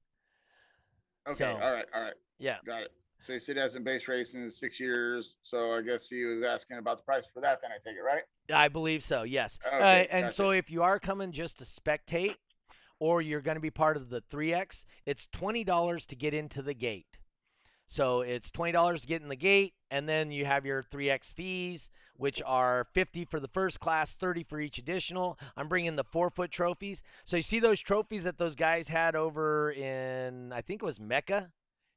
Okay, 1.28 1.38
So- 1.38 1.52
all 1.52 1.72
right, 1.72 1.86
all 1.94 2.02
right, 2.02 2.14
Yeah. 2.38 2.58
got 2.64 2.82
it. 2.82 2.92
So 3.20 3.32
he 3.32 3.38
said 3.38 3.56
he 3.56 3.62
hasn't 3.62 3.84
bass 3.84 4.06
raced 4.08 4.34
in 4.34 4.48
six 4.50 4.78
years. 4.78 5.36
So 5.42 5.74
I 5.74 5.82
guess 5.82 6.08
he 6.08 6.24
was 6.24 6.42
asking 6.42 6.78
about 6.78 6.98
the 6.98 7.02
price 7.04 7.26
for 7.32 7.40
that. 7.40 7.60
Then 7.60 7.72
I 7.72 7.78
take 7.84 7.96
it 7.96 8.02
right. 8.02 8.22
I 8.52 8.68
believe 8.68 9.02
so. 9.02 9.22
Yes. 9.24 9.58
uh, 9.64 9.74
Okay, 9.76 10.06
and 10.10 10.30
so 10.30 10.50
if 10.50 10.70
you 10.70 10.82
are 10.82 11.00
coming 11.00 11.32
just 11.32 11.58
to 11.58 11.64
spectate, 11.64 12.36
or 12.98 13.20
you're 13.22 13.40
going 13.40 13.56
to 13.56 13.60
be 13.60 13.70
part 13.70 13.96
of 13.96 14.10
the 14.10 14.20
3X, 14.20 14.84
it's 15.04 15.26
twenty 15.32 15.64
dollars 15.64 16.06
to 16.06 16.16
get 16.16 16.34
into 16.34 16.62
the 16.62 16.74
gate. 16.74 17.18
So 17.88 18.20
it's 18.22 18.50
twenty 18.50 18.72
dollars 18.72 19.02
to 19.02 19.06
get 19.06 19.22
in 19.22 19.28
the 19.28 19.36
gate, 19.36 19.74
and 19.90 20.08
then 20.08 20.32
you 20.32 20.44
have 20.44 20.66
your 20.66 20.82
3X 20.82 21.32
fees, 21.34 21.88
which 22.16 22.42
are 22.44 22.86
fifty 22.92 23.24
for 23.24 23.38
the 23.38 23.48
first 23.48 23.78
class, 23.78 24.12
thirty 24.12 24.42
for 24.42 24.58
each 24.60 24.78
additional. 24.78 25.38
I'm 25.56 25.68
bringing 25.68 25.94
the 25.96 26.04
four 26.04 26.30
foot 26.30 26.50
trophies. 26.50 27.02
So 27.24 27.36
you 27.36 27.42
see 27.42 27.60
those 27.60 27.80
trophies 27.80 28.24
that 28.24 28.38
those 28.38 28.54
guys 28.56 28.88
had 28.88 29.14
over 29.14 29.70
in, 29.70 30.52
I 30.52 30.62
think 30.62 30.82
it 30.82 30.86
was 30.86 30.98
MECA. 30.98 31.50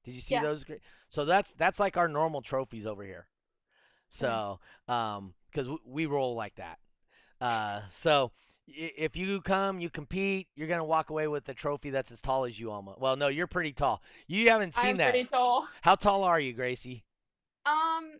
Did 0.03 0.13
you 0.13 0.21
see 0.21 0.35
Yeah. 0.35 0.43
those? 0.43 0.63
Great. 0.63 0.81
So 1.09 1.25
that's 1.25 1.53
that's 1.53 1.79
like 1.79 1.97
our 1.97 2.07
normal 2.07 2.41
trophies 2.41 2.85
over 2.85 3.03
here. 3.03 3.27
So, 4.11 4.59
um, 4.87 5.33
because 5.51 5.67
we 5.85 6.05
roll 6.05 6.35
like 6.35 6.55
that. 6.55 6.79
Uh, 7.41 7.81
so 7.91 8.31
if 8.75 9.15
you 9.15 9.41
come, 9.41 9.79
you 9.79 9.89
compete, 9.89 10.47
you're 10.55 10.67
gonna 10.67 10.85
walk 10.85 11.09
away 11.09 11.27
with 11.27 11.47
a 11.49 11.53
trophy 11.53 11.89
that's 11.89 12.11
as 12.11 12.21
tall 12.21 12.45
as 12.45 12.59
you 12.59 12.71
almost. 12.71 12.99
Well, 12.99 13.15
no, 13.15 13.27
you're 13.27 13.47
pretty 13.47 13.73
tall. 13.73 14.01
You 14.27 14.49
haven't 14.49 14.73
seen 14.73 14.91
I'm 14.91 14.97
that. 14.97 15.11
pretty 15.11 15.25
tall. 15.27 15.67
How 15.81 15.95
tall 15.95 16.23
are 16.23 16.39
you, 16.39 16.53
Gracie? 16.53 17.03
Um, 17.65 18.11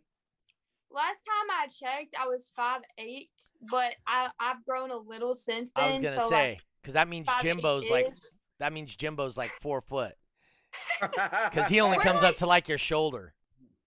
last 0.92 1.24
time 1.26 1.50
I 1.52 1.68
checked, 1.68 2.16
I 2.20 2.28
was 2.28 2.52
five 2.56 2.82
eight, 2.98 3.30
but 3.72 3.94
I 4.08 4.30
I've 4.40 4.64
grown 4.66 4.92
a 4.92 4.98
little 4.98 5.34
since 5.36 5.72
then. 5.76 5.84
I 5.84 5.88
was 5.90 5.98
gonna 5.98 6.22
so 6.22 6.30
say, 6.30 6.60
because 6.82 6.94
that 6.94 7.08
means 7.08 7.28
Jimbo's 7.42 7.90
like 7.90 8.08
5'8"-ish. 8.08 8.20
that 8.60 8.74
means 8.74 8.96
Jimbo's 8.96 9.38
like 9.38 9.52
four 9.62 9.82
foot, 9.82 10.14
because 11.02 11.68
he 11.68 11.80
only 11.80 11.98
We're 11.98 12.04
comes 12.04 12.24
up 12.24 12.36
to 12.38 12.46
like 12.46 12.68
your 12.68 12.78
shoulder. 12.78 13.34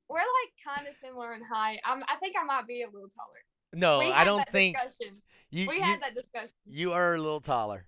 we're 0.09 0.19
like 0.19 0.77
kind 0.77 0.89
of 0.89 0.95
similar 0.95 1.35
in 1.35 1.43
height. 1.43 1.79
I'm 1.85 2.03
I 2.09 2.17
think 2.17 2.35
I 2.41 2.45
might 2.45 2.67
be 2.67 2.83
a 2.83 2.87
little 2.87 3.09
taller. 3.09 3.43
No, 3.73 4.01
we 4.01 4.11
I 4.13 4.25
don't 4.25 4.47
think 4.49 4.77
discussion. 4.77 5.17
you. 5.51 5.69
we 5.69 5.77
you- 5.77 5.83
had 5.83 6.01
that 6.03 6.15
discussion. 6.15 6.55
You 6.67 6.93
are 6.93 7.15
a 7.15 7.19
little 7.19 7.41
taller. 7.41 7.87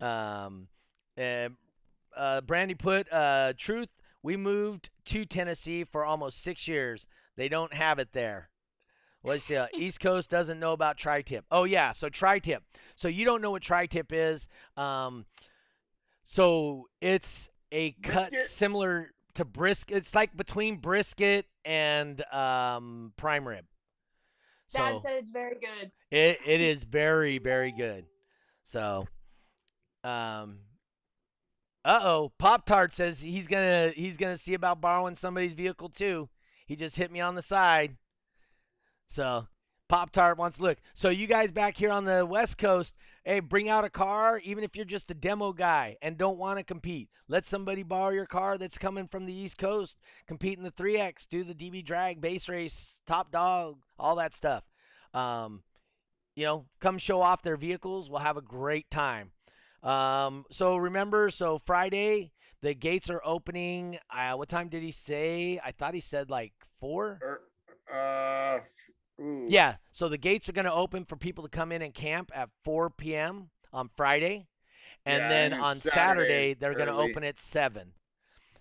Um, 0.00 0.68
uh, 1.18 1.48
uh, 2.16 2.40
Brandy 2.42 2.74
put 2.74 3.10
uh, 3.12 3.52
truth. 3.56 3.88
We 4.22 4.36
moved 4.36 4.90
to 5.06 5.24
Tennessee 5.24 5.84
for 5.84 6.04
almost 6.04 6.42
six 6.42 6.66
years. 6.66 7.06
They 7.36 7.48
don't 7.48 7.72
have 7.74 7.98
it 7.98 8.12
there. 8.12 8.50
Let's 9.22 9.44
see. 9.44 9.56
uh, 9.56 9.68
East 9.74 10.00
Coast 10.00 10.28
doesn't 10.28 10.60
know 10.60 10.72
about 10.72 10.98
tri-tip. 10.98 11.44
Oh 11.50 11.64
yeah, 11.64 11.92
so 11.92 12.08
tri-tip. 12.08 12.62
So 12.94 13.08
you 13.08 13.24
don't 13.24 13.40
know 13.40 13.50
what 13.50 13.62
tri-tip 13.62 14.12
is. 14.12 14.46
Um, 14.76 15.24
so 16.24 16.88
it's 17.00 17.48
a 17.72 17.92
cut 18.02 18.30
Brisket? 18.30 18.50
similar 18.50 19.10
to 19.34 19.44
brisket. 19.44 19.96
It's 19.96 20.14
like 20.14 20.36
between 20.36 20.76
brisket 20.76 21.46
and 21.64 22.22
um, 22.32 23.12
prime 23.16 23.48
rib. 23.48 23.64
Dad 24.74 24.96
So- 24.96 25.02
said 25.02 25.12
it's 25.18 25.30
very 25.30 25.56
good. 25.58 25.90
it 26.10 26.38
it 26.46 26.60
is 26.60 26.84
very 26.84 27.38
very 27.38 27.72
good. 27.72 28.06
So, 28.64 29.06
um, 30.02 30.60
uh 31.84 32.00
oh, 32.02 32.32
Pop 32.38 32.66
Tart 32.66 32.92
says 32.92 33.20
he's 33.20 33.46
gonna 33.46 33.90
he's 33.90 34.16
gonna 34.16 34.36
see 34.38 34.54
about 34.54 34.80
borrowing 34.80 35.14
somebody's 35.14 35.54
vehicle 35.54 35.88
too. 35.88 36.28
He 36.66 36.76
just 36.76 36.96
hit 36.96 37.10
me 37.12 37.20
on 37.20 37.34
the 37.34 37.42
side. 37.42 37.96
So, 39.08 39.46
Pop 39.88 40.10
Tart 40.10 40.38
wants 40.38 40.56
to 40.56 40.62
look. 40.62 40.78
So 40.94 41.08
you 41.10 41.26
guys 41.26 41.52
back 41.52 41.76
here 41.76 41.90
on 41.90 42.04
the 42.04 42.24
West 42.24 42.56
Coast, 42.58 42.94
hey, 43.24 43.40
bring 43.40 43.68
out 43.68 43.84
a 43.84 43.90
car, 43.90 44.38
even 44.44 44.64
if 44.64 44.76
you're 44.76 44.84
just 44.84 45.10
a 45.10 45.14
demo 45.14 45.52
guy 45.52 45.96
and 46.02 46.18
don't 46.18 46.38
want 46.38 46.58
to 46.58 46.64
compete. 46.64 47.08
Let 47.26 47.46
somebody 47.46 47.82
borrow 47.82 48.10
your 48.10 48.26
car 48.26 48.58
that's 48.58 48.78
coming 48.78 49.08
from 49.08 49.26
the 49.26 49.34
East 49.34 49.58
Coast. 49.58 49.96
Compete 50.26 50.58
in 50.58 50.64
the 50.64 50.70
3X, 50.70 51.26
do 51.28 51.42
the 51.42 51.54
DB 51.54 51.84
drag, 51.84 52.20
bass 52.20 52.48
race, 52.48 53.00
top 53.06 53.32
dog, 53.32 53.78
all 53.98 54.16
that 54.16 54.34
stuff. 54.34 54.64
Um, 55.14 55.62
you 56.36 56.44
know, 56.44 56.66
come 56.80 56.98
show 56.98 57.22
off 57.22 57.42
their 57.42 57.56
vehicles. 57.56 58.10
We'll 58.10 58.20
have 58.20 58.36
a 58.36 58.42
great 58.42 58.90
time. 58.90 59.30
Um, 59.82 60.44
so 60.50 60.76
remember, 60.76 61.30
so 61.30 61.58
Friday 61.58 62.32
the 62.64 62.74
gates 62.74 63.10
are 63.10 63.20
opening. 63.24 63.98
Uh, 64.10 64.32
what 64.34 64.48
time 64.48 64.68
did 64.68 64.82
he 64.82 64.90
say? 64.90 65.60
I 65.62 65.70
thought 65.72 65.92
he 65.92 66.00
said 66.00 66.30
like 66.30 66.54
four. 66.80 67.20
Er, 67.22 67.42
uh, 67.92 68.60
ooh. 69.20 69.46
Yeah. 69.48 69.76
So 69.90 70.08
the 70.08 70.18
gates 70.18 70.48
are 70.48 70.52
going 70.52 70.64
to 70.64 70.72
open 70.72 71.04
for 71.04 71.16
people 71.16 71.44
to 71.44 71.50
come 71.50 71.72
in 71.72 71.82
and 71.82 71.94
camp 71.94 72.30
at 72.34 72.50
4 72.64 72.90
p.m. 72.90 73.50
on 73.72 73.90
Friday, 73.96 74.48
and 75.04 75.22
Yeah, 75.22 75.28
then 75.28 75.52
and 75.52 75.62
on 75.62 75.76
Saturday 75.76 75.90
Saturday 75.90 76.54
they're 76.54 76.74
going 76.74 76.88
to 76.88 76.94
open 76.94 77.24
at 77.24 77.38
seven. 77.38 77.92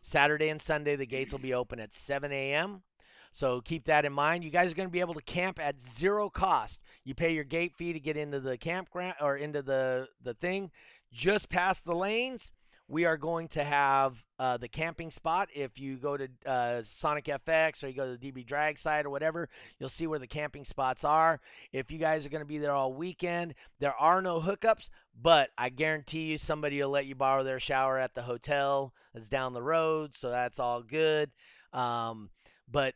Saturday 0.01 0.49
and 0.49 0.61
Sunday 0.61 0.95
the 0.95 1.05
gates 1.05 1.31
will 1.31 1.39
be 1.39 1.53
open 1.53 1.79
at 1.79 1.93
7 1.93 2.31
a.m. 2.31 2.83
So 3.31 3.61
keep 3.61 3.85
that 3.85 4.05
in 4.05 4.13
mind. 4.13 4.43
You 4.43 4.51
guys 4.51 4.71
are 4.71 4.75
going 4.75 4.87
to 4.89 4.93
be 4.93 4.99
able 4.99 5.15
to 5.15 5.21
camp 5.21 5.59
at 5.59 5.81
zero 5.81 6.29
cost. 6.29 6.81
You 7.03 7.15
pay 7.15 7.33
your 7.33 7.43
gate 7.43 7.73
fee 7.75 7.91
to 7.93 7.99
get 7.99 8.15
into 8.15 8.39
the 8.39 8.57
campground 8.57 9.15
or 9.19 9.35
into 9.37 9.61
the 9.63 10.07
the 10.21 10.33
thing. 10.35 10.71
Just 11.11 11.49
past 11.49 11.85
the 11.85 11.95
lanes 11.95 12.51
we 12.87 13.05
are 13.05 13.17
going 13.17 13.47
to 13.49 13.63
have 13.63 14.23
uh, 14.39 14.57
the 14.57 14.67
camping 14.67 15.09
spot. 15.09 15.49
If 15.53 15.79
you 15.79 15.95
go 15.95 16.17
to 16.17 16.27
uh, 16.45 16.81
Sonic 16.83 17.25
FX 17.25 17.83
or 17.83 17.87
you 17.87 17.93
go 17.93 18.11
to 18.11 18.17
the 18.17 18.31
DB 18.31 18.45
Drag 18.45 18.77
site 18.77 19.05
or 19.05 19.09
whatever, 19.09 19.49
you'll 19.79 19.89
see 19.89 20.05
where 20.07 20.19
the 20.19 20.27
camping 20.27 20.65
spots 20.65 21.03
are. 21.03 21.39
If 21.71 21.91
you 21.91 21.97
guys 21.97 22.25
are 22.25 22.29
going 22.29 22.41
to 22.41 22.47
be 22.47 22.57
there 22.57 22.73
all 22.73 22.93
weekend, 22.93 23.55
there 23.79 23.95
are 23.95 24.21
no 24.21 24.39
hookups, 24.39 24.89
but 25.19 25.49
I 25.57 25.69
guarantee 25.69 26.23
you 26.23 26.37
somebody 26.37 26.81
will 26.81 26.89
let 26.89 27.05
you 27.05 27.15
borrow 27.15 27.43
their 27.43 27.59
shower 27.59 27.97
at 27.97 28.15
the 28.15 28.23
hotel 28.23 28.93
that's 29.13 29.29
down 29.29 29.53
the 29.53 29.63
road, 29.63 30.15
so 30.15 30.29
that's 30.29 30.59
all 30.59 30.81
good. 30.81 31.31
Um, 31.71 32.29
but 32.69 32.95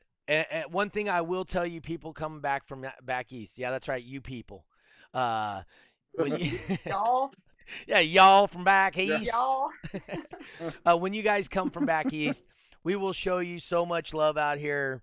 one 0.70 0.90
thing 0.90 1.10
I 1.10 1.22
will 1.22 1.46
tell 1.46 1.66
you, 1.66 1.80
people 1.82 2.14
coming 2.14 2.42
back 2.42 2.68
from 2.68 2.86
back 3.04 3.32
east, 3.32 3.58
yeah, 3.58 3.72
that's 3.72 3.88
right, 3.88 4.04
you 4.04 4.22
people. 4.22 4.66
Uh, 5.14 5.62
you, 6.26 6.60
Y'all, 6.86 7.32
yeah, 7.88 8.00
y'all 8.00 8.48
from 8.48 8.64
back 8.64 8.98
east. 8.98 9.24
y'all. 9.24 9.70
uh, 10.86 10.98
when 10.98 11.14
you 11.14 11.22
guys 11.22 11.48
come 11.48 11.70
from 11.70 11.86
back 11.86 12.14
east, 12.14 12.44
we 12.84 12.96
will 12.96 13.14
show 13.14 13.40
you 13.40 13.60
so 13.60 13.86
much 13.86 14.14
love 14.14 14.38
out 14.38 14.58
here. 14.58 15.02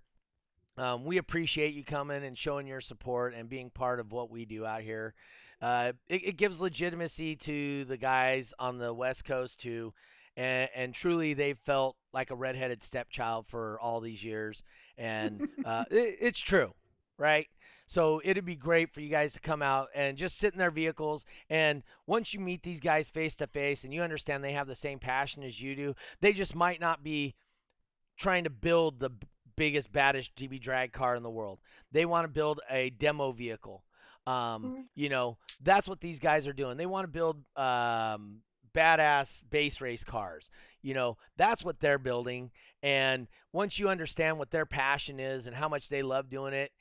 Um, 0.77 1.05
we 1.05 1.17
appreciate 1.17 1.73
you 1.73 1.83
coming 1.83 2.23
and 2.23 2.37
showing 2.37 2.67
your 2.67 2.81
support 2.81 3.33
and 3.33 3.47
being 3.47 3.69
part 3.69 3.99
of 3.99 4.11
what 4.11 4.29
we 4.29 4.45
do 4.45 4.65
out 4.65 4.81
here. 4.81 5.13
Uh, 5.61 5.93
it, 6.09 6.27
it 6.27 6.37
gives 6.37 6.59
legitimacy 6.59 7.35
to 7.37 7.85
the 7.85 7.97
guys 7.97 8.53
on 8.59 8.77
the 8.77 8.93
West 8.93 9.23
Coast 9.23 9.61
too, 9.61 9.93
and, 10.35 10.69
and 10.75 10.93
truly 10.93 11.33
they've 11.33 11.57
felt 11.59 11.95
like 12.13 12.29
a 12.29 12.35
redheaded 12.35 12.83
stepchild 12.83 13.47
for 13.47 13.79
all 13.79 14.01
these 14.01 14.21
years, 14.21 14.63
and 14.97 15.47
uh, 15.65 15.85
it, 15.89 16.17
it's 16.19 16.39
true, 16.39 16.73
right? 17.17 17.47
So 17.87 18.19
it'd 18.23 18.45
be 18.45 18.55
great 18.55 18.91
for 18.93 18.99
you 19.01 19.09
guys 19.09 19.33
to 19.33 19.39
come 19.39 19.61
out 19.61 19.89
and 19.93 20.17
just 20.17 20.37
sit 20.37 20.53
in 20.53 20.59
their 20.59 20.71
vehicles. 20.71 21.25
And 21.49 21.83
once 22.07 22.33
you 22.33 22.39
meet 22.39 22.63
these 22.63 22.79
guys 22.79 23.09
face 23.09 23.35
to 23.35 23.47
face 23.47 23.83
and 23.83 23.93
you 23.93 24.01
understand 24.01 24.43
they 24.43 24.53
have 24.53 24.67
the 24.67 24.75
same 24.75 24.97
passion 24.99 25.43
as 25.43 25.61
you 25.61 25.75
do, 25.75 25.95
they 26.19 26.33
just 26.33 26.55
might 26.55 26.79
not 26.81 27.03
be 27.03 27.35
trying 28.17 28.43
to 28.45 28.49
build 28.49 28.99
the 28.99 29.11
biggest, 29.55 29.91
baddest 29.91 30.35
DB 30.35 30.59
drag 30.59 30.93
car 30.93 31.15
in 31.15 31.23
the 31.23 31.29
world. 31.29 31.59
They 31.91 32.05
want 32.05 32.25
to 32.25 32.29
build 32.29 32.59
a 32.69 32.89
demo 32.89 33.31
vehicle. 33.31 33.83
Um, 34.27 34.33
Mhm. 34.63 34.87
You 34.95 35.09
know, 35.09 35.37
that's 35.61 35.87
what 35.87 36.01
these 36.01 36.19
guys 36.19 36.47
are 36.47 36.53
doing. 36.53 36.77
They 36.77 36.87
want 36.87 37.03
to 37.05 37.11
build 37.11 37.43
um, 37.55 38.41
badass 38.73 39.43
bass 39.49 39.79
race 39.79 40.03
cars. 40.03 40.49
You 40.81 40.93
know, 40.93 41.17
that's 41.37 41.63
what 41.63 41.79
they're 41.79 41.99
building. 41.99 42.51
And 42.81 43.27
once 43.53 43.79
you 43.79 43.89
understand 43.89 44.37
what 44.37 44.51
their 44.51 44.65
passion 44.65 45.19
is 45.19 45.45
and 45.45 45.55
how 45.55 45.69
much 45.69 45.89
they 45.89 46.01
love 46.03 46.29
doing 46.29 46.53
it, 46.53 46.71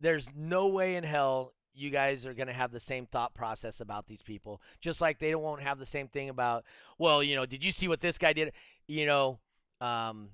there's 0.00 0.28
no 0.36 0.68
way 0.68 0.96
in 0.96 1.04
hell 1.04 1.52
you 1.74 1.90
guys 1.90 2.26
are 2.26 2.34
going 2.34 2.48
to 2.48 2.52
have 2.52 2.72
the 2.72 2.80
same 2.80 3.06
thought 3.06 3.34
process 3.34 3.80
about 3.80 4.06
these 4.06 4.22
people. 4.22 4.60
Just 4.80 5.00
like 5.00 5.18
they 5.18 5.34
won't 5.34 5.62
have 5.62 5.78
the 5.78 5.86
same 5.86 6.08
thing 6.08 6.28
about, 6.28 6.64
well, 6.98 7.22
you 7.22 7.36
know, 7.36 7.46
did 7.46 7.64
you 7.64 7.72
see 7.72 7.88
what 7.88 8.00
this 8.00 8.18
guy 8.18 8.32
did? 8.32 8.52
You 8.86 9.06
know, 9.06 9.38
um, 9.80 10.30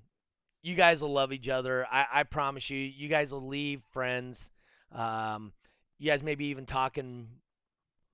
you 0.62 0.74
guys 0.74 1.00
will 1.02 1.12
love 1.12 1.32
each 1.32 1.48
other. 1.48 1.86
I, 1.90 2.06
I 2.12 2.22
promise 2.24 2.70
you, 2.70 2.78
you 2.78 3.08
guys 3.08 3.30
will 3.30 3.46
leave 3.46 3.82
friends. 3.92 4.50
Um, 4.92 5.52
you 5.98 6.10
guys 6.10 6.22
maybe 6.22 6.46
even 6.46 6.66
talking 6.66 7.28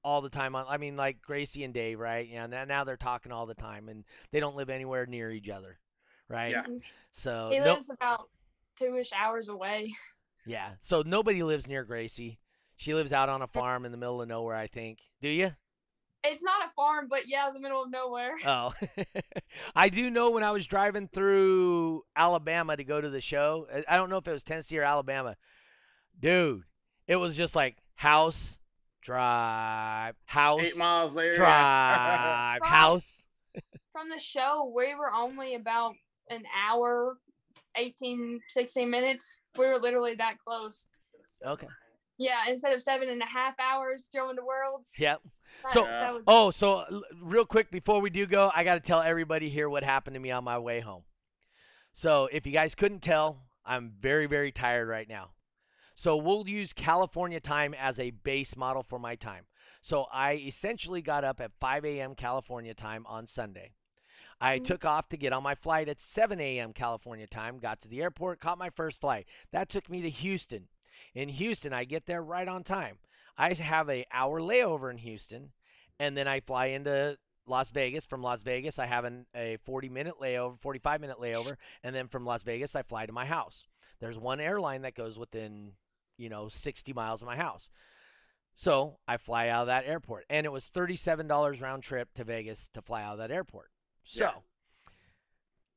all 0.05 0.21
the 0.21 0.29
time 0.29 0.57
on 0.57 0.67
I 0.69 0.79
mean 0.79 0.97
like 0.97 1.23
Gracie 1.23 1.63
and 1.65 1.73
Dave, 1.73 1.99
right? 2.01 2.29
Yeah, 2.29 2.47
now, 2.47 2.65
now 2.65 2.85
they're 2.85 2.97
talking 2.97 3.31
all 3.31 3.47
the 3.47 3.55
time 3.55 3.89
and 3.89 4.05
they 4.33 4.41
don't 4.41 4.57
live 4.57 4.69
anywhere 4.69 5.07
near 5.07 5.31
each 5.31 5.49
other. 5.49 5.79
Right? 6.29 6.51
Yeah. 6.51 6.65
So 7.13 7.51
He 7.53 7.59
no- 7.59 7.75
lives 7.75 7.91
about 7.91 8.29
two 8.79 8.97
ish 8.97 9.13
hours 9.13 9.49
away. 9.49 9.95
Yeah. 10.47 10.71
So 10.81 11.03
nobody 11.05 11.43
lives 11.43 11.67
near 11.67 11.85
Gracie. 11.85 12.39
She 12.77 12.95
lives 12.95 13.13
out 13.13 13.29
on 13.29 13.43
a 13.43 13.47
farm 13.47 13.85
in 13.85 13.93
the 13.93 13.99
middle 13.99 14.21
of 14.23 14.29
nowhere, 14.29 14.57
I 14.57 14.67
think. 14.67 14.99
Do 15.21 15.29
you? 15.29 15.53
It's 16.25 16.43
not 16.43 16.65
a 16.65 16.71
farm, 16.77 17.09
but 17.11 17.23
yeah, 17.27 17.51
the 17.53 17.59
middle 17.61 17.83
of 17.83 17.91
nowhere. 17.91 18.35
Oh. 18.47 18.73
I 19.75 19.89
do 19.89 20.09
know 20.11 20.31
when 20.31 20.43
I 20.45 20.51
was 20.53 20.67
driving 20.67 21.09
through 21.09 22.03
Alabama 22.17 22.77
to 22.77 22.85
go 22.85 23.01
to 23.01 23.11
the 23.11 23.21
show. 23.21 23.67
I- 23.75 23.85
I 23.95 23.97
don't 23.97 24.09
know 24.11 24.19
if 24.19 24.29
it 24.29 24.33
was 24.33 24.45
Tennessee 24.45 24.79
or 24.79 24.85
Alabama. 24.85 25.37
Dude, 26.19 26.63
it 27.09 27.17
was 27.17 27.35
just 27.37 27.57
like 27.57 27.77
house, 27.97 28.59
drive, 29.01 30.15
house, 30.25 30.61
Eight 30.63 30.77
miles 30.77 31.15
later. 31.15 31.35
drive, 31.35 31.49
Right. 32.63 32.71
house. 32.71 33.27
From 33.93 34.09
the 34.09 34.19
show, 34.19 34.73
we 34.75 34.95
were 34.95 35.13
only 35.13 35.55
about 35.55 35.95
an 36.31 36.45
hour, 36.67 37.19
18, 37.77 38.41
16 38.49 38.91
minutes. 38.91 39.37
We 39.59 39.67
were 39.67 39.79
literally 39.79 40.15
that 40.17 40.37
close. 40.45 40.89
Okay. 41.45 41.69
Yeah, 42.19 42.43
instead 42.49 42.73
of 42.75 42.83
seven 42.83 43.09
and 43.09 43.21
a 43.23 43.27
half 43.27 43.55
hours 43.59 44.09
going 44.15 44.37
to 44.37 44.43
Worlds. 44.45 44.93
Yep. 44.99 45.23
that- 45.65 45.73
So- 45.73 45.85
that 45.85 46.15
was, 46.15 46.25
Oh, 46.27 46.51
so 46.51 47.03
real 47.21 47.45
quick 47.47 47.71
before 47.71 48.01
we 48.01 48.11
do 48.11 48.27
go, 48.27 48.51
I 48.55 48.65
got 48.65 48.75
to 48.75 48.81
tell 48.81 49.01
everybody 49.01 49.49
here 49.51 49.69
what 49.69 49.83
happened 49.85 50.15
to 50.15 50.21
me 50.21 50.31
on 50.31 50.45
my 50.45 50.59
way 50.59 50.81
home. 50.81 51.05
So, 51.93 52.27
if 52.33 52.47
you 52.47 52.53
guys 52.53 52.75
couldn't 52.75 53.01
tell, 53.01 53.49
I'm 53.65 53.93
very, 54.01 54.27
very 54.27 54.51
tired 54.51 54.89
right 54.89 55.09
now. 55.09 55.33
So, 55.95 56.17
we'll 56.17 56.49
use 56.49 56.73
California 56.73 57.39
time 57.39 57.75
as 57.75 57.99
a 57.99 58.11
base 58.11 58.57
model 58.57 58.83
for 58.83 58.99
my 58.99 59.15
time. 59.15 59.45
So, 59.83 60.07
I 60.13 60.35
essentially 60.37 61.03
got 61.03 61.23
up 61.23 61.41
at 61.41 61.53
5 61.61 61.85
a.m. 61.85 62.15
California 62.15 62.73
time 62.75 63.05
on 63.07 63.27
Sunday. 63.27 63.75
I 64.43 64.59
took 64.59 64.85
off 64.85 65.09
to 65.11 65.17
get 65.17 65.33
on 65.33 65.45
my 65.45 65.55
flight 65.55 65.89
at 65.89 66.01
7 66.01 66.41
a.m. 66.41 66.73
California 66.73 67.29
time, 67.29 67.61
got 67.61 67.81
to 67.83 67.89
the 67.89 68.03
airport, 68.03 68.41
caught 68.41 68.59
my 68.59 68.71
first 68.71 69.01
flight. 69.01 69.27
That 69.53 69.69
took 69.69 69.89
me 69.89 70.03
to 70.03 70.11
Houston. 70.11 70.67
In 71.15 71.29
Houston, 71.29 71.73
I 71.73 71.85
get 71.85 72.07
there 72.07 72.23
right 72.23 72.49
on 72.49 72.65
time. 72.65 72.97
I 73.39 73.53
have 73.55 73.89
a 73.89 74.05
hour 74.13 74.41
layover 74.41 74.91
in 74.91 74.99
Houston, 74.99 75.53
and 76.01 76.17
then 76.17 76.27
I 76.27 76.41
fly 76.41 76.67
into 76.67 77.19
Las 77.47 77.71
Vegas. 77.71 78.05
From 78.05 78.21
Las 78.21 78.43
Vegas, 78.43 78.81
I 78.81 78.87
have 78.87 79.05
an, 79.05 79.27
a 79.33 79.59
40 79.65 79.89
minute 79.89 80.15
layover, 80.21 80.59
45 80.61 81.01
minute 81.01 81.21
layover, 81.21 81.55
and 81.85 81.95
then 81.95 82.09
from 82.09 82.27
Las 82.27 82.43
Vegas, 82.43 82.75
I 82.75 82.83
fly 82.83 83.07
to 83.07 83.13
my 83.13 83.27
house. 83.27 83.69
There's 84.01 84.19
one 84.19 84.41
airline 84.41 84.83
that 84.83 84.97
goes 84.97 85.17
within, 85.17 85.75
you 86.19 86.29
know, 86.29 86.49
60 86.49 86.93
miles 86.93 87.23
of 87.23 87.27
my 87.27 87.37
house. 87.37 87.71
So 88.57 88.99
I 89.07 89.19
fly 89.19 89.49
out 89.49 89.63
of 89.63 89.67
that 89.69 89.87
airport, 89.87 90.25
and 90.29 90.45
it 90.45 90.53
was 90.53 90.69
$37 90.75 91.61
round 91.61 91.85
trip 91.85 92.13
to 92.15 92.25
Vegas 92.25 92.69
to 92.75 92.83
fly 92.83 93.05
out 93.05 93.13
of 93.13 93.19
that 93.19 93.31
airport. 93.31 93.72
So 94.05 94.25
Yeah. 94.25 94.33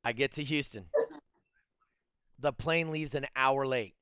I 0.04 0.12
get 0.12 0.34
to 0.34 0.44
Houston. 0.44 0.86
The 2.40 2.54
plane 2.54 2.92
leaves 2.92 3.16
an 3.16 3.26
hour 3.36 3.66
late. 3.66 3.96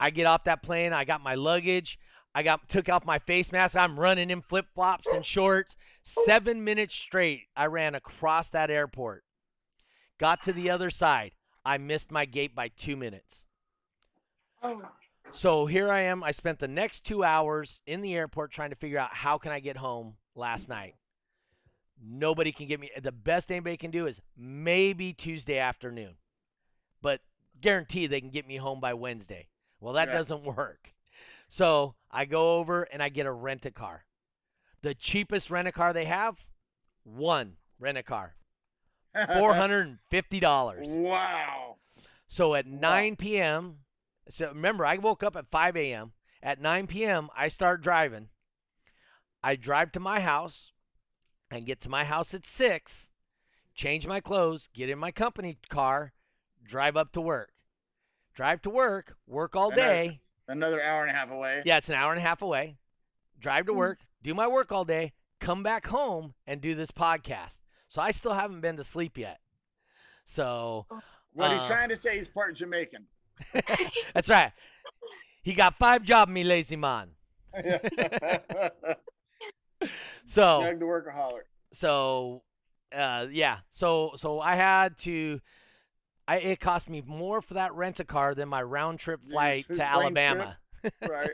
I 0.00 0.10
get 0.10 0.26
off 0.26 0.44
that 0.44 0.62
plane. 0.62 0.92
I 0.92 1.04
got 1.04 1.22
my 1.22 1.34
luggage. 1.34 1.98
I 2.34 2.42
got 2.42 2.68
took 2.68 2.88
off 2.88 3.04
my 3.06 3.18
face 3.18 3.52
mask. 3.52 3.76
I'm 3.76 3.98
running 3.98 4.30
in 4.30 4.42
flip 4.42 4.66
flops 4.74 5.06
and 5.12 5.24
shorts. 5.24 5.76
Seven 6.02 6.64
minutes 6.64 6.94
straight. 6.94 7.42
I 7.56 7.66
ran 7.66 7.94
across 7.94 8.50
that 8.50 8.70
airport. 8.70 9.24
Got 10.18 10.42
to 10.44 10.52
the 10.52 10.68
other 10.70 10.90
side. 10.90 11.32
I 11.64 11.78
missed 11.78 12.10
my 12.10 12.24
gate 12.24 12.54
by 12.54 12.68
two 12.68 12.96
minutes. 12.96 13.44
oh, 14.62 14.82
So 15.32 15.66
here 15.66 15.90
I 15.90 16.02
am. 16.02 16.22
I 16.22 16.30
spent 16.32 16.58
the 16.58 16.68
next 16.68 17.04
two 17.04 17.24
hours 17.24 17.80
in 17.86 18.00
the 18.00 18.14
airport 18.14 18.52
trying 18.52 18.70
to 18.70 18.76
figure 18.76 18.98
out 18.98 19.14
how 19.14 19.38
can 19.38 19.52
I 19.52 19.60
get 19.60 19.76
home 19.76 20.16
last 20.34 20.68
night. 20.68 20.94
Nobody 22.02 22.52
can 22.52 22.66
get 22.66 22.78
me. 22.80 22.90
The 23.00 23.12
best 23.12 23.50
anybody 23.50 23.76
can 23.76 23.90
do 23.90 24.06
is 24.06 24.20
maybe 24.36 25.12
Tuesday 25.12 25.58
afternoon, 25.58 26.16
but 27.02 27.20
guarantee 27.60 28.06
they 28.06 28.20
can 28.20 28.30
get 28.30 28.46
me 28.46 28.56
home 28.56 28.80
by 28.80 28.94
Wednesday. 28.94 29.48
Well, 29.80 29.94
that 29.94 30.08
Yeah. 30.08 30.14
doesn't 30.14 30.44
work. 30.56 30.94
So 31.48 31.94
I 32.10 32.24
go 32.24 32.56
over 32.58 32.82
and 32.82 33.02
I 33.02 33.08
get 33.08 33.26
a 33.26 33.32
rent 33.32 33.64
a 33.66 33.70
car. 33.70 34.04
The 34.82 34.94
cheapest 34.94 35.50
rent 35.50 35.68
a 35.68 35.72
car 35.72 35.92
they 35.92 36.04
have, 36.04 36.36
one 37.04 37.56
rent 37.78 37.98
a 37.98 38.02
car, 38.02 38.36
four 39.32 39.54
hundred 39.54 39.86
and 39.86 39.98
fifty 40.10 40.38
dollars. 40.40 40.88
wow. 40.88 41.76
So 42.28 42.54
at 42.54 42.66
Wow. 42.66 42.78
9 42.80 43.16
p.m., 43.16 43.78
so 44.28 44.48
remember, 44.48 44.84
I 44.84 44.96
woke 44.96 45.22
up 45.22 45.36
at 45.36 45.46
5 45.48 45.76
a.m. 45.76 46.12
At 46.42 46.60
9 46.60 46.88
p.m., 46.88 47.28
I 47.36 47.46
start 47.48 47.80
driving. 47.82 48.28
I 49.42 49.54
drive 49.54 49.92
to 49.92 50.00
my 50.00 50.18
house 50.20 50.72
and 51.50 51.66
get 51.66 51.80
to 51.82 51.88
my 51.88 52.04
house 52.04 52.34
at 52.34 52.46
6, 52.46 53.10
change 53.74 54.06
my 54.06 54.20
clothes, 54.20 54.68
get 54.74 54.88
in 54.90 54.98
my 54.98 55.10
company 55.10 55.58
car, 55.68 56.12
drive 56.64 56.96
up 56.96 57.12
to 57.12 57.20
work. 57.20 57.50
Drive 58.34 58.60
to 58.62 58.70
work, 58.70 59.16
work 59.26 59.56
all 59.56 59.70
day. 59.70 60.20
Another 60.48 60.82
hour 60.82 61.02
and 61.02 61.10
a 61.10 61.14
half 61.14 61.30
away. 61.30 61.62
Yeah, 61.64 61.78
it's 61.78 61.88
an 61.88 61.94
hour 61.94 62.12
and 62.12 62.18
a 62.18 62.22
half 62.22 62.42
away. 62.42 62.76
Drive 63.38 63.66
to 63.66 63.72
Mm. 63.72 63.76
work, 63.76 63.98
do 64.22 64.34
my 64.34 64.46
work 64.46 64.70
all 64.72 64.84
day, 64.84 65.12
come 65.40 65.62
back 65.62 65.86
home 65.86 66.34
and 66.46 66.60
do 66.60 66.74
this 66.74 66.90
podcast. 66.90 67.58
So 67.88 68.02
I 68.02 68.10
still 68.10 68.34
haven't 68.34 68.60
been 68.60 68.76
to 68.76 68.84
sleep 68.84 69.16
yet. 69.16 69.40
So 70.24 70.86
What 71.32 71.52
he's 71.52 71.60
Uh, 71.62 71.66
trying 71.68 71.88
to 71.90 71.96
say, 71.96 72.16
he's 72.18 72.28
part 72.28 72.54
Jamaican. 72.56 73.06
That's 74.14 74.28
right. 74.28 74.52
He 75.42 75.52
got 75.54 75.76
five 75.78 76.02
job, 76.02 76.28
me 76.28 76.44
lazy 76.44 76.76
man. 76.76 77.10
So 80.28 80.60
Doug 80.60 80.80
the 80.80 80.84
workaholic. 80.84 81.42
so 81.72 82.42
uh 82.94 83.26
yeah. 83.30 83.58
So 83.70 84.12
so 84.16 84.40
I 84.40 84.56
had 84.56 84.98
to 84.98 85.40
I 86.26 86.38
it 86.38 86.60
cost 86.60 86.90
me 86.90 87.02
more 87.06 87.40
for 87.40 87.54
that 87.54 87.74
rent 87.74 88.00
a 88.00 88.04
car 88.04 88.34
than 88.34 88.48
my 88.48 88.62
round 88.62 88.98
trip 88.98 89.20
flight 89.30 89.66
to 89.68 89.74
plane 89.74 89.78
trip. 89.78 89.88
Alabama. 89.88 90.58
Right. 91.08 91.30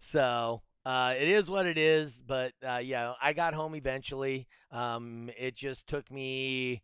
So 0.00 0.62
uh, 0.84 1.14
it 1.18 1.28
is 1.28 1.48
what 1.50 1.66
it 1.66 1.78
is. 1.78 2.20
But 2.26 2.52
uh, 2.66 2.78
yeah, 2.78 3.14
I 3.22 3.32
got 3.32 3.54
home 3.54 3.74
eventually. 3.74 4.48
Um, 4.72 5.30
it 5.38 5.54
just 5.54 5.86
took 5.86 6.10
me, 6.10 6.82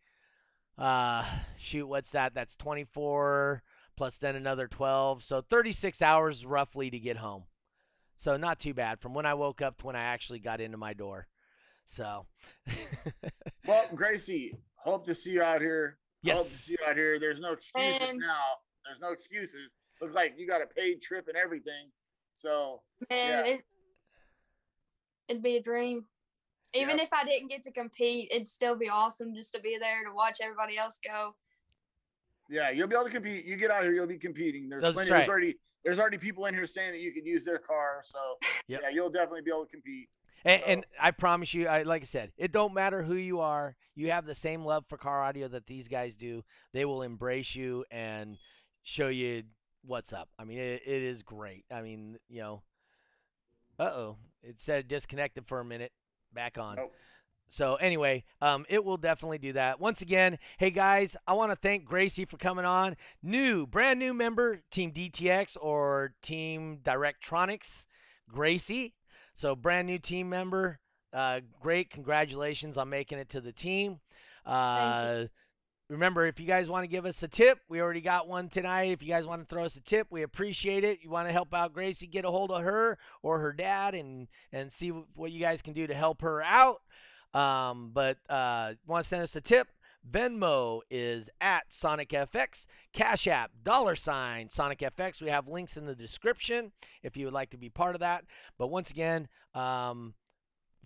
uh, 0.79 1.25
shoot, 1.59 1.87
what's 1.87 2.11
that? 2.11 2.35
That's 2.35 2.57
24 2.57 3.63
plus 3.97 4.19
then 4.19 4.37
another 4.37 4.69
12, 4.69 5.23
so 5.23 5.41
36 5.41 6.03
hours 6.03 6.45
roughly 6.45 6.91
to 6.91 6.99
get 6.99 7.17
home. 7.17 7.45
So 8.17 8.37
not 8.37 8.59
too 8.59 8.75
bad 8.75 9.01
from 9.01 9.15
when 9.15 9.27
I 9.27 9.35
woke 9.35 9.61
up 9.63 9.77
to 9.79 9.87
when 9.87 9.97
I 9.97 10.03
actually 10.05 10.39
got 10.39 10.61
into 10.61 10.79
my 10.79 10.95
door. 10.95 11.27
So. 11.85 12.27
well, 13.67 13.85
Gracie, 13.95 14.55
hope 14.77 15.05
to 15.07 15.15
see 15.15 15.33
you 15.33 15.43
out 15.43 15.61
here. 15.61 15.99
Yes. 16.23 16.39
Hope 16.39 16.47
to 16.47 16.53
see 16.53 16.77
you 16.81 16.87
out 16.89 16.97
here. 16.97 17.21
There's 17.21 17.41
no 17.41 17.53
excuses 17.53 18.01
And- 18.11 18.19
now. 18.19 18.43
There's 18.87 19.01
no 19.01 19.11
excuses. 19.13 19.75
Looks 20.01 20.15
like 20.15 20.35
you 20.37 20.47
got 20.47 20.63
a 20.63 20.67
paid 20.67 21.03
trip 21.03 21.27
and 21.29 21.37
everything. 21.37 21.91
So 22.35 22.83
Man, 23.11 23.29
Yeah. 23.29 23.53
it, 23.53 23.61
it'd 25.29 25.43
be 25.43 25.57
a 25.57 25.63
dream. 25.63 26.05
Even 26.75 26.99
if 26.99 27.09
I 27.13 27.25
didn't 27.25 27.49
get 27.49 27.63
to 27.65 27.73
compete, 27.73 28.29
it'd 28.31 28.47
still 28.47 28.77
be 28.77 28.89
awesome 28.89 29.35
just 29.35 29.53
to 29.55 29.61
be 29.61 29.79
there 29.81 30.05
to 30.05 30.15
watch 30.15 30.39
everybody 30.43 30.77
else 30.77 30.99
go. 31.03 31.35
Yeah, 32.51 32.71
you'll 32.71 32.89
be 32.89 32.95
able 32.95 33.05
to 33.07 33.11
compete. 33.11 33.45
You 33.45 33.57
get 33.57 33.71
out 33.71 33.83
here, 33.83 33.93
you'll 33.93 34.07
be 34.07 34.19
competing. 34.19 34.69
There's 34.69 34.83
That's 34.83 34.95
plenty. 34.95 35.11
right. 35.11 35.19
There's 35.19 35.29
already 35.29 35.57
there's 35.85 36.01
already 36.01 36.19
people 36.19 36.47
in 36.47 36.55
here 36.55 36.67
saying 36.67 36.93
that 36.93 37.01
you 37.01 37.13
could 37.13 37.25
use 37.27 37.45
their 37.45 37.59
car. 37.59 38.01
So 38.05 38.19
Yep. 38.69 38.81
yeah, 38.83 38.89
you'll 38.91 39.11
definitely 39.11 39.43
be 39.43 39.51
able 39.51 39.65
to 39.67 39.71
compete. 39.71 40.09
And, 40.45 40.61
So- 40.63 40.67
and 40.69 40.87
I 41.01 41.11
promise 41.13 41.55
you, 41.55 41.67
I 41.69 41.83
like 41.83 42.03
I 42.03 42.07
said, 42.07 42.33
it 42.37 42.53
don't 42.53 42.75
matter 42.75 43.03
who 43.03 43.15
you 43.15 43.41
are. 43.41 43.77
You 43.95 44.11
have 44.11 44.27
the 44.27 44.35
same 44.35 44.65
love 44.65 44.85
for 44.89 44.97
car 44.99 45.23
audio 45.23 45.49
that 45.49 45.67
these 45.67 45.89
guys 45.89 46.15
do. 46.17 46.45
They 46.73 46.85
will 46.85 47.03
embrace 47.03 47.55
you 47.55 47.85
and 47.91 48.37
show 48.83 49.09
you 49.09 49.45
what's 49.85 50.13
up. 50.13 50.29
I 50.39 50.45
mean, 50.45 50.59
it, 50.59 50.83
it 50.87 51.03
is 51.03 51.23
great. 51.23 51.65
I 51.71 51.81
mean, 51.83 52.19
you 52.29 52.41
know, 52.43 52.63
uh 53.79 53.85
oh, 53.85 54.17
it 54.43 54.61
said 54.61 54.89
disconnected 54.89 55.47
for 55.47 55.61
a 55.61 55.65
minute, 55.65 55.93
back 56.33 56.59
on. 56.59 56.77
Nope. 56.77 56.93
So 57.49 57.77
anyway, 57.77 58.25
um, 58.41 58.67
it 58.69 58.85
will 58.85 58.97
definitely 58.97 59.39
do 59.39 59.53
that. 59.53 59.81
Once 59.81 60.03
again, 60.03 60.39
hey 60.59 60.71
guys, 60.71 61.17
I 61.27 61.35
want 61.35 61.53
to 61.53 61.57
thank 61.57 61.85
Gracie 61.85 62.25
for 62.25 62.37
coming 62.37 62.65
on. 62.65 62.97
New, 63.23 63.67
brand 63.67 63.99
new 63.99 64.13
member, 64.13 64.63
Team 64.71 64.93
DTX 64.93 65.57
or 65.61 66.15
Team 66.23 66.81
Directronics, 66.85 67.87
Gracie. 68.29 68.95
So 69.35 69.55
brand 69.55 69.87
new 69.87 69.99
team 69.99 70.29
member. 70.29 70.81
Uh, 71.13 71.41
great, 71.61 71.91
congratulations 71.91 72.77
on 72.77 72.89
making 72.89 73.19
it 73.19 73.29
to 73.31 73.41
the 73.41 73.53
team. 73.53 74.01
Uh, 74.45 75.27
remember, 75.89 76.27
if 76.27 76.41
you 76.41 76.47
guys 76.47 76.69
want 76.69 76.85
to 76.85 76.89
give 76.89 77.07
us 77.07 77.23
a 77.23 77.29
tip, 77.29 77.59
we 77.69 77.81
already 77.81 78.01
got 78.01 78.29
one 78.29 78.49
tonight. 78.49 78.93
If 78.93 79.03
you 79.03 79.09
guys 79.09 79.27
want 79.27 79.41
to 79.43 79.47
throw 79.47 79.65
us 79.65 79.77
a 79.77 79.81
tip, 79.81 80.09
we 80.11 80.23
appreciate 80.23 80.85
it. 80.85 80.99
You 81.03 81.11
want 81.11 81.29
to 81.29 81.33
help 81.33 81.55
out 81.55 81.73
Gracie, 81.73 82.07
get 82.07 82.25
a 82.25 82.31
hold 82.31 82.51
of 82.51 82.63
her 82.63 82.99
or 83.23 83.39
her 83.39 83.53
dad 83.53 83.95
and 83.95 84.29
and 84.53 84.73
see 84.73 84.91
what 84.91 85.33
you 85.33 85.41
guys 85.41 85.63
can 85.63 85.75
do 85.75 85.87
to 85.87 85.95
help 85.95 86.23
her 86.23 86.43
out. 86.43 86.81
Um, 87.35 87.91
but 87.93 88.19
uh, 88.29 88.75
want 88.87 89.05
to 89.05 89.09
send 89.09 89.23
us 89.23 89.37
a 89.37 89.41
tip? 89.41 89.69
Venmo 90.09 90.81
is 90.91 91.29
at 91.41 91.65
Sonic 91.73 92.11
FX. 92.11 92.67
Cash 92.93 93.27
App, 93.27 93.51
dollar 93.65 93.97
sign 93.97 94.49
Sonic 94.49 94.79
FX. 94.79 95.21
We 95.21 95.29
have 95.31 95.49
links 95.49 95.77
in 95.77 95.85
the 95.85 95.95
description 95.97 96.73
if 97.03 97.17
you 97.17 97.25
would 97.27 97.35
like 97.35 97.51
to 97.51 97.57
be 97.59 97.69
part 97.69 97.95
of 97.97 98.01
that. 98.01 98.25
But 98.57 98.69
once 98.69 98.91
again, 98.91 99.29
um, 99.55 100.15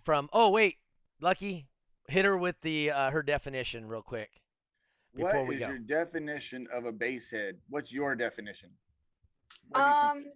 from 0.03 0.27
oh 0.33 0.49
wait, 0.49 0.77
Lucky, 1.21 1.67
hit 2.07 2.25
her 2.25 2.35
with 2.37 2.55
the 2.61 2.91
uh, 2.91 3.11
her 3.11 3.21
definition 3.21 3.87
real 3.87 4.01
quick 4.01 4.31
What 5.13 5.31
before 5.33 5.45
we 5.45 5.55
is 5.55 5.61
go. 5.61 5.67
your 5.67 5.77
definition 5.77 6.67
of 6.73 6.85
a 6.85 6.91
bass 6.91 7.29
head? 7.29 7.57
What's 7.69 7.91
your 7.93 8.15
definition? 8.15 8.71
What 9.69 9.79
do 9.79 9.85
you 9.85 9.91
Um, 10.25 10.31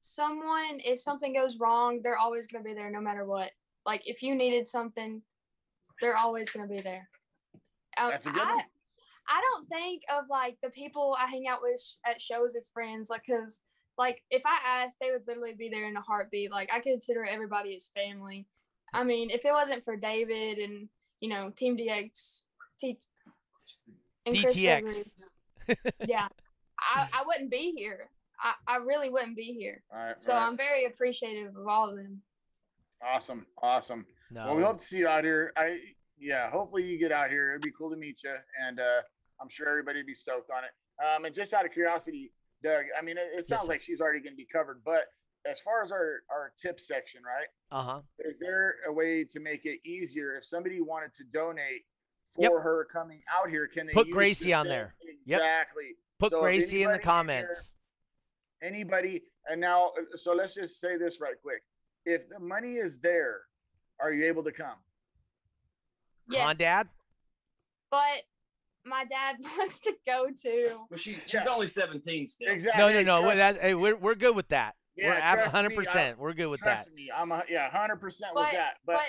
someone, 0.00 0.80
if 0.84 1.00
something 1.00 1.32
goes 1.32 1.58
wrong, 1.58 2.00
they're 2.02 2.18
always 2.18 2.46
gonna 2.48 2.64
be 2.64 2.74
there 2.74 2.90
no 2.90 3.00
matter 3.00 3.24
what. 3.24 3.52
Like 3.88 4.02
if 4.04 4.22
you 4.22 4.34
needed 4.34 4.68
something, 4.68 5.22
they're 5.98 6.18
always 6.18 6.50
gonna 6.50 6.68
be 6.68 6.82
there. 6.82 7.08
Um, 7.98 8.10
That's 8.10 8.26
a 8.26 8.30
good 8.30 8.42
I, 8.42 8.56
one. 8.56 8.64
I 9.30 9.40
don't 9.40 9.66
think 9.70 10.02
of 10.14 10.24
like 10.28 10.58
the 10.62 10.68
people 10.68 11.16
I 11.18 11.24
hang 11.24 11.48
out 11.48 11.60
with 11.62 11.80
sh- 11.80 11.94
at 12.06 12.20
shows 12.20 12.54
as 12.54 12.68
friends, 12.68 13.08
like 13.08 13.22
because 13.26 13.62
like 13.96 14.22
if 14.30 14.42
I 14.44 14.82
asked, 14.82 14.96
they 15.00 15.10
would 15.10 15.26
literally 15.26 15.54
be 15.54 15.70
there 15.70 15.88
in 15.88 15.96
a 15.96 16.02
heartbeat. 16.02 16.52
Like 16.52 16.68
I 16.70 16.80
consider 16.80 17.24
everybody 17.24 17.74
as 17.74 17.88
family. 17.96 18.46
I 18.92 19.04
mean, 19.04 19.30
if 19.30 19.46
it 19.46 19.52
wasn't 19.52 19.86
for 19.86 19.96
David 19.96 20.58
and 20.58 20.90
you 21.20 21.30
know 21.30 21.48
Team 21.56 21.78
DX, 21.78 22.42
T- 22.78 22.98
and 24.26 24.38
Chris 24.38 24.54
DTX. 24.54 25.10
Gregory, 25.64 25.94
yeah, 26.06 26.28
I, 26.78 27.08
I 27.10 27.22
wouldn't 27.26 27.50
be 27.50 27.72
here. 27.74 28.10
I, 28.38 28.52
I 28.66 28.76
really 28.76 29.08
wouldn't 29.08 29.34
be 29.34 29.56
here. 29.58 29.82
All 29.90 29.98
right. 29.98 30.22
So 30.22 30.34
right. 30.34 30.46
I'm 30.46 30.58
very 30.58 30.84
appreciative 30.84 31.56
of 31.56 31.66
all 31.66 31.88
of 31.88 31.96
them. 31.96 32.20
Awesome. 33.02 33.46
Awesome. 33.62 34.06
No, 34.30 34.46
Well, 34.46 34.56
we 34.56 34.62
hope 34.62 34.78
to 34.78 34.84
see 34.84 34.98
you 34.98 35.08
out 35.08 35.24
here. 35.24 35.52
I 35.56 35.78
yeah, 36.20 36.50
hopefully 36.50 36.82
you 36.84 36.98
get 36.98 37.12
out 37.12 37.30
here. 37.30 37.50
It'd 37.52 37.62
be 37.62 37.70
cool 37.70 37.90
to 37.90 37.96
meet 37.96 38.22
you, 38.24 38.34
and 38.66 38.80
uh, 38.80 39.00
I'm 39.40 39.48
sure 39.48 39.68
everybody'd 39.68 40.06
be 40.06 40.14
stoked 40.14 40.50
on 40.50 40.64
it. 40.64 40.70
Um, 41.04 41.24
and 41.24 41.34
just 41.34 41.54
out 41.54 41.64
of 41.64 41.70
curiosity, 41.72 42.32
Doug, 42.62 42.86
I 42.98 43.02
mean, 43.02 43.16
it, 43.18 43.28
it 43.38 43.46
sounds 43.46 43.62
sir. 43.62 43.68
like 43.68 43.80
she's 43.80 44.00
already 44.00 44.18
going 44.20 44.32
to 44.32 44.36
be 44.36 44.44
covered, 44.52 44.82
but 44.84 45.04
as 45.46 45.60
far 45.60 45.82
as 45.82 45.92
our 45.92 46.20
our 46.30 46.52
tip 46.60 46.80
section, 46.80 47.22
right? 47.22 47.46
uh 47.70 47.82
huh. 47.82 48.00
Is 48.18 48.38
there 48.40 48.76
a 48.88 48.92
way 48.92 49.24
to 49.24 49.38
make 49.40 49.64
it 49.64 49.78
easier 49.84 50.34
if 50.36 50.44
somebody 50.44 50.80
wanted 50.80 51.14
to 51.14 51.24
donate 51.32 51.82
for 52.34 52.42
Yep. 52.42 52.52
her 52.62 52.84
coming 52.92 53.22
out 53.32 53.48
here? 53.48 53.66
Can 53.68 53.86
they 53.86 53.92
Put 53.92 54.10
Gracie 54.10 54.52
on 54.52 54.66
there. 54.66 54.94
Yep. 55.24 55.38
Exactly. 55.38 55.94
Put 56.18 56.32
So 56.32 56.40
Gracie 56.40 56.82
in 56.82 56.88
the 56.88 56.94
in 56.94 57.00
here- 57.00 57.04
comments. 57.04 57.70
Anybody, 58.60 59.22
and 59.48 59.60
now, 59.60 59.92
uh, 59.96 60.16
so 60.16 60.34
let's 60.34 60.52
just 60.54 60.80
say 60.80 60.96
this 60.98 61.20
right 61.20 61.36
quick. 61.40 61.62
If 62.08 62.28
the 62.30 62.38
money 62.40 62.76
is 62.76 63.00
there, 63.00 63.40
are 64.00 64.12
you 64.14 64.24
able 64.26 64.42
to 64.44 64.52
come? 64.52 64.76
Yes, 66.30 66.40
Come 66.40 66.48
on, 66.48 66.56
Dad. 66.56 66.88
but 67.90 68.00
my 68.86 69.04
dad 69.04 69.36
wants 69.58 69.80
to 69.80 69.92
go 70.06 70.28
too. 70.30 70.86
But 70.90 71.00
she, 71.00 71.14
she's 71.26 71.34
Yeah. 71.34 71.46
only 71.50 71.66
17 71.66 72.26
still. 72.26 72.50
Exactly. 72.50 72.82
No, 72.82 72.88
no, 72.90 73.02
no. 73.02 73.20
Trust, 73.20 73.36
That, 73.36 73.60
hey, 73.60 73.74
we're 73.74 73.96
we're 73.96 74.14
good 74.14 74.34
with 74.34 74.48
that. 74.48 74.74
Yeah, 74.96 75.10
we're 75.10 75.20
trust 75.42 75.54
100. 75.54 75.74
percent 75.76 76.18
We're 76.18 76.32
good 76.32 76.46
with 76.48 76.60
that. 76.60 76.64
trust 76.76 76.92
me. 76.94 77.10
I'm 77.14 77.30
a, 77.30 77.42
yeah, 77.48 77.70
hundred 77.70 77.96
percent 77.96 78.32
with 78.34 78.50
that. 78.52 78.74
But, 78.86 78.94
But 78.94 79.02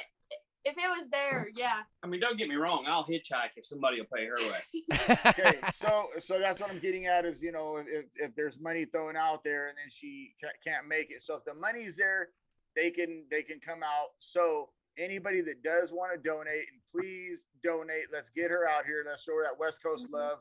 if 0.66 0.76
it 0.78 0.88
was 0.90 1.08
there, 1.10 1.48
yeah, 1.56 1.80
I 2.04 2.08
mean, 2.08 2.20
don't 2.20 2.38
get 2.38 2.50
me 2.50 2.56
wrong. 2.56 2.84
I'll 2.88 3.06
hitchhike 3.06 3.56
if 3.56 3.66
somebody 3.66 4.00
will 4.02 4.08
pay 4.14 4.26
her 4.26 4.36
way. 4.36 5.18
okay, 5.28 5.60
so 5.74 6.08
so 6.20 6.38
that's 6.38 6.60
what 6.60 6.70
I'm 6.70 6.80
getting 6.80 7.06
at 7.08 7.26
is 7.26 7.42
you 7.42 7.52
know 7.54 7.78
if 7.78 8.06
if 8.16 8.36
there's 8.36 8.60
money 8.60 8.84
thrown 8.86 9.16
out 9.16 9.42
there 9.44 9.70
and 9.70 9.78
then 9.78 9.90
she 9.90 10.34
can't 10.64 10.86
make 10.88 11.12
it. 11.12 11.24
So 11.24 11.36
if 11.36 11.46
the 11.46 11.54
money's 11.56 11.96
there, 11.98 12.30
they 12.76 12.92
can 12.92 13.26
they 13.30 13.44
can 13.44 13.60
come 13.60 13.84
out. 13.84 14.10
So 14.20 14.70
anybody 14.98 15.42
that 15.42 15.64
does 15.64 15.92
want 15.94 16.12
to 16.14 16.20
donate, 16.20 16.66
and 16.72 16.82
please 16.92 17.48
donate. 17.64 18.06
Let's 18.12 18.30
get 18.30 18.52
her 18.52 18.68
out 18.68 18.86
here. 18.86 19.04
Let's 19.08 19.24
show 19.24 19.36
her 19.36 19.44
that 19.44 19.58
West 19.60 19.82
Coast 19.84 20.08
Mhm. 20.10 20.14
love. 20.14 20.40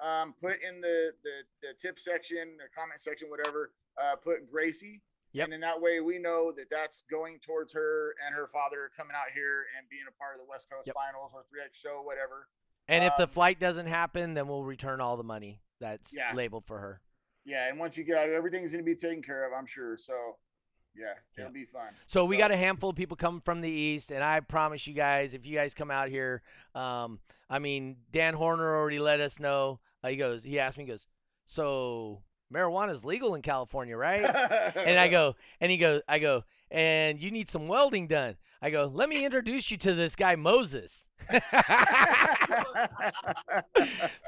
Um, 0.00 0.34
put 0.40 0.62
in 0.62 0.80
the 0.80 1.12
the 1.22 1.42
the 1.62 1.74
tip 1.74 1.98
section, 1.98 2.56
the 2.56 2.68
comment 2.76 3.00
section, 3.00 3.30
whatever. 3.30 3.72
Uh, 4.00 4.16
put 4.16 4.50
Gracie. 4.50 5.02
Yep. 5.32 5.44
And 5.46 5.54
in 5.54 5.60
that 5.62 5.80
way, 5.80 6.00
we 6.00 6.18
know 6.18 6.52
that 6.52 6.68
that's 6.70 7.02
going 7.10 7.38
towards 7.40 7.72
her 7.72 8.14
and 8.26 8.34
her 8.34 8.48
father 8.48 8.90
coming 8.94 9.16
out 9.16 9.32
here 9.32 9.64
and 9.78 9.88
being 9.88 10.04
a 10.06 10.12
part 10.12 10.34
of 10.34 10.40
the 10.40 10.46
West 10.46 10.68
Coast 10.70 10.86
Yep. 10.86 10.94
Finals 10.94 11.30
or 11.34 11.42
3X 11.44 11.74
show, 11.74 12.02
whatever. 12.02 12.48
And 12.88 13.02
if 13.02 13.14
the 13.16 13.22
Um, 13.22 13.30
flight 13.30 13.58
doesn't 13.58 13.86
happen, 13.86 14.34
then 14.34 14.46
we'll 14.46 14.64
return 14.64 15.00
all 15.00 15.16
the 15.16 15.22
money 15.24 15.62
that's 15.78 16.12
Yeah. 16.12 16.34
labeled 16.34 16.66
for 16.66 16.78
her. 16.80 17.00
Yeah, 17.44 17.68
and 17.68 17.78
once 17.78 17.96
you 17.96 18.04
get 18.04 18.16
out, 18.18 18.28
everything's 18.28 18.72
going 18.72 18.84
to 18.84 18.90
be 18.90 18.94
taken 18.94 19.22
care 19.22 19.46
of, 19.46 19.54
I'm 19.54 19.64
sure. 19.64 19.96
So, 19.96 20.38
yeah, 20.94 21.14
it'll 21.36 21.48
Yeah. 21.50 21.52
be 21.52 21.64
fun. 21.64 21.94
So 22.06 22.24
we 22.24 22.36
got 22.36 22.50
a 22.50 22.56
handful 22.56 22.90
of 22.90 22.96
people 22.96 23.16
coming 23.16 23.40
from 23.40 23.60
the 23.60 23.70
east, 23.70 24.10
and 24.10 24.22
I 24.22 24.40
promise 24.40 24.86
you 24.86 24.94
guys, 24.94 25.34
if 25.34 25.44
you 25.46 25.54
guys 25.56 25.74
come 25.74 25.90
out 25.90 26.08
here, 26.08 26.42
um, 26.74 27.20
I 27.50 27.58
mean, 27.58 27.96
Dan 28.10 28.34
Horner 28.34 28.74
already 28.76 28.98
let 28.98 29.20
us 29.20 29.38
know. 29.38 29.80
Uh, 30.02 30.08
he 30.08 30.16
goes, 30.16 30.42
he 30.42 30.58
asked 30.58 30.76
me, 30.78 30.84
he 30.84 30.90
goes, 30.90 31.06
so 31.44 32.22
marijuana 32.52 32.92
is 32.94 33.04
legal 33.04 33.34
in 33.34 33.42
California, 33.42 33.96
right? 33.96 34.24
and 34.76 34.98
I 34.98 35.08
go, 35.08 35.36
and 35.60 35.70
he 35.70 35.78
goes, 35.78 36.02
I 36.08 36.18
go, 36.18 36.44
and 36.70 37.20
you 37.20 37.30
need 37.30 37.48
some 37.48 37.68
welding 37.68 38.06
done. 38.08 38.36
I 38.60 38.70
go, 38.70 38.90
let 38.92 39.08
me 39.08 39.24
introduce 39.24 39.70
you 39.70 39.76
to 39.78 39.92
this 39.94 40.14
guy 40.16 40.36
Moses. 40.36 41.06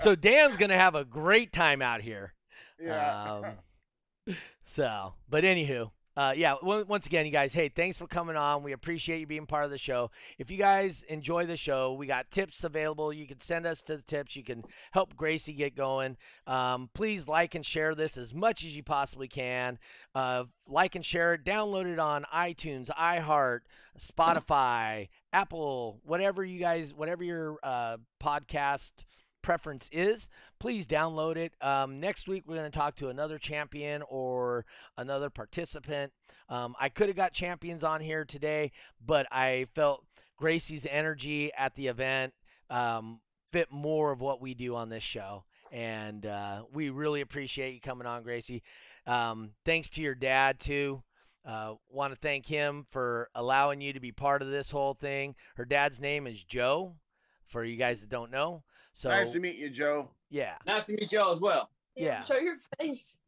so 0.01 0.15
Dan's 0.15 0.57
gonna 0.57 0.79
have 0.79 0.95
a 0.95 1.05
great 1.05 1.53
time 1.53 1.83
out 1.83 2.01
here. 2.01 2.35
yeah. 2.81 3.53
Um, 4.27 4.37
so, 4.65 5.15
but 5.29 5.45
anywho, 5.45 5.91
uh, 6.17 6.33
yeah. 6.37 6.55
on- 6.55 6.87
Once 6.87 7.07
again, 7.07 7.27
you 7.27 7.33
guys, 7.33 7.53
hey, 7.53 7.69
thanks 7.69 7.99
for 7.99 8.07
coming 8.07 8.37
on. 8.37 8.63
We 8.63 8.73
appreciate 8.73 9.21
you 9.21 9.27
being 9.27 9.47
part 9.47 9.65
of 9.65 9.71
the 9.71 9.79
show. 9.79 10.11
If 10.39 10.51
you 10.51 10.57
guys 10.57 11.03
enjoy 11.09 11.47
the 11.47 11.57
show, 11.57 11.93
we 11.95 12.07
got 12.07 12.31
tips 12.31 12.65
available. 12.65 13.13
You 13.13 13.27
can 13.27 13.41
send 13.41 13.67
us 13.67 13.83
to 13.83 13.97
the 13.97 14.03
tips. 14.03 14.37
You 14.37 14.45
can 14.45 14.65
help 14.93 15.17
Gracie 15.17 15.53
get 15.53 15.75
going. 15.77 16.17
Um, 16.47 16.91
please 16.95 17.27
like 17.27 17.55
and 17.55 17.65
share 17.67 17.95
this 17.95 18.17
as 18.17 18.33
much 18.33 18.65
as 18.65 18.77
you 18.77 18.83
possibly 18.83 19.29
can. 19.29 19.79
Uh, 20.15 20.45
like 20.69 20.95
and 20.95 21.05
share 21.05 21.35
it. 21.35 21.45
Download 21.45 21.87
it 21.93 21.99
on 21.99 22.25
iTunes, 22.35 22.89
iHeart, 22.91 23.61
Spotify, 23.99 25.09
Apple, 25.33 26.01
whatever 26.05 26.45
you 26.45 26.59
guys, 26.61 26.93
whatever 26.95 27.25
your 27.25 27.59
uh, 27.63 27.97
podcast 28.23 28.93
preference 29.45 29.89
is, 29.93 30.29
please 30.59 30.87
download 30.87 31.37
it. 31.37 31.53
Um, 31.61 32.01
next 32.01 32.27
week, 32.27 32.45
we're 32.47 32.57
going 32.57 32.71
to 32.71 32.77
talk 32.77 32.97
to 32.97 33.11
another 33.11 33.39
champion 33.39 34.03
or 34.09 34.65
another 34.97 35.31
participant. 35.31 36.13
Um, 36.49 36.75
I 36.81 36.89
could 36.89 37.09
have 37.09 37.17
got 37.17 37.33
champions 37.33 37.85
on 37.85 38.01
here 38.01 38.25
today, 38.25 38.73
but 39.05 39.27
I 39.31 39.67
felt 39.75 40.05
Gracie's 40.37 40.87
energy 40.91 41.53
at 41.57 41.75
the 41.77 41.87
event 41.87 42.33
um, 42.71 43.21
fit 43.53 43.71
more 43.71 44.11
of 44.11 44.21
what 44.21 44.41
we 44.41 44.55
do 44.55 44.75
on 44.75 44.89
this 44.89 45.05
show. 45.05 45.45
And 45.71 46.25
uh, 46.25 46.63
we 46.73 46.91
really 46.91 47.21
appreciate 47.21 47.75
you 47.75 47.81
coming 47.81 48.07
on, 48.07 48.23
Gracie. 48.23 48.63
Um, 49.07 49.51
thanks 49.65 49.91
to 49.91 50.01
your 50.01 50.15
dad, 50.15 50.59
too. 50.59 51.03
Uh, 51.47 51.75
Want 51.91 52.15
to 52.15 52.19
thank 52.19 52.47
him 52.47 52.87
for 52.91 53.29
allowing 53.35 53.83
you 53.83 53.93
to 53.93 54.01
be 54.01 54.13
part 54.13 54.41
of 54.41 54.51
this 54.51 54.71
whole 54.71 54.95
thing. 54.95 55.35
Her 55.57 55.67
dad's 55.67 56.01
name 56.01 56.27
is 56.27 56.43
Joe, 56.43 56.95
for 57.47 57.63
you 57.63 57.77
guys 57.77 58.01
that 58.01 58.09
don't 58.09 58.31
know. 58.31 58.63
So 58.95 59.09
nice 59.09 59.33
to 59.33 59.41
meet 59.41 59.57
you, 59.57 59.71
Joe. 59.71 60.11
yeah, 60.31 60.55
Nice 60.67 60.85
to 60.87 60.93
meet 60.93 61.13
y'all 61.13 61.33
as 61.33 61.41
well. 61.41 61.71
Yeah. 61.97 62.25
Show 62.25 62.37
your 62.39 62.57
face. 62.81 63.19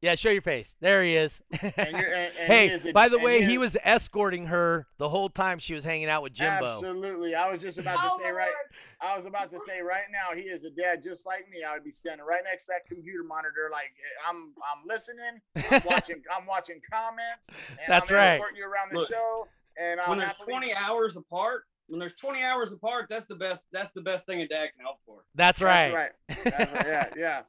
yeah. 0.00 0.14
Show 0.16 0.30
your 0.30 0.42
face. 0.42 0.76
There 0.80 1.02
he 1.02 1.16
is. 1.16 1.40
And 1.62 1.72
you're, 1.96 2.12
and, 2.12 2.32
and 2.36 2.36
he 2.36 2.44
hey, 2.46 2.68
is 2.70 2.84
a- 2.86 2.92
by 2.92 3.08
the 3.08 3.18
way, 3.18 3.40
he 3.42 3.52
he 3.52 3.58
was 3.58 3.76
escorting 3.84 4.46
her 4.46 4.86
the 4.98 5.08
whole 5.08 5.28
time 5.28 5.58
she 5.58 5.74
was 5.74 5.82
hanging 5.84 6.08
out 6.08 6.22
with 6.22 6.32
Jimbo. 6.32 6.66
Absolutely. 6.66 7.34
I 7.34 7.50
was 7.50 7.60
just 7.62 7.78
about 7.78 7.98
Oh, 8.00 8.16
to 8.18 8.24
say 8.24 8.30
right. 8.30 8.46
Lord. 8.46 8.54
I 9.00 9.16
was 9.16 9.26
about 9.26 9.50
to 9.50 9.58
say 9.60 9.80
right 9.80 10.04
now, 10.12 10.36
he 10.36 10.42
is 10.48 10.64
a 10.64 10.70
dad 10.70 11.02
just 11.02 11.24
like 11.26 11.48
me. 11.50 11.62
I 11.68 11.74
would 11.74 11.84
be 11.84 11.90
standing 11.92 12.24
right 12.26 12.42
next 12.44 12.66
to 12.66 12.72
that 12.74 12.86
computer 12.86 13.24
monitor, 13.24 13.68
like 13.72 13.92
I'm 14.28 14.52
I'm 14.70 14.86
listening, 14.86 15.40
I'm 15.70 15.82
watching, 15.86 16.22
I'm 16.36 16.46
watching 16.46 16.80
comments, 16.88 17.48
and 17.70 17.78
That's 17.88 18.10
I'm 18.10 18.16
right. 18.16 18.32
escorting 18.34 18.56
you 18.58 18.64
around 18.64 18.90
the 18.92 18.98
Look, 18.98 19.08
show. 19.08 19.48
And 19.80 19.98
I'll 20.00 20.10
when 20.10 20.18
there's 20.18 20.32
20 20.44 20.74
hours 20.74 21.16
apart, 21.16 21.64
when 21.92 21.98
there's 21.98 22.14
20 22.14 22.42
hours 22.42 22.72
apart, 22.72 23.06
that's 23.10 23.26
the 23.26 23.34
best. 23.34 23.66
That's 23.70 23.92
the 23.92 24.00
best 24.00 24.24
thing 24.24 24.40
a 24.40 24.48
dad 24.48 24.70
can 24.74 24.80
help 24.80 24.96
for. 25.04 25.24
That's 25.34 25.60
right. 25.60 25.92
That's 26.26 26.44
right. 26.46 26.54
That's 26.56 26.72
right. 26.72 27.12
Yeah, 27.16 27.42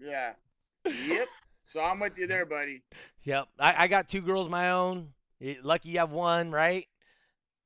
yeah, 0.00 0.32
yeah. 0.86 0.92
Yep. 1.08 1.26
So 1.64 1.82
I'm 1.82 1.98
with 1.98 2.16
you 2.16 2.28
there, 2.28 2.46
buddy. 2.46 2.84
Yep. 3.24 3.48
I, 3.58 3.74
I 3.76 3.88
got 3.88 4.08
two 4.08 4.20
girls 4.20 4.48
my 4.48 4.70
own. 4.70 5.08
Lucky 5.64 5.88
you 5.88 5.98
have 5.98 6.12
one, 6.12 6.52
right? 6.52 6.86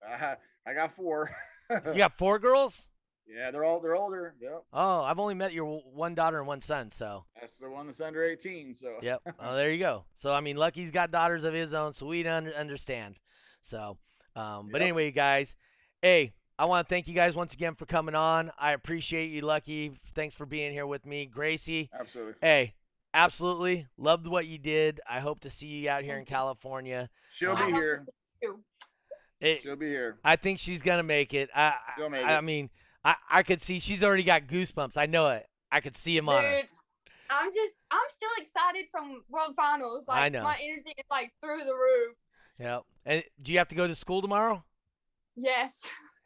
Uh, 0.02 0.36
I 0.66 0.72
got 0.72 0.92
four. 0.92 1.30
You 1.70 1.94
got 1.98 2.16
four 2.16 2.38
girls? 2.38 2.88
yeah, 3.28 3.50
they're 3.50 3.64
all 3.64 3.78
they're 3.80 3.94
older. 3.94 4.34
Yep. 4.40 4.64
Oh, 4.72 5.02
I've 5.02 5.18
only 5.18 5.34
met 5.34 5.52
your 5.52 5.82
one 5.92 6.14
daughter 6.14 6.38
and 6.38 6.46
one 6.46 6.62
son, 6.62 6.90
so 6.90 7.24
That's 7.38 7.59
the 7.59 7.68
one 7.70 7.86
that's 7.86 8.00
under 8.00 8.24
18. 8.24 8.74
So 8.74 8.94
yep. 9.02 9.20
Oh, 9.38 9.54
there 9.54 9.70
you 9.70 9.78
go. 9.78 10.04
So 10.14 10.32
I 10.32 10.40
mean, 10.40 10.56
Lucky's 10.56 10.90
got 10.90 11.10
daughters 11.10 11.44
of 11.44 11.52
his 11.52 11.74
own, 11.74 11.92
so 11.92 12.06
we 12.06 12.26
un- 12.26 12.48
understand. 12.48 13.16
So, 13.60 13.98
um, 14.34 14.68
but 14.72 14.80
Yep. 14.80 14.86
anyway, 14.86 15.10
guys, 15.12 15.54
hey, 16.02 16.32
I 16.58 16.66
want 16.66 16.86
to 16.86 16.92
thank 16.92 17.08
you 17.08 17.14
guys 17.14 17.34
once 17.34 17.54
again 17.54 17.74
for 17.74 17.86
coming 17.86 18.14
on. 18.14 18.50
I 18.58 18.72
appreciate 18.72 19.30
you, 19.30 19.40
Lucky. 19.42 19.98
Thanks 20.14 20.34
for 20.34 20.44
being 20.44 20.72
here 20.72 20.86
with 20.86 21.06
me, 21.06 21.26
Gracie. 21.26 21.88
absolutely. 21.98 22.34
Hey, 22.42 22.74
absolutely 23.14 23.86
loved 23.96 24.26
what 24.26 24.46
you 24.46 24.58
did. 24.58 25.00
I 25.08 25.20
hope 25.20 25.40
to 25.40 25.50
see 25.50 25.66
you 25.66 25.88
out 25.88 26.02
here 26.02 26.18
in 26.18 26.24
California. 26.24 27.08
She'll 27.32 27.52
um, 27.52 27.58
I 27.58 27.66
be 27.66 27.72
here. 27.72 28.04
It, 29.40 29.62
She'll 29.62 29.76
be 29.76 29.88
here. 29.88 30.18
I 30.24 30.36
think 30.36 30.58
she's 30.58 30.82
gonna 30.82 31.02
make 31.02 31.34
it. 31.34 31.50
I, 31.54 31.74
She'll 31.96 32.10
make 32.10 32.24
I, 32.24 32.36
I 32.36 32.40
mean, 32.42 32.70
I, 33.04 33.16
I 33.30 33.42
could 33.42 33.60
see 33.60 33.80
she's 33.80 34.04
already 34.04 34.22
got 34.22 34.46
goosebumps. 34.46 34.96
I 34.96 35.06
know 35.06 35.28
it. 35.30 35.46
I 35.70 35.80
could 35.80 35.96
see 35.96 36.16
him 36.16 36.28
on 36.28 36.44
her. 36.44 36.60
Dude, 36.60 36.68
I'm 37.28 37.52
just 37.52 37.76
I'm 37.90 37.98
still 38.08 38.30
excited 38.38 38.84
from 38.92 39.24
World 39.28 39.54
Finals. 39.56 40.06
Like 40.06 40.18
I 40.18 40.28
know. 40.28 40.44
my 40.44 40.56
energy 40.62 40.94
is 40.96 41.04
like 41.10 41.32
through 41.40 41.64
the 41.64 41.74
roof. 41.74 42.16
Yep. 42.60 42.82
And 43.04 43.24
do 43.40 43.50
you 43.50 43.58
have 43.58 43.68
to 43.68 43.74
go 43.74 43.88
to 43.88 43.94
school 43.96 44.22
tomorrow? 44.22 44.62
Yes. 45.36 45.82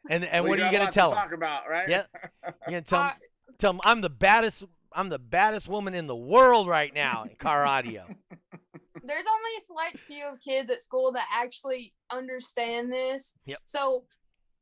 And 0.09 0.25
and 0.25 0.43
We 0.43 0.49
what 0.51 0.59
are 0.59 0.65
you 0.65 0.71
gonna 0.71 0.85
lots 0.85 0.95
tell 0.95 1.09
to 1.09 1.15
him? 1.15 1.21
talk 1.21 1.33
about, 1.33 1.69
right? 1.69 1.89
Yeah. 1.89 2.03
You 2.45 2.51
gonna 2.67 2.81
tell 2.81 3.01
him, 3.01 3.07
Uh, 3.07 3.13
tell 3.57 3.71
him 3.71 3.81
I'm 3.83 4.01
the 4.01 4.09
baddest. 4.09 4.63
I'm 4.93 5.09
the 5.09 5.19
baddest 5.19 5.67
woman 5.67 5.93
in 5.93 6.07
the 6.07 6.15
world 6.15 6.67
right 6.67 6.93
now 6.93 7.23
in 7.23 7.35
car 7.35 7.65
audio. 7.65 8.05
there's 9.03 9.25
only 9.27 9.51
a 9.57 9.61
select 9.61 9.99
few 9.99 10.25
of 10.25 10.39
kids 10.39 10.69
at 10.71 10.81
school 10.81 11.11
that 11.13 11.25
actually 11.31 11.93
understand 12.11 12.91
this. 12.91 13.35
Yep. 13.45 13.57
So 13.65 14.05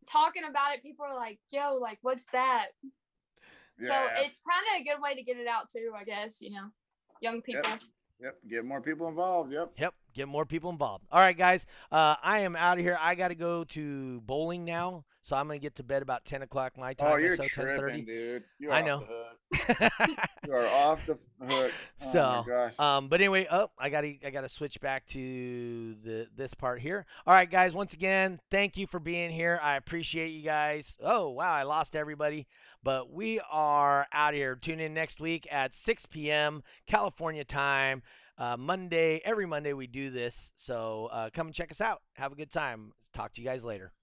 talking 0.08 0.44
about 0.50 0.74
it, 0.76 0.82
people 0.84 1.06
are 1.06 1.16
like, 1.16 1.40
"Yo, 1.52 1.76
like, 1.76 2.00
what's 2.02 2.26
that?" 2.32 2.68
So 3.82 3.94
it's 3.94 4.40
kind 4.40 4.64
of 4.74 4.82
a 4.82 4.84
good 4.84 5.02
way 5.02 5.16
to 5.16 5.24
get 5.24 5.38
it 5.38 5.48
out 5.48 5.70
too, 5.70 5.92
I 5.96 6.04
guess. 6.06 6.42
You 6.42 6.52
know, 6.52 6.70
young 7.22 7.42
people. 7.42 7.70
Yep. 7.70 7.82
Yep. 8.22 8.36
Get 8.50 8.66
more 8.66 8.82
people 8.82 9.08
involved. 9.08 9.52
Yep. 9.52 9.74
Yep. 9.78 9.94
Get 10.16 10.28
more 10.30 10.46
people 10.46 10.70
involved. 10.70 11.06
All 11.12 11.20
right, 11.20 11.38
guys. 11.38 11.66
Uh, 11.92 12.16
I 12.24 12.40
am 12.40 12.56
out 12.56 12.78
of 12.78 12.84
here. 12.86 12.98
I 13.00 13.16
got 13.16 13.28
to 13.28 13.36
go 13.36 13.66
to 13.66 14.22
bowling 14.22 14.64
now, 14.64 15.04
so 15.22 15.36
I'm 15.36 15.48
gonna 15.48 15.60
get 15.60 15.76
to 15.76 15.84
bed 15.84 16.02
about 16.02 16.24
10 16.24 16.42
o'clock 16.42 16.78
my 16.78 16.94
time 16.94 17.12
Oh, 17.12 17.16
you're 17.18 17.36
so, 17.36 17.44
tripping, 17.44 18.06
dude. 18.06 18.44
You 18.58 18.70
are 18.72 18.74
I 18.76 18.82
know. 18.82 19.06
You 20.46 20.54
are 20.54 20.68
off 20.68 21.04
the 21.06 21.18
hook. 21.48 21.72
Oh 22.02 22.12
So, 22.12 22.44
my 22.48 22.52
gosh. 22.54 22.80
Um, 22.80 23.08
but 23.10 23.20
anyway, 23.20 23.48
oh, 23.52 23.72
I 23.80 23.90
got 23.90 24.02
to 24.02 24.16
I 24.26 24.30
got 24.30 24.42
to 24.42 24.50
switch 24.50 24.80
back 24.80 25.06
to 25.08 25.96
the 26.04 26.28
this 26.36 26.54
part 26.54 26.80
here. 26.80 27.06
All 27.26 27.34
right, 27.34 27.50
guys. 27.50 27.74
Once 27.74 27.94
again, 27.94 28.40
thank 28.52 28.78
you 28.78 28.86
for 28.88 29.00
being 29.00 29.32
here. 29.32 29.60
I 29.62 29.76
appreciate 29.76 30.30
you 30.30 30.44
guys. 30.44 30.96
Oh 31.02 31.30
wow, 31.30 31.52
I 31.52 31.64
lost 31.64 31.96
everybody, 31.96 32.48
but 32.84 33.12
we 33.12 33.42
are 33.52 34.08
out 34.14 34.34
of 34.34 34.38
here. 34.38 34.56
Tune 34.56 34.80
in 34.80 34.94
next 34.94 35.20
week 35.20 35.48
at 35.52 35.74
6 35.74 36.06
p.m. 36.08 36.62
California 36.88 37.44
time. 37.44 38.04
Uh, 38.38 38.58
Monday, 38.58 39.22
every 39.24 39.46
Monday 39.46 39.74
we 39.74 39.88
do 39.88 40.10
this. 40.10 40.52
So 40.56 41.10
uh, 41.12 41.30
come 41.34 41.48
and 41.48 41.56
check 41.56 41.72
us 41.72 41.82
out. 41.82 42.02
Have 42.16 42.32
a 42.32 42.36
good 42.36 42.52
time. 42.52 42.92
Talk 43.14 43.34
to 43.36 43.42
you 43.42 43.48
guys 43.48 43.64
later. 43.64 43.94